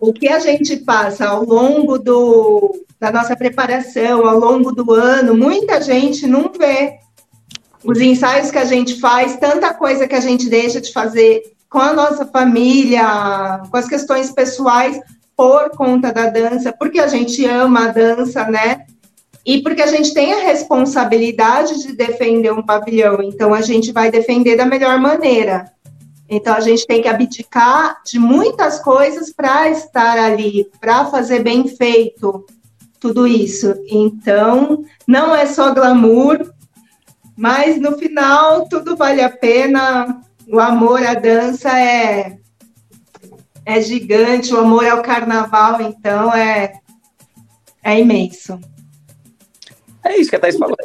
o 0.00 0.14
que 0.14 0.28
a 0.28 0.38
gente 0.38 0.78
passa 0.78 1.28
ao 1.28 1.44
longo 1.44 1.98
do, 1.98 2.84
da 2.98 3.12
nossa 3.12 3.36
preparação, 3.36 4.26
ao 4.26 4.38
longo 4.38 4.72
do 4.72 4.92
ano, 4.94 5.36
muita 5.36 5.80
gente 5.82 6.26
não 6.26 6.50
vê 6.58 6.98
os 7.84 8.00
ensaios 8.00 8.50
que 8.50 8.58
a 8.58 8.64
gente 8.64 8.98
faz, 8.98 9.36
tanta 9.36 9.74
coisa 9.74 10.08
que 10.08 10.14
a 10.14 10.20
gente 10.20 10.48
deixa 10.48 10.80
de 10.80 10.90
fazer 10.92 11.42
com 11.68 11.78
a 11.78 11.92
nossa 11.92 12.26
família, 12.26 13.62
com 13.70 13.76
as 13.76 13.86
questões 13.86 14.32
pessoais 14.32 14.98
por 15.36 15.70
conta 15.70 16.12
da 16.12 16.28
dança, 16.28 16.72
porque 16.72 16.98
a 16.98 17.06
gente 17.06 17.44
ama 17.44 17.86
a 17.86 17.92
dança, 17.92 18.44
né? 18.44 18.86
E 19.44 19.62
porque 19.62 19.82
a 19.82 19.86
gente 19.86 20.12
tem 20.12 20.34
a 20.34 20.44
responsabilidade 20.44 21.82
de 21.82 21.94
defender 21.94 22.52
um 22.52 22.62
pavilhão, 22.62 23.22
então 23.22 23.54
a 23.54 23.62
gente 23.62 23.90
vai 23.90 24.10
defender 24.10 24.56
da 24.56 24.66
melhor 24.66 24.98
maneira. 24.98 25.72
Então 26.28 26.54
a 26.54 26.60
gente 26.60 26.86
tem 26.86 27.02
que 27.02 27.08
abdicar 27.08 28.00
de 28.04 28.18
muitas 28.18 28.78
coisas 28.78 29.32
para 29.32 29.68
estar 29.70 30.16
ali, 30.16 30.70
para 30.80 31.06
fazer 31.06 31.42
bem 31.42 31.66
feito 31.66 32.46
tudo 33.00 33.26
isso. 33.26 33.74
Então 33.88 34.84
não 35.08 35.34
é 35.34 35.46
só 35.46 35.74
glamour, 35.74 36.52
mas 37.36 37.80
no 37.80 37.98
final 37.98 38.68
tudo 38.68 38.96
vale 38.96 39.22
a 39.22 39.30
pena. 39.30 40.22
O 40.46 40.60
amor 40.60 41.04
à 41.04 41.14
dança 41.14 41.76
é 41.76 42.38
é 43.64 43.80
gigante, 43.80 44.54
o 44.54 44.58
amor 44.58 44.86
ao 44.86 45.02
carnaval, 45.02 45.80
então 45.80 46.32
é 46.32 46.74
é 47.82 47.98
imenso. 47.98 48.58
É 50.04 50.16
isso 50.16 50.30
que 50.30 50.36
a 50.36 50.40
Thais 50.40 50.56
falou 50.56 50.76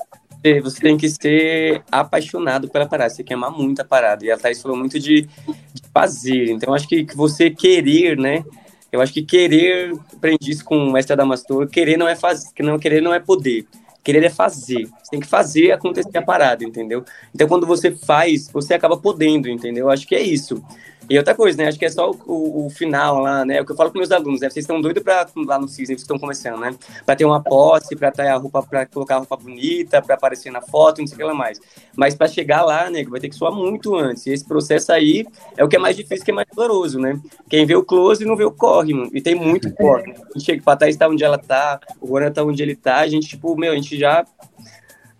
você 0.61 0.79
tem 0.79 0.97
que 0.97 1.09
ser 1.09 1.83
apaixonado 1.91 2.69
pela 2.69 2.85
parada, 2.85 3.09
você 3.09 3.23
quer 3.23 3.33
amar 3.33 3.51
muito 3.51 3.81
a 3.81 3.85
parada. 3.85 4.23
E 4.25 4.31
a 4.31 4.37
Thaís 4.37 4.61
falou 4.61 4.77
muito 4.77 4.99
de, 4.99 5.23
de 5.23 5.81
fazer. 5.93 6.51
Então, 6.51 6.73
acho 6.73 6.87
que, 6.87 7.03
que 7.03 7.17
você 7.17 7.49
querer, 7.49 8.17
né? 8.17 8.43
Eu 8.91 9.01
acho 9.01 9.11
que 9.11 9.23
querer, 9.23 9.93
aprendi 10.13 10.51
isso 10.51 10.63
com 10.63 10.77
o 10.77 10.91
mestre 10.91 11.13
Adamastor, 11.13 11.67
querer 11.67 11.97
não 11.97 12.07
é 12.07 12.15
fazer, 12.15 12.49
não 12.59 12.77
querer 12.77 13.01
não 13.01 13.13
é 13.13 13.19
poder. 13.19 13.65
Querer 14.03 14.23
é 14.23 14.29
fazer. 14.29 14.85
Você 14.85 15.11
tem 15.11 15.19
que 15.19 15.27
fazer 15.27 15.71
acontecer 15.71 16.15
a 16.15 16.21
parada, 16.21 16.63
entendeu? 16.63 17.03
Então, 17.33 17.47
quando 17.47 17.65
você 17.65 17.91
faz, 17.91 18.47
você 18.49 18.75
acaba 18.75 18.97
podendo, 18.97 19.49
entendeu? 19.49 19.89
Acho 19.89 20.07
que 20.07 20.13
é 20.13 20.21
isso. 20.21 20.63
E 21.09 21.17
outra 21.17 21.35
coisa, 21.35 21.57
né? 21.57 21.67
Acho 21.67 21.77
que 21.77 21.85
é 21.85 21.89
só 21.89 22.09
o, 22.09 22.17
o, 22.25 22.65
o, 22.65 22.69
final 22.69 23.19
lá, 23.19 23.45
né? 23.45 23.61
O 23.61 23.65
que 23.65 23.71
eu 23.71 23.75
falo 23.75 23.91
com 23.91 23.97
meus 23.97 24.11
alunos, 24.11 24.41
né? 24.41 24.49
Vocês 24.49 24.63
estão 24.63 24.81
doidos 24.81 25.03
para 25.03 25.27
lá 25.45 25.59
no 25.59 25.67
CIS, 25.67 25.87
vocês 25.87 26.01
estão 26.01 26.17
começando, 26.17 26.59
né? 26.59 26.75
Para 27.05 27.15
ter 27.15 27.25
uma 27.25 27.41
posse, 27.41 27.95
para 27.95 28.11
ter 28.11 28.27
a 28.27 28.37
roupa, 28.37 28.63
para 28.63 28.85
colocar 28.85 29.15
a 29.15 29.19
roupa 29.19 29.37
bonita, 29.37 30.01
para 30.01 30.15
aparecer 30.15 30.51
na 30.51 30.61
foto, 30.61 31.01
não 31.01 31.07
sei 31.07 31.15
o 31.15 31.17
que 31.17 31.23
lá 31.23 31.33
mais. 31.33 31.59
Mas 31.95 32.15
para 32.15 32.27
chegar 32.27 32.63
lá, 32.63 32.89
né, 32.89 33.03
vai 33.03 33.19
ter 33.19 33.29
que 33.29 33.35
suar 33.35 33.51
muito 33.51 33.95
antes. 33.95 34.25
E 34.25 34.31
esse 34.31 34.45
processo 34.45 34.91
aí 34.91 35.25
é 35.55 35.63
o 35.63 35.67
que 35.67 35.75
é 35.75 35.79
mais 35.79 35.95
difícil, 35.95 36.25
que 36.25 36.31
é 36.31 36.33
mais 36.33 36.47
doloroso, 36.53 36.99
né? 36.99 37.19
Quem 37.49 37.65
vê 37.65 37.75
o 37.75 37.83
close 37.83 38.25
não 38.25 38.35
vê 38.35 38.43
o 38.43 38.51
corre, 38.51 38.93
mano. 38.93 39.11
E 39.13 39.21
tem 39.21 39.35
muito 39.35 39.71
corre. 39.73 40.07
Né? 40.07 40.15
A 40.17 40.37
gente 40.37 40.45
chega 40.45 40.63
pra 40.63 40.75
Thaís 40.75 40.97
tá 40.97 41.07
onde 41.07 41.23
ela 41.23 41.37
tá, 41.37 41.79
o 42.01 42.07
Rona 42.07 42.31
tá 42.31 42.43
onde 42.43 42.61
ele 42.63 42.75
tá, 42.75 42.97
a 42.97 43.07
gente, 43.07 43.27
tipo, 43.27 43.55
meu, 43.55 43.71
a 43.71 43.75
gente 43.75 43.97
já 43.97 44.25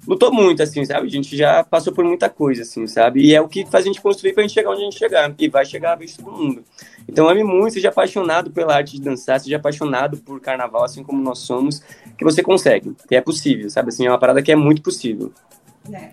lutou 0.08 0.32
muito, 0.32 0.62
assim, 0.62 0.84
sabe? 0.86 1.08
A 1.08 1.10
gente 1.10 1.36
já 1.36 1.64
passou 1.64 1.94
por 1.94 2.06
muita 2.06 2.30
coisa, 2.30 2.62
assim, 2.62 2.86
sabe? 2.88 3.22
E 3.22 3.34
é 3.34 3.42
o 3.42 3.48
que 3.48 3.66
faz 3.66 3.84
a 3.84 3.88
gente 3.88 4.02
construir 4.02 4.34
pra 4.34 4.44
gente 4.44 4.54
chegar 4.54 4.72
onde 4.72 4.82
a 4.82 4.84
gente 4.86 4.98
chegar. 4.98 5.34
E 5.38 5.48
vai 5.48 5.66
chegar 5.66 5.94
a 5.94 5.96
vez 5.96 6.16
todo 6.16 6.32
mundo. 6.32 6.64
Então, 7.08 7.28
ame 7.28 7.44
muito, 7.44 7.74
seja 7.74 7.90
apaixonado 7.90 8.52
pela 8.52 8.76
arte 8.76 8.94
de 8.94 9.02
dançar, 9.02 9.40
seja 9.40 9.58
apaixonado 9.58 10.18
por 10.18 10.40
carnaval, 10.40 10.84
assim 10.84 11.04
como 11.04 11.22
nós 11.22 11.40
somos, 11.40 11.82
que 12.18 12.24
você 12.24 12.42
consegue. 12.44 12.96
Que 13.08 13.16
é 13.16 13.22
possível, 13.22 13.70
sabe? 13.70 13.90
Assim, 13.90 14.06
é 14.06 14.10
uma 14.10 14.20
parada 14.20 14.42
que 14.42 14.52
é 14.52 14.56
muito 14.56 14.82
possível. 14.82 15.32
É. 15.92 16.12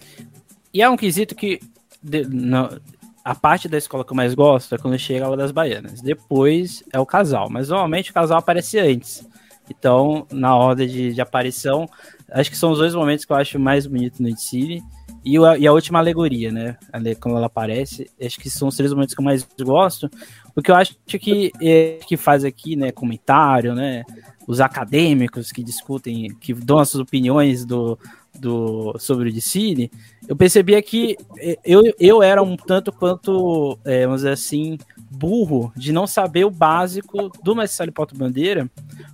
E 0.72 0.82
é 0.82 0.88
um 0.88 0.97
quesito 0.97 1.34
que. 1.34 1.61
De, 2.03 2.24
no, 2.24 2.80
a 3.24 3.34
parte 3.34 3.68
da 3.68 3.78
escola 3.78 4.05
que 4.05 4.12
eu 4.12 4.16
mais 4.16 4.34
gosto 4.34 4.74
é 4.74 4.78
quando 4.78 4.99
chega 4.99 5.24
a 5.24 5.26
aula 5.26 5.36
das 5.36 5.53
baianas. 5.53 6.01
Depois 6.01 6.82
é 6.93 6.99
o 6.99 7.07
casal. 7.07 7.49
Mas 7.49 7.68
normalmente 7.68 8.11
o 8.11 8.14
casal 8.14 8.38
aparece 8.38 8.78
antes. 8.78 9.24
Então, 9.70 10.26
na 10.30 10.57
ordem 10.57 10.88
de, 10.88 11.14
de 11.14 11.20
aparição, 11.20 11.88
acho 12.33 12.51
que 12.51 12.57
são 12.57 12.72
os 12.72 12.78
dois 12.78 12.95
momentos 12.95 13.24
que 13.24 13.33
eu 13.33 13.37
acho 13.37 13.59
mais 13.59 13.87
bonito 13.87 14.22
no 14.22 14.37
City. 14.37 14.83
E 15.24 15.39
a, 15.39 15.57
e 15.57 15.66
a 15.68 15.72
última 15.72 16.01
alegoria, 16.01 16.51
né? 16.51 16.76
Quando 17.20 17.37
ela 17.37 17.47
aparece, 17.47 18.11
acho 18.20 18.41
que 18.41 18.51
são 18.51 18.68
os 18.68 18.76
três 18.76 18.93
momentos 18.93 19.14
que 19.14 19.20
eu 19.20 19.24
mais 19.24 19.47
gosto, 19.61 20.11
porque 20.53 20.70
eu 20.70 20.74
acho 20.74 20.97
que 21.07 21.53
é, 21.62 22.01
que 22.07 22.16
faz 22.16 22.45
aqui, 22.45 22.74
né, 22.74 22.91
comentário, 22.91 23.72
né, 23.72 24.03
os 24.49 24.61
acadêmicos 24.61 25.53
que 25.53 25.62
discutem, 25.62 26.35
que 26.41 26.53
dão 26.53 26.78
as 26.78 26.89
suas 26.89 27.03
opiniões 27.03 27.64
do, 27.64 27.97
do 28.39 28.97
sobre 28.99 29.28
o 29.28 29.33
Dicine, 29.33 29.91
eu 30.28 30.35
percebia 30.35 30.83
que 30.83 31.16
é, 31.39 31.57
eu, 31.64 31.83
eu 32.01 32.22
era 32.22 32.43
um 32.43 32.57
tanto 32.57 32.91
quanto, 32.91 33.78
é, 33.85 34.05
vamos 34.05 34.22
dizer 34.22 34.33
assim, 34.33 34.76
burro 35.12 35.72
de 35.76 35.92
não 35.92 36.06
saber 36.06 36.44
o 36.44 36.50
básico 36.50 37.30
do 37.42 37.54
Mestre 37.54 37.90
Porto 37.90 38.16
Bandeira, 38.16 38.70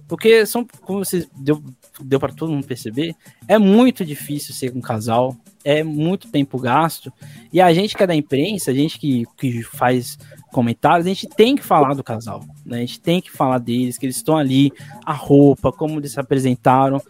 porque 0.07 0.47
são, 0.47 0.67
como 0.83 1.05
vocês 1.05 1.29
deu, 1.37 1.63
deu 2.01 2.19
para 2.19 2.33
todo 2.33 2.53
mundo 2.53 2.67
perceber, 2.67 3.15
é 3.47 3.59
muito 3.59 4.05
difícil 4.05 4.55
ser 4.55 4.75
um 4.75 4.81
casal, 4.81 5.37
é 5.65 5.83
muito 5.83 6.31
tempo 6.31 6.59
gasto, 6.59 7.13
e 7.53 7.61
a 7.61 7.73
gente 7.75 7.97
que 7.97 8.03
é 8.03 8.07
da 8.07 8.15
imprensa, 8.15 8.71
a 8.71 8.75
gente 8.75 8.99
que, 8.99 9.25
que 9.37 9.63
faz 9.63 10.19
comentários, 10.53 11.07
a 11.07 11.11
gente 11.11 11.29
tem 11.29 11.57
que 11.57 11.63
falar 11.63 11.95
do 11.95 12.03
casal, 12.03 12.43
né? 12.65 12.79
A 12.79 12.81
gente 12.81 13.01
tem 13.01 13.21
que 13.21 13.31
falar 13.31 13.59
deles, 13.59 13.99
que 13.99 14.07
eles 14.07 14.17
estão 14.17 14.37
ali, 14.37 14.73
a 15.05 15.13
roupa, 15.13 15.71
como 15.71 15.99
eles 15.99 16.13
se 16.13 16.21
apresentaram, 16.21 17.03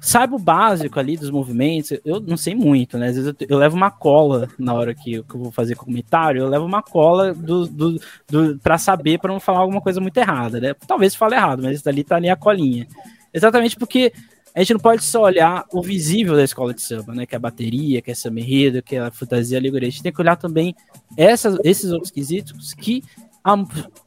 saiba 0.00 0.36
o 0.36 0.38
básico 0.38 0.98
ali 0.98 1.16
dos 1.16 1.30
movimentos, 1.30 1.98
eu 2.04 2.20
não 2.20 2.36
sei 2.36 2.54
muito, 2.54 2.98
né? 2.98 3.08
Às 3.08 3.16
vezes 3.16 3.34
eu, 3.40 3.46
eu 3.48 3.58
levo 3.58 3.76
uma 3.76 3.90
cola 3.90 4.48
na 4.58 4.74
hora 4.74 4.94
que, 4.94 5.22
que, 5.22 5.34
eu 5.34 5.40
vou 5.40 5.50
fazer 5.50 5.74
comentário, 5.74 6.42
eu 6.42 6.48
levo 6.48 6.64
uma 6.64 6.82
cola 6.82 7.34
do, 7.34 7.66
do, 7.66 8.00
do 8.28 8.58
para 8.58 8.78
saber, 8.78 9.18
para 9.18 9.32
não 9.32 9.40
falar 9.40 9.60
alguma 9.60 9.80
coisa 9.80 10.00
muito 10.00 10.16
errada, 10.16 10.60
né? 10.60 10.74
Talvez 10.86 11.14
fale 11.14 11.34
errado, 11.34 11.62
mas 11.62 11.86
ali 11.86 12.04
tá 12.04 12.16
ali 12.16 12.28
a 12.28 12.36
colinha. 12.36 12.86
Exatamente 13.32 13.76
porque 13.76 14.12
a 14.54 14.60
gente 14.60 14.72
não 14.72 14.80
pode 14.80 15.04
só 15.04 15.22
olhar 15.22 15.66
o 15.70 15.82
visível 15.82 16.34
da 16.34 16.42
escola 16.42 16.72
de 16.72 16.80
samba, 16.80 17.14
né? 17.14 17.26
Que 17.26 17.34
é 17.34 17.36
a 17.36 17.40
bateria, 17.40 18.00
que 18.00 18.10
é 18.10 18.14
samba 18.14 18.40
enredo, 18.40 18.82
que 18.82 18.96
é 18.96 19.00
a 19.00 19.10
fantasia, 19.10 19.58
a 19.58 19.60
alegoria. 19.60 19.88
A 19.88 19.90
gente 19.90 20.02
tem 20.02 20.12
que 20.12 20.20
olhar 20.20 20.36
também 20.36 20.74
essas, 21.16 21.58
esses 21.62 21.92
outros 21.92 22.10
quesitos 22.10 22.72
que 22.72 23.02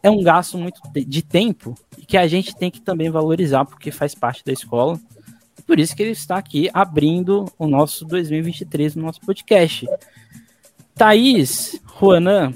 é 0.03 0.09
um 0.09 0.21
gasto 0.21 0.57
muito 0.57 0.81
de 1.07 1.21
tempo 1.21 1.73
que 2.07 2.17
a 2.17 2.27
gente 2.27 2.55
tem 2.55 2.69
que 2.69 2.81
também 2.81 3.09
valorizar 3.09 3.63
porque 3.63 3.91
faz 3.91 4.13
parte 4.13 4.43
da 4.43 4.51
escola. 4.51 4.99
Por 5.69 5.79
isso 5.79 5.95
que 5.95 6.01
ele 6.01 6.13
está 6.13 6.35
aqui 6.35 6.67
abrindo 6.73 7.45
o 7.55 7.67
nosso 7.67 8.03
2023 8.03 8.95
no 8.95 9.03
nosso 9.03 9.21
podcast. 9.21 9.85
Thaís, 10.95 11.79
Juanan, 11.99 12.51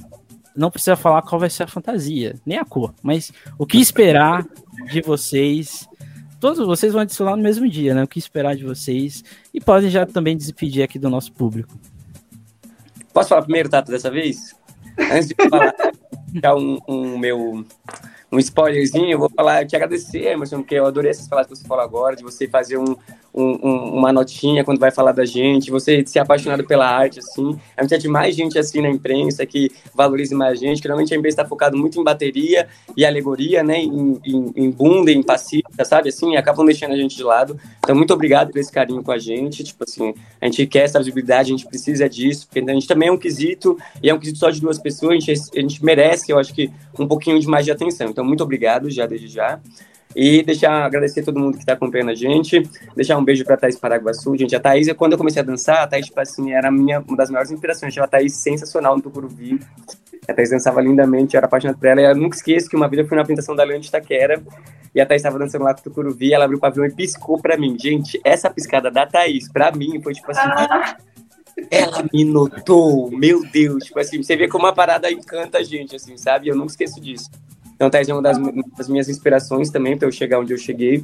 não 0.56 0.72
precisa 0.72 0.96
falar 0.96 1.22
qual 1.22 1.40
vai 1.40 1.52
ser 1.52 1.62
a 1.62 1.68
fantasia, 1.68 2.34
nem 2.44 2.58
a 2.58 2.66
cor, 2.66 2.92
mas 3.04 3.32
o 3.56 3.68
que 3.68 3.78
esperar 3.80 4.44
de 4.92 5.00
vocês. 5.02 5.88
Todos 6.40 6.66
vocês 6.66 6.92
vão 6.92 7.06
desfilar 7.06 7.38
no 7.38 7.44
mesmo 7.44 7.70
dia, 7.70 7.94
né? 7.94 8.02
O 8.02 8.08
que 8.08 8.18
esperar 8.18 8.56
de 8.56 8.64
vocês. 8.64 9.24
E 9.54 9.62
podem 9.62 9.92
já 9.92 10.08
também 10.08 10.36
despedir 10.36 10.82
aqui 10.82 10.98
do 10.98 11.08
nosso 11.08 11.32
público. 11.34 11.72
Posso 13.14 13.30
falar 13.30 13.44
primeiro, 13.44 13.70
Tato, 13.70 13.92
dessa 13.92 14.10
vez? 14.10 14.56
Antes 14.98 15.28
de 15.28 15.36
falar, 15.36 15.72
já 16.42 16.56
um, 16.56 16.80
um 16.88 17.16
meu 17.20 17.64
um 18.34 18.40
spoilerzinho, 18.40 19.12
eu 19.12 19.20
vou 19.20 19.30
falar, 19.30 19.66
te 19.66 19.76
agradecer, 19.76 20.26
Emerson, 20.26 20.58
porque 20.58 20.76
eu 20.76 20.86
adorei 20.88 21.12
essas 21.12 21.28
palavras 21.28 21.52
que 21.52 21.62
você 21.62 21.68
falou 21.68 21.84
agora, 21.84 22.16
de 22.16 22.24
você 22.24 22.48
fazer 22.48 22.78
um, 22.78 22.96
um, 23.34 23.98
uma 23.98 24.14
notinha 24.14 24.64
quando 24.64 24.80
vai 24.80 24.92
falar 24.92 25.12
da 25.12 25.26
gente, 25.26 25.72
você 25.72 26.06
ser 26.06 26.20
apaixonado 26.20 26.64
pela 26.66 26.88
arte, 26.88 27.20
assim. 27.20 27.58
A 27.76 27.82
gente 27.82 27.98
de 27.98 28.08
mais 28.08 28.36
gente 28.36 28.60
assim 28.60 28.82
na 28.82 28.90
imprensa 28.90 29.46
que 29.46 29.72
valorize 29.94 30.36
mais 30.36 30.54
a 30.54 30.56
gente, 30.56 30.82
que 30.82 30.88
realmente 30.88 31.14
a 31.14 31.18
imprensa 31.18 31.42
está 31.42 31.46
focado 31.46 31.78
muito 31.78 32.00
em 32.00 32.04
bateria 32.04 32.68
e 32.96 33.06
alegoria, 33.06 33.64
né, 33.64 33.80
em, 33.80 34.20
em, 34.24 34.54
em 34.56 34.72
bunda, 34.72 35.12
em 35.12 35.24
passista, 35.24 35.84
sabe, 35.84 36.10
assim, 36.10 36.36
acabam 36.36 36.66
deixando 36.66 36.94
a 36.94 36.98
gente 36.98 37.16
de 37.16 37.24
lado. 37.24 37.58
Então, 37.80 37.96
muito 37.96 38.14
obrigado 38.14 38.52
por 38.52 38.60
esse 38.60 38.72
carinho 38.72 39.02
com 39.02 39.12
a 39.12 39.18
gente, 39.18 39.64
tipo 39.64 39.84
assim, 39.84 40.14
a 40.40 40.46
gente 40.46 40.68
quer 40.68 40.84
essa 40.84 41.00
visibilidade, 41.00 41.52
a 41.52 41.58
gente 41.58 41.68
precisa 41.68 42.08
disso, 42.08 42.48
porque 42.48 42.60
a 42.60 42.74
gente 42.74 42.88
também 42.88 43.10
é 43.10 43.12
um 43.12 43.18
quesito, 43.18 43.78
e 44.02 44.10
é 44.10 44.14
um 44.14 44.20
quesito 44.20 44.40
só 44.40 44.50
de 44.50 44.62
duas 44.62 44.78
pessoas, 44.78 45.12
a 45.12 45.20
gente, 45.20 45.32
a 45.32 45.62
gente 45.62 45.84
merece, 45.84 46.32
eu 46.32 46.38
acho 46.38 46.54
que, 46.54 46.70
um 47.00 47.08
pouquinho 47.08 47.40
de 47.40 47.48
mais 47.48 47.66
de 47.66 47.72
atenção. 47.72 48.10
Então, 48.10 48.24
muito 48.24 48.44
obrigado 48.44 48.90
já 48.90 49.06
desde 49.06 49.28
já. 49.28 49.60
E 50.16 50.44
deixar 50.44 50.86
agradecer 50.86 51.24
todo 51.24 51.40
mundo 51.40 51.54
que 51.54 51.62
está 51.62 51.74
acompanhando 51.74 52.12
a 52.12 52.16
gente. 52.16 52.62
Deixar 52.96 53.18
um 53.18 53.24
beijo 53.24 53.44
para 53.44 53.58
Thaís 53.58 53.78
Paraguaçu. 53.78 54.36
Gente, 54.38 54.56
a 54.56 54.60
Thaís, 54.60 54.92
quando 54.94 55.14
eu 55.14 55.18
comecei 55.18 55.42
a 55.42 55.46
dançar, 55.46 55.84
a 55.84 55.88
Thaís, 55.88 56.06
tipo 56.06 56.20
assim, 56.20 56.54
era 56.54 56.72
minha, 56.72 57.00
uma 57.00 57.18
das 57.18 57.30
maiores 57.30 57.52
inspirações. 57.52 57.96
Eu 57.96 58.04
a 58.04 58.08
Thaís 58.08 58.36
sensacional 58.36 58.96
no 58.96 59.02
Tucuruvi. 59.02 59.60
A 60.28 60.34
Thaís 60.34 60.52
dançava 60.52 60.82
lindamente, 60.82 61.36
eu 61.36 61.40
era 61.40 61.48
apaixonado 61.48 61.78
por 61.78 61.88
ela. 61.88 62.02
E 62.02 62.06
eu 62.06 62.16
nunca 62.16 62.36
esqueço 62.36 62.70
que 62.70 62.76
uma 62.76 62.88
vez 62.88 63.02
eu 63.02 63.08
fui 63.08 63.16
na 63.16 63.24
apresentação 63.24 63.56
da 63.56 63.64
Leão 63.64 63.80
de 63.80 63.88
Itaquera 63.88 64.42
e 64.94 65.02
a 65.02 65.06
Thaís 65.06 65.22
estava 65.22 65.40
dançando 65.40 65.64
lá 65.64 65.74
com 65.74 65.82
o 65.82 65.84
Tucuruvi. 65.84 66.34
Ela 66.34 66.46
abriu 66.46 66.58
o 66.58 66.62
pavilhão 66.62 66.86
e 66.86 66.92
piscou 66.92 67.42
para 67.42 67.58
mim. 67.58 67.76
Gente, 67.80 68.22
essa 68.24 68.50
piscada 68.50 68.92
da 68.92 69.06
Thaís, 69.06 69.52
para 69.52 69.72
mim, 69.72 70.02
foi 70.02 70.14
tipo 70.14 70.30
assim. 70.32 70.42
Ah. 70.42 70.98
Ela 71.70 72.06
me 72.12 72.24
notou, 72.24 73.12
meu 73.12 73.42
Deus. 73.52 73.86
Tipo 73.86 74.00
assim, 74.00 74.22
você 74.22 74.36
vê 74.36 74.48
como 74.48 74.66
a 74.66 74.74
parada 74.74 75.12
encanta 75.12 75.60
a 75.60 75.64
gente, 75.64 75.96
assim, 75.96 76.18
sabe? 76.18 76.48
Eu 76.48 76.56
nunca 76.56 76.72
esqueço 76.72 77.00
disso. 77.00 77.30
Então, 77.76 77.90
Thais 77.90 78.08
é 78.08 78.14
uma 78.14 78.22
das, 78.22 78.38
das, 78.78 78.88
minhas 78.88 79.10
inspirações 79.10 79.70
também 79.70 79.98
para 79.98 80.08
eu 80.08 80.12
chegar 80.12 80.40
onde 80.40 80.54
eu 80.54 80.58
cheguei. 80.58 81.04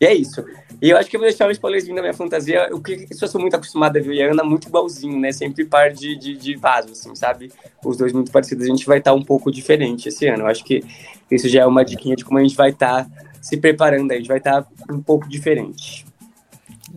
E 0.00 0.06
é 0.06 0.14
isso. 0.14 0.44
E 0.80 0.90
eu 0.90 0.96
acho 0.96 1.08
que 1.08 1.16
eu 1.16 1.20
vou 1.20 1.28
deixar 1.28 1.48
um 1.48 1.50
spoilerzinho 1.50 1.96
da 1.96 2.02
minha 2.02 2.14
fantasia. 2.14 2.68
O 2.72 2.80
que 2.80 3.06
eu 3.10 3.28
sou 3.28 3.40
muito 3.40 3.54
acostumado 3.54 3.96
a 3.96 4.00
ver 4.00 4.22
a 4.22 4.32
Ana 4.32 4.44
muito 4.44 4.68
igualzinho, 4.68 5.18
né? 5.18 5.32
Sempre 5.32 5.64
par 5.64 5.92
de, 5.92 6.16
de, 6.16 6.36
de 6.36 6.54
vaso, 6.56 6.92
assim, 6.92 7.14
sabe? 7.14 7.50
Os 7.84 7.96
dois 7.96 8.12
muito 8.12 8.30
parecidos. 8.30 8.64
A 8.64 8.68
gente 8.68 8.86
vai 8.86 8.98
estar 8.98 9.12
tá 9.12 9.16
um 9.16 9.22
pouco 9.22 9.50
diferente 9.50 10.08
esse 10.08 10.26
ano. 10.26 10.42
Eu 10.44 10.46
acho 10.46 10.64
que 10.64 10.82
isso 11.30 11.48
já 11.48 11.62
é 11.62 11.66
uma 11.66 11.84
diquinha 11.84 12.16
de 12.16 12.24
como 12.24 12.38
a 12.38 12.42
gente 12.42 12.56
vai 12.56 12.70
estar 12.70 13.04
tá 13.04 13.10
se 13.40 13.56
preparando. 13.56 14.12
A 14.12 14.16
gente 14.16 14.28
vai 14.28 14.38
estar 14.38 14.62
tá 14.62 14.68
um 14.90 15.00
pouco 15.00 15.28
diferente. 15.28 16.04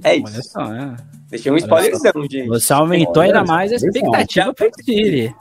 É 0.04 0.16
isso. 0.16 0.34
Olha 0.34 0.44
só, 0.44 0.74
é. 0.74 0.96
Deixei 1.30 1.52
um 1.52 1.58
spoilerzão, 1.58 2.24
gente. 2.30 2.48
Você 2.48 2.74
aumentou 2.74 3.22
ainda 3.22 3.44
mais 3.44 3.72
a 3.72 3.76
expectativa 3.76 4.54
para 4.54 4.68
o 4.68 4.72
Tire 4.72 5.34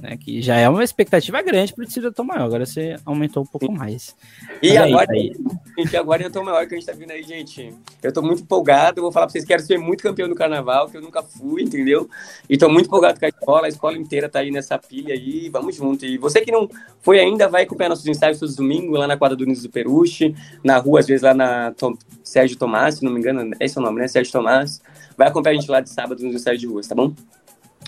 né? 0.00 0.16
Que 0.16 0.40
já 0.42 0.56
é 0.56 0.68
uma 0.68 0.82
expectativa 0.82 1.40
grande 1.42 1.72
para 1.72 1.82
o 1.82 1.84
Distrito 1.84 2.12
Tom 2.12 2.24
Maior. 2.24 2.44
Agora 2.44 2.66
você 2.66 2.96
aumentou 3.04 3.42
um 3.42 3.46
pouco 3.46 3.70
mais. 3.70 4.16
E 4.62 4.74
Mas 4.74 4.78
agora, 4.78 5.12
aí, 5.12 5.32
gente, 5.78 5.96
agora 5.96 6.26
em 6.26 6.30
Tom 6.30 6.44
Maior 6.44 6.66
que 6.66 6.74
a 6.74 6.78
gente 6.78 6.86
tá 6.86 6.92
vindo 6.92 7.10
aí, 7.10 7.22
gente. 7.22 7.72
Eu 8.02 8.12
tô 8.12 8.22
muito 8.22 8.42
empolgado. 8.42 9.02
Vou 9.02 9.12
falar 9.12 9.26
para 9.26 9.32
vocês, 9.32 9.44
quero 9.44 9.62
ser 9.62 9.78
muito 9.78 10.02
campeão 10.02 10.28
do 10.28 10.34
carnaval, 10.34 10.88
que 10.88 10.96
eu 10.96 11.02
nunca 11.02 11.22
fui, 11.22 11.62
entendeu? 11.62 12.08
E 12.48 12.56
tô 12.56 12.68
muito 12.68 12.86
empolgado 12.86 13.18
com 13.18 13.26
a 13.26 13.28
escola. 13.28 13.66
A 13.66 13.68
escola 13.68 13.96
inteira 13.96 14.28
tá 14.28 14.40
aí 14.40 14.50
nessa 14.50 14.78
pilha 14.78 15.14
aí. 15.14 15.48
Vamos 15.48 15.76
junto. 15.76 16.04
E 16.04 16.18
você 16.18 16.40
que 16.40 16.50
não 16.50 16.68
foi 17.02 17.20
ainda, 17.20 17.48
vai 17.48 17.62
acompanhar 17.62 17.90
nossos 17.90 18.06
ensaios 18.06 18.38
todos 18.38 18.52
os 18.52 18.56
domingos 18.56 18.98
lá 18.98 19.06
na 19.06 19.16
quadra 19.16 19.36
do 19.36 19.44
Unidos 19.44 19.62
do 19.62 19.70
Peruche, 19.70 20.34
na 20.64 20.78
rua, 20.78 21.00
às 21.00 21.06
vezes 21.06 21.22
lá 21.22 21.34
na 21.34 21.72
Tom, 21.72 21.94
Sérgio 22.22 22.56
Tomás, 22.56 22.96
se 22.96 23.04
não 23.04 23.12
me 23.12 23.18
engano, 23.18 23.54
esse 23.60 23.76
é 23.76 23.80
o 23.80 23.84
nome, 23.84 24.00
né? 24.00 24.08
Sérgio 24.08 24.32
Tomás. 24.32 24.80
Vai 25.16 25.28
acompanhar 25.28 25.56
a 25.56 25.60
gente 25.60 25.70
lá 25.70 25.80
de 25.80 25.90
sábado 25.90 26.22
nos 26.22 26.34
ensaios 26.34 26.60
de 26.60 26.66
rua, 26.66 26.80
tá 26.86 26.94
bom? 26.94 27.12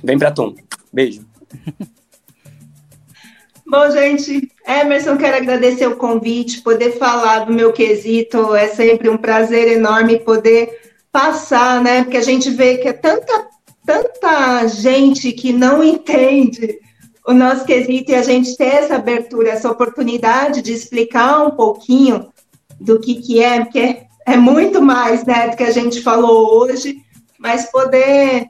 Vem 0.02 0.18
pra 0.18 0.30
Tom. 0.30 0.54
Beijo. 0.92 1.24
Bom, 3.66 3.90
gente, 3.90 4.50
Emerson, 4.66 5.16
quero 5.16 5.36
agradecer 5.36 5.86
o 5.86 5.96
convite, 5.96 6.62
poder 6.62 6.98
falar 6.98 7.46
do 7.46 7.52
meu 7.52 7.72
quesito, 7.72 8.54
é 8.54 8.68
sempre 8.68 9.08
um 9.08 9.16
prazer 9.16 9.68
enorme 9.68 10.18
poder 10.18 10.92
passar, 11.10 11.82
né? 11.82 12.02
Porque 12.02 12.16
a 12.16 12.22
gente 12.22 12.50
vê 12.50 12.78
que 12.78 12.88
é 12.88 12.92
tanta, 12.92 13.46
tanta 13.86 14.66
gente 14.66 15.32
que 15.32 15.52
não 15.52 15.82
entende 15.82 16.78
o 17.26 17.32
nosso 17.32 17.64
quesito 17.64 18.10
e 18.10 18.14
a 18.14 18.22
gente 18.22 18.56
ter 18.56 18.66
essa 18.66 18.96
abertura, 18.96 19.50
essa 19.50 19.70
oportunidade 19.70 20.60
de 20.60 20.72
explicar 20.72 21.46
um 21.46 21.52
pouquinho 21.52 22.32
do 22.80 22.98
que, 22.98 23.14
que 23.22 23.42
é, 23.42 23.60
porque 23.60 23.78
é, 23.78 24.06
é 24.26 24.36
muito 24.36 24.82
mais 24.82 25.24
né, 25.24 25.48
do 25.48 25.56
que 25.56 25.62
a 25.62 25.70
gente 25.70 26.02
falou 26.02 26.58
hoje, 26.58 26.96
mas 27.38 27.70
poder 27.70 28.48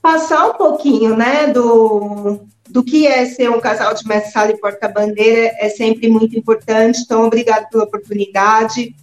passar 0.00 0.48
um 0.48 0.54
pouquinho 0.54 1.14
né, 1.14 1.48
do, 1.48 2.40
do 2.70 2.82
que 2.82 3.06
é 3.06 3.26
ser 3.26 3.50
um 3.50 3.60
casal 3.60 3.94
de 3.94 4.06
mestre-sala 4.06 4.52
e 4.52 4.58
porta-bandeira 4.58 5.54
é 5.58 5.68
sempre 5.68 6.08
muito 6.08 6.38
importante. 6.38 7.00
Então, 7.00 7.26
obrigado 7.26 7.68
pela 7.68 7.84
oportunidade. 7.84 8.94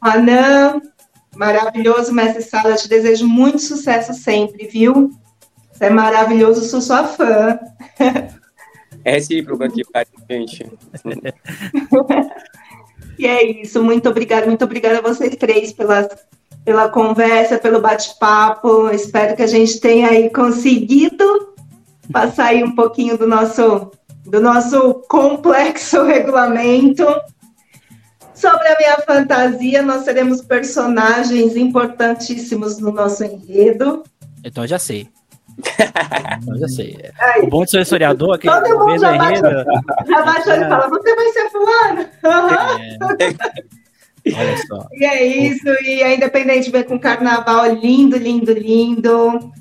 Anã, 0.00 0.80
maravilhoso 1.34 2.12
mestre-sala, 2.12 2.74
te 2.74 2.88
desejo 2.88 3.26
muito 3.26 3.58
sucesso 3.58 4.12
sempre, 4.14 4.66
viu? 4.66 5.10
Você 5.72 5.86
é 5.86 5.90
maravilhoso, 5.90 6.64
sou 6.64 6.80
sua 6.80 7.04
fã. 7.04 7.58
É 9.04 9.14
recíproco 9.14 9.64
aqui, 9.64 9.82
gente. 10.30 10.64
e 13.18 13.26
é 13.26 13.62
isso, 13.62 13.82
muito 13.82 14.08
obrigada, 14.08 14.46
muito 14.46 14.64
obrigada 14.64 14.98
a 14.98 15.02
vocês 15.02 15.34
três 15.34 15.72
pela, 15.72 16.08
pela 16.64 16.88
conversa, 16.88 17.58
pelo 17.58 17.80
bate-papo. 17.80 18.90
Espero 18.90 19.34
que 19.34 19.42
a 19.42 19.46
gente 19.48 19.80
tenha 19.80 20.08
aí 20.08 20.30
conseguido 20.30 21.51
passar 22.10 22.46
aí 22.46 22.64
um 22.64 22.74
pouquinho 22.74 23.16
do 23.16 23.26
nosso, 23.26 23.90
do 24.24 24.40
nosso 24.40 24.94
complexo 25.08 26.02
regulamento. 26.04 27.06
Sobre 28.34 28.66
a 28.66 28.76
minha 28.76 28.98
fantasia, 28.98 29.82
nós 29.82 30.04
teremos 30.04 30.42
personagens 30.42 31.54
importantíssimos 31.54 32.78
no 32.78 32.90
nosso 32.90 33.22
enredo. 33.22 34.02
Então 34.44 34.66
já 34.66 34.78
sei. 34.78 35.08
então 36.42 36.58
já 36.58 36.68
sei. 36.68 36.98
o 37.42 37.46
bom 37.46 37.64
de 37.64 37.70
ser 37.70 37.82
historiador, 37.82 38.38
que 38.38 38.48
todo 38.48 38.78
mundo 38.78 38.98
já 38.98 39.16
bate, 39.16 39.40
já 39.40 40.22
bate 40.22 40.50
é. 40.50 40.56
e 40.56 40.68
fala, 40.68 40.88
você 40.88 41.14
vai 41.14 41.28
ser 41.28 41.50
fulano? 41.50 42.00
É. 43.20 43.34
Olha 44.34 44.56
só. 44.66 44.86
E 44.94 45.04
é 45.04 45.24
isso, 45.24 45.68
e 45.84 46.02
é 46.02 46.16
independente 46.16 46.70
ver 46.70 46.84
com 46.84 46.98
carnaval 46.98 47.66
lindo, 47.74 48.16
lindo, 48.16 48.52
lindo 48.52 49.52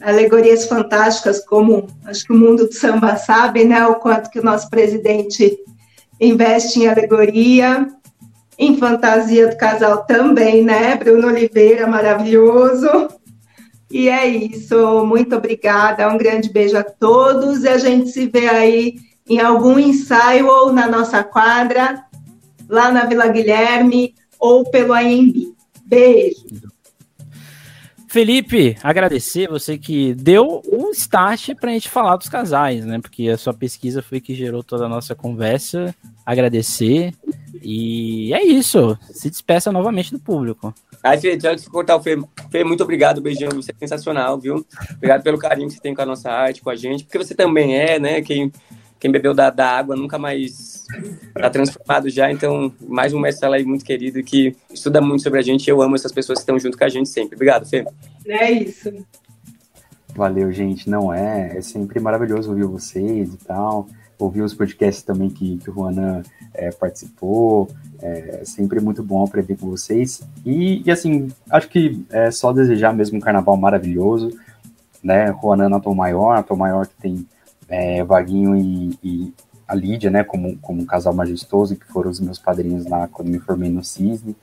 alegorias 0.00 0.66
fantásticas, 0.66 1.44
como 1.44 1.86
acho 2.04 2.24
que 2.24 2.32
o 2.32 2.36
mundo 2.36 2.66
do 2.66 2.72
samba 2.72 3.16
sabe, 3.16 3.64
né, 3.64 3.86
o 3.86 3.96
quanto 3.96 4.30
que 4.30 4.40
o 4.40 4.44
nosso 4.44 4.68
presidente 4.68 5.58
investe 6.20 6.80
em 6.80 6.88
alegoria, 6.88 7.88
em 8.58 8.76
fantasia 8.76 9.48
do 9.48 9.56
casal 9.56 10.04
também, 10.04 10.62
né, 10.64 10.96
Bruno 10.96 11.28
Oliveira, 11.28 11.86
maravilhoso. 11.86 13.08
E 13.90 14.08
é 14.08 14.26
isso, 14.26 15.04
muito 15.06 15.36
obrigada, 15.36 16.08
um 16.08 16.18
grande 16.18 16.50
beijo 16.50 16.76
a 16.76 16.82
todos 16.82 17.64
e 17.64 17.68
a 17.68 17.78
gente 17.78 18.10
se 18.10 18.26
vê 18.26 18.48
aí 18.48 18.96
em 19.28 19.40
algum 19.40 19.78
ensaio 19.78 20.46
ou 20.46 20.72
na 20.72 20.88
nossa 20.88 21.22
quadra, 21.22 22.04
lá 22.68 22.90
na 22.90 23.04
Vila 23.04 23.28
Guilherme 23.28 24.14
ou 24.38 24.68
pelo 24.70 24.92
AMB. 24.92 25.54
Beijo. 25.84 26.75
Felipe, 28.08 28.76
agradecer 28.82 29.48
você 29.48 29.76
que 29.76 30.14
deu 30.14 30.62
um 30.70 30.90
start 30.90 31.54
para 31.54 31.70
a 31.70 31.72
gente 31.72 31.88
falar 31.88 32.16
dos 32.16 32.28
casais, 32.28 32.84
né? 32.84 32.98
Porque 33.00 33.28
a 33.28 33.36
sua 33.36 33.52
pesquisa 33.52 34.00
foi 34.00 34.20
que 34.20 34.34
gerou 34.34 34.62
toda 34.62 34.86
a 34.86 34.88
nossa 34.88 35.14
conversa. 35.14 35.94
Agradecer. 36.24 37.12
E 37.62 38.32
é 38.32 38.44
isso. 38.44 38.96
Se 39.10 39.28
despeça 39.28 39.72
novamente 39.72 40.12
do 40.12 40.20
público. 40.20 40.72
Aí, 41.02 41.20
Fê, 41.20 41.38
antes 41.44 41.64
de 41.64 41.70
cortar 41.70 41.96
o 41.96 42.02
Fê, 42.02 42.16
Fê, 42.50 42.64
muito 42.64 42.82
obrigado, 42.82 43.20
beijão, 43.20 43.50
você 43.50 43.72
é 43.72 43.74
sensacional, 43.78 44.38
viu? 44.38 44.66
Obrigado 44.94 45.22
pelo 45.22 45.38
carinho 45.38 45.68
que 45.68 45.74
você 45.74 45.80
tem 45.80 45.94
com 45.94 46.02
a 46.02 46.06
nossa 46.06 46.30
arte, 46.30 46.62
com 46.62 46.70
a 46.70 46.76
gente, 46.76 47.04
porque 47.04 47.18
você 47.18 47.34
também 47.34 47.76
é, 47.76 47.98
né? 47.98 48.22
Quem 48.22 48.50
quem 48.98 49.10
bebeu 49.10 49.34
da, 49.34 49.50
da 49.50 49.68
água 49.68 49.94
nunca 49.94 50.18
mais 50.18 50.84
tá 51.34 51.50
transformado 51.50 52.08
já. 52.08 52.30
Então, 52.30 52.72
mais 52.80 53.12
um 53.12 53.20
Marcelo 53.20 53.54
aí 53.54 53.64
muito 53.64 53.84
querido 53.84 54.22
que 54.22 54.56
estuda 54.72 55.00
muito 55.00 55.22
sobre 55.22 55.38
a 55.38 55.42
gente. 55.42 55.68
Eu 55.68 55.82
amo 55.82 55.94
essas 55.94 56.12
pessoas 56.12 56.38
que 56.38 56.42
estão 56.42 56.58
junto 56.58 56.78
com 56.78 56.84
a 56.84 56.88
gente 56.88 57.08
sempre. 57.08 57.34
Obrigado, 57.34 57.68
Fê. 57.68 57.84
É 58.26 58.50
isso. 58.50 58.92
Valeu, 60.14 60.50
gente. 60.50 60.88
Não 60.88 61.12
é, 61.12 61.58
é 61.58 61.60
sempre 61.60 62.00
maravilhoso 62.00 62.50
ouvir 62.50 62.64
vocês 62.64 63.34
e 63.34 63.36
tal. 63.36 63.86
Ouvir 64.18 64.40
os 64.40 64.54
podcasts 64.54 65.04
também 65.04 65.28
que, 65.28 65.58
que 65.58 65.68
o 65.68 65.74
Juanan 65.74 66.22
é, 66.54 66.70
participou. 66.70 67.68
É 68.00 68.42
sempre 68.44 68.80
muito 68.80 69.02
bom 69.02 69.24
aprender 69.24 69.56
com 69.56 69.68
vocês. 69.68 70.22
E, 70.44 70.82
e, 70.86 70.90
assim, 70.90 71.28
acho 71.50 71.68
que 71.68 72.02
é 72.10 72.30
só 72.30 72.50
desejar 72.50 72.94
mesmo 72.94 73.18
um 73.18 73.20
carnaval 73.20 73.58
maravilhoso. 73.58 74.30
Né? 75.04 75.26
Juanan 75.38 75.68
na 75.68 75.80
Tom 75.80 75.94
Maior, 75.94 76.38
a 76.38 76.42
Tom 76.42 76.56
Maior 76.56 76.86
que 76.86 76.94
tem 76.94 77.26
é, 77.68 78.02
Vaguinho 78.04 78.56
e, 78.56 78.98
e, 79.02 79.34
a 79.66 79.74
Lídia, 79.74 80.10
né, 80.10 80.22
como, 80.22 80.56
como 80.58 80.80
um 80.80 80.86
casal 80.86 81.12
majestoso, 81.12 81.74
que 81.74 81.86
foram 81.86 82.10
os 82.10 82.20
meus 82.20 82.38
padrinhos 82.38 82.86
lá 82.86 83.08
quando 83.08 83.28
me 83.28 83.40
formei 83.40 83.68
no 83.68 83.82
Cisne. 83.82 84.36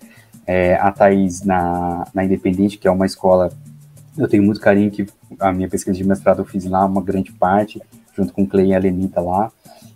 É, 0.46 0.76
a 0.76 0.92
Thaís 0.92 1.44
na, 1.44 2.06
na 2.14 2.26
Independente, 2.26 2.78
que 2.78 2.88
é 2.88 2.92
uma 2.92 3.06
escola 3.06 3.50
eu 4.18 4.28
tenho 4.28 4.44
muito 4.44 4.60
carinho 4.60 4.92
que 4.92 5.08
a 5.40 5.52
minha 5.52 5.68
pesquisa 5.68 5.98
de 5.98 6.04
mestrado 6.04 6.40
eu 6.40 6.46
fiz 6.46 6.66
lá 6.66 6.86
uma 6.86 7.02
grande 7.02 7.32
parte, 7.32 7.82
junto 8.16 8.34
com 8.34 8.44
o 8.44 8.48
Clay 8.48 8.68
e 8.68 8.76
a 8.76 8.80
Lenita 8.80 9.20
lá, 9.20 9.52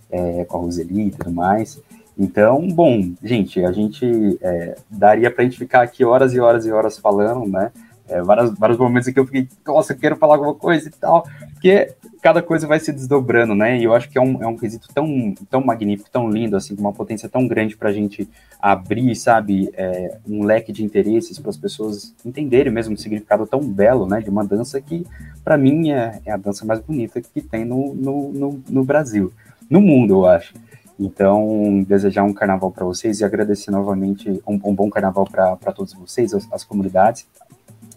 é, 0.10 0.44
com 0.46 0.58
a 0.58 0.62
Roseli 0.62 1.08
e 1.08 1.12
tudo 1.12 1.32
mais. 1.32 1.80
Então, 2.18 2.68
bom, 2.70 3.12
gente, 3.24 3.64
a 3.64 3.72
gente 3.72 4.40
é, 4.42 4.76
daria 4.90 5.30
para 5.30 5.44
a 5.44 5.46
gente 5.46 5.58
ficar 5.58 5.84
aqui 5.84 6.04
horas 6.04 6.34
e 6.34 6.40
horas 6.40 6.66
e 6.66 6.72
horas 6.72 6.98
falando, 6.98 7.48
né? 7.48 7.72
É, 8.10 8.22
vários, 8.22 8.58
vários 8.58 8.78
momentos 8.78 9.08
em 9.08 9.14
que 9.14 9.20
eu 9.20 9.26
fiquei, 9.26 9.48
nossa, 9.66 9.94
eu 9.94 9.98
quero 9.98 10.16
falar 10.16 10.36
alguma 10.36 10.56
coisa 10.56 10.88
e 10.88 10.92
tal, 10.92 11.28
porque 11.54 11.94
cada 12.22 12.42
coisa 12.42 12.66
vai 12.66 12.80
se 12.80 12.92
desdobrando, 12.92 13.54
né? 13.54 13.78
E 13.78 13.84
eu 13.84 13.94
acho 13.94 14.10
que 14.10 14.18
é 14.18 14.22
um, 14.22 14.42
é 14.42 14.48
um 14.48 14.56
quesito 14.56 14.88
tão, 14.94 15.34
tão 15.50 15.64
magnífico, 15.64 16.10
tão 16.10 16.30
lindo, 16.30 16.56
assim, 16.56 16.76
com 16.76 16.82
uma 16.82 16.94
potência 16.94 17.28
tão 17.28 17.48
grande 17.48 17.76
para 17.76 17.90
a 17.90 17.94
gente 17.94 18.28
abrir, 18.62 19.16
sabe, 19.16 19.70
é, 19.74 20.18
um 20.28 20.44
leque 20.44 20.72
de 20.72 20.84
interesses 20.84 21.38
para 21.38 21.50
as 21.50 21.58
pessoas 21.58 22.16
entenderem 22.26 22.72
mesmo 22.72 22.96
o 22.96 22.98
significado 22.98 23.46
tão 23.46 23.60
belo, 23.62 24.08
né, 24.08 24.20
de 24.22 24.30
uma 24.30 24.46
dança 24.46 24.80
que, 24.82 25.06
para 25.44 25.58
mim, 25.58 25.92
é, 25.92 26.20
é, 26.26 26.32
a 26.32 26.38
dança 26.38 26.66
mais 26.66 26.80
bonita 26.80 27.22
que 27.22 27.42
tem 27.42 27.66
no, 27.66 27.94
no, 27.94 28.32
no, 28.32 28.64
no 28.70 28.84
Brasil, 28.84 29.32
no 29.70 29.82
mundo, 29.82 30.16
eu 30.16 30.26
acho. 30.26 30.54
Então, 31.00 31.86
desejar 31.88 32.24
um 32.24 32.34
carnaval 32.34 32.72
para 32.72 32.84
vocês 32.84 33.20
e 33.20 33.24
agradecer 33.24 33.70
novamente 33.70 34.42
um, 34.48 34.60
um 34.64 34.74
bom 34.74 34.90
carnaval 34.90 35.26
para 35.26 35.72
todos 35.72 35.94
vocês, 35.94 36.34
as, 36.34 36.52
as 36.52 36.64
comunidades 36.64 37.28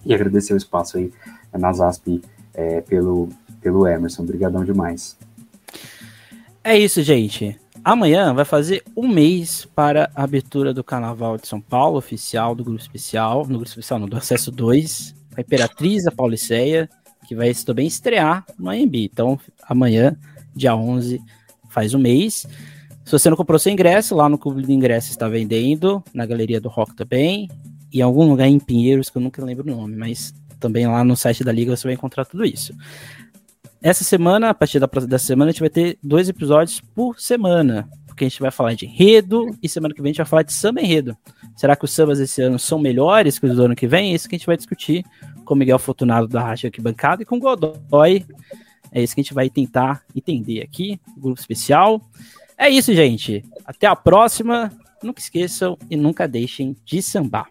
e 0.05 0.15
agradecer 0.15 0.55
o 0.55 0.57
espaço 0.57 0.99
aí 0.99 1.13
na 1.53 1.73
ZASP 1.73 2.23
é, 2.55 2.81
pelo, 2.81 3.29
pelo 3.61 3.87
Emerson. 3.87 4.23
Obrigadão 4.23 4.65
demais. 4.65 5.17
É 6.63 6.79
isso, 6.79 7.03
gente. 7.03 7.59
Amanhã 7.83 8.35
vai 8.35 8.45
fazer 8.45 8.83
um 8.95 9.09
mês 9.09 9.67
para 9.75 10.11
a 10.15 10.23
abertura 10.23 10.75
do 10.75 10.85
Carnaval 10.85 11.39
de 11.39 11.49
São 11.49 11.61
Paulo, 11.61 11.97
oficial 11.97 12.55
do 12.55 12.63
Grupo 12.63 12.81
Especial, 12.81 13.41
no 13.41 13.55
Grupo 13.55 13.65
Especial, 13.65 13.99
no 13.99 14.07
do 14.07 14.19
Acesso 14.19 14.51
2, 14.51 15.15
a 15.37 15.41
Imperatriz, 15.41 16.07
a 16.07 16.11
Pauliceia, 16.11 16.91
que 17.27 17.35
vai 17.35 17.55
também 17.55 17.87
estrear 17.87 18.45
no 18.59 18.69
AMB. 18.69 18.97
Então, 18.97 19.41
amanhã, 19.67 20.15
dia 20.55 20.77
11, 20.77 21.21
faz 21.71 21.95
um 21.95 21.99
mês. 21.99 22.47
Se 23.05 23.13
você 23.13 23.31
não 23.31 23.37
comprou 23.37 23.59
seu 23.59 23.73
ingresso, 23.73 24.15
lá 24.15 24.29
no 24.29 24.37
Clube 24.37 24.63
de 24.63 24.73
Ingresso 24.73 25.11
está 25.11 25.27
vendendo, 25.27 26.05
na 26.13 26.27
Galeria 26.27 26.61
do 26.61 26.69
Rock 26.69 26.95
também, 26.95 27.49
em 27.93 28.01
algum 28.01 28.29
lugar 28.29 28.47
em 28.49 28.59
Pinheiros, 28.59 29.11
que 29.11 29.19
eu 29.19 29.23
nunca 29.23 29.45
lembro 29.45 29.71
o 29.71 29.77
nome, 29.77 29.97
mas 29.97 30.35
também 30.59 30.87
lá 30.87 31.03
no 31.03 31.17
site 31.17 31.43
da 31.43 31.53
Liga 31.53 31.77
você 31.77 31.89
vai 31.89 31.95
encontrar 31.95 32.25
tudo 32.25 32.45
isso. 32.45 32.75
Essa 33.83 34.05
semana, 34.05 34.51
a 34.51 34.55
partir 34.55 34.79
da 34.79 34.87
próxima 34.87 35.19
semana, 35.19 35.49
a 35.51 35.53
gente 35.53 35.61
vai 35.61 35.71
ter 35.71 35.99
dois 36.03 36.29
episódios 36.29 36.81
por 36.95 37.19
semana, 37.19 37.89
porque 38.07 38.25
a 38.25 38.29
gente 38.29 38.41
vai 38.41 38.51
falar 38.51 38.75
de 38.75 38.85
enredo 38.85 39.57
e 39.63 39.69
semana 39.69 39.95
que 39.95 40.03
vem 40.03 40.11
a 40.11 40.13
gente 40.13 40.19
vai 40.19 40.27
falar 40.27 40.43
de 40.43 40.53
samba 40.53 40.83
enredo. 40.83 41.17
Será 41.57 41.75
que 41.75 41.85
os 41.87 41.91
sambas 41.91 42.21
esse 42.21 42.43
ano 42.43 42.59
são 42.59 42.79
melhores 42.79 43.39
que 43.39 43.47
os 43.47 43.57
do 43.57 43.65
ano 43.65 43.75
que 43.75 43.87
vem? 43.87 44.13
É 44.13 44.15
isso 44.15 44.29
que 44.29 44.35
a 44.35 44.39
gente 44.39 44.47
vai 44.47 44.57
discutir 44.57 45.05
com 45.45 45.55
o 45.55 45.57
Miguel 45.57 45.79
Fortunado 45.79 46.29
da 46.29 46.43
Rádio 46.43 46.67
Arquibancada 46.67 47.23
e 47.23 47.25
com 47.25 47.37
o 47.37 47.41
Godoy. 47.41 48.27
É 48.93 49.03
isso 49.03 49.15
que 49.15 49.21
a 49.21 49.25
gente 49.25 49.35
vai 49.35 49.49
tentar 49.49 50.03
entender 50.15 50.61
aqui, 50.61 51.01
grupo 51.17 51.41
especial. 51.41 52.03
É 52.59 52.69
isso, 52.69 52.95
gente. 52.95 53.43
Até 53.65 53.87
a 53.87 53.97
próxima. 53.97 54.71
Nunca 55.03 55.21
esqueçam 55.21 55.79
e 55.89 55.97
nunca 55.97 56.29
deixem 56.29 56.77
de 56.85 57.01
sambar. 57.01 57.49